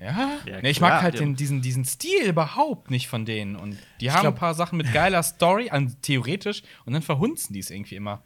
Ja? 0.00 0.38
Ja, 0.46 0.60
nee, 0.62 0.70
ich 0.70 0.80
mag 0.80 1.02
halt 1.02 1.14
ja. 1.14 1.20
den, 1.20 1.36
diesen, 1.36 1.60
diesen 1.62 1.84
Stil 1.84 2.26
überhaupt 2.26 2.90
nicht 2.90 3.08
von 3.08 3.24
denen. 3.26 3.56
Und 3.56 3.76
die 4.00 4.10
haben 4.10 4.22
glaub- 4.22 4.34
ein 4.34 4.38
paar 4.38 4.54
Sachen 4.54 4.78
mit 4.78 4.92
geiler 4.92 5.22
Story, 5.22 5.70
an, 5.70 5.94
theoretisch, 6.02 6.62
und 6.86 6.92
dann 6.94 7.02
verhunzen 7.02 7.52
die 7.52 7.60
es 7.60 7.70
irgendwie 7.70 7.96
immer. 7.96 8.22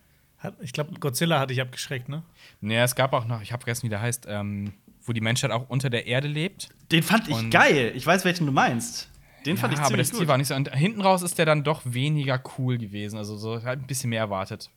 Ich 0.60 0.72
glaube, 0.72 0.92
Godzilla 1.00 1.40
hatte 1.40 1.52
ich 1.54 1.60
abgeschreckt, 1.60 2.08
ne? 2.08 2.22
Nee, 2.60 2.78
es 2.78 2.94
gab 2.94 3.12
auch 3.14 3.24
noch, 3.24 3.40
ich 3.40 3.50
habe 3.52 3.62
vergessen, 3.62 3.84
wie 3.84 3.88
der 3.88 4.00
heißt, 4.02 4.26
ähm, 4.28 4.74
wo 5.02 5.12
die 5.12 5.22
Menschheit 5.22 5.50
auch 5.50 5.68
unter 5.68 5.88
der 5.90 6.06
Erde 6.06 6.28
lebt. 6.28 6.68
Den 6.92 7.02
fand 7.02 7.28
ich 7.28 7.34
Und- 7.34 7.50
geil. 7.50 7.92
Ich 7.94 8.06
weiß, 8.06 8.24
welchen 8.24 8.46
du 8.46 8.52
meinst. 8.52 9.10
Den 9.46 9.56
fand 9.58 9.72
ich 9.74 9.78
aber 9.78 9.88
ziemlich 9.88 10.06
Stil 10.08 10.20
gut. 10.20 10.28
war 10.28 10.38
nicht 10.38 10.48
so. 10.48 10.54
Und 10.54 10.74
hinten 10.74 11.00
raus 11.02 11.22
ist 11.22 11.36
der 11.38 11.44
dann 11.44 11.64
doch 11.64 11.82
weniger 11.84 12.42
cool 12.56 12.78
gewesen. 12.78 13.18
Also 13.18 13.36
so 13.36 13.62
halt 13.62 13.80
ein 13.80 13.86
bisschen 13.86 14.10
mehr 14.10 14.20
erwartet. 14.20 14.70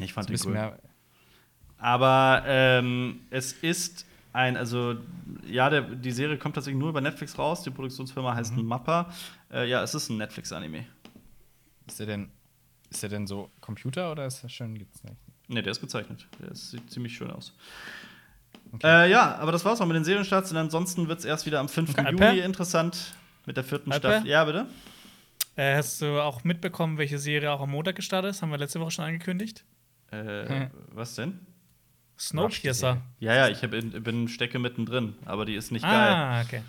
Ich 0.00 0.12
fand 0.12 0.28
Ein 0.30 0.36
den 0.36 0.46
cool. 0.46 0.78
Aber 1.78 2.44
ähm, 2.46 3.20
es 3.30 3.52
ist 3.52 4.06
ein, 4.32 4.56
also 4.56 4.96
ja, 5.46 5.70
der, 5.70 5.82
die 5.82 6.10
Serie 6.12 6.36
kommt 6.38 6.54
tatsächlich 6.54 6.78
nur 6.78 6.90
über 6.90 7.00
Netflix 7.00 7.38
raus. 7.38 7.62
Die 7.62 7.70
Produktionsfirma 7.70 8.34
heißt 8.34 8.56
Mhm. 8.56 8.64
Mappa. 8.66 9.12
Äh, 9.52 9.68
ja, 9.68 9.82
es 9.82 9.94
ist 9.94 10.08
ein 10.10 10.18
Netflix-Anime. 10.18 10.84
Ist 11.86 11.98
der 11.98 12.06
denn, 12.06 12.30
ist 12.90 13.02
der 13.02 13.08
denn 13.10 13.26
so 13.26 13.50
Computer 13.60 14.12
oder 14.12 14.26
ist 14.26 14.42
der 14.42 14.48
schön 14.48 14.76
gezeichnet? 14.78 15.18
Ne, 15.48 15.62
der 15.62 15.72
ist 15.72 15.80
gezeichnet. 15.80 16.26
Der 16.40 16.50
ist, 16.50 16.70
sieht 16.70 16.90
ziemlich 16.90 17.16
schön 17.16 17.30
aus. 17.30 17.54
Äh, 18.82 19.10
ja, 19.10 19.36
aber 19.36 19.50
das 19.52 19.64
war's 19.64 19.80
auch 19.80 19.86
mit 19.86 19.96
den 19.96 20.04
Serienstarts. 20.04 20.50
Und 20.50 20.58
ansonsten 20.58 21.08
wird 21.08 21.20
es 21.20 21.24
erst 21.24 21.46
wieder 21.46 21.60
am 21.60 21.68
5. 21.70 21.90
Okay, 21.98 22.10
Juli 22.12 22.40
interessant 22.40 23.14
mit 23.46 23.56
der 23.56 23.64
vierten 23.64 23.90
Alper? 23.90 24.10
Staffel. 24.12 24.28
Ja, 24.30 24.44
bitte? 24.44 24.66
Äh, 25.56 25.74
hast 25.76 26.02
du 26.02 26.20
auch 26.22 26.44
mitbekommen, 26.44 26.98
welche 26.98 27.18
Serie 27.18 27.50
auch 27.50 27.62
am 27.62 27.70
Montag 27.70 27.96
gestartet 27.96 28.30
ist? 28.32 28.42
Haben 28.42 28.50
wir 28.50 28.58
letzte 28.58 28.78
Woche 28.80 28.90
schon 28.90 29.06
angekündigt. 29.06 29.64
Äh, 30.10 30.46
Hm. 30.48 30.70
Was 30.92 31.14
denn? 31.14 31.40
Snowpiercer. 32.18 32.98
Ja, 33.20 33.34
ja, 33.34 33.48
ich 33.48 33.62
hab, 33.62 33.72
in- 33.74 33.90
bin 34.02 34.28
stecke 34.28 34.58
mittendrin, 34.58 35.14
aber 35.24 35.44
die 35.44 35.54
ist 35.54 35.70
nicht 35.72 35.82
geil. 35.82 35.92
Ah, 36.14 36.40
okay. 36.42 36.62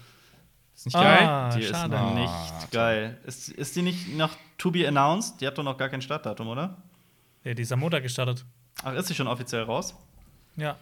Ist 0.75 0.85
nicht 0.85 0.93
geil? 0.93 1.23
Ah, 1.27 1.49
Die 1.55 1.63
schade. 1.63 1.95
ist 1.95 2.01
Ah, 2.01 2.13
nicht 2.13 2.71
geil. 2.71 3.17
Ist, 3.25 3.49
ist 3.49 3.75
die 3.75 3.81
nicht 3.81 4.15
noch 4.15 4.31
to 4.57 4.71
be 4.71 4.87
announced? 4.87 5.41
Die 5.41 5.47
hat 5.47 5.57
doch 5.57 5.63
noch 5.63 5.77
gar 5.77 5.89
kein 5.89 6.01
Startdatum, 6.01 6.47
oder? 6.47 6.77
Ja, 7.43 7.53
die 7.53 7.63
ist 7.63 7.71
am 7.71 7.79
Montag 7.79 8.03
gestartet. 8.03 8.45
Ach, 8.83 8.93
ist 8.93 9.07
sie 9.07 9.15
schon 9.15 9.27
offiziell 9.27 9.63
raus? 9.63 9.93
Ja. 10.55 10.77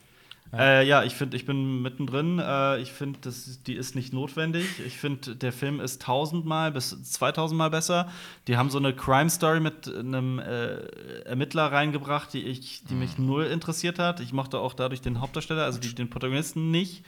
Ja, 0.51 0.59
äh, 0.59 0.87
ja 0.87 1.03
ich 1.03 1.13
finde, 1.15 1.37
ich 1.37 1.45
bin 1.45 1.81
mittendrin. 1.81 2.39
Äh, 2.39 2.79
ich 2.79 2.91
finde, 2.91 3.19
die 3.65 3.73
ist 3.73 3.95
nicht 3.95 4.13
notwendig. 4.13 4.65
Ich 4.85 4.97
finde, 4.97 5.35
der 5.35 5.51
Film 5.51 5.79
ist 5.79 6.01
tausendmal 6.01 6.71
bis 6.71 7.01
zweitausendmal 7.03 7.69
besser. 7.69 8.09
Die 8.47 8.57
haben 8.57 8.69
so 8.69 8.77
eine 8.77 8.93
Crime-Story 8.93 9.59
mit 9.59 9.87
einem 9.87 10.39
äh, 10.39 10.77
Ermittler 11.25 11.71
reingebracht, 11.71 12.33
die, 12.33 12.43
ich, 12.43 12.83
die 12.85 12.95
mich 12.95 13.17
null 13.17 13.45
interessiert 13.45 13.99
hat. 13.99 14.19
Ich 14.19 14.33
mochte 14.33 14.59
auch 14.59 14.73
dadurch 14.73 15.01
den 15.01 15.21
Hauptdarsteller, 15.21 15.63
also 15.63 15.79
die, 15.79 15.93
den 15.93 16.09
Protagonisten 16.09 16.71
nicht. 16.71 17.03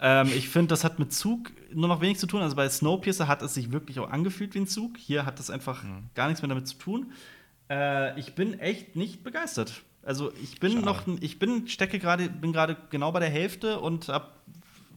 Ähm, 0.00 0.28
ich 0.34 0.48
finde, 0.48 0.68
das 0.68 0.84
hat 0.84 0.98
mit 0.98 1.12
Zug 1.12 1.50
nur 1.72 1.88
noch 1.88 2.00
wenig 2.00 2.18
zu 2.18 2.26
tun. 2.26 2.42
Also 2.42 2.56
bei 2.56 2.68
Snowpiercer 2.68 3.28
hat 3.28 3.42
es 3.42 3.54
sich 3.54 3.72
wirklich 3.72 3.98
auch 4.00 4.10
angefühlt 4.10 4.54
wie 4.54 4.60
ein 4.60 4.66
Zug. 4.66 4.98
Hier 4.98 5.26
hat 5.26 5.40
es 5.40 5.50
einfach 5.50 5.84
gar 6.14 6.28
nichts 6.28 6.42
mehr 6.42 6.48
damit 6.48 6.68
zu 6.68 6.76
tun. 6.76 7.12
Äh, 7.70 8.18
ich 8.18 8.34
bin 8.34 8.58
echt 8.58 8.96
nicht 8.96 9.24
begeistert. 9.24 9.82
Also 10.04 10.32
ich 10.42 10.60
bin 10.60 10.72
Schade. 10.72 10.84
noch, 10.84 11.02
ich 11.20 11.38
bin 11.38 11.66
stecke 11.68 11.98
gerade, 11.98 12.28
bin 12.28 12.52
gerade 12.52 12.76
genau 12.90 13.10
bei 13.12 13.20
der 13.20 13.30
Hälfte 13.30 13.80
und 13.80 14.08
hab 14.08 14.40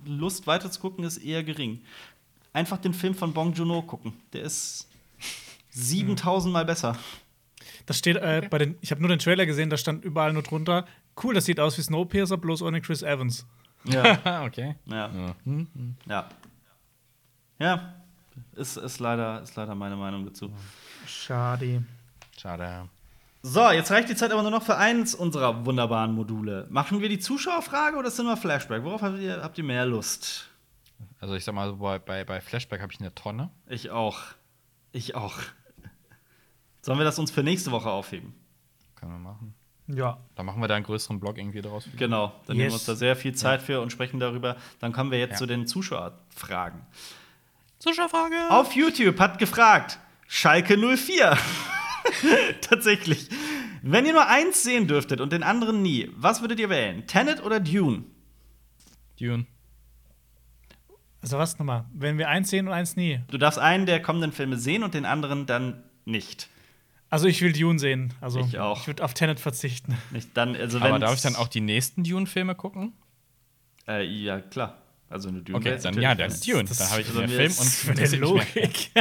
Lust 0.06 0.48
weiter 0.48 0.72
zu 0.72 0.80
gucken 0.80 1.04
ist 1.04 1.18
eher 1.18 1.44
gering. 1.44 1.82
Einfach 2.54 2.78
den 2.78 2.94
Film 2.94 3.14
von 3.14 3.34
Bong 3.34 3.54
Joon-ho 3.54 3.82
gucken. 3.84 4.14
Der 4.34 4.42
ist 4.42 4.88
7000 5.72 6.54
Mal 6.54 6.66
besser. 6.66 6.98
Das 7.86 7.98
steht 7.98 8.18
äh, 8.18 8.48
bei 8.50 8.58
den. 8.58 8.76
Ich 8.82 8.92
habe 8.92 9.02
nur 9.02 9.10
den 9.10 9.20
Trailer 9.20 9.46
gesehen, 9.46 9.70
da 9.70 9.78
stand 9.78 10.04
überall 10.04 10.34
nur 10.34 10.44
drunter. 10.44 10.86
Cool, 11.22 11.34
das 11.34 11.46
sieht 11.46 11.60
aus 11.60 11.78
wie 11.78 11.82
Snowpiercer, 11.82 12.38
bloß 12.38 12.62
ohne 12.62 12.82
Chris 12.82 13.02
Evans. 13.02 13.46
Ja, 13.86 14.44
okay. 14.46 14.76
ja, 14.86 15.10
Ja. 15.16 15.36
ja. 16.08 16.30
Ja, 17.60 17.96
ist, 18.56 18.78
ist, 18.78 19.00
leider, 19.00 19.42
ist 19.42 19.56
leider 19.56 19.74
meine 19.74 19.96
Meinung 19.96 20.26
dazu. 20.26 20.52
Schade. 21.08 21.84
Schade. 22.38 22.88
So, 23.42 23.70
jetzt 23.72 23.92
reicht 23.92 24.10
die 24.10 24.16
Zeit 24.16 24.32
aber 24.32 24.42
nur 24.42 24.52
noch 24.52 24.64
für 24.64 24.78
eins 24.78 25.16
unserer 25.16 25.66
wunderbaren 25.66 26.14
Module. 26.14 26.68
Machen 26.70 27.02
wir 27.02 27.08
die 27.10 27.20
Zuschauerfrage 27.20 27.98
oder 27.98 28.12
sind 28.12 28.26
wir 28.26 28.36
Flashback? 28.36 28.84
Worauf 28.84 29.02
habt 29.02 29.20
ihr, 29.20 29.42
habt 29.42 29.58
ihr 29.58 29.64
mehr 29.64 29.86
Lust? 29.86 30.50
Also 31.20 31.36
ich 31.36 31.44
sag 31.44 31.54
mal, 31.56 31.74
bei, 31.74 32.00
bei, 32.00 32.24
bei 32.26 32.42
Flashback 32.42 32.82
habe 32.82 32.92
ich 32.92 33.00
eine 33.00 33.14
Tonne. 33.16 33.50
Ich 33.68 33.90
auch. 33.92 34.20
Ich 34.92 35.16
auch. 35.16 35.36
Sollen 36.82 36.98
wir 36.98 37.06
das 37.06 37.20
uns 37.20 37.32
für 37.32 37.44
nächste 37.44 37.72
Woche 37.72 37.90
aufheben? 37.90 38.34
Können 38.96 39.12
wir 39.14 39.20
machen. 39.20 39.54
Ja. 39.88 40.18
Dann 40.36 40.46
machen 40.46 40.62
wir 40.62 40.68
da 40.68 40.76
einen 40.76 40.86
größeren 40.86 41.20
Blog 41.20 41.38
irgendwie 41.38 41.62
draus. 41.62 41.88
Genau, 41.96 42.34
dann 42.46 42.58
nehmen 42.58 42.66
Yes. 42.66 42.72
wir 42.72 42.76
uns 42.76 42.86
da 42.86 42.96
sehr 42.96 43.16
viel 43.16 43.34
Zeit 43.36 43.62
für 43.62 43.80
und 43.82 43.92
sprechen 43.92 44.20
darüber. 44.20 44.58
Dann 44.80 44.92
kommen 44.92 45.12
wir 45.12 45.20
jetzt 45.20 45.34
Ja. 45.34 45.38
zu 45.38 45.46
den 45.46 45.68
Zuschauerfragen. 45.68 46.82
Zuschauerfrage! 47.80 48.36
Auf 48.50 48.74
YouTube 48.74 49.20
hat 49.20 49.40
gefragt 49.40 50.00
Schalke 50.28 50.76
04. 50.78 51.38
Tatsächlich. 52.62 53.30
Wenn 53.82 54.06
ihr 54.06 54.14
nur 54.14 54.28
eins 54.28 54.64
sehen 54.64 54.88
dürftet 54.88 55.22
und 55.22 55.32
den 55.32 55.44
anderen 55.44 55.82
nie, 55.82 56.10
was 56.16 56.42
würdet 56.42 56.60
ihr 56.60 56.70
wählen? 56.70 57.06
Tenet 57.08 57.44
oder 57.44 57.60
Dune? 57.60 58.04
Dune. 59.20 59.46
Also 61.22 61.38
was 61.38 61.58
nochmal? 61.60 61.86
Wenn 61.94 62.18
wir 62.18 62.30
eins 62.30 62.50
sehen 62.50 62.68
und 62.68 62.74
eins 62.74 62.96
nie. 62.96 63.22
Du 63.30 63.38
darfst 63.38 63.60
einen 63.60 63.86
der 63.86 64.02
kommenden 64.02 64.32
Filme 64.32 64.58
sehen 64.58 64.84
und 64.84 64.94
den 64.94 65.06
anderen 65.06 65.46
dann 65.46 65.84
nicht. 66.06 66.50
Also 67.10 67.28
ich 67.28 67.42
will 67.42 67.54
Dune 67.54 67.80
sehen. 67.80 68.14
Also 68.22 68.40
Ich 68.42 68.60
auch. 68.60 68.82
Ich 68.82 68.88
würde 68.88 69.04
auf 69.04 69.14
Tenet 69.14 69.40
verzichten. 69.40 69.98
nicht 70.12 70.30
dann, 70.36 70.56
also 70.56 70.80
Aber 70.80 71.00
darf 71.00 71.16
ich 71.16 71.22
dann 71.22 71.36
auch 71.36 71.48
die 71.48 71.62
nächsten 71.62 72.04
Dune-Filme 72.04 72.56
gucken? 72.56 72.94
Äh, 73.88 74.04
ja, 74.06 74.42
klar. 74.42 74.82
Also 75.10 75.30
eine 75.30 75.42
Dune. 75.42 75.58
Okay, 75.58 75.78
dann 75.82 76.02
ja, 76.02 76.14
dann 76.16 76.28
ist 76.30 76.46
Dune. 76.48 76.66
das- 76.66 76.78
Dann 76.80 76.90
habe 76.90 77.02
ich 77.02 77.08
also 77.08 77.22
den 77.22 77.30
mir 77.30 77.36
Film 77.38 77.48
ist 77.52 77.88
und 77.88 77.96
mehr. 78.12 78.20
Logik. 78.20 78.92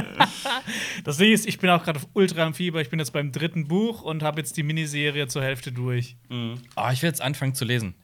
das 1.04 1.16
Ding 1.18 1.32
ist, 1.32 1.46
ich 1.46 1.58
bin 1.58 1.70
auch 1.70 1.82
gerade 1.84 2.00
ultra 2.12 2.44
am 2.44 2.54
Fieber. 2.54 2.80
Ich 2.80 2.90
bin 2.90 2.98
jetzt 3.00 3.12
beim 3.12 3.32
dritten 3.32 3.66
Buch 3.68 4.02
und 4.02 4.22
habe 4.22 4.40
jetzt 4.40 4.56
die 4.56 4.62
Miniserie 4.62 5.26
zur 5.28 5.42
Hälfte 5.42 5.72
durch. 5.72 6.16
Mhm. 6.28 6.60
Oh, 6.76 6.88
ich 6.92 7.02
will 7.02 7.08
jetzt 7.08 7.20
anfangen 7.22 7.54
zu 7.54 7.64
lesen. 7.64 7.94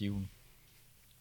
Dune. 0.00 0.28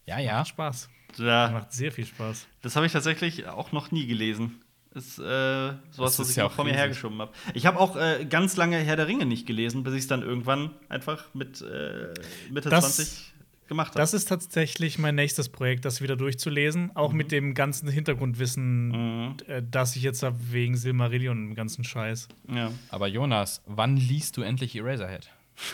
Ja, 0.06 0.19
ja. 0.19 0.39
Macht 0.39 0.47
Spaß. 0.49 0.89
Ja, 1.18 1.49
Macht 1.52 1.72
sehr 1.73 1.91
viel 1.91 2.06
Spaß. 2.06 2.47
das 2.61 2.76
habe 2.76 2.85
ich 2.85 2.91
tatsächlich 2.91 3.47
auch 3.47 3.72
noch 3.72 3.91
nie 3.91 4.06
gelesen. 4.07 4.61
Ist 4.93 5.19
äh, 5.19 5.22
sowas, 5.22 5.77
Das 5.91 5.99
was 5.99 6.19
ist 6.19 6.30
ich 6.31 6.35
ja 6.38 6.49
vor 6.49 6.64
mir 6.65 6.73
hergeschoben 6.73 7.19
habe. 7.19 7.31
Ich 7.53 7.65
habe 7.65 7.80
auch 7.80 7.95
äh, 7.97 8.26
ganz 8.30 8.56
lange 8.56 8.77
Herr 8.77 8.95
der 8.95 9.07
Ringe 9.07 9.26
nicht 9.26 9.45
gelesen, 9.45 9.84
bis 9.84 9.93
ich 9.93 9.99
es 10.02 10.07
dann 10.07 10.22
irgendwann 10.22 10.72
einfach 10.89 11.26
mit 11.34 11.61
äh, 11.61 12.14
Mitte 12.49 12.69
Das- 12.69 12.95
20 12.95 13.34
gemacht 13.67 13.89
habe. 13.89 13.99
Das 13.99 14.13
ist 14.13 14.25
tatsächlich 14.29 14.97
mein 14.99 15.15
nächstes 15.15 15.49
Projekt, 15.49 15.85
das 15.85 16.01
wieder 16.01 16.15
durchzulesen. 16.15 16.95
Auch 16.95 17.11
Mhm. 17.11 17.17
mit 17.17 17.31
dem 17.31 17.53
ganzen 17.53 17.89
Hintergrundwissen, 17.89 19.35
äh, 19.47 19.61
das 19.69 19.95
ich 19.95 20.03
jetzt 20.03 20.23
habe 20.23 20.35
wegen 20.51 20.75
Silmarillion 20.77 21.37
und 21.37 21.45
dem 21.49 21.55
ganzen 21.55 21.83
Scheiß. 21.83 22.27
Ja. 22.53 22.71
Aber 22.89 23.07
Jonas, 23.07 23.61
wann 23.65 23.97
liest 23.97 24.37
du 24.37 24.41
endlich 24.41 24.75
Eraserhead? 24.75 25.29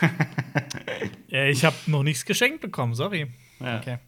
Äh, 1.30 1.50
ich 1.50 1.64
habe 1.64 1.76
noch 1.86 2.02
nichts 2.02 2.24
geschenkt 2.26 2.60
bekommen, 2.60 2.94
sorry. 2.94 3.26
Ja. 3.58 3.78
Okay. 3.78 3.98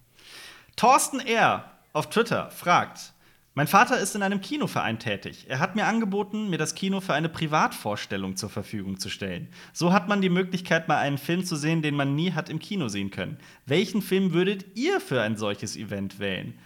Thorsten 0.77 1.20
R. 1.20 1.65
auf 1.94 2.11
Twitter 2.11 2.51
fragt: 2.51 3.14
Mein 3.57 3.69
Vater 3.69 4.01
ist 4.01 4.17
in 4.17 4.23
einem 4.25 4.41
Kinoverein 4.41 4.99
tätig. 4.99 5.47
Er 5.49 5.61
hat 5.61 5.77
mir 5.77 5.87
angeboten, 5.87 6.51
mir 6.51 6.59
das 6.59 6.75
Kino 6.75 7.01
für 7.01 7.15
eine 7.15 7.29
Privatvorstellung 7.29 8.35
zur 8.35 8.51
Verfügung 8.51 8.99
zu 8.99 9.09
stellen. 9.09 9.49
So 9.73 9.93
hat 9.93 10.09
man 10.09 10.21
die 10.21 10.29
Möglichkeit, 10.29 10.89
mal 10.89 10.99
einen 10.99 11.19
Film 11.19 11.45
zu 11.45 11.55
sehen, 11.55 11.81
den 11.81 11.95
man 11.95 12.17
nie 12.17 12.33
hat 12.33 12.49
im 12.49 12.59
Kino 12.59 12.89
sehen 12.89 13.13
können. 13.13 13.39
Welchen 13.65 14.03
Film 14.03 14.33
würdet 14.33 14.77
ihr 14.77 15.01
für 15.01 15.23
ein 15.23 15.37
solches 15.37 15.77
Event 15.77 16.19
wählen? 16.19 16.59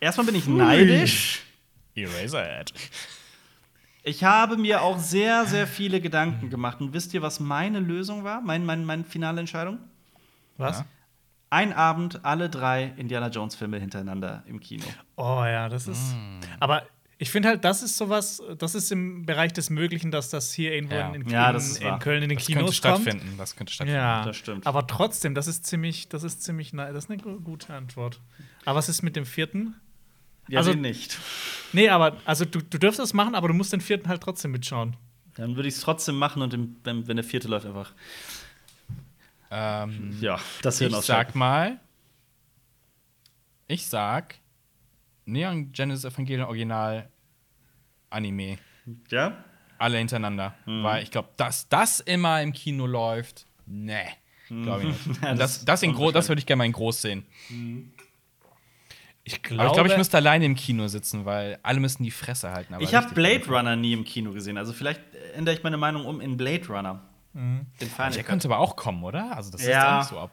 Erstmal 0.00 0.26
bin 0.26 0.34
ich 0.34 0.46
neidisch. 0.46 1.44
Eraserhead. 1.94 2.74
Ich 4.02 4.22
habe 4.22 4.58
mir 4.58 4.82
auch 4.82 4.98
sehr, 4.98 5.46
sehr 5.46 5.66
viele 5.66 6.00
Gedanken 6.00 6.50
gemacht. 6.50 6.80
Und 6.80 6.92
wisst 6.92 7.14
ihr, 7.14 7.22
was 7.22 7.40
meine 7.40 7.80
Lösung 7.80 8.22
war? 8.22 8.42
Mein, 8.42 8.66
mein, 8.66 8.84
meine 8.84 9.04
finale 9.04 9.40
Entscheidung? 9.40 9.78
Was? 10.58 10.80
Ja. 10.80 10.86
Ein 11.50 11.72
Abend 11.72 12.24
alle 12.24 12.50
drei 12.50 12.92
Indiana 12.96 13.28
Jones-Filme 13.28 13.78
hintereinander 13.78 14.42
im 14.46 14.60
Kino. 14.60 14.84
Oh 15.16 15.42
ja, 15.44 15.68
das 15.68 15.88
ist. 15.88 16.14
Aber 16.60 16.82
ich 17.16 17.30
finde 17.30 17.48
halt, 17.48 17.64
das 17.64 17.82
ist 17.82 17.96
sowas, 17.96 18.42
das 18.58 18.74
ist 18.74 18.92
im 18.92 19.24
Bereich 19.26 19.52
des 19.54 19.70
Möglichen, 19.70 20.10
dass 20.10 20.28
das 20.28 20.52
hier 20.52 20.72
irgendwo 20.74 20.94
Ja. 20.94 21.08
in, 21.08 21.22
in, 21.22 21.28
Ja, 21.30 21.50
in, 21.50 21.98
Köln 22.00 22.22
in 22.22 22.28
den 22.28 22.36
Das 22.38 22.46
könnte 22.46 22.60
Kinos 22.60 22.64
kommt. 22.82 23.00
stattfinden. 23.02 23.34
Das 23.38 23.56
könnte 23.56 23.72
stattfinden. 23.72 23.98
Ja, 24.00 24.24
Das 24.24 24.36
stimmt. 24.36 24.66
Aber 24.66 24.86
trotzdem, 24.86 25.34
das 25.34 25.46
ist 25.48 25.64
ziemlich, 25.66 26.08
das 26.10 26.22
ist 26.22 26.42
ziemlich, 26.42 26.72
das 26.72 26.94
ist 27.04 27.10
eine 27.10 27.20
gu- 27.20 27.40
gute 27.40 27.72
Antwort. 27.74 28.20
Aber 28.66 28.76
was 28.78 28.88
ist 28.90 29.02
mit 29.02 29.16
dem 29.16 29.24
vierten? 29.26 29.74
Ja, 30.48 30.58
Also- 30.58 30.72
den 30.72 30.82
nicht. 30.82 31.18
Nee, 31.72 31.88
aber 31.88 32.16
also 32.24 32.44
du, 32.44 32.60
du 32.60 32.78
dürftest 32.78 33.00
das 33.00 33.14
machen, 33.14 33.34
aber 33.34 33.48
du 33.48 33.54
musst 33.54 33.72
den 33.72 33.80
vierten 33.80 34.08
halt 34.08 34.22
trotzdem 34.22 34.50
mitschauen. 34.52 34.96
Dann 35.34 35.56
würde 35.56 35.68
ich 35.68 35.74
es 35.76 35.80
trotzdem 35.80 36.16
machen 36.16 36.42
und 36.42 36.52
im, 36.54 36.76
wenn, 36.84 37.06
wenn 37.08 37.16
der 37.16 37.24
vierte 37.24 37.48
läuft, 37.48 37.66
einfach. 37.66 37.92
Ähm, 39.50 40.16
Ja, 40.20 40.38
das 40.62 40.80
ich 40.80 40.94
sag 40.96 41.34
mal, 41.34 41.78
ich 43.66 43.86
sag 43.86 44.36
Neon 45.24 45.72
Genesis 45.72 46.04
Evangelion 46.12 46.46
Original 46.46 47.08
Anime. 48.10 48.58
Ja? 49.10 49.44
Alle 49.78 49.98
hintereinander. 49.98 50.54
Mhm. 50.66 50.82
Weil 50.82 51.02
ich 51.02 51.10
glaube, 51.10 51.28
dass 51.36 51.68
das 51.68 52.00
immer 52.00 52.42
im 52.42 52.52
Kino 52.52 52.86
läuft, 52.86 53.46
nee. 53.66 54.06
Glaube 54.48 54.82
ich 54.84 54.88
nicht. 54.88 55.06
Mhm. 55.06 55.16
Ja, 55.22 55.34
das 55.34 55.38
das, 55.38 55.64
das, 55.66 55.82
in 55.82 55.90
ist 55.90 55.96
groß, 55.96 56.12
das 56.14 56.28
würde 56.28 56.40
ich 56.40 56.46
gerne 56.46 56.58
mal 56.58 56.64
in 56.64 56.72
groß 56.72 57.02
sehen. 57.02 57.26
Ich 59.24 59.34
Aber 59.34 59.42
glaube, 59.42 59.66
ich 59.66 59.72
glaube, 59.74 59.88
ich 59.90 59.96
müsste 59.98 60.16
alleine 60.16 60.46
im 60.46 60.54
Kino 60.54 60.88
sitzen, 60.88 61.26
weil 61.26 61.58
alle 61.62 61.80
müssen 61.80 62.02
die 62.02 62.10
Fresse 62.10 62.50
halten. 62.50 62.72
aber 62.72 62.82
Ich 62.82 62.94
habe 62.94 63.12
Blade. 63.14 63.44
Runner 63.46 63.76
nie 63.76 63.92
im 63.92 64.04
Kino 64.04 64.32
gesehen. 64.32 64.56
Also 64.56 64.72
vielleicht 64.72 65.02
ändere 65.34 65.54
ich 65.54 65.62
meine 65.62 65.76
Meinung 65.76 66.06
um 66.06 66.20
in 66.22 66.38
Blade 66.38 66.66
Runner. 66.68 67.02
Den 67.34 67.66
Final 67.78 68.10
Der 68.12 68.22
Cut. 68.22 68.26
könnte 68.26 68.48
aber 68.48 68.58
auch 68.58 68.74
kommen, 68.76 69.04
oder? 69.04 69.36
Also 69.36 69.50
das 69.50 69.64
Ja. 69.64 70.00
ist 70.00 70.04
nicht 70.06 70.10
so 70.10 70.20
ab. 70.20 70.30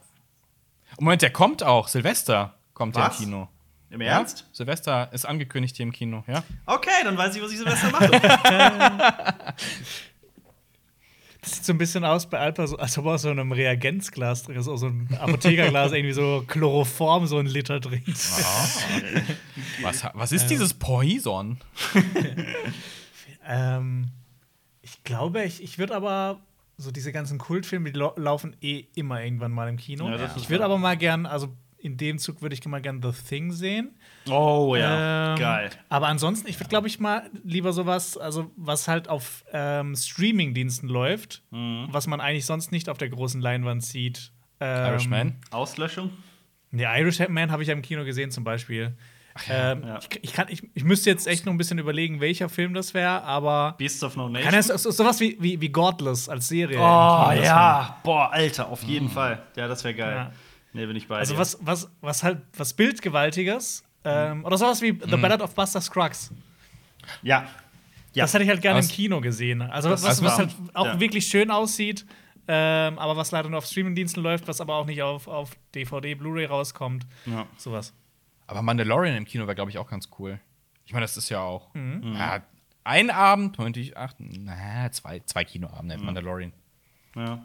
Moment, 1.00 1.22
der 1.22 1.32
kommt 1.32 1.62
auch. 1.64 1.88
Silvester 1.88 2.56
kommt 2.74 2.96
ja 2.96 3.04
im 3.06 3.10
Was? 3.12 3.18
Kino. 3.18 3.48
Im 3.90 4.02
Ja? 4.02 4.14
Ernst? 4.20 4.48
Silvester 4.52 5.12
ist 5.14 5.26
angekündigt 5.26 5.76
hier 5.78 5.86
im 5.86 5.92
Kino, 5.92 6.24
ja? 6.28 6.44
Okay, 6.66 6.90
dann 7.04 7.18
weiß 7.18 7.36
ich, 7.36 7.42
was 7.42 7.52
ich 7.52 7.58
Silvester 7.58 7.92
mache. 7.92 8.10
das 11.42 11.52
sieht 11.56 11.66
so 11.66 11.74
ein 11.74 11.78
bisschen 11.78 12.04
aus 12.04 12.28
bei 12.28 12.40
Alpa, 12.40 12.66
so, 12.66 12.78
als 12.78 12.98
ob 12.98 13.06
er 13.06 13.12
aus 13.14 13.22
so 13.22 13.30
einem 13.30 13.52
Reagenzglas 13.52 14.44
drin 14.44 14.56
ist, 14.58 14.68
aus 14.68 14.80
so 14.80 14.88
einem 14.88 15.08
Apothekerglas 15.20 15.92
irgendwie 15.94 16.14
so 16.14 16.44
Chloroform 16.48 17.28
so 17.28 17.38
ein 17.38 17.46
Liter 17.46 17.80
trinkt. 17.80 18.08
Was, 19.82 20.04
was 20.14 20.32
ist 20.32 20.48
dieses 20.48 20.74
Poison? 20.74 21.60
Ähm, 23.48 24.08
ich 24.82 25.04
glaube, 25.04 25.44
ich, 25.44 25.62
ich 25.62 25.78
würde 25.78 25.96
aber 25.96 26.40
so 26.78 26.92
diese 26.92 27.12
ganzen 27.12 27.38
Kultfilme, 27.38 27.92
die 27.92 27.98
lau- 28.00 28.14
laufen 28.18 28.56
eh 28.62 28.86
immer 28.96 29.24
irgendwann 29.24 29.52
mal 29.52 29.68
im 29.70 29.78
Kino. 29.78 30.10
Ja, 30.10 30.34
ich 30.36 30.50
würde 30.50 30.66
aber 30.66 30.78
mal 30.78 30.98
gern, 30.98 31.26
also 31.26 31.56
in 31.78 31.98
dem 31.98 32.18
Zug 32.18 32.42
würde 32.42 32.56
ich 32.56 32.66
mal 32.66 32.82
gern 32.82 33.02
The 33.02 33.12
Thing 33.12 33.52
sehen. 33.52 33.96
oh 34.28 34.76
ja, 34.76 35.34
Ähm, 35.34 35.40
geil. 35.40 35.70
Aber 35.88 36.08
ansonsten, 36.08 36.48
ich 36.50 36.60
würde, 36.60 36.70
glaube 36.70 36.88
ich, 36.88 37.00
mal 37.00 37.30
lieber 37.44 37.74
sowas, 37.74 38.18
also 38.18 38.52
was 38.58 38.88
halt 38.88 39.08
auf 39.08 39.46
ähm, 39.54 39.96
Streaming-Diensten 39.96 40.88
läuft, 40.88 41.44
Mhm. 41.52 41.88
was 41.92 42.08
man 42.08 42.22
eigentlich 42.22 42.46
sonst 42.46 42.72
nicht 42.72 42.90
auf 42.90 42.98
der 42.98 43.10
großen 43.10 43.40
Leinwand 43.40 43.84
sieht. 43.86 44.32
Ähm, 44.60 44.86
Irishman. 44.94 45.36
Auslöschung? 45.52 46.10
Der 46.72 46.98
Irishman 47.00 47.52
habe 47.52 47.62
ich 47.62 47.68
ja 47.70 47.74
im 47.76 47.82
Kino 47.84 48.04
gesehen, 48.04 48.32
zum 48.32 48.44
Beispiel. 48.44 48.98
Ähm, 49.50 49.84
ja. 49.86 50.00
ich, 50.00 50.24
ich, 50.24 50.34
kann, 50.34 50.48
ich, 50.50 50.64
ich 50.74 50.84
müsste 50.84 51.10
jetzt 51.10 51.28
echt 51.28 51.46
noch 51.46 51.54
ein 51.54 51.58
bisschen 51.58 51.78
überlegen, 51.78 52.22
welcher 52.22 52.48
Film 52.50 52.74
das 52.74 52.94
wäre, 52.94 53.24
aber. 53.24 53.76
Beasts 53.78 54.04
of 54.04 54.16
No 54.16 54.24
Kann 54.26 54.34
Nation? 54.34 54.52
das 54.54 54.84
so, 54.84 54.92
sowas 54.92 55.20
wie, 55.20 55.38
wie, 55.40 55.60
wie 55.60 55.70
Godless 55.70 56.30
als 56.30 56.48
Serie? 56.48 56.78
oh, 56.78 56.82
ja. 56.82 57.98
Boah, 58.04 58.32
Alter, 58.32 58.70
auf 58.70 58.84
jeden 58.84 59.10
Fall. 59.10 59.44
Ja, 59.56 59.68
das 59.68 59.84
wäre 59.84 59.94
geil. 59.96 60.16
Ja. 60.16 60.32
Nee, 60.74 60.86
bin 60.86 60.96
ich 60.96 61.08
bei 61.08 61.18
Also 61.18 61.34
dir. 61.34 61.40
was, 61.40 61.58
was, 61.62 61.90
was 62.02 62.24
halt 62.24 62.42
was 62.58 62.74
Bildgewaltiges. 62.74 63.84
Ähm, 64.04 64.46
oder 64.46 64.58
sowas 64.58 64.82
wie 64.82 64.92
The 64.92 65.16
Ballad 65.18 65.42
of 65.42 65.56
Buster 65.56 65.82
Scruggs. 65.82 66.32
Ja. 67.24 67.46
Ja. 68.14 68.24
Das 68.24 68.34
hätte 68.34 68.44
ich 68.44 68.50
halt 68.50 68.62
gerne 68.62 68.80
im 68.80 68.86
Was- 68.86 68.92
Kino 68.92 69.20
gesehen. 69.22 69.62
Also 69.62 69.90
was, 69.90 70.04
was 70.04 70.24
wahr. 70.24 70.38
halt 70.38 70.52
auch 70.74 70.86
Ja. 70.86 71.00
wirklich 71.00 71.28
schön 71.28 71.52
aussieht, 71.52 72.06
ähm, 72.48 72.98
aber 73.00 73.18
was 73.18 73.32
leider 73.32 73.50
nur 73.50 73.58
auf 73.58 73.66
Streamingdiensten 73.66 74.22
läuft, 74.24 74.48
was 74.48 74.62
aber 74.62 74.76
auch 74.76 74.86
nicht 74.86 75.02
auf, 75.02 75.28
auf 75.28 75.52
DVD, 75.74 76.14
Blu-ray 76.16 76.46
rauskommt. 76.46 77.06
ja. 77.26 77.46
Sowas. 77.58 77.94
Aber 78.48 78.62
Mandalorian 78.62 79.16
im 79.16 79.26
Kino 79.26 79.46
wäre, 79.46 79.56
glaube 79.56 79.72
ich, 79.72 79.78
auch 79.78 79.90
ganz 79.90 80.10
cool. 80.20 80.40
Ich 80.86 80.94
meine, 80.94 81.04
das 81.04 81.18
ist 81.18 81.30
ja 81.30 81.40
auch. 81.42 81.74
Mhm. 81.74 82.14
Ja, 82.16 82.44
ein 82.84 83.10
Abend, 83.10 83.58
28, 83.60 83.94
na, 84.20 84.92
zwei, 84.92 85.20
zwei 85.22 85.44
Kinoabende, 85.46 85.98
Mhm. 85.98 86.06
Mandalorian. 86.06 86.54
ja. 87.16 87.44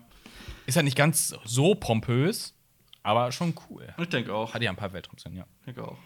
Ist 0.67 0.75
ja 0.77 0.83
nicht 0.83 0.97
ganz 0.97 1.35
so 1.45 1.75
pompös, 1.75 2.55
aber 3.03 3.33
schon 3.33 3.55
cool. 3.69 3.93
Ich 3.99 4.09
denke 4.09 4.33
auch. 4.35 4.53
Hat 4.55 4.63
ja 4.63 4.71
ein 4.71 4.77
paar 4.77 4.93
Weltraumszenen, 4.93 5.39
ja. 5.39 5.45
Ich 5.61 5.65
denke 5.67 5.85
auch. 5.89 5.97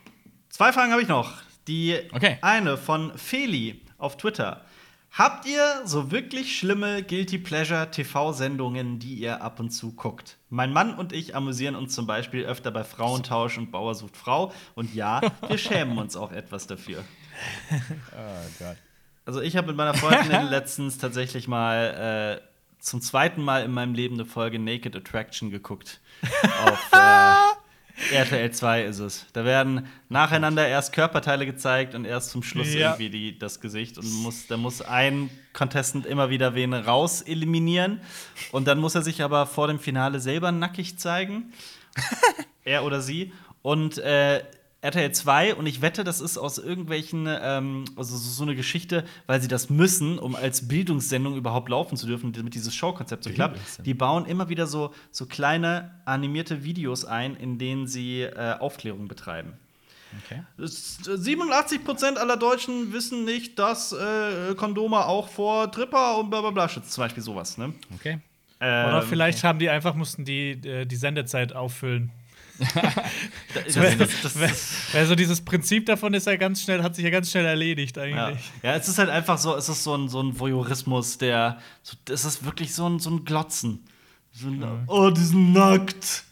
Zwei 0.48 0.72
Fragen 0.72 0.92
habe 0.92 1.02
ich 1.02 1.08
noch. 1.08 1.32
Die 1.66 1.98
Okay. 2.12 2.38
eine 2.40 2.76
von 2.76 3.16
Feli 3.18 3.82
auf 3.98 4.16
Twitter. 4.16 4.64
Habt 5.16 5.46
ihr 5.46 5.82
so 5.84 6.10
wirklich 6.10 6.58
schlimme 6.58 7.04
Guilty 7.04 7.38
Pleasure 7.38 7.88
TV-Sendungen, 7.88 8.98
die 8.98 9.14
ihr 9.14 9.42
ab 9.42 9.60
und 9.60 9.70
zu 9.70 9.92
guckt? 9.92 10.38
Mein 10.50 10.72
Mann 10.72 10.92
und 10.96 11.12
ich 11.12 11.36
amüsieren 11.36 11.76
uns 11.76 11.94
zum 11.94 12.08
Beispiel 12.08 12.44
öfter 12.44 12.72
bei 12.72 12.82
Frauentausch 12.82 13.56
und 13.56 13.70
Bauer 13.70 13.94
sucht 13.94 14.16
Frau. 14.16 14.52
Und 14.74 14.92
ja, 14.92 15.20
wir 15.46 15.56
schämen 15.56 15.98
uns 15.98 16.16
auch 16.16 16.32
etwas 16.32 16.66
dafür. 16.66 17.04
Oh 18.12 18.48
Gott. 18.60 18.76
Also 19.24 19.40
ich 19.40 19.56
habe 19.56 19.68
mit 19.68 19.76
meiner 19.76 19.94
Freundin 19.94 20.46
letztens 20.50 20.98
tatsächlich 20.98 21.48
mal 21.48 22.40
äh, 22.40 22.80
zum 22.80 23.00
zweiten 23.00 23.42
Mal 23.42 23.64
in 23.64 23.72
meinem 23.72 23.94
Leben 23.94 24.14
eine 24.14 24.24
Folge 24.24 24.60
Naked 24.60 24.94
Attraction 24.94 25.50
geguckt. 25.50 26.00
Auf 26.64 26.92
äh, 26.92 27.34
RTL 28.12 28.50
2 28.50 28.82
ist 28.84 28.98
es. 28.98 29.26
Da 29.32 29.44
werden 29.44 29.86
nacheinander 30.08 30.66
erst 30.66 30.92
Körperteile 30.92 31.46
gezeigt 31.46 31.94
und 31.94 32.04
erst 32.04 32.30
zum 32.30 32.42
Schluss 32.42 32.74
Ja. 32.74 32.90
irgendwie 32.90 33.10
die, 33.10 33.38
das 33.38 33.60
Gesicht. 33.60 33.98
Und 33.98 34.12
muss, 34.22 34.46
da 34.48 34.56
muss 34.56 34.82
ein 34.82 35.30
Contestant 35.52 36.04
immer 36.04 36.28
wieder 36.30 36.54
wen 36.54 36.74
raus 36.74 37.22
eliminieren. 37.22 38.00
Und 38.52 38.66
dann 38.66 38.78
muss 38.78 38.94
er 38.94 39.02
sich 39.02 39.22
aber 39.22 39.46
vor 39.46 39.68
dem 39.68 39.78
Finale 39.78 40.18
selber 40.20 40.50
nackig 40.52 40.98
zeigen. 40.98 41.52
er 42.64 42.84
oder 42.84 43.00
sie. 43.00 43.32
Und 43.62 43.98
äh, 43.98 44.42
RTL 44.84 45.10
2, 45.12 45.54
und 45.54 45.66
ich 45.66 45.80
wette, 45.80 46.04
das 46.04 46.20
ist 46.20 46.36
aus 46.36 46.58
irgendwelchen, 46.58 47.26
ähm, 47.28 47.84
also 47.96 48.16
so 48.16 48.42
eine 48.42 48.54
Geschichte, 48.54 49.04
weil 49.26 49.40
sie 49.40 49.48
das 49.48 49.70
müssen, 49.70 50.18
um 50.18 50.36
als 50.36 50.68
Bildungssendung 50.68 51.36
überhaupt 51.36 51.68
laufen 51.70 51.96
zu 51.96 52.06
dürfen, 52.06 52.32
damit 52.32 52.54
dieses 52.54 52.74
Showkonzept 52.74 53.24
so 53.24 53.30
klappt. 53.30 53.58
Die 53.86 53.94
bauen 53.94 54.26
immer 54.26 54.48
wieder 54.48 54.66
so, 54.66 54.92
so 55.10 55.26
kleine 55.26 55.90
animierte 56.04 56.64
Videos 56.64 57.04
ein, 57.04 57.34
in 57.36 57.58
denen 57.58 57.86
sie 57.86 58.22
äh, 58.22 58.56
Aufklärung 58.60 59.08
betreiben. 59.08 59.54
Okay. 60.26 60.42
Es- 60.62 61.00
87% 61.02 62.16
aller 62.16 62.36
Deutschen 62.36 62.92
wissen 62.92 63.24
nicht, 63.24 63.58
dass 63.58 63.92
äh, 63.92 64.54
Kondome 64.54 65.06
auch 65.06 65.28
vor 65.28 65.72
Tripper 65.72 66.18
und 66.18 66.30
bla 66.30 66.40
bla 66.40 66.50
bla 66.50 66.68
schützen. 66.68 66.90
Zum 66.90 67.02
Beispiel 67.04 67.22
sowas, 67.22 67.58
ne? 67.58 67.72
Okay. 67.96 68.18
Oder 68.60 69.00
Ähm, 69.02 69.08
vielleicht 69.08 69.42
haben 69.44 69.58
die 69.58 69.68
einfach, 69.68 69.94
mussten 69.94 70.24
die 70.24 70.50
äh, 70.52 70.86
die 70.86 70.96
Sendezeit 70.96 71.52
auffüllen. 71.54 72.12
Das, 72.58 73.74
das, 73.74 73.98
das, 74.22 74.34
das, 74.34 74.94
Also 74.94 75.14
dieses 75.14 75.40
Prinzip 75.40 75.86
davon 75.86 76.14
ist 76.14 76.26
ja 76.26 76.36
ganz 76.36 76.62
schnell, 76.62 76.82
hat 76.82 76.94
sich 76.94 77.04
ja 77.04 77.10
ganz 77.10 77.30
schnell 77.30 77.44
erledigt 77.44 77.96
Ja. 77.96 78.02
eigentlich. 78.02 78.44
ja, 78.62 78.74
es 78.76 78.88
ist 78.88 78.98
halt 78.98 79.10
einfach 79.10 79.38
so, 79.38 79.56
es 79.56 79.68
ist 79.68 79.82
so 79.84 79.94
ein, 79.96 80.08
so 80.08 80.20
ein 80.22 80.38
Voyeurismus, 80.38 81.18
der, 81.18 81.58
so, 81.82 81.96
es 82.10 82.24
ist 82.24 82.44
wirklich 82.44 82.74
so 82.74 82.88
ein, 82.88 82.98
so 83.00 83.10
ein 83.10 83.24
Glotzen. 83.24 83.84
So 84.32 84.48
ein, 84.48 84.84
Oh, 84.88 85.10
die 85.10 85.20
sind 85.22 85.52
nackt. 85.52 86.24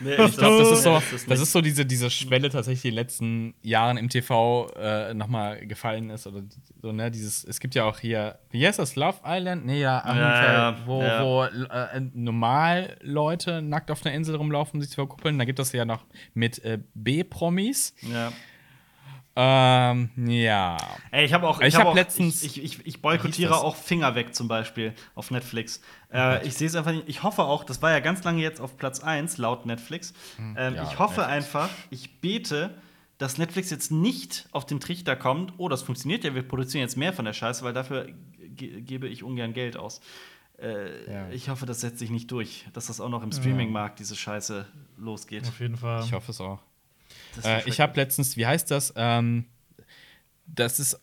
Nee, 0.00 0.14
Ich 0.14 0.36
glaube, 0.36 0.58
das 0.58 0.72
ist 0.72 0.82
so, 0.82 1.02
das 1.28 1.40
ist 1.40 1.52
so 1.52 1.60
diese, 1.60 1.86
diese 1.86 2.10
Schwelle 2.10 2.50
tatsächlich 2.50 2.82
die 2.82 2.88
in 2.88 2.94
den 2.94 3.02
letzten 3.02 3.54
Jahren 3.62 3.96
im 3.96 4.08
TV 4.08 4.70
äh, 4.76 5.14
nochmal 5.14 5.66
gefallen 5.66 6.10
ist. 6.10 6.26
Oder 6.26 6.42
so, 6.80 6.92
ne, 6.92 7.10
dieses, 7.10 7.44
es 7.44 7.60
gibt 7.60 7.74
ja 7.74 7.84
auch 7.84 7.98
hier, 7.98 8.38
wie 8.50 8.66
heißt 8.66 8.78
das, 8.78 8.96
Love 8.96 9.18
Island? 9.24 9.66
Nee, 9.66 9.80
ja, 9.80 10.02
jeden 10.06 10.18
Ja, 10.18 10.52
ja, 10.52 10.76
wo, 10.86 11.02
ja. 11.02 11.24
wo 11.24 11.42
äh, 11.44 12.00
normal 12.14 12.96
Leute 13.00 13.62
nackt 13.62 13.90
auf 13.90 14.04
einer 14.04 14.14
Insel 14.14 14.36
rumlaufen, 14.36 14.80
sich 14.80 14.90
zu 14.90 14.96
verkuppeln. 14.96 15.38
Da 15.38 15.44
gibt 15.44 15.58
es 15.58 15.72
ja 15.72 15.84
noch 15.84 16.04
mit 16.34 16.64
äh, 16.64 16.78
B-Promis. 16.94 17.94
Ja. 18.02 18.32
Ähm, 19.34 20.10
ja. 20.16 20.76
Ey, 21.10 21.24
ich 21.24 21.32
habe 21.32 21.48
auch, 21.48 21.60
Ich 21.60 21.74
hab 21.74 21.82
hab 21.82 21.88
auch, 21.88 21.94
letztens- 21.94 22.42
ich, 22.42 22.62
ich, 22.62 22.86
ich 22.86 23.00
boykottiere 23.00 23.56
auch 23.56 23.76
Finger 23.76 24.14
weg 24.14 24.34
zum 24.34 24.46
Beispiel 24.48 24.92
auf 25.14 25.30
Netflix. 25.30 25.80
Äh, 26.12 26.46
ich 26.46 26.54
sehe 26.54 26.66
es 26.66 26.74
einfach 26.76 26.92
nicht. 26.92 27.08
Ich 27.08 27.22
hoffe 27.22 27.42
auch, 27.44 27.64
das 27.64 27.80
war 27.80 27.90
ja 27.90 28.00
ganz 28.00 28.22
lange 28.24 28.42
jetzt 28.42 28.60
auf 28.60 28.76
Platz 28.76 29.00
1 29.00 29.38
laut 29.38 29.64
Netflix. 29.64 30.12
Ähm, 30.38 30.74
ja, 30.74 30.82
ich 30.84 30.98
hoffe 30.98 31.20
Netflix. 31.22 31.28
einfach, 31.28 31.68
ich 31.90 32.20
bete, 32.20 32.74
dass 33.16 33.38
Netflix 33.38 33.70
jetzt 33.70 33.90
nicht 33.90 34.48
auf 34.52 34.66
den 34.66 34.80
Trichter 34.80 35.16
kommt, 35.16 35.54
oh, 35.56 35.68
das 35.68 35.82
funktioniert 35.82 36.24
ja, 36.24 36.34
wir 36.34 36.42
produzieren 36.42 36.82
jetzt 36.82 36.96
mehr 36.96 37.12
von 37.12 37.24
der 37.24 37.32
Scheiße, 37.32 37.64
weil 37.64 37.72
dafür 37.72 38.08
ge 38.38 38.80
gebe 38.82 39.08
ich 39.08 39.22
ungern 39.22 39.54
Geld 39.54 39.76
aus. 39.78 40.00
Äh, 40.58 41.10
Ja. 41.10 41.28
Ich 41.30 41.48
hoffe, 41.48 41.64
das 41.64 41.80
setzt 41.80 42.00
sich 42.00 42.10
nicht 42.10 42.30
durch, 42.30 42.66
dass 42.74 42.88
das 42.88 43.00
auch 43.00 43.08
noch 43.08 43.22
im 43.22 43.32
Streaming-Markt 43.32 43.98
diese 43.98 44.14
Scheiße 44.16 44.66
losgeht. 44.98 45.48
Auf 45.48 45.58
jeden 45.60 45.76
Fall. 45.76 46.02
Ich 46.04 46.12
hoffe 46.12 46.32
es 46.32 46.40
auch. 46.40 46.58
Äh, 47.44 47.68
ich 47.68 47.80
habe 47.80 47.98
letztens, 48.00 48.36
wie 48.36 48.46
heißt 48.46 48.70
das? 48.70 48.92
Ähm, 48.96 49.46
das 50.46 50.78
ist 50.80 51.00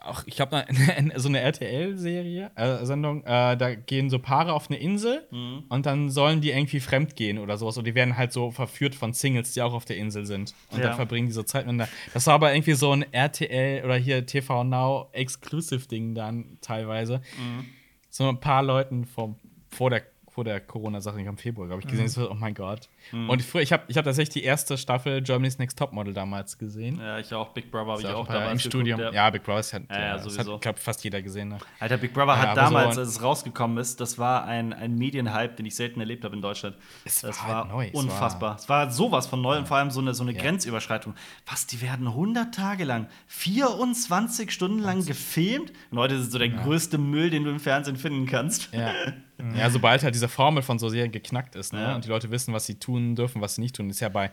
auch, 0.00 0.22
ich 0.26 0.36
glaube, 0.36 0.64
so 1.16 1.28
eine 1.28 1.40
RTL-Serie, 1.40 2.50
äh, 2.54 2.84
Sendung, 2.84 3.24
äh, 3.24 3.56
da 3.56 3.74
gehen 3.74 4.08
so 4.08 4.18
Paare 4.20 4.52
auf 4.52 4.68
eine 4.70 4.78
Insel 4.78 5.26
Mhm. 5.30 5.64
und 5.68 5.86
dann 5.86 6.10
sollen 6.10 6.40
die 6.40 6.50
irgendwie 6.50 6.80
fremd 6.80 7.16
gehen 7.16 7.38
oder 7.38 7.56
sowas. 7.58 7.76
Und 7.76 7.86
die 7.86 7.94
werden 7.94 8.16
halt 8.16 8.32
so 8.32 8.50
verführt 8.52 8.94
von 8.94 9.12
Singles, 9.12 9.52
die 9.52 9.62
auch 9.62 9.72
auf 9.74 9.84
der 9.84 9.96
Insel 9.96 10.24
sind. 10.24 10.54
Und 10.70 10.78
Ja. 10.78 10.88
dann 10.88 10.96
verbringen 10.96 11.26
die 11.26 11.32
so 11.32 11.42
Zeit 11.42 11.66
miteinander. 11.66 11.92
Das 12.14 12.26
war 12.26 12.34
aber 12.34 12.54
irgendwie 12.54 12.74
so 12.74 12.92
ein 12.92 13.04
RTL 13.12 13.84
oder 13.84 13.96
hier 13.96 14.24
TV 14.24 14.62
Now 14.64 15.08
Exclusive-Ding 15.12 16.14
dann 16.14 16.58
teilweise. 16.60 17.20
Mhm. 17.36 17.66
So 18.10 18.28
ein 18.28 18.38
paar 18.40 18.62
Leuten 18.62 19.04
vor, 19.06 19.34
vor 19.70 19.90
der 19.90 20.02
vor 20.28 20.44
der 20.44 20.60
Corona-Sache 20.60 21.18
im 21.18 21.38
Februar, 21.38 21.66
glaube 21.66 21.80
ich, 21.80 21.86
Mhm. 21.86 21.90
gesehen. 21.92 22.08
So, 22.08 22.30
oh 22.30 22.34
mein 22.34 22.52
Gott. 22.52 22.90
Und 23.12 23.42
früher, 23.42 23.62
ich 23.62 23.72
habe 23.72 23.84
ich 23.88 23.96
hab 23.96 24.04
tatsächlich 24.04 24.32
die 24.34 24.44
erste 24.44 24.76
Staffel 24.78 25.22
Germany's 25.22 25.58
Next 25.58 25.78
Topmodel 25.78 26.12
damals 26.14 26.58
gesehen. 26.58 26.98
Ja, 27.00 27.18
ich 27.18 27.32
auch. 27.32 27.50
Big 27.50 27.70
Brother 27.70 27.92
habe 27.92 28.00
ich 28.02 28.08
ja 28.08 28.14
auch 28.14 28.26
damals 28.26 28.44
im 28.44 28.56
geguckt, 28.58 28.62
Studium. 28.72 29.00
ja. 29.00 29.12
Ja, 29.12 29.30
Big 29.30 29.42
Brother 29.44 29.60
ist 29.60 29.72
halt, 29.72 29.84
Ja, 29.90 29.98
ja, 30.00 30.12
das 30.14 30.24
sowieso. 30.24 30.54
hat, 30.54 30.60
glaube 30.62 30.78
fast 30.78 31.04
jeder 31.04 31.22
gesehen. 31.22 31.48
Ne? 31.50 31.58
Alter, 31.80 31.96
Big 31.98 32.12
Brother 32.12 32.32
Ja, 32.34 32.38
hat 32.50 32.56
damals, 32.56 32.94
so- 32.96 33.00
als 33.02 33.10
es 33.10 33.22
rausgekommen 33.22 33.78
ist, 33.78 34.00
das 34.00 34.18
war 34.18 34.44
ein, 34.44 34.72
ein 34.72 34.96
Medienhype, 34.96 35.54
den 35.54 35.66
ich 35.66 35.74
selten 35.76 36.00
erlebt 36.00 36.24
habe 36.24 36.34
in 36.36 36.42
Deutschland. 36.42 36.76
Es 37.04 37.20
das 37.20 37.38
war 37.42 37.48
war, 37.48 37.56
halt 37.62 37.68
neu, 37.70 37.86
es 37.88 37.94
unfassbar. 37.94 38.56
Es 38.56 38.68
war, 38.68 38.90
sowas 38.90 39.26
von 39.26 39.40
neu 39.40 39.56
und 39.58 39.68
vor 39.68 39.76
allem 39.76 39.90
so 39.90 40.00
eine, 40.00 40.12
so 40.14 40.22
eine 40.22 40.32
Ja. 40.32 40.42
Grenzüberschreitung. 40.42 41.14
Was, 41.50 41.66
die 41.66 41.80
werden 41.82 42.06
100 42.08 42.54
Tage 42.54 42.84
lang, 42.84 43.06
24 43.28 44.50
Stunden 44.50 44.78
lang 44.80 45.04
gefilmt? 45.04 45.72
Und 45.90 45.98
heute 45.98 46.14
ist 46.14 46.22
es 46.22 46.30
so 46.32 46.38
der 46.38 46.48
größte 46.48 46.98
Müll, 46.98 47.30
den 47.30 47.44
du 47.44 47.50
im 47.50 47.60
Fernsehen 47.60 47.96
finden 47.96 48.26
kannst. 48.26 48.72
Ja. 48.72 48.90
ja, 49.54 49.68
sobald 49.70 50.02
halt 50.02 50.14
diese 50.14 50.28
Formel 50.28 50.62
von 50.62 50.78
so 50.78 50.88
Serien 50.88 51.12
geknackt 51.12 51.54
ist, 51.56 51.72
ne? 51.74 51.82
Ja. 51.82 51.94
Und 51.94 52.04
die 52.04 52.08
Leute 52.08 52.30
wissen, 52.30 52.54
was 52.54 52.64
sie 52.66 52.78
tun 52.78 52.95
dürfen, 53.16 53.40
was 53.40 53.54
sie 53.56 53.60
nicht 53.62 53.76
tun, 53.76 53.90
ist 53.90 54.00
ja 54.00 54.08
bei 54.08 54.30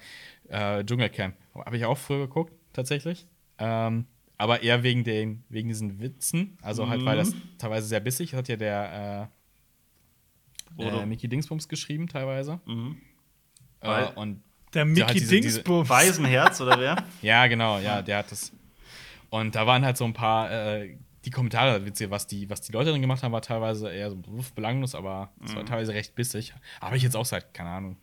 äh, 0.49 0.83
Dschungelcamp. 0.83 1.35
Habe 1.55 1.77
ich 1.77 1.85
auch 1.85 1.97
früher 1.97 2.19
geguckt, 2.27 2.53
tatsächlich. 2.73 3.25
Ähm, 3.59 4.05
aber 4.37 4.61
eher 4.63 4.83
wegen, 4.83 5.03
den, 5.03 5.43
wegen 5.49 5.69
diesen 5.69 5.99
Witzen. 5.99 6.57
Also 6.61 6.89
halt, 6.89 7.05
weil 7.05 7.15
Mhm. 7.15 7.19
das 7.19 7.33
teilweise 7.57 7.87
sehr 7.87 7.99
bissig 7.99 8.33
ist, 8.33 8.37
hat 8.37 8.47
ja 8.47 8.55
der 8.55 9.29
äh, 10.77 10.81
Oder- 10.81 11.03
äh, 11.03 11.05
Mickey 11.05 11.27
Dingsbums 11.27 11.67
geschrieben, 11.67 12.07
teilweise. 12.07 12.59
Mhm. 12.65 12.97
Äh, 13.81 14.05
und 14.15 14.41
Der 14.73 14.81
Ja, 14.81 14.85
Mickey 14.85 15.01
halt 15.01 15.13
diese- 15.15 15.35
diese 15.35 15.57
Dingsbums. 15.59 15.89
Waisenherz 15.89 16.59
oder 16.61 16.79
wer? 16.79 16.95
Ja, 17.21 17.45
genau, 17.47 17.77
ja, 17.79 18.01
der 18.01 18.17
hat 18.19 18.31
das. 18.31 18.51
Und 19.29 19.53
da 19.55 19.67
waren 19.67 19.85
halt 19.85 19.97
so 19.97 20.05
ein 20.05 20.13
paar, 20.13 20.51
äh, 20.51 20.97
die 21.25 21.29
Kommentare, 21.29 21.85
witzig, 21.85 22.09
was 22.09 22.25
die, 22.27 22.49
was 22.49 22.61
die 22.61 22.71
Leute 22.71 22.89
drin 22.91 23.01
gemacht 23.01 23.21
haben, 23.23 23.31
war 23.31 23.41
teilweise 23.41 23.91
eher 23.93 24.09
so 24.09 24.17
belanglos, 24.55 24.95
aber 24.95 25.31
es 25.43 25.51
Mhm. 25.51 25.57
war 25.57 25.65
teilweise 25.65 25.93
recht 25.93 26.15
bissig. 26.15 26.53
Habe 26.81 26.97
ich 26.97 27.03
jetzt 27.03 27.15
auch 27.15 27.25
seit, 27.25 27.53
keine 27.53 27.69
Ahnung, 27.69 27.97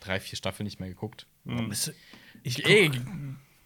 drei, 0.00 0.18
vier 0.20 0.36
Staffeln 0.36 0.64
nicht 0.64 0.80
mehr 0.80 0.88
geguckt. 0.88 1.26
Ich 2.42 2.66
Eh, 2.66 2.90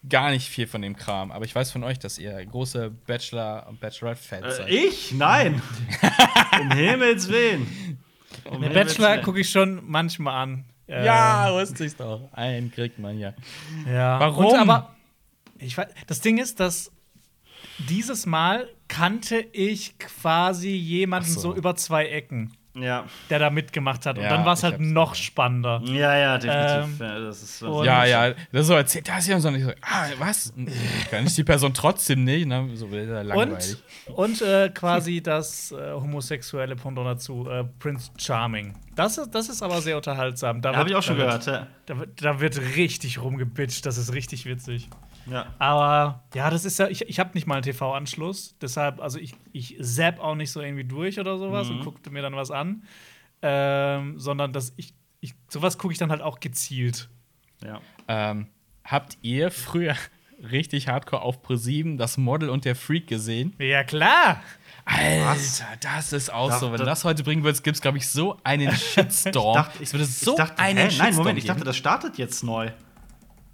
gar 0.07 0.31
nicht 0.31 0.49
viel 0.49 0.67
von 0.67 0.81
dem 0.81 0.95
Kram, 0.95 1.31
aber 1.31 1.45
ich 1.45 1.55
weiß 1.55 1.71
von 1.71 1.83
euch, 1.83 1.97
dass 1.97 2.17
ihr 2.19 2.45
große 2.45 2.91
Bachelor- 3.07 3.67
und 3.67 3.79
Bachelorette-Fans 3.79 4.45
Äh, 4.45 4.51
seid. 4.51 4.69
ich? 4.69 5.11
Nein. 5.13 5.61
um 6.61 6.71
Himmels 6.71 7.27
Willen. 7.29 7.97
Um 8.45 8.61
der 8.61 8.69
Himmels 8.69 8.93
Bachelor 8.93 9.11
Willen. 9.13 9.23
gucke 9.23 9.39
ich 9.39 9.49
schon 9.49 9.81
manchmal 9.89 10.35
an. 10.43 10.65
Äh, 10.87 11.05
Ja, 11.05 11.51
wusste 11.53 11.85
ich's 11.85 11.95
doch. 11.95 12.29
Einen 12.33 12.71
kriegt 12.71 12.99
man 12.99 13.17
ja. 13.17 13.33
Ja. 13.87 14.19
Warum? 14.19 14.45
Und 14.47 14.59
aber 14.59 14.95
ich 15.57 15.75
weiß, 15.77 15.87
das 16.07 16.21
Ding 16.21 16.37
ist, 16.37 16.59
dass 16.59 16.91
dieses 17.89 18.25
Mal 18.25 18.69
kannte 18.87 19.39
ich 19.53 19.97
quasi 19.97 20.69
jemanden 20.69 21.29
so. 21.31 21.39
so. 21.39 21.55
über 21.55 21.75
zwei 21.75 22.05
Ecken. 22.07 22.53
Ja. 22.75 23.05
der 23.29 23.39
da 23.39 23.49
mitgemacht 23.49 24.05
hat. 24.05 24.17
Und 24.17 24.23
Ja, 24.25 24.29
dann 24.29 24.45
war 24.45 24.53
es 24.53 24.63
halt 24.63 24.79
noch 24.79 25.11
gesehen. 25.11 25.23
spannender. 25.25 25.81
Ja, 25.85 26.15
ja, 26.17 26.37
definitiv. 26.37 26.99
Ähm, 27.01 27.07
ja, 27.07 27.19
das 27.19 27.41
ist 27.43 27.63
und- 27.63 27.85
Ja, 27.85 28.05
ja, 28.05 28.29
das 28.51 28.61
ist 28.61 28.67
so 28.67 28.73
erzählt, 28.73 29.07
das 29.07 29.19
ist 29.19 29.27
ja 29.29 29.39
so 29.39 29.49
nicht 29.49 29.63
so, 29.63 29.71
ah, 29.81 30.07
was? 30.19 30.53
Kann 31.09 31.25
ich 31.25 31.35
die 31.35 31.43
Person 31.43 31.73
trotzdem 31.73 32.23
nicht, 32.25 32.45
ne? 32.47 32.69
So 32.75 32.87
langweilig. 32.87 33.77
Und, 34.07 34.15
und 34.17 34.41
äh, 34.41 34.69
quasi 34.69 35.21
das 35.23 35.71
äh, 35.71 35.93
homosexuelle 35.93 36.75
Pendant 36.75 37.07
dazu, 37.07 37.49
äh, 37.49 37.63
Prince 37.79 38.11
Charming. 38.17 38.73
Das 38.95 39.17
ist, 39.17 39.33
das 39.33 39.49
ist 39.49 39.61
aber 39.61 39.81
sehr 39.81 39.97
unterhaltsam. 39.97 40.61
Da 40.61 40.71
Ja, 40.71 40.77
Habe 40.77 40.89
ich 40.89 40.95
auch 40.95 41.03
schon 41.03 41.17
da 41.17 41.25
gehört, 41.25 41.45
wird, 41.45 41.55
ja. 41.55 41.67
Da, 41.85 41.99
wird- 41.99 42.21
da 42.21 42.39
wird 42.39 42.59
richtig 42.75 43.21
rumgebitcht, 43.21 43.85
das 43.85 43.97
ist 43.97 44.13
richtig 44.13 44.45
witzig. 44.45 44.89
Ja. 45.29 45.53
Aber 45.59 46.23
ja, 46.33 46.49
das 46.49 46.65
ist 46.65 46.77
ja, 46.79 46.87
ich, 46.87 47.01
ich 47.09 47.19
habe 47.19 47.31
nicht 47.33 47.47
mal 47.47 47.55
einen 47.55 47.63
TV-Anschluss, 47.63 48.55
deshalb, 48.61 49.01
also 49.01 49.19
ich, 49.19 49.33
ich 49.51 49.77
zapp 49.81 50.19
auch 50.19 50.35
nicht 50.35 50.51
so 50.51 50.61
irgendwie 50.61 50.83
durch 50.85 51.19
oder 51.19 51.37
sowas 51.37 51.67
Mhm. 51.69 51.77
und 51.77 51.83
guckte 51.85 52.09
mir 52.11 52.21
dann 52.21 52.35
was 52.35 52.51
an, 52.51 52.83
ähm, 53.41 54.19
sondern 54.19 54.53
dass 54.53 54.73
ich, 54.77 54.93
ich 55.21 55.33
sowas 55.49 55.77
gucke 55.77 55.91
ich 55.93 55.97
dann 55.99 56.11
halt 56.11 56.21
auch 56.21 56.39
gezielt. 56.39 57.09
ja. 57.63 57.79
Ähm, 58.07 58.47
habt 58.83 59.17
ihr 59.23 59.49
früher 59.51 59.95
richtig 60.51 60.87
hardcore 60.87 61.21
auf 61.23 61.41
Pro7 61.43 61.97
das 61.97 62.17
Model 62.17 62.49
und 62.49 62.65
der 62.65 62.75
Freak 62.75 63.07
gesehen? 63.07 63.55
Ja, 63.57 63.83
klar! 63.83 64.41
Alter, 64.87 65.65
das 65.81 66.13
ist 66.13 66.31
auch 66.31 66.49
Da- 66.49 66.59
so. 66.59 66.67
Wenn 66.67 66.73
da- 66.77 66.83
du 66.83 66.89
das 66.91 67.03
heute 67.03 67.23
bringen 67.23 67.43
würdest, 67.43 67.63
gibt 67.63 67.75
es, 67.75 67.81
glaube 67.81 67.97
ich, 67.97 68.07
so 68.07 68.37
einen 68.43 68.71
Shitstorm. 68.75 69.55
dachte- 69.55 69.81
es 69.81 69.93
würde 69.93 70.05
so 70.05 70.31
ich 70.33 70.37
dachte, 70.37 70.59
einen 70.59 70.77
hä? 70.77 70.83
Shitstorm 70.89 71.07
Nein, 71.07 71.15
Moment, 71.17 71.37
ich 71.39 71.45
dachte, 71.45 71.59
geben. 71.61 71.65
das 71.67 71.77
startet 71.77 72.17
jetzt 72.19 72.43
neu. 72.43 72.69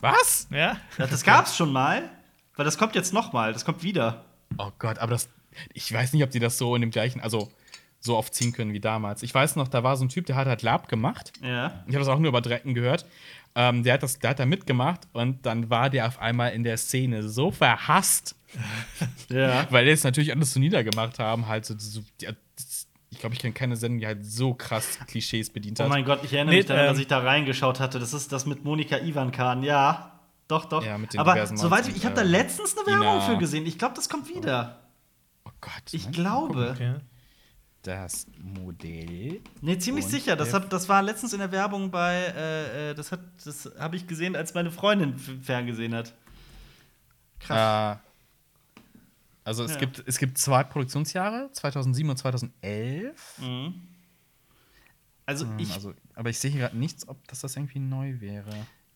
Was? 0.01 0.47
Ja? 0.51 0.77
Ja, 0.97 1.07
das 1.07 1.23
gab's 1.23 1.55
schon 1.55 1.71
mal, 1.71 2.09
weil 2.55 2.65
das 2.65 2.77
kommt 2.77 2.95
jetzt 2.95 3.13
noch 3.13 3.33
mal, 3.33 3.53
das 3.53 3.65
kommt 3.65 3.83
wieder. 3.83 4.25
Oh 4.57 4.71
Gott, 4.79 4.99
aber 4.99 5.11
das. 5.11 5.29
Ich 5.73 5.91
weiß 5.91 6.13
nicht, 6.13 6.23
ob 6.23 6.31
die 6.31 6.39
das 6.39 6.57
so 6.57 6.75
in 6.75 6.81
dem 6.81 6.91
gleichen, 6.91 7.19
also 7.21 7.51
so 7.99 8.17
oft 8.17 8.33
ziehen 8.33 8.51
können 8.51 8.73
wie 8.73 8.79
damals. 8.79 9.21
Ich 9.21 9.33
weiß 9.33 9.55
noch, 9.57 9.67
da 9.67 9.83
war 9.83 9.95
so 9.95 10.03
ein 10.05 10.09
Typ, 10.09 10.25
der 10.25 10.35
hat 10.35 10.47
halt 10.47 10.61
Lab 10.63 10.87
gemacht. 10.87 11.33
Ja. 11.43 11.83
Ich 11.87 11.93
habe 11.93 11.99
das 11.99 12.07
auch 12.07 12.17
nur 12.19 12.29
über 12.29 12.41
Drecken 12.41 12.73
gehört. 12.73 13.05
Ähm, 13.53 13.83
der, 13.83 13.95
hat 13.95 14.03
das, 14.03 14.17
der 14.17 14.31
hat 14.31 14.39
da 14.39 14.45
mitgemacht 14.45 15.01
und 15.11 15.45
dann 15.45 15.69
war 15.69 15.89
der 15.89 16.07
auf 16.07 16.19
einmal 16.19 16.53
in 16.53 16.63
der 16.63 16.77
Szene 16.77 17.27
so 17.27 17.51
verhasst, 17.51 18.35
Ja. 19.29 19.67
weil 19.71 19.85
die 19.85 19.91
es 19.91 20.03
natürlich 20.05 20.33
alles 20.33 20.53
so 20.53 20.59
niedergemacht 20.59 21.19
haben. 21.19 21.47
Halt 21.47 21.65
so, 21.65 21.75
so 21.77 22.01
ich 23.11 23.19
glaube, 23.19 23.35
ich 23.35 23.41
kenne 23.41 23.53
keine 23.53 23.75
Sendung, 23.75 23.99
die 23.99 24.07
halt 24.07 24.25
so 24.25 24.53
krass 24.53 24.97
Klischees 25.07 25.49
bedient 25.51 25.79
Oh 25.79 25.83
hat. 25.83 25.89
mein 25.89 26.05
Gott, 26.05 26.21
ich 26.23 26.33
erinnere 26.33 26.53
Nee, 26.55 26.59
mich 26.61 26.65
daran, 26.67 26.85
ähm, 26.85 26.91
dass 26.91 26.99
ich 26.99 27.07
da 27.07 27.19
reingeschaut 27.19 27.79
hatte. 27.79 27.99
Das 27.99 28.13
ist 28.13 28.31
das 28.31 28.45
mit 28.45 28.63
Monika 28.63 28.97
Ivankan. 28.97 29.63
Ja, 29.63 30.19
doch, 30.47 30.65
doch. 30.65 30.83
Ja, 30.83 30.97
mit 30.97 31.13
den 31.13 31.19
Aber 31.19 31.45
soweit 31.47 31.87
ich, 31.87 31.95
ich 31.97 32.05
habe 32.05 32.15
da 32.15 32.21
äh, 32.21 32.25
letztens 32.25 32.75
eine 32.77 32.87
Werbung 32.87 33.17
Ina. 33.17 33.21
für 33.21 33.37
gesehen. 33.37 33.65
Ich 33.65 33.77
glaube, 33.77 33.95
das 33.95 34.09
kommt 34.09 34.27
wieder. 34.33 34.79
oh 35.45 35.51
Gott. 35.61 35.71
Ich 35.91 36.05
ne? 36.05 36.11
glaube. 36.11 37.01
Das 37.83 38.27
Modell. 38.37 39.41
Nee, 39.61 39.77
ziemlich 39.79 40.05
sicher. 40.05 40.35
Das, 40.35 40.53
hab, 40.53 40.69
das 40.69 40.87
war 40.87 41.01
letztens 41.01 41.33
in 41.33 41.39
der 41.39 41.51
Werbung 41.51 41.89
bei, 41.89 42.13
äh, 42.15 42.91
äh, 42.91 42.93
das, 42.93 43.11
hat- 43.11 43.23
das 43.43 43.71
habe 43.79 43.95
ich 43.95 44.05
gesehen, 44.07 44.35
als 44.35 44.53
meine 44.53 44.69
Freundin 44.71 45.15
f- 45.15 45.31
ferngesehen 45.43 45.95
hat. 45.95 46.13
Krass. 47.39 47.97
Äh, 47.97 48.10
also 49.51 49.63
es, 49.65 49.71
Ja. 49.73 49.77
gibt, 49.79 50.03
es 50.07 50.17
gibt 50.17 50.37
zwei 50.37 50.63
Produktionsjahre, 50.63 51.49
2007 51.51 52.09
und 52.09 52.17
2011. 52.17 53.39
Mhm. 53.39 53.73
Also 55.25 55.45
Hm, 55.45 55.59
ich, 55.59 55.71
also, 55.73 55.93
aber 56.15 56.29
ich 56.29 56.39
sehe 56.39 56.51
hier 56.51 56.61
gerade 56.61 56.77
nichts, 56.77 57.07
ob 57.07 57.25
das, 57.27 57.41
das 57.41 57.55
irgendwie 57.55 57.79
neu 57.79 58.19
wäre. 58.19 58.49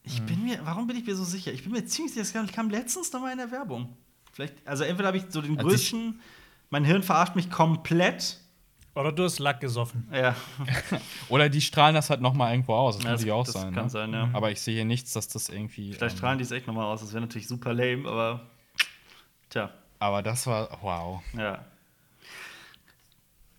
ich 0.03 0.21
bin 0.23 0.43
mir, 0.43 0.59
warum 0.63 0.87
bin 0.87 0.97
ich 0.97 1.05
mir 1.05 1.15
so 1.15 1.23
sicher? 1.23 1.51
Ich 1.53 1.63
bin 1.63 1.71
mir 1.71 1.85
ziemlich 1.85 2.13
sicher, 2.13 2.41
das 2.41 2.51
kam- 2.51 2.69
letztens 2.69 3.11
noch 3.13 3.21
mal 3.21 3.31
in 3.31 3.37
der 3.37 3.51
Werbung. 3.51 3.95
Vielleicht, 4.33 4.55
also 4.67 4.83
entweder 4.83 5.07
habe 5.07 5.17
ich 5.17 5.25
so 5.29 5.41
den 5.41 5.57
Also 5.57 5.69
größten, 5.69 6.19
mein 6.69 6.83
Hirn 6.83 7.03
verarscht 7.03 7.35
mich 7.35 7.49
komplett. 7.49 8.39
Oder 8.95 9.11
du 9.11 9.23
hast 9.23 9.39
Lack 9.39 9.59
gesoffen. 9.61 10.07
Ja, 10.11 10.35
Oder 11.29 11.49
die 11.49 11.61
strahlen 11.61 11.95
das 11.95 12.09
halt 12.09 12.21
noch 12.21 12.33
mal 12.33 12.51
irgendwo 12.51 12.73
aus. 12.75 12.95
Das 12.97 13.03
Ja, 13.03 13.09
kann 13.09 13.13
das- 13.13 13.21
natürlich 13.21 13.33
auch 13.33 13.45
das 13.45 13.53
sein. 13.53 13.73
kann 13.73 13.83
ne? 13.85 13.89
sein, 13.89 14.13
ja. 14.13 14.29
Aber 14.33 14.51
ich 14.51 14.61
sehe 14.61 14.75
hier 14.75 14.85
nichts, 14.85 15.13
dass 15.13 15.27
das 15.27 15.49
irgendwie. 15.49 15.93
vielleicht 15.93 16.15
ähm, 16.15 16.17
strahlen 16.17 16.37
die 16.37 16.43
es 16.43 16.51
echt 16.51 16.65
noch 16.67 16.73
mal 16.73 16.85
aus. 16.85 17.01
Das 17.01 17.11
wäre 17.13 17.21
natürlich 17.21 17.47
super 17.47 17.73
lame, 17.73 18.07
aber 18.09 18.41
tja. 19.49 19.69
Aber 20.05 20.21
das 20.21 20.45
war. 20.45 20.69
Wow. 20.83 21.23
Ja. 21.35 21.65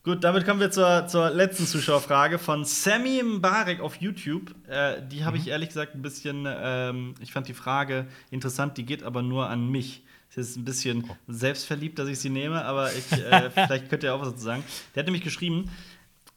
Gut, 0.05 0.23
damit 0.23 0.45
kommen 0.45 0.61
wir 0.61 0.71
zur, 0.71 1.09
zur 1.09 1.31
letzten 1.31 1.67
Zuschauerfrage 1.67 2.39
von 2.39 2.65
Sammy 2.65 3.21
Mbarek 3.21 3.81
auf 3.81 3.97
YouTube. 3.97 4.55
Äh, 4.69 5.03
die 5.11 5.25
habe 5.25 5.39
ich 5.39 5.49
ehrlich 5.49 5.71
gesagt 5.71 5.97
ein 5.97 6.03
bisschen, 6.03 6.47
ähm, 6.47 7.17
ich 7.19 7.33
fand 7.33 7.49
die 7.49 7.55
Frage 7.55 8.07
interessant, 8.31 8.79
die 8.79 8.87
geht 8.87 9.03
aber 9.03 9.23
nur 9.23 9.49
an 9.51 9.69
mich. 9.69 10.05
Es 10.31 10.37
ist 10.37 10.57
ein 10.57 10.65
bisschen 10.65 11.11
selbstverliebt, 11.27 11.99
dass 11.99 12.09
ich 12.09 12.21
sie 12.21 12.31
nehme, 12.31 12.65
aber 12.65 12.93
ich, 12.93 13.11
äh, 13.25 13.51
vielleicht 13.51 13.89
könnt 13.89 14.05
ihr 14.05 14.15
auch 14.15 14.21
was 14.21 14.29
dazu 14.29 14.45
sagen. 14.45 14.63
Der 14.95 15.01
hat 15.01 15.07
nämlich 15.07 15.25
geschrieben, 15.25 15.69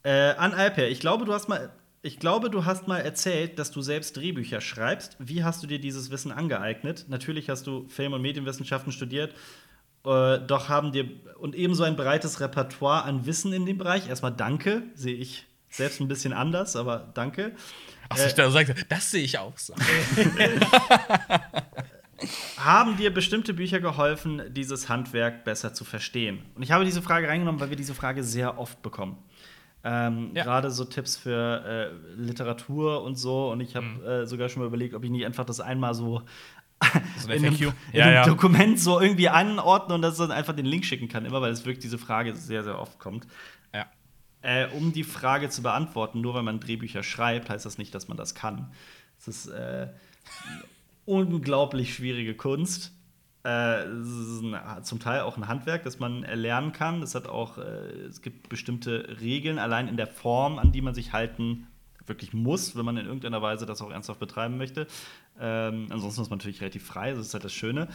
äh, 0.02 0.32
an 0.32 0.54
Alper, 0.54 0.88
ich 0.88 0.98
glaube, 0.98 1.24
du 1.24 1.32
hast 1.32 1.48
mal. 1.48 1.70
Ich 2.02 2.18
glaube, 2.18 2.48
du 2.48 2.64
hast 2.64 2.88
mal 2.88 2.96
erzählt, 2.96 3.58
dass 3.58 3.72
du 3.72 3.82
selbst 3.82 4.16
Drehbücher 4.16 4.62
schreibst. 4.62 5.16
Wie 5.18 5.44
hast 5.44 5.62
du 5.62 5.66
dir 5.66 5.78
dieses 5.78 6.10
Wissen 6.10 6.32
angeeignet? 6.32 7.04
Natürlich 7.08 7.50
hast 7.50 7.66
du 7.66 7.86
Film- 7.88 8.14
und 8.14 8.22
Medienwissenschaften 8.22 8.90
studiert, 8.90 9.34
äh, 10.04 10.38
doch 10.46 10.68
haben 10.68 10.92
dir 10.92 11.08
und 11.38 11.54
ebenso 11.54 11.84
ein 11.84 11.96
breites 11.96 12.40
Repertoire 12.40 13.04
an 13.04 13.26
Wissen 13.26 13.52
in 13.52 13.66
dem 13.66 13.78
Bereich. 13.78 14.08
Erstmal 14.08 14.32
danke, 14.32 14.82
sehe 14.94 15.14
ich 15.14 15.46
selbst 15.70 16.00
ein 16.00 16.08
bisschen 16.08 16.32
anders, 16.32 16.76
aber 16.76 17.10
danke. 17.14 17.52
Achso, 18.08 18.26
ich 18.26 18.34
da 18.34 18.50
sagte, 18.50 18.74
das 18.88 19.10
sehe 19.10 19.22
ich 19.22 19.38
auch 19.38 19.56
so. 19.56 19.72
Haben 22.58 22.98
dir 22.98 23.12
bestimmte 23.14 23.54
Bücher 23.54 23.80
geholfen, 23.80 24.42
dieses 24.50 24.90
Handwerk 24.90 25.44
besser 25.44 25.72
zu 25.72 25.84
verstehen? 25.84 26.42
Und 26.54 26.62
ich 26.62 26.70
habe 26.70 26.84
diese 26.84 27.00
Frage 27.00 27.26
reingenommen, 27.28 27.60
weil 27.60 27.70
wir 27.70 27.76
diese 27.78 27.94
Frage 27.94 28.22
sehr 28.22 28.58
oft 28.58 28.82
bekommen. 28.82 29.16
Ähm, 29.82 30.32
Ja. 30.34 30.44
Gerade 30.44 30.70
so 30.70 30.84
Tipps 30.84 31.16
für 31.16 31.64
äh, 31.64 32.20
Literatur 32.20 33.02
und 33.02 33.14
so. 33.16 33.50
Und 33.50 33.60
ich 33.62 33.74
habe 33.74 33.86
Mhm. 33.86 34.04
äh, 34.04 34.26
sogar 34.26 34.50
schon 34.50 34.60
mal 34.60 34.66
überlegt, 34.68 34.92
ob 34.94 35.02
ich 35.04 35.10
nicht 35.10 35.24
einfach 35.24 35.46
das 35.46 35.60
einmal 35.60 35.94
so 35.94 36.20
So 37.18 37.28
in 37.30 37.44
einem, 37.44 37.54
in 37.54 37.72
Ja, 37.92 38.04
einem 38.04 38.14
ja. 38.14 38.24
Dokument 38.26 38.78
so 38.78 39.00
irgendwie 39.00 39.28
anordnen 39.28 39.96
und 39.96 40.02
das 40.02 40.16
dann 40.16 40.30
einfach 40.30 40.54
den 40.54 40.66
Link 40.66 40.84
schicken 40.84 41.08
kann. 41.08 41.24
Immer 41.24 41.42
weil 41.42 41.52
es 41.52 41.64
wirklich 41.64 41.80
diese 41.80 41.98
Frage 41.98 42.34
sehr, 42.34 42.64
sehr 42.64 42.78
oft 42.78 42.98
kommt. 42.98 43.26
Ja. 43.74 43.86
Äh, 44.42 44.68
um 44.68 44.92
die 44.92 45.04
Frage 45.04 45.50
zu 45.50 45.62
beantworten, 45.62 46.20
nur 46.20 46.34
weil 46.34 46.42
man 46.42 46.60
Drehbücher 46.60 47.02
schreibt, 47.02 47.50
heißt 47.50 47.66
das 47.66 47.78
nicht, 47.78 47.94
dass 47.94 48.08
man 48.08 48.16
das 48.16 48.34
kann. 48.34 48.70
Es 49.18 49.28
ist 49.28 49.46
äh, 49.48 49.88
unglaublich 51.04 51.94
schwierige 51.94 52.34
Kunst. 52.34 52.92
Äh, 53.44 53.84
es 53.84 54.08
ist 54.08 54.42
ein, 54.42 54.84
zum 54.84 55.00
Teil 55.00 55.20
auch 55.20 55.36
ein 55.36 55.48
Handwerk, 55.48 55.84
das 55.84 55.98
man 55.98 56.24
erlernen 56.24 56.72
kann. 56.72 57.02
Es 57.02 57.14
hat 57.14 57.26
auch, 57.26 57.58
äh, 57.58 57.62
es 58.08 58.22
gibt 58.22 58.48
bestimmte 58.48 59.16
Regeln, 59.20 59.58
allein 59.58 59.88
in 59.88 59.96
der 59.96 60.06
Form, 60.06 60.58
an 60.58 60.72
die 60.72 60.82
man 60.82 60.94
sich 60.94 61.12
halten 61.12 61.66
wirklich 62.06 62.34
muss, 62.34 62.76
wenn 62.76 62.84
man 62.84 62.98
in 62.98 63.06
irgendeiner 63.06 63.40
Weise 63.40 63.64
das 63.64 63.80
auch 63.80 63.90
ernsthaft 63.90 64.20
betreiben 64.20 64.58
möchte. 64.58 64.86
Ähm, 65.40 65.86
ansonsten 65.90 66.22
ist 66.22 66.30
man 66.30 66.38
natürlich 66.38 66.60
relativ 66.60 66.84
frei, 66.84 67.12
das 67.12 67.26
ist 67.26 67.34
halt 67.34 67.44
das 67.44 67.52
Schöne. 67.52 67.88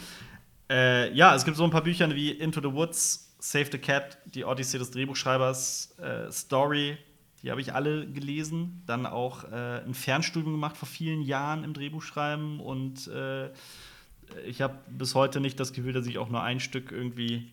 Äh, 0.68 1.12
ja, 1.14 1.34
es 1.34 1.44
gibt 1.44 1.56
so 1.56 1.64
ein 1.64 1.70
paar 1.70 1.82
Bücher 1.82 2.12
wie 2.14 2.30
Into 2.30 2.60
the 2.60 2.74
Woods, 2.74 3.34
Save 3.38 3.68
the 3.70 3.78
Cat, 3.78 4.18
die 4.26 4.44
Odyssee 4.44 4.78
des 4.78 4.90
Drehbuchschreibers, 4.90 5.96
äh, 5.98 6.32
Story, 6.32 6.98
die 7.42 7.50
habe 7.50 7.60
ich 7.60 7.72
alle 7.72 8.06
gelesen. 8.10 8.82
Dann 8.86 9.06
auch 9.06 9.44
äh, 9.44 9.82
ein 9.84 9.94
Fernstudium 9.94 10.52
gemacht 10.52 10.76
vor 10.76 10.88
vielen 10.88 11.22
Jahren 11.22 11.62
im 11.62 11.74
Drehbuchschreiben 11.74 12.58
und 12.58 13.06
äh, 13.08 13.50
ich 14.44 14.60
habe 14.62 14.78
bis 14.88 15.14
heute 15.14 15.40
nicht 15.40 15.60
das 15.60 15.72
Gefühl, 15.72 15.92
dass 15.92 16.06
ich 16.06 16.18
auch 16.18 16.28
nur 16.28 16.42
ein 16.42 16.60
Stück 16.60 16.90
irgendwie. 16.90 17.52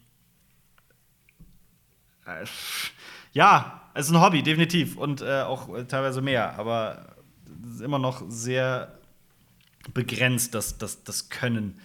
Äh, 2.25 2.45
ja, 3.33 3.81
es 3.93 4.07
ist 4.07 4.15
ein 4.15 4.21
Hobby, 4.21 4.41
definitiv. 4.43 4.97
Und 4.97 5.21
äh, 5.21 5.41
auch 5.41 5.69
teilweise 5.87 6.21
mehr. 6.21 6.57
Aber 6.57 7.15
immer 7.83 7.99
noch 7.99 8.23
sehr 8.27 8.99
begrenzt, 9.93 10.53
das, 10.53 10.77
das, 10.77 11.03
das 11.03 11.29
Können. 11.29 11.79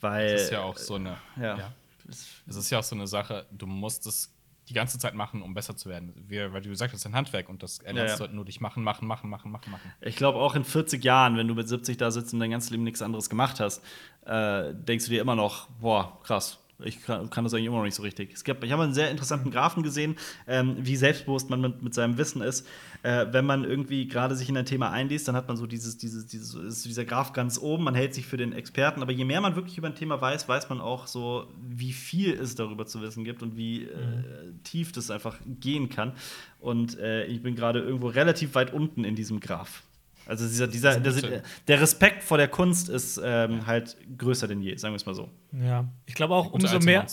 Weil. 0.00 0.32
Das 0.32 0.42
ist 0.42 0.52
ja 0.52 0.62
auch 0.62 0.76
so 0.76 0.94
eine. 0.94 1.16
Ja. 1.36 1.58
ja. 1.58 1.72
Es 2.08 2.56
ist 2.56 2.70
ja 2.70 2.78
auch 2.78 2.84
so 2.84 2.94
eine 2.94 3.06
Sache, 3.06 3.46
du 3.50 3.66
musst 3.66 4.06
es 4.06 4.32
die 4.68 4.74
ganze 4.74 4.98
Zeit 4.98 5.14
machen, 5.14 5.42
um 5.42 5.54
besser 5.54 5.76
zu 5.76 5.88
werden. 5.88 6.12
Wir, 6.28 6.52
weil 6.52 6.60
du 6.60 6.68
gesagt 6.68 6.92
hast, 6.92 7.06
ein 7.06 7.14
Handwerk 7.14 7.48
und 7.48 7.62
das 7.62 7.78
erlernst 7.78 8.12
Ja, 8.12 8.16
du 8.16 8.22
ja. 8.22 8.26
halt 8.26 8.34
nur 8.34 8.44
durch 8.44 8.60
machen, 8.60 8.82
machen, 8.82 9.06
machen, 9.06 9.30
machen, 9.30 9.50
machen, 9.50 9.70
machen. 9.70 9.92
Ich 10.00 10.16
glaube, 10.16 10.38
auch 10.38 10.54
in 10.54 10.64
40 10.64 11.02
Jahren, 11.04 11.36
wenn 11.36 11.46
du 11.46 11.54
mit 11.54 11.68
70 11.68 11.96
da 11.96 12.10
sitzt 12.10 12.32
und 12.32 12.40
dein 12.40 12.50
ganzes 12.50 12.70
Leben 12.70 12.82
nichts 12.82 13.02
anderes 13.02 13.30
gemacht 13.30 13.60
hast, 13.60 13.82
äh, 14.24 14.74
denkst 14.74 15.04
du 15.04 15.10
dir 15.10 15.20
immer 15.20 15.36
noch, 15.36 15.68
boah, 15.80 16.20
krass. 16.22 16.58
Ich 16.84 17.02
kann, 17.02 17.30
kann 17.30 17.44
das 17.44 17.54
eigentlich 17.54 17.66
immer 17.66 17.78
noch 17.78 17.84
nicht 17.84 17.94
so 17.94 18.02
richtig. 18.02 18.34
Es 18.34 18.44
gibt, 18.44 18.62
ich 18.62 18.70
habe 18.70 18.82
einen 18.82 18.92
sehr 18.92 19.10
interessanten 19.10 19.50
Graphen 19.50 19.82
gesehen, 19.82 20.16
ähm, 20.46 20.76
wie 20.78 20.96
selbstbewusst 20.96 21.48
man 21.48 21.60
mit, 21.60 21.82
mit 21.82 21.94
seinem 21.94 22.18
Wissen 22.18 22.42
ist. 22.42 22.66
Äh, 23.02 23.26
wenn 23.30 23.46
man 23.46 23.64
irgendwie 23.64 24.08
gerade 24.08 24.36
sich 24.36 24.48
in 24.50 24.56
ein 24.58 24.66
Thema 24.66 24.90
einliest, 24.90 25.26
dann 25.26 25.36
hat 25.36 25.48
man 25.48 25.56
so 25.56 25.66
dieses, 25.66 25.96
dieses, 25.96 26.26
dieses 26.26 26.54
ist 26.54 26.84
dieser 26.84 27.06
Graph 27.06 27.32
ganz 27.32 27.58
oben, 27.58 27.84
man 27.84 27.94
hält 27.94 28.14
sich 28.14 28.26
für 28.26 28.36
den 28.36 28.52
Experten. 28.52 29.00
Aber 29.00 29.12
je 29.12 29.24
mehr 29.24 29.40
man 29.40 29.56
wirklich 29.56 29.78
über 29.78 29.88
ein 29.88 29.94
Thema 29.94 30.20
weiß, 30.20 30.48
weiß 30.48 30.68
man 30.68 30.80
auch 30.80 31.06
so, 31.06 31.48
wie 31.66 31.92
viel 31.92 32.34
es 32.34 32.54
darüber 32.56 32.86
zu 32.86 33.00
wissen 33.00 33.24
gibt 33.24 33.42
und 33.42 33.56
wie 33.56 33.84
äh, 33.84 34.52
tief 34.62 34.92
das 34.92 35.10
einfach 35.10 35.38
gehen 35.46 35.88
kann. 35.88 36.12
Und 36.60 36.98
äh, 36.98 37.24
ich 37.24 37.42
bin 37.42 37.54
gerade 37.54 37.80
irgendwo 37.80 38.08
relativ 38.08 38.54
weit 38.54 38.74
unten 38.74 39.04
in 39.04 39.14
diesem 39.14 39.40
Graph. 39.40 39.82
Also 40.26 40.46
dieser, 40.46 40.66
dieser, 40.66 41.00
der, 41.00 41.42
der 41.68 41.80
Respekt 41.80 42.22
vor 42.22 42.36
der 42.36 42.48
Kunst 42.48 42.88
ist 42.88 43.20
ähm, 43.22 43.66
halt 43.66 43.96
größer 44.18 44.48
denn 44.48 44.60
je, 44.60 44.76
sagen 44.76 44.92
wir 44.92 44.96
es 44.96 45.06
mal 45.06 45.14
so. 45.14 45.30
Ja. 45.52 45.88
Ich 46.06 46.14
glaube 46.14 46.34
auch, 46.34 46.52
umso 46.52 46.78
mehr. 46.80 47.06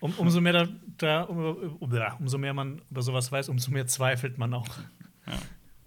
Um, 0.00 0.12
umso 0.18 0.40
mehr 0.40 0.52
da, 0.52 0.68
da 0.98 1.22
um, 1.22 1.76
um, 1.78 1.94
ja, 1.94 2.14
umso 2.18 2.36
mehr 2.36 2.52
man 2.52 2.82
über 2.90 3.00
sowas 3.00 3.32
weiß, 3.32 3.48
umso 3.48 3.70
mehr 3.70 3.86
zweifelt 3.86 4.36
man 4.36 4.52
auch. 4.52 4.68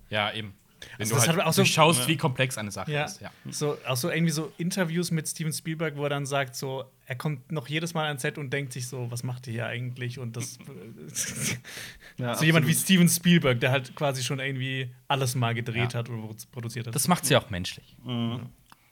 Ja, 0.10 0.34
eben. 0.34 0.54
Wenn 0.98 1.12
Also 1.12 1.16
du 1.16 1.22
halt 1.22 1.42
auch 1.42 1.54
so- 1.54 1.62
durchschaust, 1.64 2.08
wie 2.08 2.18
komplex 2.18 2.58
eine 2.58 2.72
Sache 2.72 2.92
Ja. 2.92 3.06
ist. 3.06 3.20
Ja. 3.22 3.32
So, 3.50 3.78
auch 3.88 3.98
so 3.98 4.10
irgendwie 4.10 4.32
so 4.32 4.52
Interviews 4.58 5.12
mit 5.12 5.28
Steven 5.28 5.52
Spielberg, 5.52 5.96
wo 5.98 6.04
er 6.04 6.10
dann 6.10 6.26
sagt, 6.26 6.56
so, 6.56 6.86
er 7.06 7.16
kommt 7.16 7.52
noch 7.52 7.68
jedes 7.68 7.94
Mal 7.94 8.06
ans 8.08 8.22
Set 8.22 8.38
und 8.38 8.52
denkt 8.52 8.74
sich 8.74 8.88
so, 8.88 9.10
was 9.10 9.24
macht 9.24 9.48
ihr 9.48 9.54
hier 9.54 9.66
eigentlich? 9.68 10.20
Und 10.20 10.38
das 10.38 10.60
Ja, 12.18 12.36
so 12.36 12.46
jemand 12.46 12.68
wie. 12.68 12.74
Steven 12.74 13.08
Spielberg, 13.10 13.60
der 13.60 13.72
halt 13.72 13.96
quasi 13.96 14.24
schon 14.24 14.40
irgendwie 14.40 14.90
alles 15.08 15.36
mal 15.36 15.54
gedreht 15.54 15.94
Ja. 15.94 16.00
hat 16.00 16.10
oder 16.10 16.20
produ- 16.20 16.48
produziert 16.52 16.88
hat. 16.88 16.96
Das 16.96 17.08
macht 17.08 17.26
sie 17.26 17.36
auch 17.36 17.50
menschlich. 17.50 17.96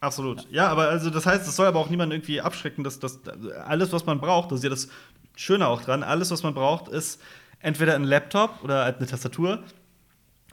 Absolut. 0.00 0.46
Ja, 0.50 0.68
aber 0.68 0.88
also 0.88 1.10
das 1.10 1.26
heißt, 1.26 1.46
es 1.48 1.56
soll 1.56 1.66
aber 1.66 1.80
auch 1.80 1.90
niemand 1.90 2.12
irgendwie 2.12 2.40
abschrecken, 2.40 2.84
dass 2.84 2.98
das 3.00 3.20
alles, 3.66 3.92
was 3.92 4.06
man 4.06 4.20
braucht, 4.20 4.50
das 4.52 4.58
ist 4.58 4.64
ja 4.64 4.70
das 4.70 4.88
Schöne 5.36 5.66
auch 5.66 5.82
dran, 5.82 6.02
alles, 6.02 6.30
was 6.30 6.42
man 6.42 6.54
braucht, 6.54 6.88
ist 6.88 7.20
entweder 7.60 7.94
ein 7.94 8.04
Laptop 8.04 8.62
oder 8.62 8.84
halt 8.84 8.98
eine 8.98 9.06
Tastatur, 9.06 9.62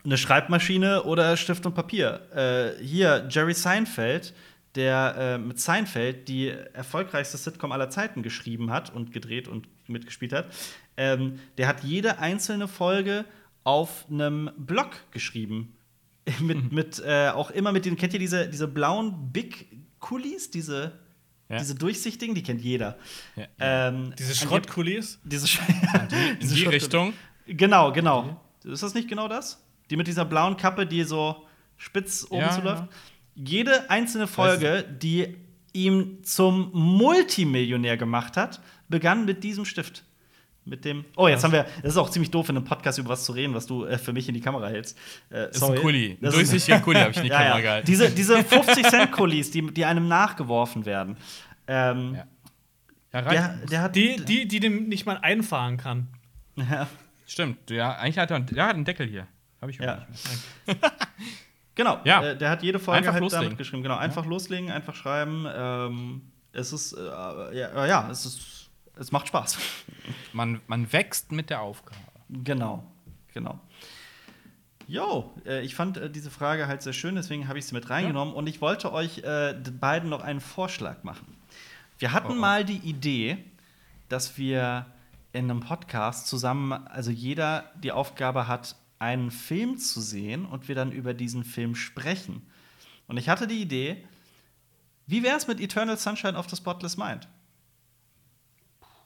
eine 0.06 0.18
Schreibmaschine 0.18 1.04
oder 1.04 1.38
Stift 1.38 1.66
und 1.66 1.74
Papier. 1.76 2.76
Äh, 2.80 2.84
hier, 2.84 3.28
Jerry 3.30 3.54
Seinfeld, 3.54 4.34
der 4.76 5.16
äh, 5.18 5.38
mit 5.38 5.60
Seinfeld 5.60 6.28
die 6.28 6.50
erfolgreichste 6.50 7.38
Sitcom 7.38 7.72
aller 7.72 7.90
Zeiten 7.90 8.24
geschrieben 8.24 8.72
hat 8.72 8.94
und 8.94 9.12
gedreht 9.12 9.48
und 9.48 9.68
mitgespielt 9.88 10.34
hat, 10.34 10.48
ähm, 10.98 11.40
der 11.58 11.68
hat 11.68 11.84
jede 11.84 12.20
einzelne 12.20 12.68
Folge 12.68 13.26
auf 13.64 14.06
einem 14.10 14.52
Blog 14.58 14.90
geschrieben. 15.12 15.76
mit, 16.40 16.72
mit 16.72 17.00
äh, 17.06 17.30
auch 17.30 17.52
immer 17.52 17.72
mit 17.72 17.86
den, 17.86 17.96
kennt 17.96 18.14
ihr 18.14 18.20
diese, 18.20 18.48
diese 18.50 18.68
blauen 18.68 19.32
Big 19.32 19.68
Kulis, 20.00 20.52
diese, 20.52 21.00
Ja. 21.50 21.60
diese 21.60 21.76
durchsichtigen, 21.76 22.36
die 22.36 22.44
kennt 22.44 22.62
jeder. 22.62 22.98
Ja. 23.38 23.46
Ähm, 23.60 24.14
Diese 24.20 24.36
Schrottkulis? 24.36 25.20
Diese 25.24 25.48
Sch 25.48 25.60
In 25.70 26.40
diese 26.42 26.56
die. 26.56 26.66
Richtung. 26.66 27.14
Genau, 27.48 27.94
genau. 27.94 28.42
Ist 28.66 28.84
das 28.84 28.94
nicht 28.94 29.08
genau 29.08 29.28
das? 29.30 29.63
Die 29.90 29.98
mit 29.98 30.08
dieser 30.08 30.26
blauen 30.26 30.58
Kappe, 30.58 30.86
die 30.86 31.04
so 31.04 31.46
spitz 31.78 32.26
oben 32.30 32.42
Ja, 32.42 32.52
zuläuft? 32.52 32.84
ja. 32.84 32.90
Jede 33.36 33.90
einzelne 33.90 34.28
Folge, 34.28 34.84
die 35.02 35.36
ihm 35.74 36.24
zum 36.24 36.70
Multimillionär 36.74 37.98
gemacht 37.98 38.38
hat, 38.38 38.62
begann 38.90 39.26
mit 39.26 39.44
diesem 39.44 39.66
Stift. 39.66 40.04
Mit 40.66 40.86
dem. 40.86 41.04
Oh, 41.18 41.28
jetzt 41.28 41.44
haben 41.44 41.52
wir. 41.52 41.66
Das 41.82 41.92
ist 41.94 41.98
auch 41.98 42.10
ziemlich 42.10 42.32
doof, 42.32 42.48
in 42.48 42.56
einem 42.56 42.66
Podcast 42.66 42.98
über 43.00 43.10
was 43.10 43.26
zu 43.26 43.34
reden, 43.34 43.54
was 43.54 43.66
du 43.66 43.84
äh, 43.86 43.98
für 43.98 44.14
mich 44.14 44.30
in 44.30 44.34
die 44.34 44.40
Kamera 44.40 44.68
hältst. 44.70 44.98
Äh, 45.30 45.48
Das 45.48 45.58
ist 45.58 45.64
ein 45.64 45.76
Kuli. 45.76 46.18
Das 46.22 46.34
durchsichtiger 46.36 46.80
Kuli 46.80 47.00
habe 47.00 47.12
ich 47.12 47.18
in 47.18 47.24
die 47.24 47.30
ja, 47.32 47.38
Kamera 47.40 47.60
gehalten. 47.60 47.86
Diese, 47.88 48.10
diese 48.12 48.38
50-Cent-Kulis, 48.38 49.52
die, 49.52 49.74
die 49.74 49.84
einem 49.84 50.08
nachgeworfen 50.08 50.86
werden. 50.86 51.18
Ähm, 51.68 52.16
Ja. 52.16 52.26
Ja, 53.14 53.22
der, 53.22 53.58
der 53.70 53.82
hat. 53.82 53.96
Die, 53.96 54.16
die, 54.24 54.48
die 54.48 54.60
dem 54.60 54.88
nicht 54.90 55.06
mal 55.06 55.18
einfahren 55.22 55.78
kann. 55.78 56.08
Ja, 56.56 56.88
Stimmt. 57.28 57.70
Ja, 57.70 57.94
eigentlich 57.98 58.18
hat 58.18 58.32
er 58.32 58.40
der 58.40 58.66
hat 58.66 58.76
einen 58.76 58.86
Deckel 58.86 59.08
hier. 59.08 59.28
Habe 59.64 59.72
ich 59.72 59.78
ja. 59.78 60.06
nicht 60.10 60.68
mehr. 60.82 60.92
Genau. 61.76 62.00
Ja. 62.04 62.22
Äh, 62.22 62.38
der 62.38 62.50
hat 62.50 62.62
jede 62.64 62.80
Folge 62.80 62.98
Einfach 62.98 63.14
halt 63.14 63.24
loslegen. 63.24 63.46
damit 63.46 63.58
geschrieben. 63.58 63.82
Genau, 63.82 63.96
einfach 63.96 64.26
loslegen, 64.26 64.70
einfach 64.70 64.94
schreiben. 64.94 65.48
Ähm, 65.56 66.22
es 66.52 66.74
ist, 66.74 66.92
äh, 66.94 67.02
ja, 67.06 67.86
ja, 67.86 68.10
es 68.12 68.26
ist, 68.26 68.70
es 68.98 69.12
macht 69.14 69.28
Spaß. 69.30 69.58
Man, 70.34 70.60
man 70.68 70.92
wächst 70.92 71.32
mit 71.32 71.50
der 71.50 71.62
Aufgabe. 71.62 71.96
genau, 72.30 72.84
genau. 73.34 73.58
Jo, 74.88 75.34
äh, 75.46 75.62
ich 75.62 75.76
fand 75.76 75.96
äh, 75.98 76.10
diese 76.10 76.30
Frage 76.30 76.68
halt 76.68 76.82
sehr 76.82 76.92
schön, 76.92 77.16
deswegen 77.16 77.48
habe 77.48 77.58
ich 77.58 77.66
sie 77.66 77.74
mit 77.74 77.90
reingenommen 77.90 78.34
und 78.34 78.48
ich 78.48 78.60
wollte 78.60 78.92
euch 78.92 79.20
äh, 79.20 79.56
beiden 79.80 80.10
noch 80.10 80.22
einen 80.22 80.42
Vorschlag 80.42 81.04
machen. 81.04 81.38
Wir 82.00 82.12
hatten 82.12 82.32
Oh, 82.32 82.36
oh. 82.36 82.40
mal 82.40 82.66
die 82.66 82.80
Idee, 82.80 83.38
dass 84.10 84.38
wir 84.38 84.88
in 85.32 85.50
einem 85.50 85.62
Podcast 85.62 86.28
zusammen, 86.28 86.74
also 86.74 87.12
jeder 87.12 87.72
die 87.82 87.92
Aufgabe 87.94 88.48
hat, 88.48 88.76
einen 89.04 89.32
Film 89.32 89.78
zu 89.78 90.00
sehen 90.02 90.46
und 90.46 90.68
wir 90.70 90.76
dann 90.76 90.92
über 90.94 91.14
diesen 91.14 91.44
Film 91.44 91.76
sprechen. 91.76 92.48
Und 93.08 93.18
ich 93.18 93.28
hatte 93.28 93.48
die 93.48 93.62
Idee, 93.62 94.04
wie 95.08 95.24
wäre 95.24 95.36
es 95.36 95.46
mit 95.48 95.60
Eternal 95.60 95.98
Sunshine 95.98 96.38
of 96.38 96.50
the 96.50 96.56
Spotless 96.56 96.96
Mind? 96.96 97.28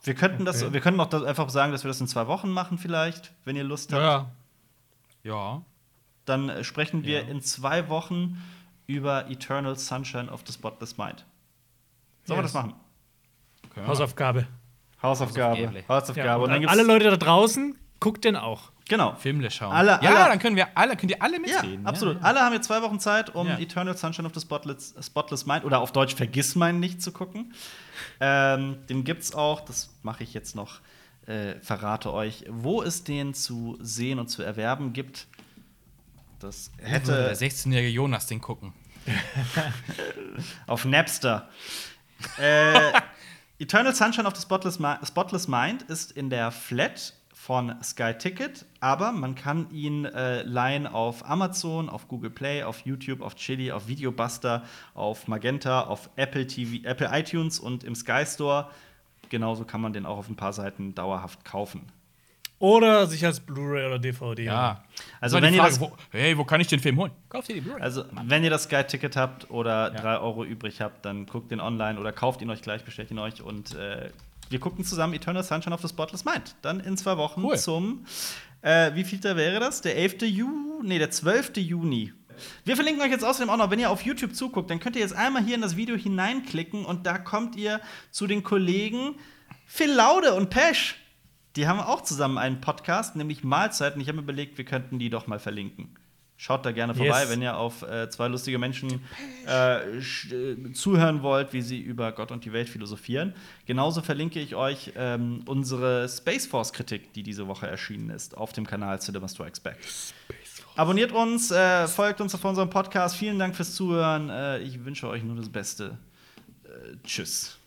Wir 0.04 0.14
könnten 0.14 0.44
das, 0.44 0.62
Okay. 0.62 0.72
wir 0.72 0.80
können 0.80 1.00
auch 1.00 1.08
das 1.08 1.24
einfach 1.24 1.50
sagen, 1.50 1.72
dass 1.72 1.82
wir 1.84 1.88
das 1.88 2.00
in 2.00 2.06
zwei 2.06 2.26
Wochen 2.28 2.50
machen, 2.50 2.78
vielleicht, 2.78 3.32
wenn 3.44 3.56
ihr 3.56 3.64
Lust 3.64 3.92
habt. 3.92 4.02
Ja. 4.02 4.30
Ja. 5.24 5.62
Dann 6.24 6.48
äh, 6.48 6.62
sprechen 6.64 7.02
wir 7.04 7.22
Ja. 7.22 7.28
in 7.28 7.42
zwei 7.42 7.88
Wochen 7.88 8.40
über 8.86 9.28
Eternal 9.28 9.76
Sunshine 9.76 10.30
of 10.30 10.42
the 10.46 10.52
Spotless 10.52 10.96
Mind. 10.96 11.26
Sollen 12.24 12.38
wir 12.38 12.44
Yes. 12.44 12.52
das 12.52 12.62
machen? 12.62 12.74
Wir 13.74 13.86
Hausaufgabe. 13.86 14.46
Hausaufgabe. 15.02 15.58
Hausaufgabe. 15.66 15.88
Hausaufgabe. 15.88 16.26
Ja, 16.28 16.36
und 16.36 16.52
und 16.52 16.66
alle 16.68 16.82
Leute 16.84 17.10
da 17.10 17.16
draußen, 17.16 17.76
guckt 18.00 18.24
den 18.24 18.36
auch. 18.36 18.70
Genau. 18.88 19.14
Filme 19.16 19.50
schauen. 19.50 19.72
Alle- 19.72 19.98
ja, 20.02 20.14
alle- 20.14 20.30
dann 20.30 20.38
können 20.38 20.56
wir 20.56 20.68
alle, 20.76 20.96
könnt 20.96 21.10
ihr 21.12 21.22
alle 21.22 21.34
Ja, 21.34 21.60
mitreden. 21.62 21.86
absolut. 21.86 22.22
Alle 22.22 22.40
haben 22.40 22.54
jetzt 22.54 22.66
zwei 22.66 22.80
Wochen 22.82 22.98
Zeit, 23.00 23.34
um 23.34 23.46
Ja. 23.46 23.58
Eternal 23.58 23.96
Sunshine 23.96 24.26
of 24.26 24.34
the 24.34 24.40
Spotless, 24.40 24.94
Spotless 25.00 25.46
Mind 25.46 25.64
oder 25.64 25.80
auf 25.80 25.92
Deutsch 25.92 26.14
Vergiss 26.14 26.54
mein 26.54 26.80
nicht 26.80 27.02
zu 27.02 27.12
gucken. 27.12 27.52
Ähm, 28.20 28.78
den 28.88 29.04
gibt's 29.04 29.34
auch, 29.34 29.60
das 29.60 29.90
mache 30.02 30.24
ich 30.24 30.32
jetzt 30.34 30.56
noch, 30.56 30.80
äh, 31.26 31.54
verrate 31.60 32.12
euch, 32.12 32.44
wo 32.48 32.82
es 32.82 33.04
den 33.04 33.34
zu 33.34 33.76
sehen 33.80 34.18
und 34.18 34.28
zu 34.28 34.42
erwerben 34.42 34.92
gibt. 34.94 35.26
Das 36.40 36.70
Der 36.80 36.88
hätte 36.88 37.32
16-jährige 37.34 37.90
Jonas 37.90 38.26
den 38.26 38.40
gucken. 38.40 38.72
auf 40.66 40.84
Napster. 40.84 41.48
äh, 42.38 42.92
Eternal 43.60 43.94
Sunshine 43.94 44.26
of 44.26 44.36
the 44.36 44.42
Spotless, 44.42 44.78
Spotless 45.06 45.48
Mind 45.48 45.82
ist 45.82 46.12
in 46.12 46.30
der 46.30 46.50
Flat 46.52 47.14
von 47.48 47.82
Sky 47.82 48.12
Ticket, 48.12 48.66
aber 48.78 49.10
man 49.10 49.34
kann 49.34 49.70
ihn 49.70 50.04
äh, 50.04 50.42
leihen 50.42 50.86
auf 50.86 51.26
Amazon, 51.26 51.88
auf 51.88 52.06
Google 52.06 52.28
Play, 52.28 52.62
auf 52.62 52.80
YouTube, 52.84 53.22
auf 53.22 53.36
Chili, 53.36 53.72
auf 53.72 53.88
Videobuster, 53.88 54.64
auf 54.92 55.28
Magenta, 55.28 55.80
auf 55.80 56.10
Apple 56.16 56.46
TV, 56.46 56.86
Apple 56.86 57.08
iTunes 57.10 57.58
und 57.58 57.84
im 57.84 57.94
Sky 57.94 58.26
Store. 58.26 58.68
Genauso 59.30 59.64
kann 59.64 59.80
man 59.80 59.94
den 59.94 60.04
auch 60.04 60.18
auf 60.18 60.28
ein 60.28 60.36
paar 60.36 60.52
Seiten 60.52 60.94
dauerhaft 60.94 61.42
kaufen. 61.46 61.86
Oder 62.58 63.06
sich 63.06 63.24
als 63.24 63.40
Blu-ray 63.40 63.86
oder 63.86 63.98
DVD. 63.98 64.44
Ja. 64.44 64.84
Also 65.18 65.36
So, 65.38 65.42
wenn 65.42 65.50
die 65.52 65.56
ihr 65.56 65.62
Frage, 65.62 65.72
das- 65.78 65.80
wo, 65.80 65.92
hey, 66.10 66.36
wo 66.36 66.44
kann 66.44 66.60
ich 66.60 66.66
den 66.66 66.80
Film 66.80 66.98
holen? 66.98 67.12
Kauf 67.30 67.46
dir 67.46 67.54
die 67.54 67.62
Blu-ray. 67.62 67.80
Also, 67.80 68.04
wenn 68.26 68.44
ihr 68.44 68.50
das 68.50 68.64
Sky-Ticket 68.64 69.16
habt 69.16 69.50
oder 69.50 69.94
Ja. 69.94 70.00
3 70.02 70.18
Euro 70.18 70.44
übrig 70.44 70.82
habt, 70.82 71.02
dann 71.06 71.24
guckt 71.24 71.50
den 71.50 71.60
online 71.60 71.98
oder 71.98 72.12
kauft 72.12 72.42
ihn 72.42 72.50
euch 72.50 72.60
gleich, 72.60 72.84
bestellt 72.84 73.10
ihn 73.10 73.18
euch 73.18 73.40
und 73.40 73.74
äh, 73.74 74.10
wir 74.50 74.60
gucken 74.60 74.84
zusammen 74.84 75.14
Eternal 75.14 75.42
Sunshine 75.42 75.74
of 75.74 75.80
the 75.82 75.88
Spotless 75.88 76.24
Mind. 76.24 76.54
Dann 76.62 76.80
in 76.80 76.96
zwei 76.96 77.16
Wochen 77.16 77.42
Cool. 77.44 77.58
zum, 77.58 78.04
äh, 78.62 78.94
wie 78.94 79.04
viel 79.04 79.18
da 79.20 79.36
wäre 79.36 79.60
das? 79.60 79.80
Der 79.80 79.96
11. 79.96 80.22
Juni, 80.22 80.82
nee, 80.82 80.98
der 80.98 81.10
12. 81.10 81.56
Juni. 81.58 82.12
Wir 82.64 82.76
verlinken 82.76 83.02
euch 83.02 83.10
jetzt 83.10 83.24
außerdem 83.24 83.50
auch 83.50 83.56
noch, 83.56 83.70
wenn 83.70 83.80
ihr 83.80 83.90
auf 83.90 84.02
YouTube 84.02 84.34
zuguckt, 84.34 84.70
dann 84.70 84.78
könnt 84.78 84.94
ihr 84.96 85.02
jetzt 85.02 85.14
einmal 85.14 85.42
hier 85.44 85.56
in 85.56 85.60
das 85.60 85.76
Video 85.76 85.96
hineinklicken 85.96 86.84
und 86.84 87.04
da 87.06 87.18
kommt 87.18 87.56
ihr 87.56 87.80
zu 88.10 88.26
den 88.26 88.42
Kollegen 88.44 89.16
Phil 89.66 89.90
Laude 89.92 90.34
und 90.34 90.48
Pesch. 90.50 90.96
Die 91.56 91.66
haben 91.66 91.80
auch 91.80 92.02
zusammen 92.02 92.38
einen 92.38 92.60
Podcast, 92.60 93.16
nämlich 93.16 93.42
Mahlzeiten. 93.42 94.00
Ich 94.00 94.06
habe 94.08 94.16
mir 94.18 94.22
überlegt, 94.22 94.56
wir 94.58 94.64
könnten 94.64 94.98
die 95.00 95.10
doch 95.10 95.26
mal 95.26 95.40
verlinken. 95.40 95.96
Schaut 96.40 96.64
da 96.64 96.70
gerne 96.70 96.94
vorbei, 96.94 97.22
Yes. 97.22 97.30
wenn 97.30 97.42
ihr 97.42 97.56
auf 97.56 97.82
äh, 97.82 98.08
zwei 98.10 98.28
lustige 98.28 98.58
Menschen 98.60 99.02
äh, 99.48 99.98
äh, 99.98 100.72
zuhören 100.72 101.22
wollt, 101.22 101.52
wie 101.52 101.62
sie 101.62 101.80
über 101.80 102.12
Gott 102.12 102.30
und 102.30 102.44
die 102.44 102.52
Welt 102.52 102.68
philosophieren. 102.68 103.34
Genauso 103.66 104.02
verlinke 104.02 104.38
ich 104.38 104.54
euch 104.54 104.92
ähm, 104.96 105.42
unsere 105.46 106.08
Space 106.08 106.46
Force-Kritik, 106.46 107.12
die 107.12 107.24
diese 107.24 107.48
Woche 107.48 107.66
erschienen 107.66 108.10
ist, 108.10 108.36
auf 108.36 108.52
dem 108.52 108.64
Kanal 108.68 109.00
Cinema 109.00 109.26
Strikes 109.26 109.58
Back. 109.58 109.78
Abonniert 110.76 111.10
uns, 111.10 111.50
äh, 111.50 111.88
folgt 111.88 112.20
uns 112.20 112.32
auf 112.36 112.44
unserem 112.44 112.70
Podcast. 112.70 113.16
Vielen 113.16 113.40
Dank 113.40 113.56
fürs 113.56 113.74
Zuhören. 113.74 114.30
Äh, 114.30 114.58
ich 114.60 114.84
wünsche 114.84 115.08
euch 115.08 115.24
nur 115.24 115.34
das 115.34 115.48
Beste. 115.48 115.98
Äh, 116.64 116.96
tschüss. 117.04 117.58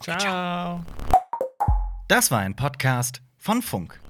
Ciao. 0.00 0.84
Das 2.08 2.32
war 2.32 2.40
ein 2.40 2.56
Podcast 2.56 3.22
von 3.36 3.62
Funk. 3.62 4.00